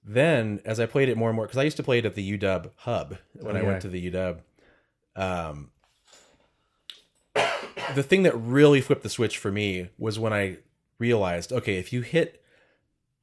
Then, 0.04 0.60
as 0.64 0.80
I 0.80 0.86
played 0.86 1.08
it 1.08 1.16
more 1.16 1.28
and 1.28 1.36
more, 1.36 1.46
because 1.46 1.58
I 1.58 1.62
used 1.64 1.76
to 1.76 1.82
play 1.82 1.98
it 1.98 2.04
at 2.06 2.14
the 2.14 2.38
UW 2.38 2.70
hub 2.76 3.18
when 3.34 3.56
Oh, 3.56 3.60
I 3.60 3.62
went 3.62 3.82
to 3.82 3.88
the 3.88 4.10
UW. 4.10 4.38
Um, 5.14 5.70
the 7.94 8.02
thing 8.02 8.22
that 8.24 8.34
really 8.36 8.80
flipped 8.80 9.02
the 9.02 9.08
switch 9.08 9.38
for 9.38 9.50
me 9.52 9.88
was 9.98 10.18
when 10.18 10.32
I 10.32 10.58
realized, 11.08 11.52
okay, 11.52 11.76
if 11.76 11.92
you 11.92 12.00
hit 12.02 12.42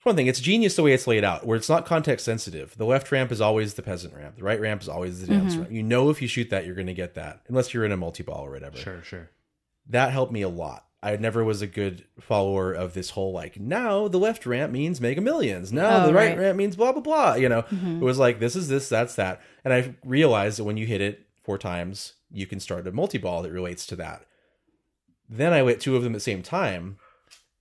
one 0.04 0.16
thing, 0.16 0.28
it's 0.28 0.40
genius 0.40 0.76
the 0.76 0.84
way 0.84 0.94
it's 0.94 1.08
laid 1.08 1.24
out, 1.24 1.46
where 1.46 1.58
it's 1.58 1.70
not 1.70 1.86
context 1.86 2.26
sensitive. 2.26 2.78
The 2.78 2.86
left 2.86 3.12
ramp 3.12 3.32
is 3.32 3.42
always 3.42 3.74
the 3.74 3.82
peasant 3.82 4.14
ramp. 4.14 4.38
The 4.38 4.44
right 4.44 4.60
ramp 4.60 4.82
is 4.82 4.90
always 4.90 5.22
the 5.22 5.28
dance 5.28 5.54
mm-hmm. 5.54 5.62
ramp. 5.62 5.74
You 5.74 5.84
know, 5.84 6.10
if 6.10 6.22
you 6.22 6.28
shoot 6.28 6.50
that, 6.52 6.66
you're 6.66 6.76
going 6.76 6.88
to 6.88 6.94
get 6.94 7.16
that, 7.16 7.42
unless 7.48 7.74
you're 7.74 7.86
in 7.86 7.92
a 7.92 7.98
multi 7.98 8.24
ball 8.24 8.46
or 8.46 8.52
whatever 8.52 8.78
Sure, 8.78 9.04
sure. 9.04 9.30
that 9.88 10.12
helped 10.12 10.32
me 10.32 10.42
a 10.42 10.50
lot. 10.50 10.86
I 11.02 11.16
never 11.16 11.44
was 11.46 11.62
a 11.62 11.68
good 11.68 12.06
follower 12.20 12.74
of 12.74 12.94
this 12.94 13.12
whole 13.12 13.32
like 13.32 13.58
now 13.58 14.10
the 14.10 14.18
left 14.18 14.46
ramp 14.46 14.72
means 14.74 15.00
mega 15.00 15.22
millions. 15.22 15.72
Now 15.72 16.04
Oh, 16.04 16.08
the 16.08 16.14
right, 16.14 16.30
right. 16.30 16.40
ramp 16.40 16.58
means 16.58 16.76
blah 16.76 16.92
blah 16.92 17.02
blah. 17.02 17.36
You 17.36 17.48
know, 17.48 17.62
mm-hmm. 17.64 18.02
it 18.02 18.04
was 18.04 18.20
like 18.20 18.40
this 18.40 18.56
is 18.56 18.68
this, 18.68 18.90
that's 18.90 19.16
that. 19.16 19.42
And 19.64 19.74
I 19.74 19.96
realized 20.04 20.60
that 20.60 20.66
when 20.66 20.78
you 20.78 20.86
hit 20.86 21.02
it 21.02 21.26
four 21.42 21.58
times, 21.58 22.14
you 22.32 22.46
can 22.46 22.60
start 22.60 22.88
a 22.88 22.92
multi 22.92 23.18
ball 23.18 23.42
that 23.44 23.52
relates 23.52 23.86
to 23.88 23.96
that. 23.96 24.26
Then 25.30 25.54
I 25.54 25.62
lit 25.62 25.80
two 25.80 25.96
of 25.96 26.04
them 26.04 26.14
at 26.14 26.18
the 26.18 26.22
same 26.22 26.44
time. 26.44 26.98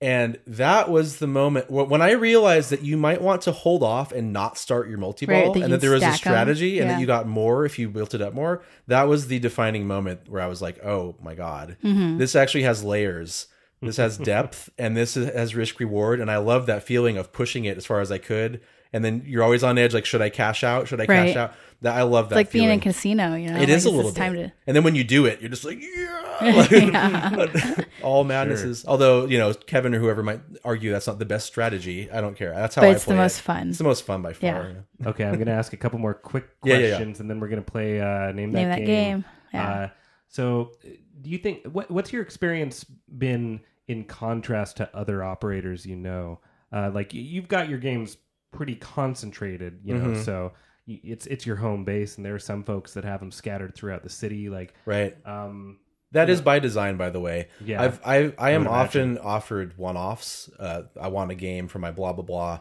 And 0.00 0.38
that 0.46 0.88
was 0.90 1.18
the 1.18 1.26
moment 1.26 1.70
when 1.70 2.00
I 2.00 2.12
realized 2.12 2.70
that 2.70 2.82
you 2.82 2.96
might 2.96 3.20
want 3.20 3.42
to 3.42 3.52
hold 3.52 3.82
off 3.82 4.12
and 4.12 4.32
not 4.32 4.56
start 4.56 4.88
your 4.88 4.98
multi 4.98 5.26
ball, 5.26 5.52
Right, 5.54 5.62
and 5.64 5.72
that 5.72 5.80
there 5.80 5.90
was 5.90 6.02
a 6.04 6.12
strategy, 6.12 6.78
and 6.78 6.88
that 6.88 7.00
you 7.00 7.06
got 7.06 7.26
more 7.26 7.64
if 7.66 7.80
you 7.80 7.88
built 7.88 8.14
it 8.14 8.22
up 8.22 8.32
more. 8.32 8.62
That 8.86 9.08
was 9.08 9.26
the 9.26 9.40
defining 9.40 9.88
moment 9.88 10.28
where 10.28 10.40
I 10.40 10.46
was 10.46 10.62
like, 10.62 10.78
"Oh 10.84 11.16
my 11.20 11.34
god, 11.34 11.76
Mm-hmm. 11.82 12.18
this 12.18 12.36
actually 12.36 12.62
has 12.62 12.84
layers." 12.84 13.48
this 13.80 13.96
has 13.96 14.18
depth, 14.18 14.70
and 14.76 14.96
this 14.96 15.14
has 15.14 15.54
risk 15.54 15.78
reward. 15.78 16.18
And 16.20 16.30
I 16.32 16.38
love 16.38 16.66
that 16.66 16.82
feeling 16.82 17.16
of 17.16 17.32
pushing 17.32 17.64
it 17.64 17.76
as 17.76 17.86
far 17.86 18.00
as 18.00 18.10
I 18.10 18.18
could. 18.18 18.60
And 18.92 19.04
then 19.04 19.22
you're 19.26 19.42
always 19.42 19.62
on 19.62 19.76
edge, 19.76 19.92
like, 19.92 20.06
should 20.06 20.22
I 20.22 20.30
cash 20.30 20.64
out? 20.64 20.88
Should 20.88 21.00
I 21.00 21.06
cash 21.06 21.36
out? 21.36 21.52
That 21.82 21.96
I 21.96 22.02
love 22.02 22.30
that. 22.30 22.38
It's 22.38 22.48
like 22.48 22.52
being 22.52 22.70
in 22.70 22.78
a 22.78 22.82
casino, 22.82 23.36
you 23.36 23.50
know. 23.50 23.56
It 23.56 23.60
like 23.60 23.68
is 23.68 23.84
a 23.84 23.90
little 23.90 24.10
just 24.10 24.16
time 24.16 24.34
to 24.34 24.50
And 24.66 24.74
then 24.74 24.82
when 24.82 24.96
you 24.96 25.04
do 25.04 25.26
it, 25.26 25.40
you're 25.40 25.50
just 25.50 25.64
like, 25.64 25.80
yeah. 25.80 26.24
All 28.02 28.24
madnesses. 28.24 28.84
Although, 28.86 29.26
you 29.26 29.38
know, 29.38 29.54
Kevin 29.54 29.94
or 29.94 30.00
whoever 30.00 30.22
might 30.22 30.40
argue 30.64 30.90
that's 30.90 31.06
not 31.06 31.20
the 31.20 31.24
best 31.24 31.46
strategy. 31.46 32.10
I 32.10 32.20
don't 32.20 32.36
care. 32.36 32.52
That's 32.52 32.74
how 32.74 32.82
But 32.82 32.88
I 32.88 32.92
it's 32.92 33.04
the 33.04 33.14
most 33.14 33.38
it. 33.38 33.42
fun. 33.42 33.68
It's 33.68 33.78
the 33.78 33.84
most 33.84 34.04
fun 34.04 34.22
by 34.22 34.32
far. 34.32 34.84
Yeah. 35.00 35.08
Okay, 35.08 35.24
I'm 35.24 35.34
going 35.34 35.46
to 35.46 35.52
ask 35.52 35.72
a 35.72 35.76
couple 35.76 36.00
more 36.00 36.14
quick 36.14 36.48
Yeah, 36.64 36.74
yeah, 36.74 36.80
yeah. 36.80 36.88
questions, 36.96 37.20
and 37.20 37.30
then 37.30 37.38
we're 37.38 37.48
going 37.48 37.62
to 37.62 37.70
play 37.70 38.00
uh, 38.00 38.32
name 38.32 38.50
that 38.52 38.58
name 38.58 38.68
that 38.70 38.84
game. 38.84 39.24
Yeah. 39.54 39.70
Uh, 39.70 39.88
so, 40.28 40.72
uh, 40.84 40.88
do 41.20 41.30
you 41.30 41.38
think 41.38 41.64
what, 41.66 41.90
what's 41.90 42.12
your 42.12 42.22
experience 42.22 42.84
been 42.84 43.60
in 43.86 44.04
contrast 44.04 44.78
to 44.78 44.96
other 44.96 45.22
operators 45.22 45.86
you 45.86 45.96
know? 45.96 46.40
Uh, 46.72 46.90
like 46.92 47.14
you've 47.14 47.48
got 47.48 47.68
your 47.68 47.78
games 47.78 48.16
pretty 48.58 48.74
concentrated, 48.74 49.78
you 49.84 49.94
know, 49.94 50.08
Mhm. 50.10 50.24
so 50.24 50.52
it's 50.88 51.26
it's 51.26 51.46
your 51.46 51.56
home 51.56 51.84
base, 51.84 52.16
and 52.16 52.26
there 52.26 52.34
are 52.34 52.40
some 52.40 52.64
folks 52.64 52.92
that 52.94 53.04
have 53.04 53.20
them 53.20 53.30
scattered 53.30 53.72
throughout 53.74 54.02
the 54.02 54.08
city. 54.10 54.48
Like, 54.50 54.74
Right. 54.84 55.16
um, 55.24 55.78
That 56.12 56.28
is 56.30 56.40
by 56.40 56.58
design, 56.58 56.96
by 56.96 57.10
the 57.10 57.20
way. 57.20 57.48
Yeah. 57.64 57.82
I've 57.82 58.00
I 58.04 58.32
I 58.38 58.50
am 58.50 58.62
would 58.62 58.70
often 58.70 59.18
offered 59.18 59.76
one 59.78 59.96
offs. 59.96 60.50
Uh, 60.58 60.82
I 61.00 61.08
want 61.08 61.30
a 61.30 61.34
game 61.34 61.68
for 61.68 61.78
my 61.78 61.90
blah 61.92 62.12
blah 62.14 62.24
blah, 62.24 62.60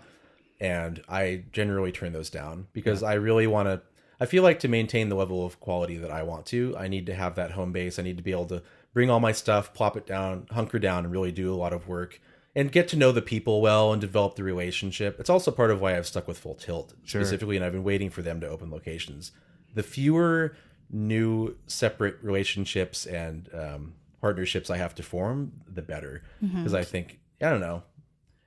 and 0.59 1.01
I 1.09 1.45
generally 1.51 1.91
turn 1.91 2.13
those 2.13 2.29
down 2.29 2.67
because 2.73 3.01
I 3.03 3.13
really 3.15 3.47
want 3.47 3.67
to. 3.69 3.81
I 4.19 4.25
feel 4.25 4.43
like 4.43 4.59
to 4.59 4.67
maintain 4.67 5.09
the 5.09 5.15
level 5.15 5.45
of 5.45 5.59
quality 5.59 5.97
that 5.97 6.11
I 6.11 6.23
want 6.23 6.45
to, 6.47 6.75
I 6.77 6.87
need 6.87 7.05
to 7.05 7.13
have 7.15 7.35
that 7.35 7.51
home 7.51 7.71
base. 7.71 7.97
I 7.97 8.03
need 8.03 8.17
to 8.17 8.23
be 8.23 8.31
able 8.31 8.47
to 8.47 8.61
bring 8.93 9.09
all 9.09 9.19
my 9.19 9.31
stuff, 9.31 9.73
plop 9.73 9.95
it 9.95 10.05
down, 10.05 10.47
hunker 10.51 10.79
down, 10.79 11.05
and 11.05 11.11
really 11.13 11.31
do 11.31 11.53
a 11.53 11.55
lot 11.55 11.71
of 11.73 11.87
work 11.87 12.19
and 12.57 12.71
get 12.71 12.87
to 12.89 12.95
know 12.97 13.11
the 13.13 13.21
people 13.21 13.61
well 13.61 13.93
and 13.93 14.01
develop 14.01 14.35
the 14.35 14.43
relationship. 14.43 15.19
It's 15.19 15.29
also 15.29 15.51
part 15.51 15.69
of 15.71 15.79
why 15.79 15.95
I've 15.95 16.07
stuck 16.07 16.27
with 16.27 16.37
Full 16.39 16.55
Tilt 16.55 16.93
Sure. 17.03 17.21
specifically, 17.21 17.55
and 17.55 17.63
I've 17.63 17.71
been 17.71 17.83
waiting 17.83 18.09
for 18.09 18.21
them 18.21 18.41
to 18.41 18.47
open 18.49 18.71
locations. 18.71 19.31
The 19.75 19.83
fewer 19.83 20.55
new 20.89 21.55
separate 21.67 22.17
relationships 22.23 23.05
and 23.05 23.49
um, 23.53 23.93
partnerships 24.21 24.69
I 24.69 24.77
have 24.77 24.95
to 24.95 25.03
form, 25.03 25.51
the 25.71 25.81
better. 25.81 26.23
Because 26.41 26.73
I 26.73 26.83
think 26.83 27.19
I 27.41 27.49
don't 27.51 27.59
know. 27.61 27.83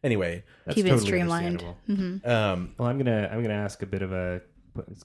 Anyway, 0.02 0.42
that's 0.64 0.74
Keep 0.76 0.86
it 0.86 0.88
totally 0.88 1.06
streamlined. 1.06 1.62
understandable. 1.62 2.30
um, 2.30 2.74
Well, 2.78 2.88
I'm 2.88 2.98
gonna 2.98 3.28
I'm 3.30 3.42
gonna 3.42 3.54
ask 3.54 3.82
a 3.82 3.86
bit 3.86 4.02
of 4.02 4.12
a 4.12 4.40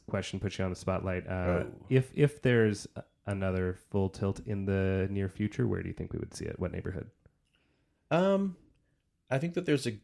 question, 0.07 0.39
put 0.39 0.57
you 0.57 0.63
on 0.63 0.69
the 0.71 0.75
spotlight. 0.75 1.27
Uh, 1.27 1.31
Oh. 1.31 1.65
If 1.89 2.11
if 2.15 2.41
there's 2.41 2.87
another 3.27 3.77
full 3.91 4.09
tilt 4.09 4.39
in 4.45 4.65
the 4.65 5.07
near 5.11 5.27
future, 5.29 5.67
where 5.67 5.81
do 5.83 5.89
you 5.89 5.93
think 5.93 6.13
we 6.13 6.19
would 6.19 6.33
see 6.33 6.45
it? 6.45 6.57
What 6.59 6.71
neighborhood? 6.71 7.07
um, 8.11 8.55
I 9.30 9.38
think 9.38 9.53
that 9.55 9.65
there's 9.65 9.88
a 9.88 9.97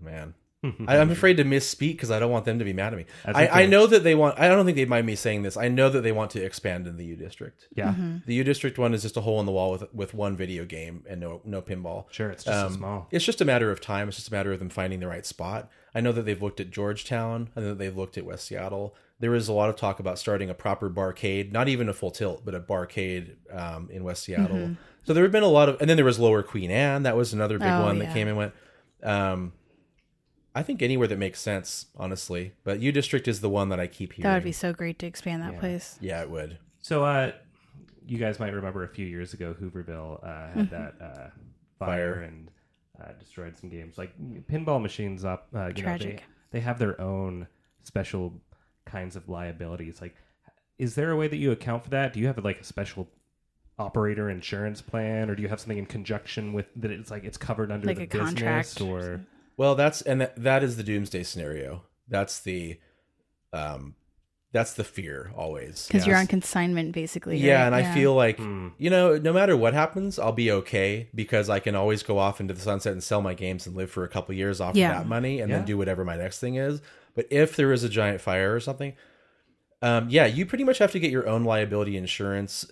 man. 0.00 0.34
I, 0.64 0.98
I'm 0.98 1.10
afraid 1.12 1.36
to 1.36 1.44
misspeak 1.44 1.92
because 1.92 2.10
I 2.10 2.18
don't 2.18 2.30
want 2.30 2.44
them 2.44 2.58
to 2.58 2.64
be 2.64 2.72
mad 2.72 2.92
at 2.92 2.96
me. 2.98 3.06
That's 3.24 3.38
I, 3.38 3.44
okay. 3.46 3.62
I 3.62 3.66
know 3.66 3.86
that 3.86 4.02
they 4.02 4.14
want. 4.14 4.38
I 4.38 4.48
don't 4.48 4.64
think 4.64 4.76
they 4.76 4.84
mind 4.84 5.06
me 5.06 5.14
saying 5.14 5.42
this. 5.42 5.56
I 5.56 5.68
know 5.68 5.88
that 5.90 6.00
they 6.00 6.12
want 6.12 6.30
to 6.32 6.42
expand 6.42 6.86
in 6.86 6.96
the 6.96 7.04
U 7.04 7.16
district. 7.16 7.68
Yeah, 7.74 7.88
Mm-hmm. 7.92 8.16
The 8.26 8.34
U 8.34 8.44
district 8.44 8.78
one 8.78 8.92
is 8.94 9.02
just 9.02 9.16
a 9.16 9.20
hole 9.20 9.38
in 9.40 9.46
the 9.46 9.52
wall 9.52 9.70
with 9.72 9.92
with 9.94 10.14
one 10.14 10.36
video 10.36 10.64
game 10.64 11.04
and 11.08 11.20
no 11.20 11.40
no 11.44 11.62
pinball. 11.62 12.06
sure. 12.10 12.30
It's 12.30 12.44
just 12.44 12.56
Um, 12.56 12.72
so 12.72 12.78
small. 12.78 13.06
It's 13.10 13.24
just 13.24 13.40
a 13.40 13.44
matter 13.44 13.70
of 13.70 13.80
time. 13.80 14.08
It's 14.08 14.16
just 14.16 14.28
a 14.28 14.32
matter 14.32 14.52
of 14.52 14.58
them 14.58 14.68
finding 14.70 15.00
the 15.00 15.08
right 15.08 15.24
spot. 15.26 15.70
I 15.94 16.00
know 16.00 16.12
that 16.12 16.22
they've 16.26 16.42
looked 16.42 16.60
at 16.60 16.70
Georgetown. 16.70 17.50
I 17.56 17.60
know 17.60 17.68
that 17.68 17.78
they've 17.78 17.96
looked 17.96 18.18
at 18.18 18.24
West 18.24 18.46
Seattle. 18.46 18.94
There 19.18 19.34
is 19.34 19.48
a 19.48 19.52
lot 19.54 19.70
of 19.70 19.76
talk 19.76 19.98
about 19.98 20.18
starting 20.18 20.50
a 20.50 20.54
proper 20.54 20.90
barcade, 20.90 21.52
not 21.52 21.68
even 21.68 21.88
a 21.88 21.94
full 21.94 22.10
tilt, 22.10 22.44
but 22.44 22.54
a 22.54 22.60
barcade 22.60 23.36
um, 23.50 23.88
in 23.90 24.04
West 24.04 24.24
Seattle. 24.24 24.56
Mm-hmm. 24.56 24.72
So 25.04 25.14
there 25.14 25.22
have 25.22 25.32
been 25.32 25.42
a 25.42 25.48
lot 25.48 25.70
of, 25.70 25.80
and 25.80 25.88
then 25.88 25.96
there 25.96 26.04
was 26.04 26.18
Lower 26.18 26.42
Queen 26.42 26.70
Anne. 26.70 27.04
That 27.04 27.16
was 27.16 27.32
another 27.32 27.58
big 27.58 27.68
Oh, 27.68 27.82
one 27.84 27.98
that 28.00 28.12
came 28.12 28.28
and 28.28 28.36
went. 28.36 28.52
Um, 29.02 29.52
I 30.56 30.62
think 30.62 30.80
anywhere 30.82 31.06
that 31.08 31.18
makes 31.18 31.38
sense, 31.40 31.86
honestly. 31.96 32.52
But 32.64 32.80
U 32.80 32.90
District 32.90 33.28
is 33.28 33.40
the 33.42 33.48
one 33.50 33.68
that 33.68 33.78
I 33.78 33.86
keep 33.86 34.14
hearing. 34.14 34.28
That 34.28 34.34
would 34.36 34.44
be 34.44 34.52
so 34.52 34.72
great 34.72 34.98
to 35.00 35.06
expand 35.06 35.42
that 35.42 35.52
Yeah. 35.54 35.60
place. 35.60 35.98
yeah, 36.00 36.22
it 36.22 36.30
would. 36.30 36.58
So, 36.80 37.04
uh, 37.04 37.32
you 38.06 38.18
guys 38.18 38.40
might 38.40 38.52
remember 38.54 38.82
a 38.84 38.88
few 38.88 39.06
years 39.06 39.34
ago, 39.34 39.54
Hooverville 39.60 40.24
uh, 40.24 40.52
had 40.52 40.70
that 40.70 40.94
uh, 41.00 41.28
fire, 41.78 42.14
Fire. 42.14 42.20
and 42.22 42.50
uh, 43.00 43.12
destroyed 43.18 43.58
some 43.58 43.68
games. 43.68 43.98
Like 43.98 44.12
pinball 44.50 44.80
machines, 44.80 45.24
up. 45.24 45.48
Uh, 45.54 45.58
you 45.58 45.62
know, 45.66 45.72
they 45.72 45.82
Tragic. 45.82 46.22
they 46.52 46.60
have 46.60 46.78
their 46.78 46.98
own 47.00 47.46
special 47.82 48.32
kinds 48.86 49.14
of 49.16 49.28
liabilities. 49.28 50.00
Like, 50.00 50.14
is 50.78 50.94
there 50.94 51.10
a 51.10 51.16
way 51.16 51.28
that 51.28 51.36
you 51.36 51.52
account 51.52 51.84
for 51.84 51.90
that? 51.90 52.12
Do 52.14 52.20
you 52.20 52.28
have 52.28 52.42
like 52.42 52.60
a 52.60 52.64
special 52.64 53.08
operator 53.78 54.30
insurance 54.30 54.80
plan, 54.80 55.28
or 55.28 55.34
do 55.34 55.42
you 55.42 55.48
have 55.48 55.60
something 55.60 55.76
in 55.78 55.86
conjunction 55.86 56.52
with 56.54 56.66
that? 56.76 56.90
It's 56.90 57.10
like 57.10 57.24
it's 57.24 57.36
covered 57.36 57.70
under 57.70 57.86
Like 57.88 57.96
the 57.98 58.04
a 58.04 58.06
business, 58.06 58.28
contract 58.30 58.80
or 58.80 58.98
or 58.98 59.02
something. 59.02 59.26
Well, 59.56 59.74
that's 59.74 60.02
and 60.02 60.20
that, 60.20 60.36
that 60.42 60.62
is 60.62 60.76
the 60.76 60.82
doomsday 60.82 61.22
scenario. 61.22 61.82
That's 62.08 62.40
the, 62.40 62.78
um, 63.52 63.94
that's 64.52 64.74
the 64.74 64.84
fear 64.84 65.32
always. 65.36 65.86
Because 65.86 66.06
you're 66.06 66.16
on 66.16 66.26
consignment, 66.26 66.92
basically. 66.92 67.36
Yeah, 67.38 67.58
right? 67.60 67.66
and 67.66 67.74
I 67.74 67.94
feel 67.94 68.14
like 68.14 68.38
Hmm. 68.38 68.68
you 68.78 68.90
know, 68.90 69.16
no 69.18 69.32
matter 69.32 69.56
what 69.56 69.74
happens, 69.74 70.18
I'll 70.18 70.32
be 70.32 70.50
okay 70.50 71.08
because 71.14 71.50
I 71.50 71.58
can 71.58 71.74
always 71.74 72.02
go 72.02 72.18
off 72.18 72.40
into 72.40 72.54
the 72.54 72.60
sunset 72.60 72.92
and 72.92 73.02
sell 73.02 73.20
my 73.20 73.34
games 73.34 73.66
and 73.66 73.76
live 73.76 73.90
for 73.90 74.04
a 74.04 74.08
couple 74.08 74.34
years 74.34 74.60
off 74.60 74.74
Yeah. 74.76 74.92
of 74.92 74.98
that 74.98 75.08
money, 75.08 75.40
and 75.40 75.50
Yeah. 75.50 75.56
then 75.58 75.66
do 75.66 75.76
whatever 75.76 76.04
my 76.04 76.16
next 76.16 76.38
thing 76.38 76.54
is. 76.56 76.80
But 77.14 77.26
if 77.30 77.56
there 77.56 77.72
is 77.72 77.82
a 77.84 77.88
giant 77.88 78.20
fire 78.20 78.54
or 78.54 78.60
something, 78.60 78.94
um, 79.82 80.08
yeah, 80.08 80.26
you 80.26 80.46
pretty 80.46 80.64
much 80.64 80.78
have 80.78 80.92
to 80.92 80.98
get 81.00 81.10
your 81.10 81.28
own 81.28 81.44
liability 81.44 81.96
insurance. 81.96 82.70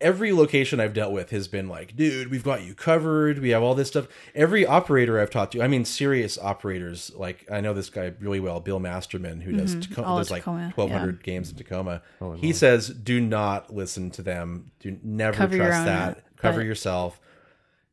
Every 0.00 0.32
location 0.32 0.80
I've 0.80 0.94
dealt 0.94 1.12
with 1.12 1.30
has 1.30 1.46
been 1.46 1.68
like, 1.68 1.94
dude, 1.96 2.30
we've 2.30 2.42
got 2.42 2.62
you 2.64 2.74
covered. 2.74 3.38
We 3.38 3.50
have 3.50 3.62
all 3.62 3.74
this 3.76 3.88
stuff. 3.88 4.08
Every 4.34 4.66
operator 4.66 5.20
I've 5.20 5.30
talked 5.30 5.52
to, 5.52 5.62
I 5.62 5.68
mean, 5.68 5.84
serious 5.84 6.36
operators, 6.38 7.12
like 7.16 7.46
I 7.50 7.60
know 7.60 7.72
this 7.72 7.88
guy 7.88 8.12
really 8.20 8.40
well, 8.40 8.58
Bill 8.58 8.80
Masterman, 8.80 9.40
who 9.40 9.52
does, 9.52 9.74
Taco- 9.86 10.02
All 10.02 10.18
of 10.18 10.22
does 10.22 10.30
like 10.32 10.42
Tacoma, 10.42 10.72
1,200 10.74 11.22
games 11.22 11.50
in 11.52 11.56
Tacoma. 11.56 12.02
Holy 12.18 12.38
he 12.38 12.46
moly. 12.48 12.52
says, 12.52 12.88
do 12.88 13.20
not 13.20 13.72
listen 13.72 14.10
to 14.12 14.22
them. 14.22 14.72
Do 14.80 14.98
never 15.04 15.36
Cover 15.36 15.56
trust 15.56 15.78
own, 15.80 15.86
that. 15.86 16.36
Cover 16.36 16.58
but- 16.60 16.66
yourself. 16.66 17.20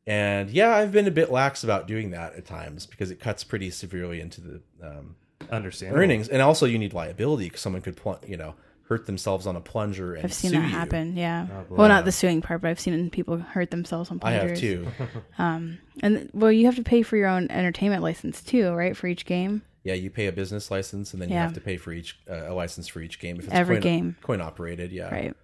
And 0.08 0.50
yeah, 0.50 0.76
I've 0.76 0.92
been 0.92 1.08
a 1.08 1.12
bit 1.12 1.32
lax 1.32 1.64
about 1.64 1.88
doing 1.88 2.10
that 2.12 2.34
at 2.34 2.46
times 2.46 2.88
because 2.88 3.12
it 3.12 3.20
cuts 3.20 3.44
pretty 3.44 3.70
severely 3.70 4.20
into 4.20 4.42
the 4.42 4.62
um, 4.82 5.16
understand 5.52 5.96
earnings, 5.96 6.28
and 6.28 6.42
also 6.42 6.66
you 6.66 6.80
need 6.80 6.94
liability 6.94 7.46
because 7.46 7.62
someone 7.62 7.84
could, 7.84 7.96
pl- 7.96 8.20
you 8.28 8.36
know, 8.36 8.56
hurt 8.90 9.06
themselves 9.06 9.46
on 9.46 9.56
a 9.56 9.62
plunger 9.62 10.16
and 10.16 10.26
I've 10.26 10.34
seen 10.34 10.50
sue 10.52 10.58
that 10.58 10.64
you. 10.64 10.70
happen. 10.72 11.16
Yeah. 11.16 11.46
Oh, 11.52 11.76
well, 11.76 11.88
not 11.88 12.06
the 12.06 12.12
suing 12.12 12.42
part, 12.42 12.62
but 12.62 12.70
I've 12.72 12.80
seen 12.80 13.10
people 13.12 13.38
hurt 13.38 13.70
themselves 13.70 14.10
on 14.10 14.20
plungers. 14.20 14.44
I 14.44 14.50
have 14.50 14.60
too. 14.60 14.88
Um, 15.38 15.78
and 16.02 16.30
well, 16.34 16.52
you 16.52 16.66
have 16.66 16.76
to 16.76 16.84
pay 16.84 17.04
for 17.04 17.16
your 17.16 17.28
own 17.28 17.50
entertainment 17.52 18.02
license 18.02 18.42
too, 18.42 18.72
right? 18.74 18.98
For 18.98 19.06
each 19.08 19.26
game. 19.26 19.62
Yeah, 19.84 19.94
you 19.94 20.10
pay 20.10 20.26
a 20.28 20.32
business 20.32 20.70
license, 20.72 21.14
and 21.14 21.22
then 21.22 21.30
you 21.30 21.36
have 21.36 21.54
to 21.54 21.62
pay 21.62 21.78
for 21.78 21.94
each 21.94 22.20
uh, 22.30 22.52
a 22.52 22.54
license 22.54 22.88
for 22.88 23.00
each 23.00 23.20
game 23.20 23.38
if 23.38 23.46
it's 23.46 23.54
Every 23.54 23.76
coin, 23.78 23.82
game. 23.82 24.18
coin 24.22 24.42
operated. 24.42 24.92
Yeah, 24.92 25.10
Right. 25.10 25.36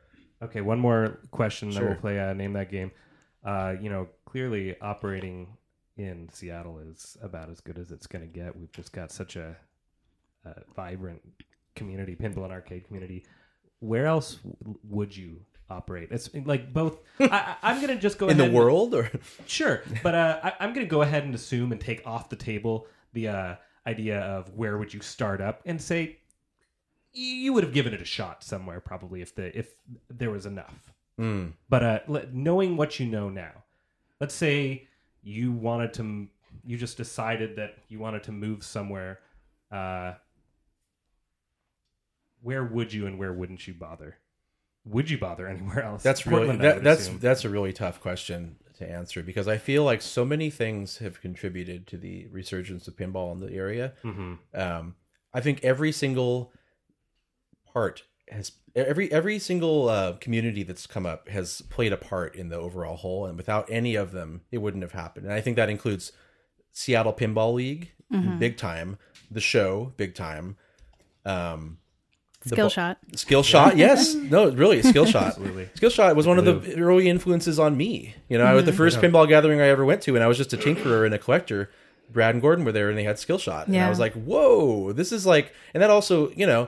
Okay, 0.42 0.60
one 0.62 0.80
more 0.80 1.20
question, 1.32 1.70
then 1.70 1.86
we'll 1.86 1.96
play 1.96 2.20
uh, 2.20 2.34
name 2.34 2.54
that 2.54 2.70
game. 2.70 2.92
Uh, 3.44 3.76
you 3.80 3.90
know, 3.90 4.10
clearly 4.26 4.76
operating 4.82 5.48
in 5.98 6.28
Seattle 6.34 6.80
is 6.80 7.16
about 7.22 7.50
as 7.50 7.62
good 7.62 7.78
as 7.80 7.92
it's 7.92 8.08
going 8.08 8.22
to 8.22 8.28
get. 8.28 8.56
We've 8.58 8.72
just 8.72 8.92
got 8.92 9.12
such 9.12 9.38
a, 9.38 9.56
a 10.44 10.54
vibrant 10.76 11.22
community, 11.76 12.16
pinball 12.16 12.44
and 12.46 12.54
arcade 12.54 12.86
community. 12.86 13.26
Where 13.80 14.06
else 14.08 14.36
w- 14.36 14.80
would 14.90 15.16
you 15.16 15.42
operate? 15.70 16.10
It's 16.12 16.30
like 16.46 16.74
both. 16.74 17.00
I, 17.20 17.56
I'm 17.62 17.78
going 17.82 17.94
to 17.96 18.02
just 18.02 18.18
go 18.18 18.28
in 18.30 18.38
the 18.38 18.44
ahead 18.44 18.54
and- 18.56 18.58
world, 18.64 18.94
or 18.96 19.12
Sure, 19.46 19.84
but 20.04 20.16
uh, 20.16 20.40
I, 20.44 20.54
I'm 20.60 20.74
going 20.74 20.86
to 20.86 20.90
go 20.90 21.02
ahead 21.02 21.24
and 21.24 21.36
assume 21.36 21.72
and 21.72 21.80
take 21.82 22.06
off 22.08 22.30
the 22.30 22.36
table 22.36 22.88
the 23.14 23.28
uh, 23.28 23.56
idea 23.88 24.20
of 24.22 24.50
where 24.56 24.78
would 24.78 24.94
you 24.94 25.02
start 25.02 25.42
up 25.42 25.62
and 25.66 25.82
say 25.82 26.18
you 27.14 27.54
would 27.54 27.64
have 27.64 27.72
given 27.74 27.94
it 27.94 28.02
a 28.02 28.06
shot 28.06 28.44
somewhere 28.44 28.80
probably 28.82 29.22
if 29.22 29.34
the 29.36 29.58
if 29.58 29.76
there 30.10 30.32
was 30.32 30.46
enough. 30.46 30.92
Hmm. 31.18 31.48
But 31.70 31.84
uh, 31.84 32.00
knowing 32.34 32.76
what 32.76 33.00
you 33.00 33.06
know 33.06 33.30
now, 33.30 33.64
let's 34.20 34.36
say 34.36 34.88
you 35.24 35.54
wanted 35.54 35.94
to, 35.94 36.02
m- 36.02 36.30
you 36.66 36.76
just 36.78 36.98
decided 36.98 37.56
that 37.56 37.78
you 37.88 38.00
wanted 38.00 38.24
to 38.24 38.32
move 38.34 38.64
somewhere. 38.66 39.20
Uh, 39.72 40.14
where 42.46 42.64
would 42.64 42.94
you 42.94 43.08
and 43.08 43.18
where 43.18 43.34
wouldn't 43.34 43.68
you 43.68 43.74
bother? 43.74 44.18
Would 44.86 45.10
you 45.10 45.18
bother 45.18 45.48
anywhere 45.56 45.84
else? 45.84 46.04
That's 46.04 46.26
really 46.28 46.46
Portland, 46.48 46.62
I 46.62 46.74
that, 46.74 46.84
that's 46.84 47.02
assume. 47.02 47.20
that's 47.20 47.44
a 47.44 47.50
really 47.50 47.74
tough 47.74 48.00
question 48.00 48.58
to 48.78 48.90
answer 48.90 49.24
because 49.24 49.48
I 49.48 49.58
feel 49.58 49.84
like 49.84 50.02
so 50.02 50.24
many 50.26 50.50
things 50.50 50.98
have 51.00 51.22
contributed 51.22 51.88
to 51.88 51.98
the 51.98 52.28
resurgence 52.28 52.88
of 52.88 52.96
pinball 52.96 53.32
in 53.34 53.40
the 53.40 53.52
area. 53.54 53.94
Mhm. 54.04 54.38
Um, 54.54 54.96
I 55.34 55.42
think 55.42 55.64
every 55.64 55.92
single 55.92 56.52
part 57.74 58.04
has 58.30 58.52
every 58.76 59.12
every 59.12 59.40
single 59.40 59.90
uh, 59.90 60.14
community 60.14 60.64
that's 60.64 60.88
come 60.88 61.06
up 61.06 61.30
has 61.30 61.62
played 61.70 61.94
a 61.94 61.98
part 61.98 62.36
in 62.36 62.50
the 62.50 62.58
overall 62.58 62.96
whole, 62.98 63.26
and 63.26 63.38
without 63.38 63.66
any 63.72 63.96
of 63.96 64.12
them, 64.12 64.42
it 64.52 64.60
wouldn't 64.60 64.84
have 64.84 64.92
happened. 64.94 65.26
And 65.26 65.34
I 65.34 65.42
think 65.42 65.56
that 65.56 65.70
includes 65.70 66.12
Seattle 66.72 67.14
Pinball 67.14 67.54
League, 67.54 67.92
big 68.40 68.58
time, 68.58 68.98
the 69.32 69.42
show, 69.42 69.94
big 69.98 70.14
time. 70.16 70.58
Um, 71.26 71.80
Skill 72.46 72.58
ball- 72.66 72.70
shot. 72.70 72.98
Skill 73.16 73.44
shot, 73.44 73.78
yes. 73.78 74.14
No, 74.14 74.50
really, 74.52 74.82
skill 74.82 75.06
shot. 75.06 75.28
Absolutely. 75.28 75.70
Skill 75.76 75.90
shot 75.90 76.16
was 76.16 76.28
one 76.28 76.38
of 76.38 76.46
the 76.46 76.76
early 76.80 77.10
influences 77.10 77.58
on 77.60 77.76
me. 77.76 78.16
You 78.30 78.38
know, 78.38 78.46
I 78.46 78.54
was 78.54 78.66
the 78.66 78.74
first 78.74 79.00
pinball 79.02 79.28
gathering 79.28 79.62
I 79.62 79.68
ever 79.68 79.84
went 79.86 80.02
to, 80.04 80.16
and 80.16 80.24
I 80.24 80.28
was 80.28 80.38
just 80.38 80.54
a 80.54 80.58
tinkerer 80.58 81.06
and 81.06 81.14
a 81.14 81.18
collector. 81.18 81.70
Brad 82.14 82.36
and 82.36 82.42
Gordon 82.42 82.64
were 82.66 82.72
there, 82.72 82.90
and 82.90 82.98
they 82.98 83.04
had 83.04 83.18
skill 83.18 83.40
shot, 83.40 83.68
and 83.68 83.76
I 83.78 83.90
was 83.90 83.98
like, 84.00 84.14
"Whoa, 84.14 84.92
this 84.94 85.12
is 85.12 85.26
like." 85.26 85.54
And 85.74 85.82
that 85.82 85.90
also, 85.90 86.30
you 86.32 86.46
know, 86.46 86.68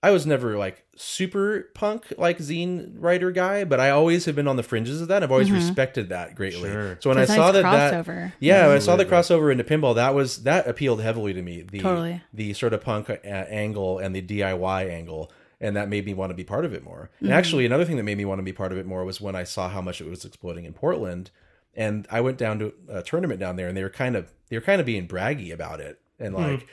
I 0.00 0.12
was 0.12 0.26
never 0.26 0.56
like 0.56 0.84
super 0.94 1.70
punk 1.74 2.12
like 2.16 2.38
zine 2.38 2.94
writer 2.98 3.32
guy, 3.32 3.64
but 3.64 3.80
I 3.80 3.90
always 3.90 4.26
have 4.26 4.36
been 4.36 4.46
on 4.46 4.54
the 4.56 4.62
fringes 4.62 5.00
of 5.00 5.08
that. 5.08 5.24
I've 5.24 5.32
always 5.32 5.50
respected 5.50 6.10
that 6.10 6.36
greatly. 6.36 6.70
Sure. 6.70 6.98
So 7.00 7.10
when 7.10 7.18
It's 7.18 7.30
I 7.32 7.34
a 7.34 7.36
saw 7.36 7.44
nice 7.50 7.54
that 7.54 7.62
that 7.62 8.06
crossover. 8.06 8.32
yeah, 8.38 8.66
when 8.68 8.76
I 8.76 8.78
saw 8.78 8.94
the 8.94 9.04
crossover 9.04 9.50
into 9.50 9.64
pinball. 9.64 9.96
That 9.96 10.14
was 10.14 10.44
that 10.44 10.68
appealed 10.68 11.00
heavily 11.02 11.32
to 11.34 11.42
me. 11.42 11.62
The 11.62 11.80
Totally. 11.80 12.22
the 12.32 12.52
sort 12.52 12.74
of 12.74 12.80
punk 12.82 13.10
uh, 13.10 13.16
angle 13.26 13.98
and 13.98 14.14
the 14.14 14.22
DIY 14.22 14.88
angle, 14.88 15.32
and 15.60 15.74
that 15.76 15.88
made 15.88 16.06
me 16.06 16.14
want 16.14 16.30
to 16.30 16.34
be 16.36 16.44
part 16.44 16.64
of 16.64 16.72
it 16.72 16.84
more. 16.84 17.10
Mm-hmm. 17.16 17.24
And 17.26 17.34
actually, 17.34 17.66
another 17.66 17.84
thing 17.84 17.96
that 17.96 18.04
made 18.04 18.18
me 18.18 18.24
want 18.24 18.38
to 18.38 18.44
be 18.44 18.52
part 18.52 18.70
of 18.70 18.78
it 18.78 18.86
more 18.86 19.04
was 19.04 19.20
when 19.20 19.34
I 19.34 19.42
saw 19.42 19.68
how 19.68 19.80
much 19.80 20.00
it 20.00 20.08
was 20.08 20.24
exploding 20.24 20.64
in 20.64 20.74
Portland, 20.74 21.32
and 21.74 22.06
I 22.08 22.20
went 22.20 22.38
down 22.38 22.60
to 22.60 22.72
a 22.88 23.02
tournament 23.02 23.40
down 23.40 23.56
there, 23.56 23.66
and 23.66 23.76
they 23.76 23.82
were 23.82 23.90
kind 23.90 24.14
of 24.14 24.32
they 24.48 24.56
were 24.56 24.62
kind 24.62 24.78
of 24.80 24.86
being 24.86 25.08
braggy 25.08 25.52
about 25.52 25.80
it, 25.80 25.98
and 26.20 26.34
like. 26.34 26.68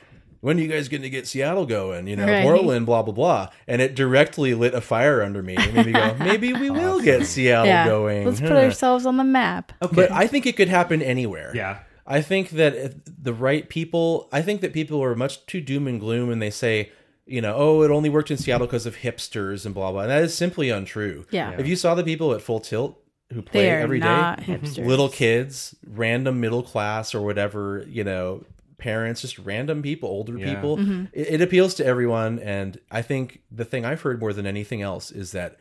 When 0.45 0.59
are 0.59 0.61
you 0.61 0.67
guys 0.67 0.89
going 0.89 1.01
to 1.01 1.09
get 1.09 1.25
Seattle 1.25 1.65
going? 1.65 2.05
You 2.05 2.15
know, 2.17 2.27
Right. 2.27 2.43
Portland, 2.43 2.85
blah 2.85 3.01
blah 3.01 3.15
blah, 3.15 3.49
and 3.67 3.81
it 3.81 3.95
directly 3.95 4.53
lit 4.53 4.75
a 4.75 4.81
fire 4.81 5.23
under 5.23 5.41
me. 5.41 5.55
It 5.57 5.73
made 5.73 5.87
me 5.87 5.91
go, 5.91 6.15
maybe 6.19 6.53
we 6.53 6.69
will 6.69 7.01
get 7.01 7.25
Seattle 7.25 7.65
Yeah. 7.65 7.87
going. 7.87 8.25
Let's 8.27 8.39
put 8.41 8.49
Huh. 8.51 8.57
ourselves 8.57 9.07
on 9.07 9.17
the 9.17 9.23
map. 9.23 9.71
Okay. 9.81 9.95
But 9.95 10.11
I 10.11 10.27
think 10.27 10.45
it 10.45 10.55
could 10.55 10.69
happen 10.69 11.01
anywhere. 11.01 11.51
Yeah. 11.55 11.79
I 12.05 12.21
think 12.21 12.51
that 12.51 12.75
if 12.75 12.93
the 13.23 13.33
right 13.33 13.67
people, 13.67 14.29
I 14.31 14.43
think 14.43 14.61
that 14.61 14.71
people 14.71 15.01
are 15.03 15.15
much 15.15 15.43
too 15.47 15.61
doom 15.61 15.87
and 15.87 15.99
gloom 15.99 16.29
and 16.29 16.39
they 16.39 16.51
say, 16.51 16.91
you 17.25 17.41
know, 17.41 17.55
oh, 17.57 17.81
it 17.81 17.89
only 17.89 18.09
worked 18.11 18.29
in 18.29 18.37
Seattle 18.37 18.67
because 18.67 18.85
of 18.85 18.97
hipsters 18.97 19.65
and 19.65 19.73
blah, 19.73 19.91
blah. 19.91 20.01
And 20.01 20.11
that 20.11 20.21
is 20.21 20.35
simply 20.35 20.69
untrue. 20.69 21.25
Yeah. 21.31 21.55
If 21.57 21.65
you 21.67 21.75
saw 21.75 21.95
the 21.95 22.03
people 22.03 22.33
at 22.33 22.41
Full 22.43 22.59
Tilt 22.59 22.99
who 23.33 23.41
play 23.41 23.63
They 23.63 23.71
are 23.71 23.79
every 23.79 23.99
day, 23.99 24.05
not 24.05 24.41
hipsters. 24.41 24.85
little 24.85 25.09
kids, 25.09 25.73
random 25.87 26.39
middle 26.39 26.61
class 26.61 27.15
or 27.15 27.21
whatever, 27.21 27.83
you 27.89 28.03
know, 28.03 28.43
parents, 28.77 29.21
just 29.21 29.37
random 29.39 29.81
people, 29.81 30.09
older 30.09 30.37
Yeah. 30.37 30.53
people, 30.53 30.77
Mm-hmm. 30.77 31.05
it, 31.13 31.27
it 31.35 31.41
appeals 31.41 31.73
to 31.75 31.85
everyone. 31.85 32.39
And 32.39 32.79
I 32.91 33.01
think 33.01 33.41
the 33.51 33.65
thing 33.65 33.85
I've 33.85 34.01
heard 34.01 34.19
more 34.19 34.33
than 34.33 34.45
anything 34.45 34.81
else 34.81 35.11
is 35.11 35.31
that 35.33 35.57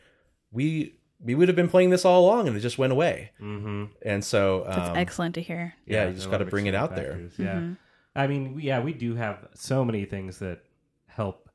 we. 0.51 0.97
We 1.21 1.35
would 1.35 1.49
have 1.49 1.57
been 1.57 1.69
playing 1.71 1.89
this 1.89 2.05
all 2.05 2.27
along, 2.27 2.49
and 2.49 2.57
it 2.57 2.61
just 2.61 2.77
went 2.77 2.93
away. 2.93 3.31
Mm-hmm. 3.41 3.85
And 4.03 4.23
so, 4.23 4.65
That's 4.69 4.91
um, 4.91 4.97
excellent 4.97 5.35
to 5.37 5.41
hear. 5.41 5.73
yeah, 5.87 6.09
you 6.09 6.15
just 6.15 6.31
got 6.31 6.39
to 6.39 6.45
bring 6.45 6.67
it 6.67 6.75
out 6.75 6.95
there. 6.97 7.19
Yeah. 7.39 7.71
I 8.15 8.27
mean, 8.27 8.59
yeah, 8.61 8.81
we 8.81 8.93
do 8.93 9.15
have 9.15 9.49
so 9.55 9.87
many 9.87 10.05
things 10.05 10.41
that 10.41 10.61
help 11.07 11.49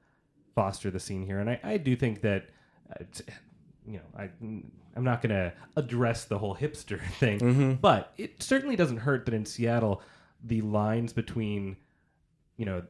foster 0.55 0.89
the 0.89 0.99
scene 0.99 1.24
here, 1.24 1.39
and 1.39 1.51
I, 1.51 1.60
I 1.64 1.78
do 1.78 1.95
think 1.95 2.22
that, 2.22 2.47
uh, 2.99 3.03
you 3.86 3.97
know, 3.97 4.03
I 4.18 4.30
I'm 4.95 5.03
not 5.03 5.22
going 5.22 5.36
to 5.36 5.53
address 5.76 6.26
the 6.26 6.39
whole 6.39 6.55
hipster 6.55 6.99
thing, 7.20 7.38
Mm-hmm. 7.39 7.74
but 7.74 8.12
it 8.18 8.41
certainly 8.41 8.76
doesn't 8.76 8.97
hurt 8.97 9.26
that 9.26 9.36
in 9.36 9.45
Seattle 9.45 10.01
the 10.43 10.61
lines 10.61 11.13
between, 11.13 11.77
you 12.57 12.65
know, 12.65 12.83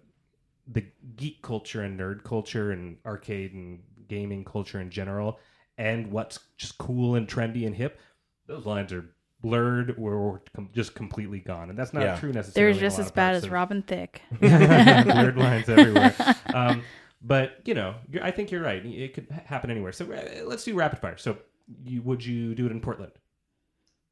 the 0.67 0.85
geek 1.15 1.41
culture 1.41 1.81
and 1.81 1.99
nerd 1.99 2.23
culture 2.23 2.71
and 2.71 2.97
arcade 3.05 3.53
and 3.53 3.81
gaming 4.07 4.43
culture 4.45 4.79
in 4.79 4.89
general, 4.89 5.39
and 5.77 6.11
what's 6.11 6.39
just 6.57 6.77
cool 6.77 7.15
and 7.15 7.27
trendy 7.27 7.65
and 7.65 7.75
hip, 7.75 7.99
those 8.47 8.65
lines 8.65 8.91
are 8.93 9.05
blurred 9.41 9.95
or, 9.97 10.13
or 10.15 10.41
com- 10.55 10.69
just 10.73 10.93
completely 10.95 11.39
gone, 11.39 11.69
and 11.69 11.79
that's 11.79 11.93
not 11.93 12.03
Yeah. 12.03 12.15
true 12.19 12.31
necessarily. 12.33 12.73
They're 12.73 12.81
just 12.81 12.99
as 12.99 13.11
bad 13.11 13.35
as 13.35 13.49
Robin 13.49 13.81
Thicke. 13.81 14.21
blurred 14.39 15.37
lines 15.37 15.69
everywhere. 15.69 16.13
Um, 16.53 16.83
but 17.21 17.61
you 17.65 17.73
know, 17.73 17.95
I 18.21 18.31
think 18.31 18.51
you're 18.51 18.61
right. 18.61 18.85
It 18.85 19.13
could 19.13 19.27
happen 19.45 19.71
anywhere. 19.71 19.91
So 19.91 20.05
uh, 20.11 20.43
let's 20.45 20.63
do 20.63 20.73
rapid 20.75 20.99
fire. 20.99 21.17
So, 21.17 21.37
you 21.83 22.01
would 22.01 22.25
you 22.25 22.53
do 22.55 22.65
it 22.65 22.71
in 22.71 22.81
Portland? 22.81 23.11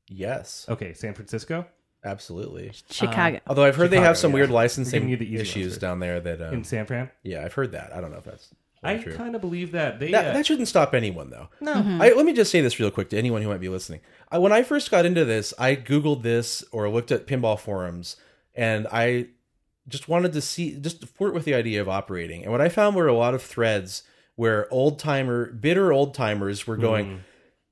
Yes, 0.10 0.66
Okay, 0.70 0.94
San 0.94 1.14
Francisco, 1.14 1.66
absolutely. 2.08 2.72
Chicago. 2.90 3.40
Although 3.48 3.66
I've 3.66 3.76
heard 3.76 3.92
they 3.92 3.98
Chicago, 3.98 4.08
have 4.08 4.18
some 4.18 4.32
yeah. 4.32 4.36
weird 4.36 4.50
We're 4.50 4.56
licensing 4.56 4.94
giving 4.94 5.10
you 5.10 5.18
the 5.18 5.26
easy 5.26 5.42
issues 5.42 5.74
first. 5.74 5.82
down 5.82 6.00
there. 6.00 6.20
That 6.20 6.42
um, 6.42 6.54
in 6.54 6.64
San 6.64 6.86
Fran. 6.86 7.10
yeah, 7.24 7.44
I've 7.44 7.54
heard 7.54 7.74
that. 7.74 7.94
I 7.96 8.02
don't 8.02 8.12
know 8.12 8.18
if 8.18 8.24
that's 8.24 8.50
I 8.84 8.98
true. 8.98 9.16
kind 9.16 9.36
of 9.36 9.42
believe 9.42 9.72
that 9.74 10.00
they. 10.00 10.12
That, 10.12 10.28
uh, 10.28 10.34
that 10.34 10.46
shouldn't 10.46 10.68
stop 10.68 10.94
anyone 10.94 11.30
though. 11.30 11.50
no, 11.62 11.74
I, 11.74 12.14
let 12.14 12.26
me 12.26 12.34
just 12.34 12.52
say 12.52 12.62
this 12.62 12.80
real 12.80 12.92
quick 12.92 13.10
to 13.10 13.18
anyone 13.18 13.42
who 13.42 13.50
might 13.50 13.60
be 13.60 13.70
listening. 13.70 14.02
I, 14.32 14.38
when 14.38 14.52
I 14.52 14.64
first 14.64 14.92
got 14.92 15.06
into 15.06 15.26
this, 15.26 15.54
I 15.60 15.76
googled 15.76 16.24
this 16.24 16.64
or 16.72 16.90
looked 16.90 17.12
at 17.12 17.28
pinball 17.28 17.60
forums, 17.60 18.16
and 18.56 18.88
I 18.92 19.28
just 19.88 20.08
wanted 20.08 20.34
to 20.34 20.42
see, 20.42 20.78
just 20.78 21.02
to 21.02 21.08
flirt 21.08 21.34
with 21.34 21.46
the 21.46 21.54
idea 21.54 21.82
of 21.82 21.90
operating. 21.90 22.44
And 22.44 22.52
what 22.52 22.62
I 22.62 22.70
found 22.70 22.96
were 22.96 23.08
a 23.08 23.14
lot 23.14 23.34
of 23.34 23.42
threads 23.42 24.04
where 24.36 24.72
old 24.72 25.00
timer, 25.00 25.52
bitter 25.52 25.92
old 25.92 26.14
timers 26.14 26.68
were 26.68 26.78
going. 26.78 27.24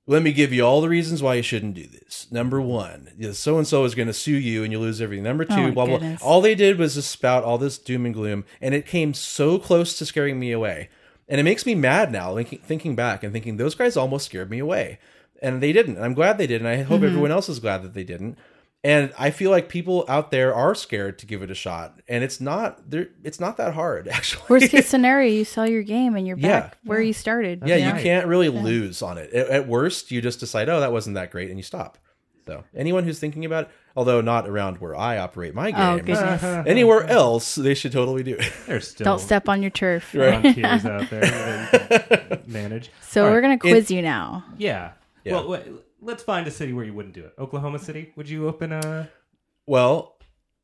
Let 0.08 0.22
me 0.22 0.32
give 0.34 0.54
you 0.54 0.64
all 0.64 0.82
the 0.82 0.90
reasons 0.90 1.24
why 1.24 1.34
you 1.36 1.42
shouldn't 1.42 1.74
do 1.74 1.88
this. 1.88 2.28
Number 2.30 2.62
one, 2.62 3.10
so 3.34 3.58
and 3.58 3.66
so 3.68 3.84
is 3.86 3.96
going 3.96 4.08
to 4.08 4.14
sue 4.14 4.38
you 4.38 4.64
and 4.64 4.72
you 4.72 4.80
lose 4.80 5.02
everything. 5.02 5.24
Number 5.24 5.46
two, 5.46 5.56
my 5.56 5.72
blah 5.72 5.86
blah. 5.88 6.16
All 6.22 6.42
they 6.42 6.54
did 6.54 6.78
was 6.78 6.94
just 6.94 7.10
spout 7.10 7.44
all 7.44 7.58
this 7.58 7.78
doom 7.80 8.06
and 8.06 8.14
gloom, 8.14 8.46
and 8.62 8.76
it 8.76 8.86
came 8.86 9.14
so 9.16 9.58
close 9.58 9.98
to 9.98 10.06
scaring 10.06 10.40
me 10.40 10.52
away. 10.52 10.90
And 11.28 11.40
it 11.40 11.44
makes 11.44 11.66
me 11.66 11.74
mad 11.74 12.12
now, 12.12 12.36
thinking, 12.36 12.60
thinking 12.60 12.96
back 12.96 13.24
and 13.24 13.34
thinking 13.34 13.58
those 13.58 13.74
guys 13.74 13.98
almost 13.98 14.28
scared 14.28 14.52
me 14.52 14.60
away, 14.60 15.00
and 15.42 15.60
they 15.60 15.74
didn't. 15.74 15.96
And 15.96 16.06
I'm 16.06 16.14
glad 16.14 16.38
they 16.38 16.46
did, 16.46 16.62
and 16.62 16.68
I 16.68 16.84
hope 16.84 16.98
Mm-hmm. 16.98 17.06
everyone 17.08 17.32
else 17.32 17.50
is 17.50 17.60
glad 17.60 17.82
that 17.82 17.96
they 17.96 18.04
didn't. 18.04 18.38
And 18.86 19.12
I 19.18 19.32
feel 19.32 19.50
like 19.50 19.68
people 19.68 20.06
out 20.08 20.30
there 20.30 20.54
are 20.54 20.76
scared 20.76 21.18
to 21.20 21.26
give 21.26 21.42
it 21.42 21.50
a 21.50 21.56
shot, 21.56 22.02
and 22.08 22.24
it's 22.24 22.40
not 22.40 22.88
there. 22.90 23.08
It's 23.24 23.40
not 23.40 23.58
that 23.58 23.74
hard, 23.74 24.08
actually. 24.18 24.44
Worst 24.48 24.70
case 24.70 24.88
scenario, 24.88 25.32
you 25.32 25.44
sell 25.44 25.68
your 25.68 25.82
game 25.82 26.16
and 26.16 26.28
you're 26.28 26.38
Yeah. 26.38 26.60
back 26.62 26.78
where 26.84 27.02
you 27.02 27.12
started. 27.12 27.64
yeah, 27.66 27.78
you 27.78 27.92
right. 27.94 28.04
can't 28.04 28.28
really 28.28 28.50
lose 28.50 29.02
on 29.02 29.18
it. 29.18 29.34
At, 29.34 29.48
at 29.50 29.68
worst, 29.68 30.12
you 30.12 30.22
just 30.22 30.40
decide, 30.40 30.70
oh, 30.70 30.82
that 30.82 30.92
wasn't 30.92 31.16
that 31.16 31.32
great, 31.32 31.50
and 31.50 31.58
you 31.58 31.64
stop. 31.64 31.98
So 32.46 32.64
anyone 32.76 33.06
who's 33.06 33.18
thinking 33.18 33.44
about, 33.44 33.64
it, 33.64 33.70
although 33.96 34.22
not 34.22 34.48
around 34.48 34.78
where 34.78 34.96
I 34.96 35.18
operate 35.18 35.56
my 35.56 35.72
Oh, 35.76 35.98
anywhere 36.68 37.06
else, 37.06 37.56
they 37.56 37.74
should 37.74 37.92
totally 37.92 38.22
do 38.22 38.36
it. 38.36 38.54
there's 38.68 38.88
still 38.90 39.06
Don't 39.06 39.20
step 39.20 39.50
on 39.50 39.64
your 39.64 39.72
turf. 39.72 40.04
frontiers 40.04 40.86
out 40.86 41.10
there 41.10 42.40
manage. 42.46 42.92
So 43.02 43.24
All 43.24 43.32
we're 43.32 43.38
right. 43.38 43.42
going 43.42 43.58
to 43.58 43.68
quiz 43.68 43.90
you 43.90 44.04
now. 44.04 44.46
Yeah. 44.60 44.92
Yeah. 45.24 45.34
Well, 45.34 45.48
wait, 45.48 45.64
let's 46.06 46.24
find 46.24 46.48
a 46.48 46.52
city 46.52 46.72
where 46.74 46.86
you 46.86 46.94
wouldn't 46.94 47.14
do 47.16 47.26
it. 47.26 47.34
Oklahoma 47.38 47.80
City. 47.80 48.14
Would 48.16 48.30
you 48.30 48.48
open 48.48 48.72
a? 48.72 49.10
Well, 49.68 50.16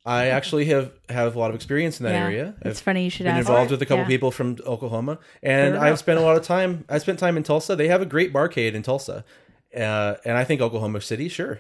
I 0.06 0.28
actually 0.28 0.66
have 0.66 0.92
have 1.10 1.36
a 1.36 1.40
lot 1.40 1.50
of 1.50 1.56
experience 1.56 2.00
in 2.00 2.06
that 2.06 2.14
yeah. 2.14 2.24
area. 2.24 2.56
It's 2.62 2.80
I've 2.80 2.84
funny 2.86 3.04
you 3.04 3.10
should 3.10 3.26
have 3.26 3.34
been 3.36 3.40
ask. 3.42 3.50
involved 3.50 3.72
with 3.72 3.82
a 3.82 3.86
couple 3.86 4.04
Yeah. 4.04 4.08
people 4.08 4.32
from 4.32 4.58
Oklahoma, 4.66 5.20
and 5.44 5.76
Fair 5.76 5.84
I've 5.84 6.00
spent 6.00 6.20
a 6.20 6.22
lot 6.24 6.38
of 6.38 6.44
time. 6.44 6.86
I 6.90 6.98
spent 6.98 7.20
time 7.20 7.38
in 7.38 7.44
Tulsa. 7.44 7.76
They 7.76 7.88
have 7.88 8.02
a 8.02 8.06
great 8.06 8.32
barcade 8.34 8.74
in 8.74 8.84
Tulsa, 8.84 9.24
uh, 9.76 10.16
and 10.26 10.38
I 10.38 10.44
think 10.44 10.62
Oklahoma 10.62 11.02
City, 11.02 11.28
sure. 11.30 11.60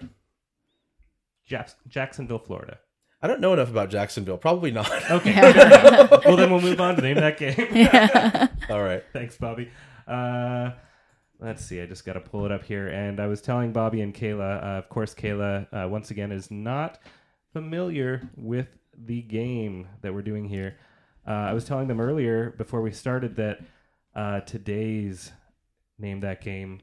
Japs- 1.47 1.75
Jacksonville, 1.87 2.39
Florida. 2.39 2.79
I 3.21 3.27
don't 3.27 3.41
know 3.41 3.53
enough 3.53 3.69
about 3.69 3.89
Jacksonville. 3.89 4.37
Probably 4.37 4.71
not. 4.71 4.89
Okay. 5.11 5.33
fair 5.33 5.51
enough. 5.51 6.25
well, 6.25 6.37
then 6.37 6.49
we'll 6.49 6.61
move 6.61 6.79
on 6.81 6.95
to 6.95 7.01
name 7.01 7.17
that 7.17 7.37
game. 7.37 8.49
All 8.69 8.81
right. 8.81 9.03
Thanks, 9.13 9.37
Bobby. 9.37 9.69
Uh, 10.07 10.71
let's 11.41 11.65
see. 11.65 11.81
I 11.81 11.85
just 11.85 12.05
got 12.05 12.13
to 12.13 12.19
pull 12.21 12.45
it 12.45 12.51
up 12.51 12.63
here. 12.63 12.87
And 12.87 13.19
I 13.19 13.27
was 13.27 13.41
telling 13.41 13.71
Bobby 13.73 14.01
and 14.01 14.13
Kayla, 14.13 14.63
uh, 14.63 14.67
of 14.77 14.89
course, 14.89 15.13
Kayla, 15.13 15.67
uh, 15.73 15.87
once 15.89 16.11
again, 16.11 16.31
is 16.31 16.49
not 16.51 16.99
familiar 17.53 18.29
with 18.37 18.67
the 18.97 19.21
game 19.21 19.87
that 20.01 20.13
we're 20.13 20.21
doing 20.21 20.45
here. 20.47 20.77
Uh, 21.27 21.31
I 21.31 21.53
was 21.53 21.65
telling 21.65 21.87
them 21.87 21.99
earlier 22.01 22.51
before 22.57 22.81
we 22.81 22.91
started 22.91 23.35
that 23.37 23.59
uh, 24.15 24.41
today's 24.41 25.31
name 25.99 26.19
that 26.21 26.41
game 26.41 26.81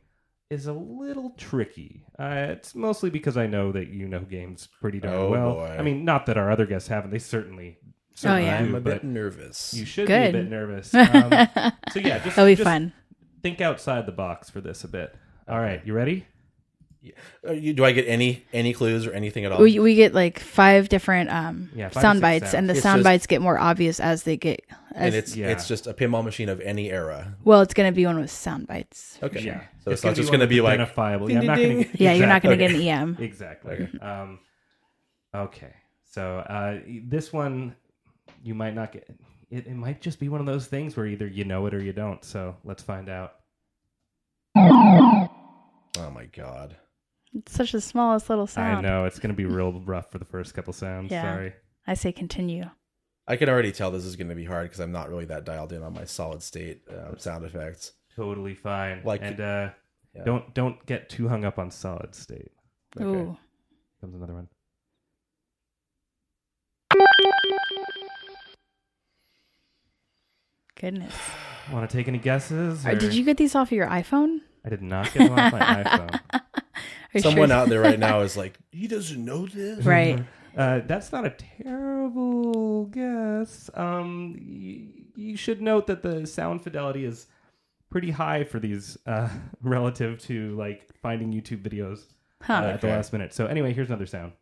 is 0.50 0.66
a 0.66 0.72
little 0.72 1.30
tricky. 1.36 2.06
Uh, 2.18 2.46
it's 2.50 2.74
mostly 2.74 3.10
because 3.10 3.36
I 3.36 3.46
know 3.46 3.72
that 3.72 3.88
you 3.88 4.08
know 4.08 4.20
games 4.20 4.68
pretty 4.80 5.00
darn 5.00 5.14
Oh, 5.14 5.30
well. 5.30 5.54
boy. 5.54 5.76
I 5.78 5.82
mean, 5.82 6.04
not 6.04 6.26
that 6.26 6.38
our 6.38 6.50
other 6.50 6.66
guests 6.66 6.88
haven't. 6.88 7.10
They 7.10 7.18
certainly, 7.18 7.78
certainly 8.14 8.44
yeah. 8.46 8.58
I'm 8.58 8.74
a 8.74 8.80
bit 8.80 9.04
nervous. 9.04 9.74
you 9.74 9.84
should 9.84 10.06
Good. 10.06 10.32
be 10.32 10.38
a 10.38 10.42
bit 10.42 10.50
nervous. 10.50 10.94
Um, 10.94 11.30
so 11.92 12.00
yeah, 12.00 12.18
just 12.20 12.36
That'll 12.36 12.46
be 12.46 12.54
just 12.54 12.64
fun. 12.64 12.92
Think 13.42 13.60
outside 13.60 14.06
the 14.06 14.12
box 14.12 14.50
for 14.50 14.60
this 14.60 14.84
a 14.84 14.88
bit. 14.88 15.14
All 15.48 15.60
right, 15.60 15.80
you 15.86 15.94
ready? 15.94 16.26
Uh, 17.46 17.52
you- 17.52 17.72
do 17.72 17.84
I 17.84 17.92
get 17.92 18.08
any 18.08 18.42
any 18.52 18.72
clues 18.74 19.06
or 19.06 19.12
anything 19.12 19.44
at 19.44 19.52
all? 19.52 19.62
We, 19.62 19.78
we 19.78 19.94
get 19.94 20.12
like 20.14 20.40
five 20.40 20.88
different 20.88 21.30
um, 21.30 21.70
Yeah, 21.74 21.88
five 21.88 21.96
or 21.96 22.00
sound 22.02 22.16
six 22.16 22.22
bites, 22.22 22.54
and 22.54 22.68
the 22.68 22.74
It's 22.74 22.82
sound 22.82 22.98
just- 22.98 23.04
bites 23.04 23.26
get 23.28 23.40
more 23.40 23.56
obvious 23.58 24.00
as 24.00 24.24
they 24.24 24.36
get. 24.36 24.62
As, 24.94 25.06
and 25.06 25.14
it's 25.14 25.36
Yeah. 25.36 25.48
it's 25.50 25.68
just 25.68 25.86
a 25.86 25.94
pinball 25.94 26.24
machine 26.24 26.48
of 26.48 26.60
any 26.60 26.90
era. 26.90 27.36
well, 27.44 27.60
it's 27.60 27.72
going 27.72 27.90
to 27.90 27.94
be 27.94 28.04
one 28.04 28.18
with 28.18 28.30
sound 28.32 28.66
bites. 28.66 29.16
Okay. 29.22 29.40
Yeah. 29.42 29.60
So 29.84 29.92
it's, 29.92 30.02
gonna 30.02 30.10
not 30.10 30.16
just 30.16 30.30
going 30.30 30.40
to 30.40 30.44
with 30.46 30.50
be 30.50 30.60
like 30.60 30.74
identifiable. 30.74 31.30
Yeah, 31.30 31.38
I'm 31.38 31.46
not 31.46 31.56
going 31.58 31.76
ding. 31.82 31.92
to. 31.92 31.98
Yeah, 32.02 32.12
you're 32.14 32.26
not 32.26 32.42
going 32.42 32.58
to 32.58 32.64
Okay. 32.64 32.74
get 32.74 32.80
an 32.82 33.02
EM. 33.02 33.16
Exactly. 33.20 33.88
Um, 34.02 34.40
okay. 35.32 35.74
So 36.10 36.38
uh, 36.38 36.80
this 37.04 37.32
one, 37.32 37.76
you 38.42 38.54
might 38.56 38.74
not 38.74 38.90
get. 38.90 39.08
It, 39.50 39.66
it 39.66 39.74
might 39.74 40.00
just 40.00 40.20
be 40.20 40.28
one 40.28 40.40
of 40.40 40.46
those 40.46 40.66
things 40.66 40.96
where 40.96 41.06
either 41.06 41.26
you 41.26 41.44
know 41.44 41.64
it 41.66 41.74
or 41.74 41.82
you 41.82 41.92
don't. 41.92 42.22
So 42.24 42.56
let's 42.64 42.82
find 42.82 43.08
out. 43.08 43.34
Oh 44.56 46.10
my 46.12 46.26
god. 46.26 46.76
It's 47.34 47.52
such 47.52 47.72
the 47.72 47.80
smallest 47.80 48.30
little 48.30 48.46
sound. 48.46 48.78
I 48.86 48.88
know 48.88 49.04
it's 49.04 49.18
going 49.18 49.30
to 49.30 49.36
be 49.36 49.44
real 49.44 49.80
rough 49.80 50.10
for 50.10 50.18
the 50.18 50.24
first 50.24 50.54
couple 50.54 50.72
sounds. 50.72 51.10
Yeah. 51.10 51.22
Sorry. 51.22 51.52
I 51.86 51.94
say 51.94 52.12
continue. 52.12 52.64
I 53.26 53.36
can 53.36 53.48
already 53.48 53.72
tell 53.72 53.90
this 53.90 54.04
is 54.04 54.16
going 54.16 54.28
to 54.30 54.34
be 54.34 54.44
hard 54.44 54.64
because 54.64 54.80
I'm 54.80 54.92
not 54.92 55.10
really 55.10 55.26
that 55.26 55.44
dialed 55.44 55.72
in 55.72 55.82
on 55.82 55.92
my 55.92 56.04
solid 56.04 56.42
state 56.42 56.82
uh, 56.90 57.16
sound 57.18 57.44
effects. 57.44 57.92
Totally 58.16 58.54
fine. 58.54 59.02
Like- 59.04 59.20
and 59.22 59.40
uh, 59.40 59.70
Yeah. 60.14 60.24
don't 60.24 60.54
don't 60.54 60.84
get 60.86 61.08
too 61.10 61.28
hung 61.28 61.44
up 61.44 61.58
on 61.58 61.70
solid 61.70 62.14
state. 62.14 62.50
Okay. 62.98 63.04
Ooh. 63.06 63.36
Comes 64.00 64.14
another 64.14 64.34
one. 64.34 64.48
Goodness. 70.80 71.14
Want 71.72 71.88
to 71.88 71.96
take 71.96 72.08
any 72.08 72.18
guesses? 72.18 72.86
Or 72.86 72.90
or- 72.90 72.94
did 72.94 73.14
you 73.14 73.24
get 73.24 73.36
these 73.36 73.54
off 73.54 73.68
of 73.68 73.72
your 73.72 73.88
iPhone? 73.88 74.38
I 74.64 74.68
did 74.70 74.82
not 74.82 75.12
get 75.12 75.28
them 75.28 75.38
off 75.38 75.52
my 75.52 75.60
iPhone. 75.84 77.22
Someone 77.22 77.48
sure? 77.48 77.56
out 77.56 77.68
there 77.68 77.80
right 77.80 77.98
now 77.98 78.20
is 78.28 78.36
like, 78.36 78.58
he 78.70 78.86
doesn't 78.86 79.22
know 79.24 79.46
this. 79.46 79.84
Right. 79.84 80.24
Uh, 80.56 80.80
that's 80.86 81.12
not 81.12 81.24
a 81.24 81.30
terrible 81.62 82.86
guess. 82.86 83.70
Um, 83.74 84.34
y- 84.40 85.04
you 85.14 85.36
should 85.36 85.62
note 85.62 85.86
that 85.86 86.02
the 86.02 86.26
sound 86.26 86.64
fidelity 86.64 87.04
is 87.04 87.28
pretty 87.90 88.10
high 88.10 88.42
for 88.42 88.58
these 88.58 88.98
uh, 89.06 89.28
relative 89.62 90.18
to 90.22 90.56
like 90.56 90.88
finding 91.00 91.32
YouTube 91.32 91.62
videos 91.62 92.06
Huh. 92.42 92.54
uh, 92.54 92.62
at 92.70 92.80
the 92.80 92.88
last 92.88 93.12
minute. 93.12 93.32
So 93.34 93.46
anyway, 93.46 93.72
here's 93.72 93.86
another 93.88 94.06
sound 94.06 94.32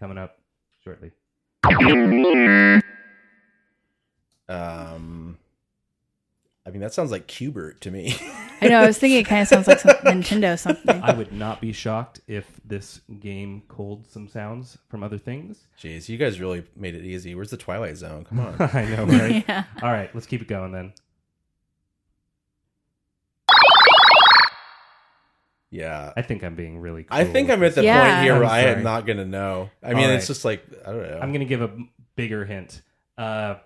coming 0.00 0.18
up 0.18 0.36
shortly. 0.82 1.12
Um, 4.48 5.35
I 6.66 6.70
mean, 6.70 6.80
that 6.80 6.92
sounds 6.92 7.12
like 7.12 7.28
Q*bert 7.28 7.80
to 7.82 7.90
me. 7.92 8.16
I 8.60 8.68
know. 8.68 8.80
I 8.80 8.86
was 8.86 8.98
thinking 8.98 9.20
it 9.20 9.26
kind 9.26 9.42
of 9.42 9.46
sounds 9.48 9.68
like 9.68 9.78
some 9.78 9.94
Nintendo 10.04 10.58
something. 10.58 11.00
I 11.02 11.12
would 11.12 11.30
not 11.32 11.60
be 11.60 11.72
shocked 11.72 12.20
if 12.26 12.50
this 12.64 13.00
game 13.20 13.62
culled 13.68 14.06
some 14.10 14.26
sounds 14.28 14.76
from 14.88 15.02
other 15.04 15.18
things. 15.18 15.66
Jeez, 15.80 16.08
you 16.08 16.16
guys 16.18 16.40
really 16.40 16.64
made 16.74 16.94
it 16.96 17.04
easy. 17.04 17.34
Where's 17.36 17.50
the 17.50 17.56
Twilight 17.56 17.96
Zone? 17.96 18.24
Come 18.24 18.40
on. 18.40 18.56
I 18.60 18.84
know, 18.86 19.04
right? 19.04 19.44
yeah. 19.48 19.64
All 19.82 19.92
right, 19.92 20.12
let's 20.14 20.26
keep 20.26 20.42
it 20.42 20.48
going 20.48 20.72
then. 20.72 20.92
yeah. 25.70 26.12
I 26.16 26.22
think 26.22 26.42
I'm 26.42 26.54
being 26.54 26.78
really. 26.78 27.06
I 27.10 27.24
think 27.24 27.50
I'm 27.50 27.62
at 27.62 27.74
the 27.74 27.84
Yeah. 27.84 28.00
point 28.10 28.24
here 28.24 28.34
I'm 28.34 28.40
where 28.40 28.48
I 28.48 28.60
am 28.60 28.82
not 28.82 29.06
going 29.06 29.18
to 29.18 29.24
know. 29.26 29.70
I 29.82 29.94
mean, 29.94 30.04
All 30.04 30.10
it's 30.16 30.26
just 30.26 30.44
like, 30.44 30.64
I 30.86 30.92
don't 30.92 31.02
know. 31.02 31.18
I'm 31.20 31.30
going 31.30 31.40
to 31.40 31.46
give 31.46 31.62
a 31.62 31.70
bigger 32.14 32.44
hint. 32.44 32.82
Uh, 33.18 33.56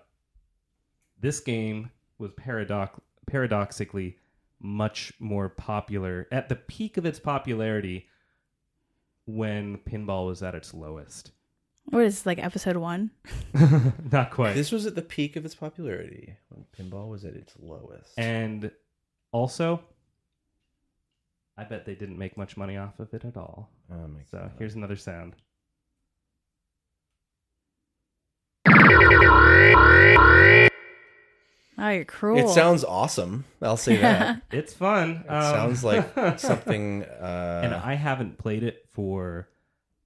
this 1.19 1.39
game 1.39 1.91
was 2.21 2.31
paradox 2.37 2.99
paradoxically 3.27 4.17
much 4.59 5.11
more 5.19 5.49
popular 5.49 6.27
at 6.31 6.47
the 6.49 6.55
peak 6.55 6.95
of 6.97 7.05
its 7.05 7.19
popularity 7.19 8.07
when 9.25 9.77
pinball 9.79 10.27
was 10.27 10.41
at 10.43 10.55
its 10.55 10.73
lowest. 10.73 11.31
What 11.85 12.03
is 12.03 12.15
this, 12.15 12.25
like 12.25 12.37
episode 12.43 12.77
one? 12.77 13.09
Not 14.11 14.31
quite. 14.31 14.53
This 14.53 14.71
was 14.71 14.85
at 14.85 14.95
the 14.95 15.01
peak 15.01 15.35
of 15.35 15.45
its 15.45 15.55
popularity 15.55 16.35
when 16.49 16.65
pinball 16.77 17.09
was 17.09 17.25
at 17.25 17.33
its 17.35 17.53
lowest. 17.59 18.17
and 18.17 18.71
also, 19.31 19.81
I 21.57 21.63
bet 21.63 21.85
they 21.85 21.95
didn't 21.95 22.17
make 22.17 22.37
much 22.37 22.55
money 22.57 22.77
off 22.77 22.99
of 22.99 23.13
it 23.13 23.25
at 23.25 23.35
all. 23.37 23.71
oh 23.91 24.07
my 24.07 24.21
So 24.29 24.37
god. 24.39 24.51
here's 24.59 24.75
another 24.75 24.95
sound. 24.95 25.35
Oh, 31.81 31.89
you're 31.89 32.05
cruel. 32.05 32.37
It 32.37 32.53
sounds 32.53 32.83
awesome. 32.83 33.45
I'll 33.61 33.75
say 33.77 33.97
that. 33.97 34.43
It's 34.51 34.73
fun. 34.73 35.23
It 35.25 35.29
sounds 35.29 35.83
like 35.83 36.07
something. 36.39 37.03
Uh, 37.03 37.61
and 37.63 37.73
I 37.73 37.95
haven't 37.95 38.37
played 38.37 38.63
it 38.63 38.85
for 38.93 39.49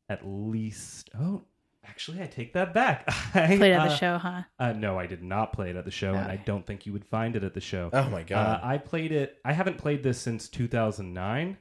at 0.09 0.25
least. 0.25 1.09
Oh, 1.19 1.41
actually, 1.85 2.21
I 2.21 2.27
take 2.27 2.53
that 2.53 2.73
back. 2.73 3.03
I, 3.35 3.57
played 3.57 3.73
at 3.73 3.81
uh, 3.81 3.89
the 3.89 3.95
show, 3.97 4.17
huh? 4.17 4.43
Uh, 4.57 4.71
no, 4.71 4.97
I 4.97 5.05
did 5.07 5.21
not 5.23 5.51
play 5.53 5.69
it 5.69 5.75
at 5.75 5.83
the 5.85 5.91
show, 5.91 6.13
and 6.13 6.31
I 6.31 6.37
don't 6.37 6.65
think 6.65 6.85
you 6.85 6.93
would 6.93 7.05
find 7.05 7.35
it 7.35 7.43
at 7.43 7.53
the 7.53 7.61
show. 7.61 7.89
oh 7.91 8.09
my 8.09 8.21
Uh, 8.21 8.25
god. 8.25 8.61
I 8.63 8.77
played 8.77 9.11
it. 9.11 9.37
I 9.43 9.51
haven't 9.53 9.77
played 9.77 10.01
this 10.03 10.19
since 10.19 10.47
2009, 10.47 11.57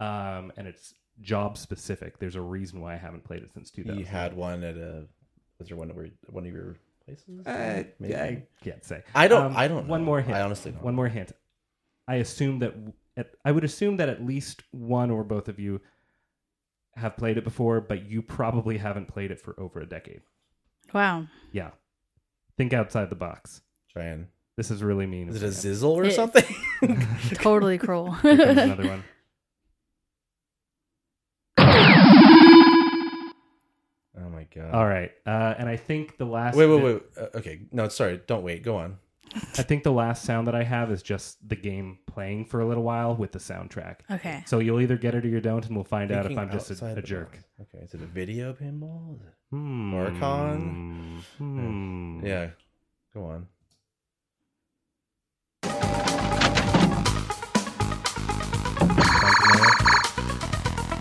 um, 0.00 0.52
and 0.56 0.66
it's 0.68 0.94
job 1.20 1.56
specific. 1.56 2.18
There's 2.18 2.36
a 2.36 2.40
reason 2.42 2.80
why 2.80 2.94
I 2.94 2.96
haven't 2.98 3.24
played 3.24 3.42
it 3.42 3.50
since 3.54 3.70
2000. 3.70 3.98
you 3.98 4.04
had 4.04 4.36
one 4.36 4.62
at 4.62 4.76
a. 4.76 5.06
Was 5.58 5.68
there 5.68 5.76
one 5.76 5.88
where 5.94 6.10
one 6.28 6.46
of 6.46 6.52
your 6.52 6.76
places? 7.16 7.46
Uh, 7.46 7.84
Maybe. 7.98 8.14
I 8.14 8.42
can't 8.62 8.84
say. 8.84 9.02
I 9.14 9.28
don't. 9.28 9.46
Um, 9.46 9.56
I 9.56 9.68
don't. 9.68 9.86
Know. 9.86 9.90
One 9.90 10.04
more 10.04 10.20
hint. 10.20 10.36
I 10.36 10.42
honestly 10.42 10.72
don't. 10.72 10.82
One 10.82 10.94
more 10.94 11.08
hint. 11.08 11.32
I 12.06 12.16
assume 12.16 12.58
that 12.60 12.74
at, 13.16 13.30
I 13.44 13.52
would 13.52 13.64
assume 13.64 13.96
that 13.98 14.08
at 14.08 14.24
least 14.24 14.62
one 14.70 15.10
or 15.10 15.24
both 15.24 15.48
of 15.48 15.58
you 15.58 15.80
have 16.96 17.16
played 17.16 17.36
it 17.38 17.44
before, 17.44 17.80
but 17.80 18.08
you 18.08 18.22
probably 18.22 18.78
haven't 18.78 19.06
played 19.08 19.30
it 19.30 19.40
for 19.40 19.58
over 19.60 19.80
a 19.80 19.86
decade. 19.86 20.20
Wow. 20.94 21.26
Yeah, 21.52 21.70
think 22.56 22.72
outside 22.72 23.10
the 23.10 23.16
box. 23.16 23.62
Try 23.92 24.04
and. 24.04 24.26
This 24.56 24.72
is 24.72 24.82
really 24.82 25.06
mean. 25.06 25.28
Is 25.28 25.36
it 25.36 25.42
a 25.44 25.48
of 25.48 25.52
zizzle 25.54 25.90
or 25.90 26.04
It- 26.06 26.14
something? 26.14 26.44
Totally 27.34 27.78
cruel. 27.78 28.12
Here 28.14 28.36
comes 28.36 28.58
another 28.58 28.88
one. 28.88 29.04
My 34.38 34.44
god. 34.62 34.74
All 34.74 34.86
right, 34.86 35.10
uh, 35.26 35.54
and 35.58 35.68
I 35.68 35.76
think 35.76 36.16
the 36.18 36.24
last. 36.24 36.56
Wait, 36.56 36.66
wait, 36.66 36.80
bit- 36.80 37.02
wait. 37.16 37.24
Uh, 37.34 37.38
okay. 37.38 37.60
No, 37.72 37.88
sorry. 37.88 38.20
Don't 38.26 38.42
wait. 38.44 38.62
Go 38.62 38.76
on. 38.76 38.98
I 39.58 39.62
think 39.62 39.82
the 39.82 39.92
last 39.92 40.24
sound 40.24 40.46
that 40.46 40.54
I 40.54 40.62
have 40.64 40.90
is 40.90 41.02
just 41.02 41.46
the 41.46 41.56
game 41.56 41.98
playing 42.06 42.46
for 42.46 42.60
a 42.60 42.66
little 42.66 42.82
while 42.82 43.14
with 43.14 43.32
the 43.32 43.38
soundtrack. 43.38 43.96
okay. 44.10 44.42
So 44.46 44.58
you'll 44.58 44.80
either 44.80 44.96
get 44.96 45.14
it 45.14 45.24
or 45.24 45.28
you 45.28 45.40
don't, 45.40 45.66
and 45.66 45.74
we'll 45.76 45.84
find 45.84 46.10
out 46.10 46.20
if 46.20 46.28
Thinking 46.28 46.38
I'm 46.38 46.50
just 46.50 46.70
a, 46.70 46.72
outside 46.74 46.92
a 46.92 46.94
the 47.02 47.02
jerk. 47.06 47.32
box. 47.32 47.44
Okay. 47.60 47.84
Is 47.84 47.92
it 47.94 48.00
a 48.00 48.06
video 48.06 48.52
pinball? 48.54 49.16
Is 49.16 49.20
it- 49.22 49.34
Hmm. 49.50 49.94
Oricon? 49.94 51.20
Hmm. 51.38 52.24
Yeah. 52.24 52.50
Go 53.14 53.24
on. 53.24 53.46
Sound 57.98 59.36
familiar? 59.36 59.72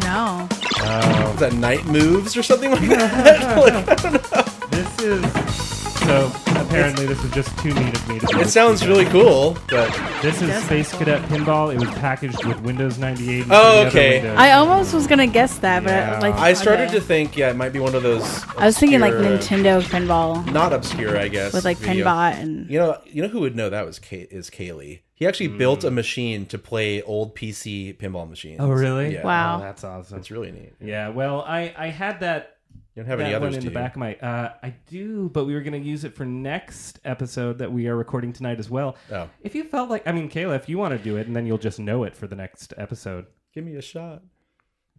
No. 0.01 0.47
Oh, 0.79 1.31
Is 1.33 1.39
that 1.39 1.53
night 1.53 1.85
moves 1.85 2.35
or 2.37 2.43
something 2.43 2.71
like 2.71 2.81
that? 2.89 3.57
Like, 3.57 3.87
I 3.89 3.95
don't 3.95 4.13
know. 4.13 4.43
this 4.69 4.99
is 4.99 5.86
so. 6.07 6.31
Apparently, 6.67 7.05
this 7.05 7.23
is 7.23 7.31
just 7.31 7.57
too 7.59 7.73
neat 7.73 7.93
of 7.95 8.09
me 8.09 8.19
to. 8.19 8.25
do 8.25 8.35
It 8.35 8.39
with 8.39 8.49
sounds 8.49 8.81
you 8.83 8.89
really 8.89 9.05
cool, 9.05 9.57
but 9.69 9.89
This 10.21 10.41
is 10.41 10.49
Does- 10.49 10.63
Space 10.65 10.93
Cadet 10.93 11.21
Pinball. 11.29 11.73
It 11.73 11.79
was 11.79 11.89
packaged 11.99 12.43
with 12.45 12.59
Windows 12.61 12.97
98. 12.97 13.43
and 13.43 13.51
Oh, 13.51 13.55
some 13.55 13.61
other 13.79 13.87
okay. 13.89 14.21
Windows. 14.21 14.37
I 14.37 14.51
almost 14.51 14.93
was 14.93 15.07
gonna 15.07 15.27
guess 15.27 15.59
that, 15.59 15.83
but 15.83 15.91
Yeah. 15.91 16.19
like 16.19 16.35
I 16.35 16.53
started 16.53 16.89
okay. 16.89 16.95
to 16.95 17.01
think, 17.01 17.37
yeah, 17.37 17.49
it 17.51 17.55
might 17.55 17.71
be 17.71 17.79
one 17.79 17.95
of 17.95 18.03
those. 18.03 18.43
I 18.57 18.65
was 18.65 18.77
thinking 18.77 18.99
like 18.99 19.13
obscure- 19.13 19.37
Nintendo 19.59 19.81
pinball 19.81 20.51
Not 20.51 20.73
obscure, 20.73 21.17
I 21.17 21.29
guess. 21.29 21.53
with 21.53 21.63
like 21.63 21.77
video. 21.77 22.03
Pinbot 22.05 22.35
and 22.41 22.69
You 22.69 22.79
know, 22.79 22.97
you 23.05 23.21
know 23.21 23.29
who 23.29 23.39
would 23.41 23.55
know 23.55 23.69
that 23.69 23.85
was 23.85 23.97
Kay, 23.99 24.27
is 24.29 24.49
Kaylee. 24.49 24.99
He 25.13 25.25
actually 25.25 25.47
hmm. 25.47 25.57
built 25.57 25.83
a 25.83 25.89
machine 25.91 26.45
to 26.47 26.57
play 26.57 27.01
old 27.01 27.33
PC 27.35 27.93
pinball 27.97 28.29
machines. 28.29 28.57
Oh, 28.59 28.69
really? 28.69 29.13
Yeah. 29.13 29.23
Wow. 29.23 29.57
Oh, 29.59 29.63
that's 29.63 29.83
awesome. 29.83 30.17
It's 30.19 30.29
really 30.31 30.51
neat. 30.51 30.73
Yeah. 30.81 31.09
Well, 31.09 31.43
I 31.47 31.73
I 31.77 31.87
had 31.87 32.19
that 32.19 32.56
You 32.97 33.03
don't 33.03 33.09
have 33.11 33.19
that 33.19 33.25
any 33.25 33.33
one 33.39 33.53
in 33.53 33.59
do 33.59 33.59
the 33.59 33.65
you? 33.65 33.71
back 33.75 33.91
of 33.93 33.99
my. 33.99 34.15
Uh, 34.15 34.53
I 34.63 34.73
do, 34.87 35.29
but 35.29 35.45
we 35.45 35.53
were 35.53 35.61
going 35.61 35.79
to 35.79 35.87
use 35.87 36.03
it 36.03 36.15
for 36.15 36.25
next 36.25 36.99
episode 37.05 37.59
that 37.59 37.71
we 37.71 37.87
are 37.87 37.95
recording 37.95 38.33
tonight 38.33 38.57
as 38.57 38.71
well. 38.71 38.95
Oh, 39.11 39.29
If 39.43 39.53
you 39.53 39.65
felt 39.65 39.91
like, 39.91 40.07
I 40.07 40.11
mean, 40.11 40.29
Kayla, 40.31 40.55
if 40.55 40.67
you 40.67 40.79
want 40.79 40.97
to 40.97 41.03
do 41.03 41.15
it, 41.15 41.27
and 41.27 41.35
then 41.35 41.45
you'll 41.45 41.59
just 41.59 41.79
know 41.79 42.05
it 42.05 42.15
for 42.15 42.25
the 42.25 42.35
next 42.35 42.73
episode. 42.75 43.27
give 43.53 43.63
me 43.63 43.75
a 43.75 43.83
shot. 43.83 44.23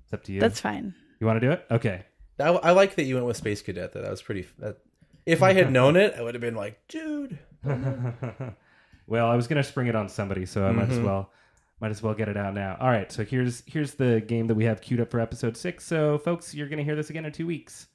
It's 0.04 0.12
up 0.12 0.22
to 0.24 0.32
you. 0.32 0.38
that's 0.40 0.60
fine. 0.60 0.94
you 1.18 1.26
want 1.26 1.40
to 1.40 1.46
do 1.48 1.50
it? 1.50 1.66
Okay. 1.72 2.04
I, 2.38 2.50
I 2.50 2.70
like 2.70 2.94
that 2.94 3.02
you 3.02 3.16
went 3.16 3.26
with 3.26 3.36
Space 3.36 3.62
Cadet. 3.62 3.92
That 3.94 4.02
that 4.02 4.10
was 4.12 4.22
pretty. 4.22 4.46
That, 4.60 4.78
if 5.26 5.42
I 5.42 5.52
had 5.52 5.72
known 5.72 5.96
it, 5.96 6.14
I 6.16 6.22
would 6.22 6.34
have 6.36 6.40
been 6.40 6.54
like, 6.54 6.78
dude. 6.86 7.36
well, 9.08 9.26
I 9.26 9.34
was 9.34 9.46
going 9.48 9.60
to 9.60 9.68
spring 9.68 9.88
it 9.88 9.96
on 9.96 10.08
somebody, 10.08 10.46
so 10.46 10.64
I 10.64 10.70
might 10.72 10.88
as 10.90 10.98
Mhm. 10.98 11.04
well 11.04 11.32
might 11.80 11.90
as 11.90 12.02
well 12.02 12.14
get 12.14 12.28
it 12.28 12.36
out 12.36 12.54
now. 12.54 12.76
All 12.80 12.88
right, 12.88 13.10
so 13.10 13.24
here's 13.24 13.62
here's 13.66 13.94
the 13.94 14.20
game 14.20 14.46
that 14.48 14.54
we 14.54 14.64
have 14.64 14.80
queued 14.80 15.00
up 15.00 15.10
for 15.10 15.20
episode 15.20 15.56
six. 15.56 15.84
So, 15.84 16.18
folks, 16.18 16.54
you're 16.54 16.68
going 16.68 16.78
to 16.78 16.84
hear 16.84 16.96
this 16.96 17.10
again 17.10 17.24
in 17.24 17.32
two 17.32 17.46
weeks. 17.46 17.86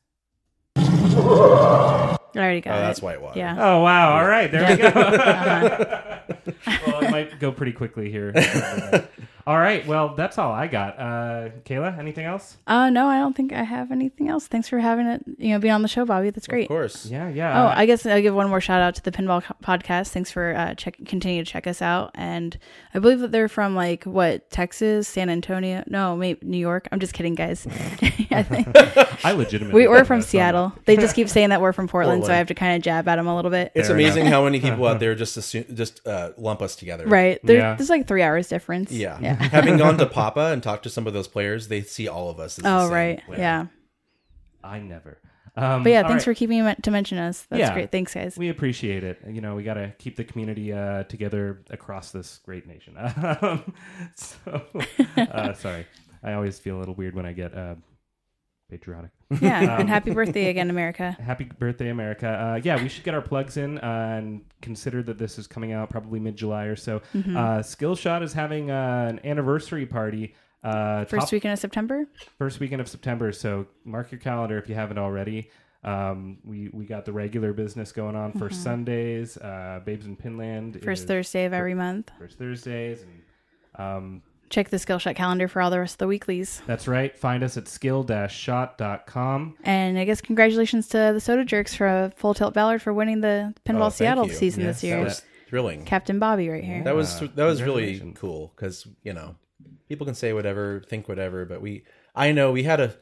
I 0.76 2.18
already 2.36 2.62
got 2.62 2.74
Oh, 2.74 2.78
it. 2.78 2.82
that's 2.82 3.02
Whitewater. 3.02 3.38
Yeah. 3.38 3.56
Oh 3.60 3.82
wow! 3.84 4.18
All 4.18 4.26
right, 4.28 4.52
there 4.52 4.70
we 4.70 4.78
go. 4.82 4.90
Uh-huh. 6.44 6.82
well, 6.88 7.04
it 7.04 7.12
might 7.12 7.40
go 7.40 7.52
pretty 7.52 7.74
quickly 7.74 8.10
here. 8.10 8.32
all 9.46 9.58
right, 9.60 9.86
well, 9.86 10.16
that's 10.16 10.38
all 10.38 10.52
I 10.52 10.68
got. 10.68 10.98
Uh, 11.00 11.50
Kayla, 11.66 11.98
anything 12.00 12.26
else? 12.26 12.58
Uh, 12.68 12.90
no, 12.90 13.08
I 13.08 13.18
don't 13.20 13.36
think 13.36 13.52
I 13.54 13.64
have 13.64 13.92
anything 13.92 14.30
else. 14.30 14.48
Thanks 14.48 14.68
for 14.70 14.80
having 14.80 15.06
it. 15.08 15.24
You 15.38 15.50
know, 15.50 15.60
being 15.60 15.74
on 15.74 15.82
the 15.82 15.88
show, 15.88 16.06
Bobby. 16.06 16.30
That's 16.30 16.48
great. 16.48 16.64
Of 16.64 16.68
course. 16.70 17.06
Yeah, 17.06 17.28
yeah. 17.30 17.62
Oh, 17.62 17.66
uh, 17.68 17.74
I 17.76 17.86
guess 17.86 18.06
I'll 18.06 18.22
give 18.22 18.34
one 18.36 18.50
more 18.50 18.62
shout 18.62 18.82
out 18.82 18.96
to 18.96 19.04
the 19.04 19.12
Pinball 19.12 19.44
Co- 19.44 19.56
Podcast. 19.64 20.10
Thanks 20.10 20.32
for 20.32 20.56
uh, 20.56 20.76
check 20.76 20.98
continue 21.06 21.44
to 21.44 21.52
check 21.52 21.68
us 21.68 21.82
out. 21.82 22.12
And 22.16 22.58
I 22.94 23.00
believe 23.00 23.20
that 23.20 23.32
they're 23.32 23.50
from 23.50 23.76
like 23.76 24.04
what 24.06 24.50
Texas, 24.50 25.08
San 25.08 25.30
Antonio, 25.30 25.84
no, 25.88 26.16
maybe 26.16 26.46
New 26.46 26.58
York. 26.58 26.88
I'm 26.92 27.00
just 27.00 27.14
kidding, 27.14 27.36
guys. 27.36 27.68
I 28.32 28.44
think 28.44 28.68
I 29.26 29.32
legitimately. 29.34 29.82
we, 29.82 29.88
we're 29.88 30.06
from 30.06 30.20
that, 30.20 30.26
so- 30.26 30.30
Seattle. 30.30 30.74
They 30.86 30.96
just 30.96 31.16
keep 31.16 31.30
saying 31.34 31.50
that 31.50 31.62
we're 31.62 31.74
from 31.74 31.88
Portland, 31.88 32.26
so 32.26 32.32
I 32.32 32.36
have 32.38 32.48
to 32.48 32.56
kind 32.56 32.76
of 32.76 32.82
jab 32.82 33.08
at 33.08 33.18
them 33.18 33.28
a 33.28 33.36
little 33.36 33.52
bit. 33.52 33.72
It's 33.76 33.88
Fair 33.88 33.96
amazing 33.98 34.26
how 34.26 34.44
many 34.44 34.60
people 34.60 34.86
out 34.88 35.00
there 35.00 35.16
just 35.16 35.38
assume, 35.38 35.66
just 35.76 36.06
uh, 36.08 36.32
lump 36.38 36.62
us 36.62 36.76
together. 36.76 37.06
Right? 37.08 37.40
There, 37.44 37.58
Yeah. 37.58 37.76
There's 37.76 37.90
like 37.90 38.08
three 38.08 38.22
hours 38.22 38.48
difference. 38.48 38.92
Yeah. 38.92 39.18
Yeah. 39.22 39.33
Having 39.52 39.78
gone 39.78 39.98
to 39.98 40.06
Papa 40.20 40.52
and 40.54 40.62
talked 40.64 40.84
to 40.84 40.90
some 40.90 41.08
of 41.08 41.14
those 41.14 41.28
players, 41.28 41.68
they 41.68 41.82
see 41.82 42.08
all 42.08 42.30
of 42.30 42.40
us. 42.40 42.58
As 42.58 42.64
the 42.64 42.70
Oh 42.76 42.86
same. 42.86 42.94
right. 42.94 43.24
Well, 43.28 43.40
Yeah. 43.40 43.66
I 44.64 44.80
never. 44.80 45.20
Um, 45.56 45.84
But 45.84 45.92
yeah, 45.92 46.02
thanks 46.02 46.22
right. 46.26 46.34
for 46.34 46.34
keeping 46.34 46.66
me 46.66 46.76
to 46.82 46.90
mention 46.92 47.18
us. 47.20 47.46
That's 47.50 47.60
Yeah. 47.60 47.74
great. 47.74 47.92
Thanks, 47.92 48.14
guys. 48.14 48.38
We 48.38 48.50
appreciate 48.50 49.04
it. 49.04 49.20
You 49.30 49.40
know, 49.42 49.56
we 49.56 49.64
got 49.64 49.76
to 49.76 49.94
keep 50.00 50.16
the 50.16 50.24
community 50.24 50.74
uh, 50.74 51.04
together 51.04 51.62
across 51.70 52.12
this 52.12 52.40
great 52.44 52.66
nation. 52.66 52.96
Um, 52.98 53.74
so, 54.16 54.64
uh, 55.18 55.54
sorry, 55.54 55.86
I 56.24 56.34
always 56.34 56.58
feel 56.60 56.78
a 56.78 56.80
little 56.80 56.96
weird 56.96 57.14
when 57.14 57.26
I 57.28 57.34
get 57.34 57.54
uh, 57.56 57.76
patriotic. 58.70 59.12
Yeah, 59.42 59.74
Um, 59.76 59.80
and 59.82 59.90
happy 59.90 60.12
birthday 60.12 60.50
again, 60.50 60.70
America. 60.70 61.18
Happy 61.26 61.46
birthday, 61.46 61.90
America! 61.90 62.28
Uh, 62.28 62.60
yeah, 62.64 62.82
we 62.82 62.90
should 62.90 63.04
get 63.04 63.14
our 63.14 63.22
plugs 63.22 63.58
in 63.58 63.78
uh, 63.80 64.16
and 64.18 64.42
consider 64.62 65.02
that 65.04 65.18
this 65.18 65.38
is 65.40 65.48
coming 65.48 65.72
out 65.74 65.90
probably 65.90 66.20
mid 66.20 66.36
July 66.36 66.66
or 66.66 66.76
so. 66.76 67.02
Mm-hmm. 67.16 67.36
Uh, 67.36 67.58
Skillshot 67.60 68.22
is 68.24 68.34
having 68.34 68.72
uh, 68.72 69.08
an 69.10 69.20
anniversary 69.26 69.86
party. 69.86 70.36
Uh, 70.64 71.04
First 71.06 71.28
top- 71.28 71.32
weekend 71.34 71.54
of 71.54 71.60
September. 71.60 72.06
first 72.38 72.60
weekend 72.60 72.80
of 72.82 72.88
September. 72.88 73.32
So 73.32 73.68
mark 73.84 74.12
your 74.12 74.20
calendar 74.20 74.58
if 74.58 74.70
you 74.70 74.76
haven't 74.76 74.98
already. 74.98 75.50
Um, 75.84 76.38
we 76.46 76.70
we 76.72 76.86
got 76.86 77.04
the 77.04 77.12
regular 77.12 77.52
business 77.52 77.92
going 77.92 78.16
on 78.16 78.32
for 78.32 78.50
Sundays. 78.50 79.36
Uh, 79.38 79.82
Babes 79.84 80.06
in 80.06 80.16
Pinland 80.16 80.76
Mm-hmm. 80.76 80.86
First 80.86 81.08
Thursday 81.08 81.44
of 81.46 81.52
every 81.54 81.74
month. 81.74 82.10
first 82.18 82.38
Thursdays, 82.38 83.04
and 83.04 83.86
um, 83.86 84.22
Check 84.54 84.70
the 84.70 84.78
Skillshot 84.78 85.16
calendar 85.16 85.48
for 85.48 85.64
all 85.64 85.72
the 85.72 85.80
rest 85.80 85.96
of 85.96 85.98
the 85.98 86.08
weeklies. 86.08 86.62
that's 86.68 86.88
right. 86.88 87.18
Find 87.18 87.44
us 87.44 87.58
at 87.58 87.68
skill-shot.com. 87.68 89.56
And 89.64 89.98
I 89.98 90.06
guess 90.06 90.22
congratulations 90.22 90.88
to 90.90 90.98
the 91.14 91.20
Soda 91.20 91.44
Jerks 91.44 91.74
for 91.76 91.88
a 91.88 92.12
full 92.16 92.36
tilt 92.36 92.54
Ballard 92.54 92.80
for 92.82 92.94
winning 92.94 93.22
the 93.22 93.52
Oh, 93.56 93.60
Pinball 93.72 93.80
thank 93.86 93.94
Seattle 93.96 94.28
you. 94.28 94.34
season 94.34 94.62
Yes, 94.64 94.76
this 94.76 94.82
That 94.82 94.88
year. 94.88 95.04
was 95.04 95.22
thrilling. 95.50 95.86
Captain 95.86 96.20
Bobby 96.20 96.50
right 96.50 96.64
here. 96.64 96.84
That 96.84 96.94
was 96.96 97.20
that 97.20 97.46
was 97.46 97.64
really 97.64 98.14
cool 98.16 98.54
because 98.56 98.88
you 99.04 99.14
know 99.14 99.36
people 99.90 100.06
can 100.06 100.14
say 100.16 100.34
whatever, 100.34 100.84
think 100.88 101.08
whatever, 101.08 101.46
but 101.46 101.60
we 101.62 101.84
I 102.16 102.32
know 102.32 102.52
we 102.52 102.62
had 102.62 102.80
a 102.80 102.94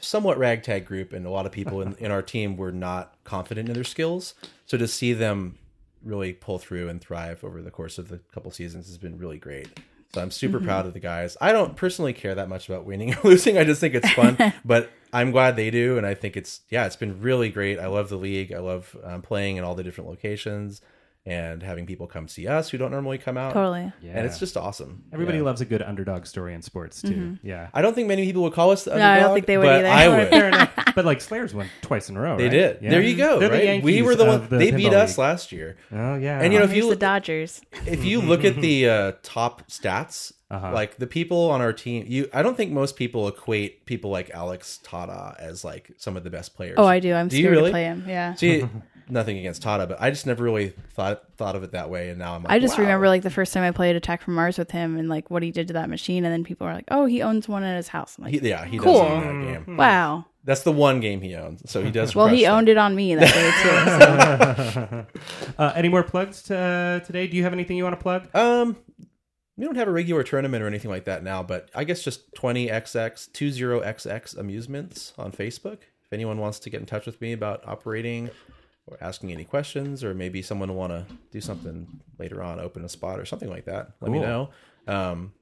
somewhat 0.00 0.38
ragtag 0.38 0.86
group, 0.86 1.12
and 1.12 1.24
a 1.24 1.30
lot 1.30 1.46
of 1.46 1.52
people 1.52 1.80
in, 1.82 1.94
in 2.00 2.10
our 2.10 2.20
team 2.22 2.56
were 2.56 2.72
not 2.72 3.14
confident 3.22 3.68
in 3.68 3.74
their 3.74 3.84
skills. 3.84 4.34
So 4.66 4.76
to 4.76 4.88
see 4.88 5.12
them 5.12 5.56
really 6.02 6.32
pull 6.32 6.58
through 6.58 6.88
and 6.88 7.00
thrive 7.00 7.44
over 7.44 7.62
the 7.62 7.70
course 7.70 7.96
of 7.96 8.08
the 8.08 8.18
couple 8.34 8.50
seasons 8.50 8.88
has 8.88 8.98
been 8.98 9.16
really 9.18 9.38
great. 9.38 9.68
So 10.16 10.22
I'm 10.22 10.30
super 10.30 10.56
Mm-hmm. 10.56 10.66
proud 10.66 10.86
of 10.86 10.94
the 10.94 11.00
guys. 11.00 11.36
I 11.40 11.52
don't 11.52 11.76
personally 11.76 12.12
care 12.14 12.34
that 12.34 12.48
much 12.48 12.68
about 12.68 12.86
winning 12.86 13.14
or 13.16 13.18
losing. 13.24 13.58
I 13.58 13.64
just 13.64 13.80
think 13.80 13.94
it's 13.94 14.10
fun, 14.12 14.38
but 14.64 14.90
I'm 15.12 15.30
glad 15.30 15.56
they 15.56 15.70
do, 15.70 15.98
and 15.98 16.06
I 16.06 16.14
think 16.14 16.36
it's 16.36 16.62
yeah, 16.70 16.86
it's 16.86 16.96
been 16.96 17.20
really 17.20 17.50
great. 17.50 17.78
I 17.78 17.86
love 17.88 18.08
the 18.08 18.16
league. 18.16 18.52
I 18.52 18.58
love 18.60 18.96
um, 19.04 19.20
playing 19.22 19.56
in 19.58 19.64
all 19.64 19.74
the 19.74 19.84
different 19.84 20.08
locations 20.10 20.80
and 21.26 21.60
having 21.62 21.86
people 21.86 22.06
come 22.06 22.28
see 22.28 22.46
us 22.46 22.70
who 22.70 22.78
don't 22.78 22.92
normally 22.92 23.18
come 23.18 23.36
out 23.36 23.52
Totally. 23.52 23.92
Yeah. 24.00 24.12
and 24.14 24.24
it's 24.26 24.38
just 24.38 24.56
awesome. 24.56 25.02
Everybody 25.12 25.38
Yeah. 25.38 25.44
loves 25.44 25.60
a 25.60 25.64
good 25.64 25.82
underdog 25.82 26.24
story 26.24 26.54
in 26.54 26.62
sports 26.62 27.02
too. 27.02 27.36
Yeah. 27.42 27.68
I 27.74 27.82
don't 27.82 27.94
think 27.94 28.06
many 28.06 28.24
people 28.24 28.42
would 28.44 28.52
call 28.52 28.70
us 28.70 28.84
the 28.84 28.96
No, 28.96 29.04
I 29.04 29.18
don't 29.18 29.34
think 29.34 29.46
they 29.46 29.58
would 29.58 29.64
but 29.64 29.84
either. 29.84 29.88
I 29.88 30.08
would. 30.18 30.28
Fair 30.28 30.48
enough. 30.48 30.70
But 30.96 31.04
like 31.04 31.20
Slayers 31.20 31.52
won 31.52 31.68
twice 31.82 32.08
in 32.08 32.16
a 32.16 32.20
row. 32.20 32.38
They 32.38 32.44
right? 32.44 32.50
did. 32.52 32.78
Yeah. 32.80 32.90
There 32.90 33.02
you 33.02 33.16
go. 33.16 33.38
They're 33.38 33.50
the 33.50 33.66
right? 33.66 33.82
we 33.82 34.00
were 34.00 34.14
the 34.14 34.24
one. 34.24 34.48
the 34.48 34.56
They 34.56 34.70
beat 34.70 34.92
pinball 34.92 35.02
us 35.02 35.18
last 35.18 35.52
year. 35.52 35.76
Oh 35.92 36.14
yeah. 36.14 36.40
And 36.40 36.52
you 36.54 36.58
know, 36.58 36.64
if 36.64 36.70
Here's 36.70 36.84
you 36.84 36.90
the 36.90 36.96
Dodgers. 36.96 37.60
if 37.86 38.02
you 38.04 38.22
look 38.22 38.44
at 38.46 38.56
the 38.56 38.88
uh, 38.88 39.12
top 39.22 39.68
stats, 39.68 40.32
Uh-huh. 40.48 40.70
like 40.72 40.96
the 40.96 41.06
people 41.08 41.50
on 41.50 41.60
our 41.60 41.72
team, 41.74 42.04
you 42.06 42.30
I 42.32 42.40
don't 42.42 42.56
think 42.56 42.72
most 42.72 42.96
people 42.96 43.26
equate 43.28 43.84
people 43.84 44.10
like 44.10 44.30
Alex 44.30 44.78
Tada 44.84 45.36
as 45.40 45.64
like 45.64 45.90
some 45.98 46.16
of 46.16 46.22
the 46.24 46.30
best 46.30 46.54
players. 46.56 46.76
Oh, 46.78 46.86
I 46.86 46.98
do. 47.00 47.12
I'm 47.12 47.26
Do 47.28 47.36
you 47.36 47.42
scared 47.42 47.56
really? 47.56 47.70
to 47.70 47.72
play 47.74 47.84
him. 47.84 48.04
Yeah. 48.08 48.34
See, 48.36 48.64
nothing 49.08 49.38
against 49.38 49.62
Tada, 49.62 49.88
but 49.88 50.00
I 50.00 50.10
just 50.10 50.26
never 50.26 50.44
really 50.44 50.70
thought 50.94 51.22
thought 51.36 51.56
of 51.56 51.62
it 51.62 51.72
that 51.72 51.90
way, 51.90 52.10
and 52.10 52.18
now 52.18 52.34
I'm 52.34 52.42
like, 52.42 52.52
I 52.52 52.58
just 52.58 52.76
wow. 52.76 52.84
remember 52.84 53.08
like 53.08 53.22
the 53.22 53.30
first 53.30 53.52
time 53.52 53.62
I 53.62 53.70
played 53.70 53.96
Attack 53.96 54.22
from 54.22 54.34
Mars 54.34 54.58
with 54.58 54.70
him 54.70 54.96
and 54.98 55.08
like 55.08 55.30
what 55.30 55.42
he 55.42 55.50
did 55.50 55.68
to 55.68 55.74
that 55.74 55.88
machine, 55.88 56.24
and 56.24 56.32
then 56.32 56.44
people 56.44 56.66
were 56.66 56.72
like, 56.74 56.86
"Oh, 56.90 57.06
he 57.06 57.22
owns 57.22 57.48
one 57.48 57.62
at 57.62 57.76
his 57.76 57.88
house." 57.88 58.16
I'm 58.18 58.24
like, 58.24 58.34
He, 58.34 58.48
yeah, 58.48 58.64
he 58.64 58.78
Cool. 58.78 58.94
does 58.94 59.02
own 59.02 59.46
that 59.46 59.66
game. 59.66 59.76
"Wow." 59.76 60.26
That's 60.44 60.62
the 60.62 60.72
one 60.72 61.00
game 61.00 61.20
he 61.22 61.34
owns, 61.34 61.68
so 61.68 61.82
he 61.82 61.90
does. 61.90 62.14
Well, 62.14 62.28
he 62.28 62.44
that. 62.44 62.50
owned 62.50 62.68
it 62.68 62.76
on 62.76 62.94
me 62.94 63.16
that 63.16 63.34
day 64.70 64.72
too. 64.72 64.72
So. 64.72 65.06
Uh, 65.58 65.72
any 65.74 65.88
more 65.88 66.02
plugs 66.02 66.42
to, 66.42 67.02
today? 67.04 67.26
Do 67.26 67.36
you 67.36 67.42
have 67.42 67.52
anything 67.52 67.76
you 67.76 67.82
want 67.84 67.98
to 67.98 68.02
plug? 68.02 68.34
Um, 68.34 68.76
we 69.56 69.64
don't 69.64 69.76
have 69.76 69.88
a 69.88 69.92
regular 69.92 70.22
tournament 70.22 70.62
or 70.62 70.66
anything 70.66 70.90
like 70.90 71.06
that 71.06 71.22
now, 71.22 71.42
but 71.42 71.70
I 71.74 71.84
guess 71.84 72.02
just 72.02 72.32
20xx 72.34 73.30
20xx 73.32 74.36
amusements 74.36 75.14
on 75.18 75.32
Facebook. 75.32 75.78
If 76.04 76.12
anyone 76.12 76.38
wants 76.38 76.58
to 76.60 76.70
get 76.70 76.80
in 76.80 76.86
touch 76.86 77.06
with 77.06 77.20
me 77.20 77.32
about 77.32 77.66
operating 77.66 78.30
or 78.86 78.96
asking 79.00 79.32
any 79.32 79.44
questions, 79.44 80.04
or 80.04 80.14
maybe 80.14 80.42
someone 80.42 80.74
want 80.74 80.92
to 80.92 81.04
do 81.32 81.40
something 81.40 81.86
later 82.18 82.42
on, 82.42 82.60
open 82.60 82.84
a 82.84 82.88
spot 82.88 83.18
or 83.18 83.24
something 83.24 83.50
like 83.50 83.64
that, 83.64 83.90
let 84.00 84.10
me 84.12 84.18
know. 84.20 84.50
Um, 84.86 85.32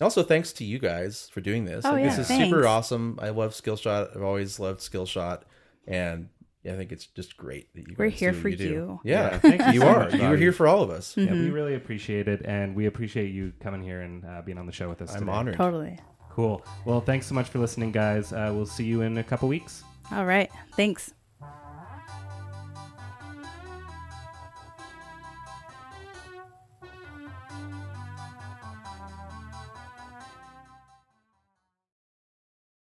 also, 0.00 0.22
thanks 0.22 0.52
to 0.54 0.64
you 0.64 0.78
guys 0.78 1.28
for 1.32 1.40
doing 1.40 1.64
this. 1.64 1.84
Oh, 1.84 1.92
Like, 1.92 2.00
yeah, 2.04 2.10
this 2.10 2.18
is 2.20 2.28
thanks. 2.28 2.48
super 2.48 2.66
awesome. 2.66 3.18
I 3.20 3.30
love 3.30 3.52
Skillshot. 3.52 4.16
I've 4.16 4.22
always 4.22 4.58
loved 4.60 4.80
Skillshot, 4.80 5.42
and 5.86 6.28
yeah, 6.62 6.74
I 6.74 6.76
think 6.76 6.92
it's 6.92 7.06
just 7.06 7.36
great 7.36 7.72
that 7.74 7.88
you. 7.88 7.94
We're 7.98 8.10
guys 8.10 8.18
here 8.18 8.32
do 8.32 8.40
for 8.40 8.50
do. 8.50 8.64
you. 8.64 9.00
Yeah, 9.04 9.30
Yeah, 9.32 9.38
thank 9.38 9.66
you 9.74 9.80
you 9.80 9.82
are. 9.86 10.10
You 10.10 10.18
were 10.22 10.28
Bobby. 10.30 10.38
here 10.40 10.52
for 10.52 10.66
all 10.66 10.82
of 10.82 10.90
us. 10.90 11.16
Yeah, 11.16 11.26
Mm-hmm. 11.26 11.44
we 11.44 11.50
really 11.50 11.74
appreciate 11.74 12.28
it, 12.28 12.42
and 12.44 12.74
we 12.74 12.84
appreciate 12.86 13.30
you 13.32 13.52
coming 13.60 13.82
here 13.82 14.00
and 14.02 14.24
uh, 14.24 14.42
being 14.42 14.58
on 14.58 14.66
the 14.66 14.72
show 14.72 14.88
with 14.88 15.00
us. 15.02 15.12
I'm 15.14 15.20
today. 15.20 15.32
honored. 15.32 15.56
totally. 15.56 15.98
Cool. 16.30 16.64
Well, 16.84 17.00
thanks 17.00 17.26
so 17.26 17.34
much 17.34 17.48
for 17.48 17.58
listening, 17.58 17.92
guys. 17.92 18.32
Uh, 18.32 18.52
we'll 18.54 18.66
see 18.66 18.84
you 18.84 19.00
in 19.02 19.18
a 19.18 19.24
couple 19.24 19.48
weeks. 19.48 19.82
All 20.12 20.24
right. 20.26 20.50
Thanks. 20.76 21.12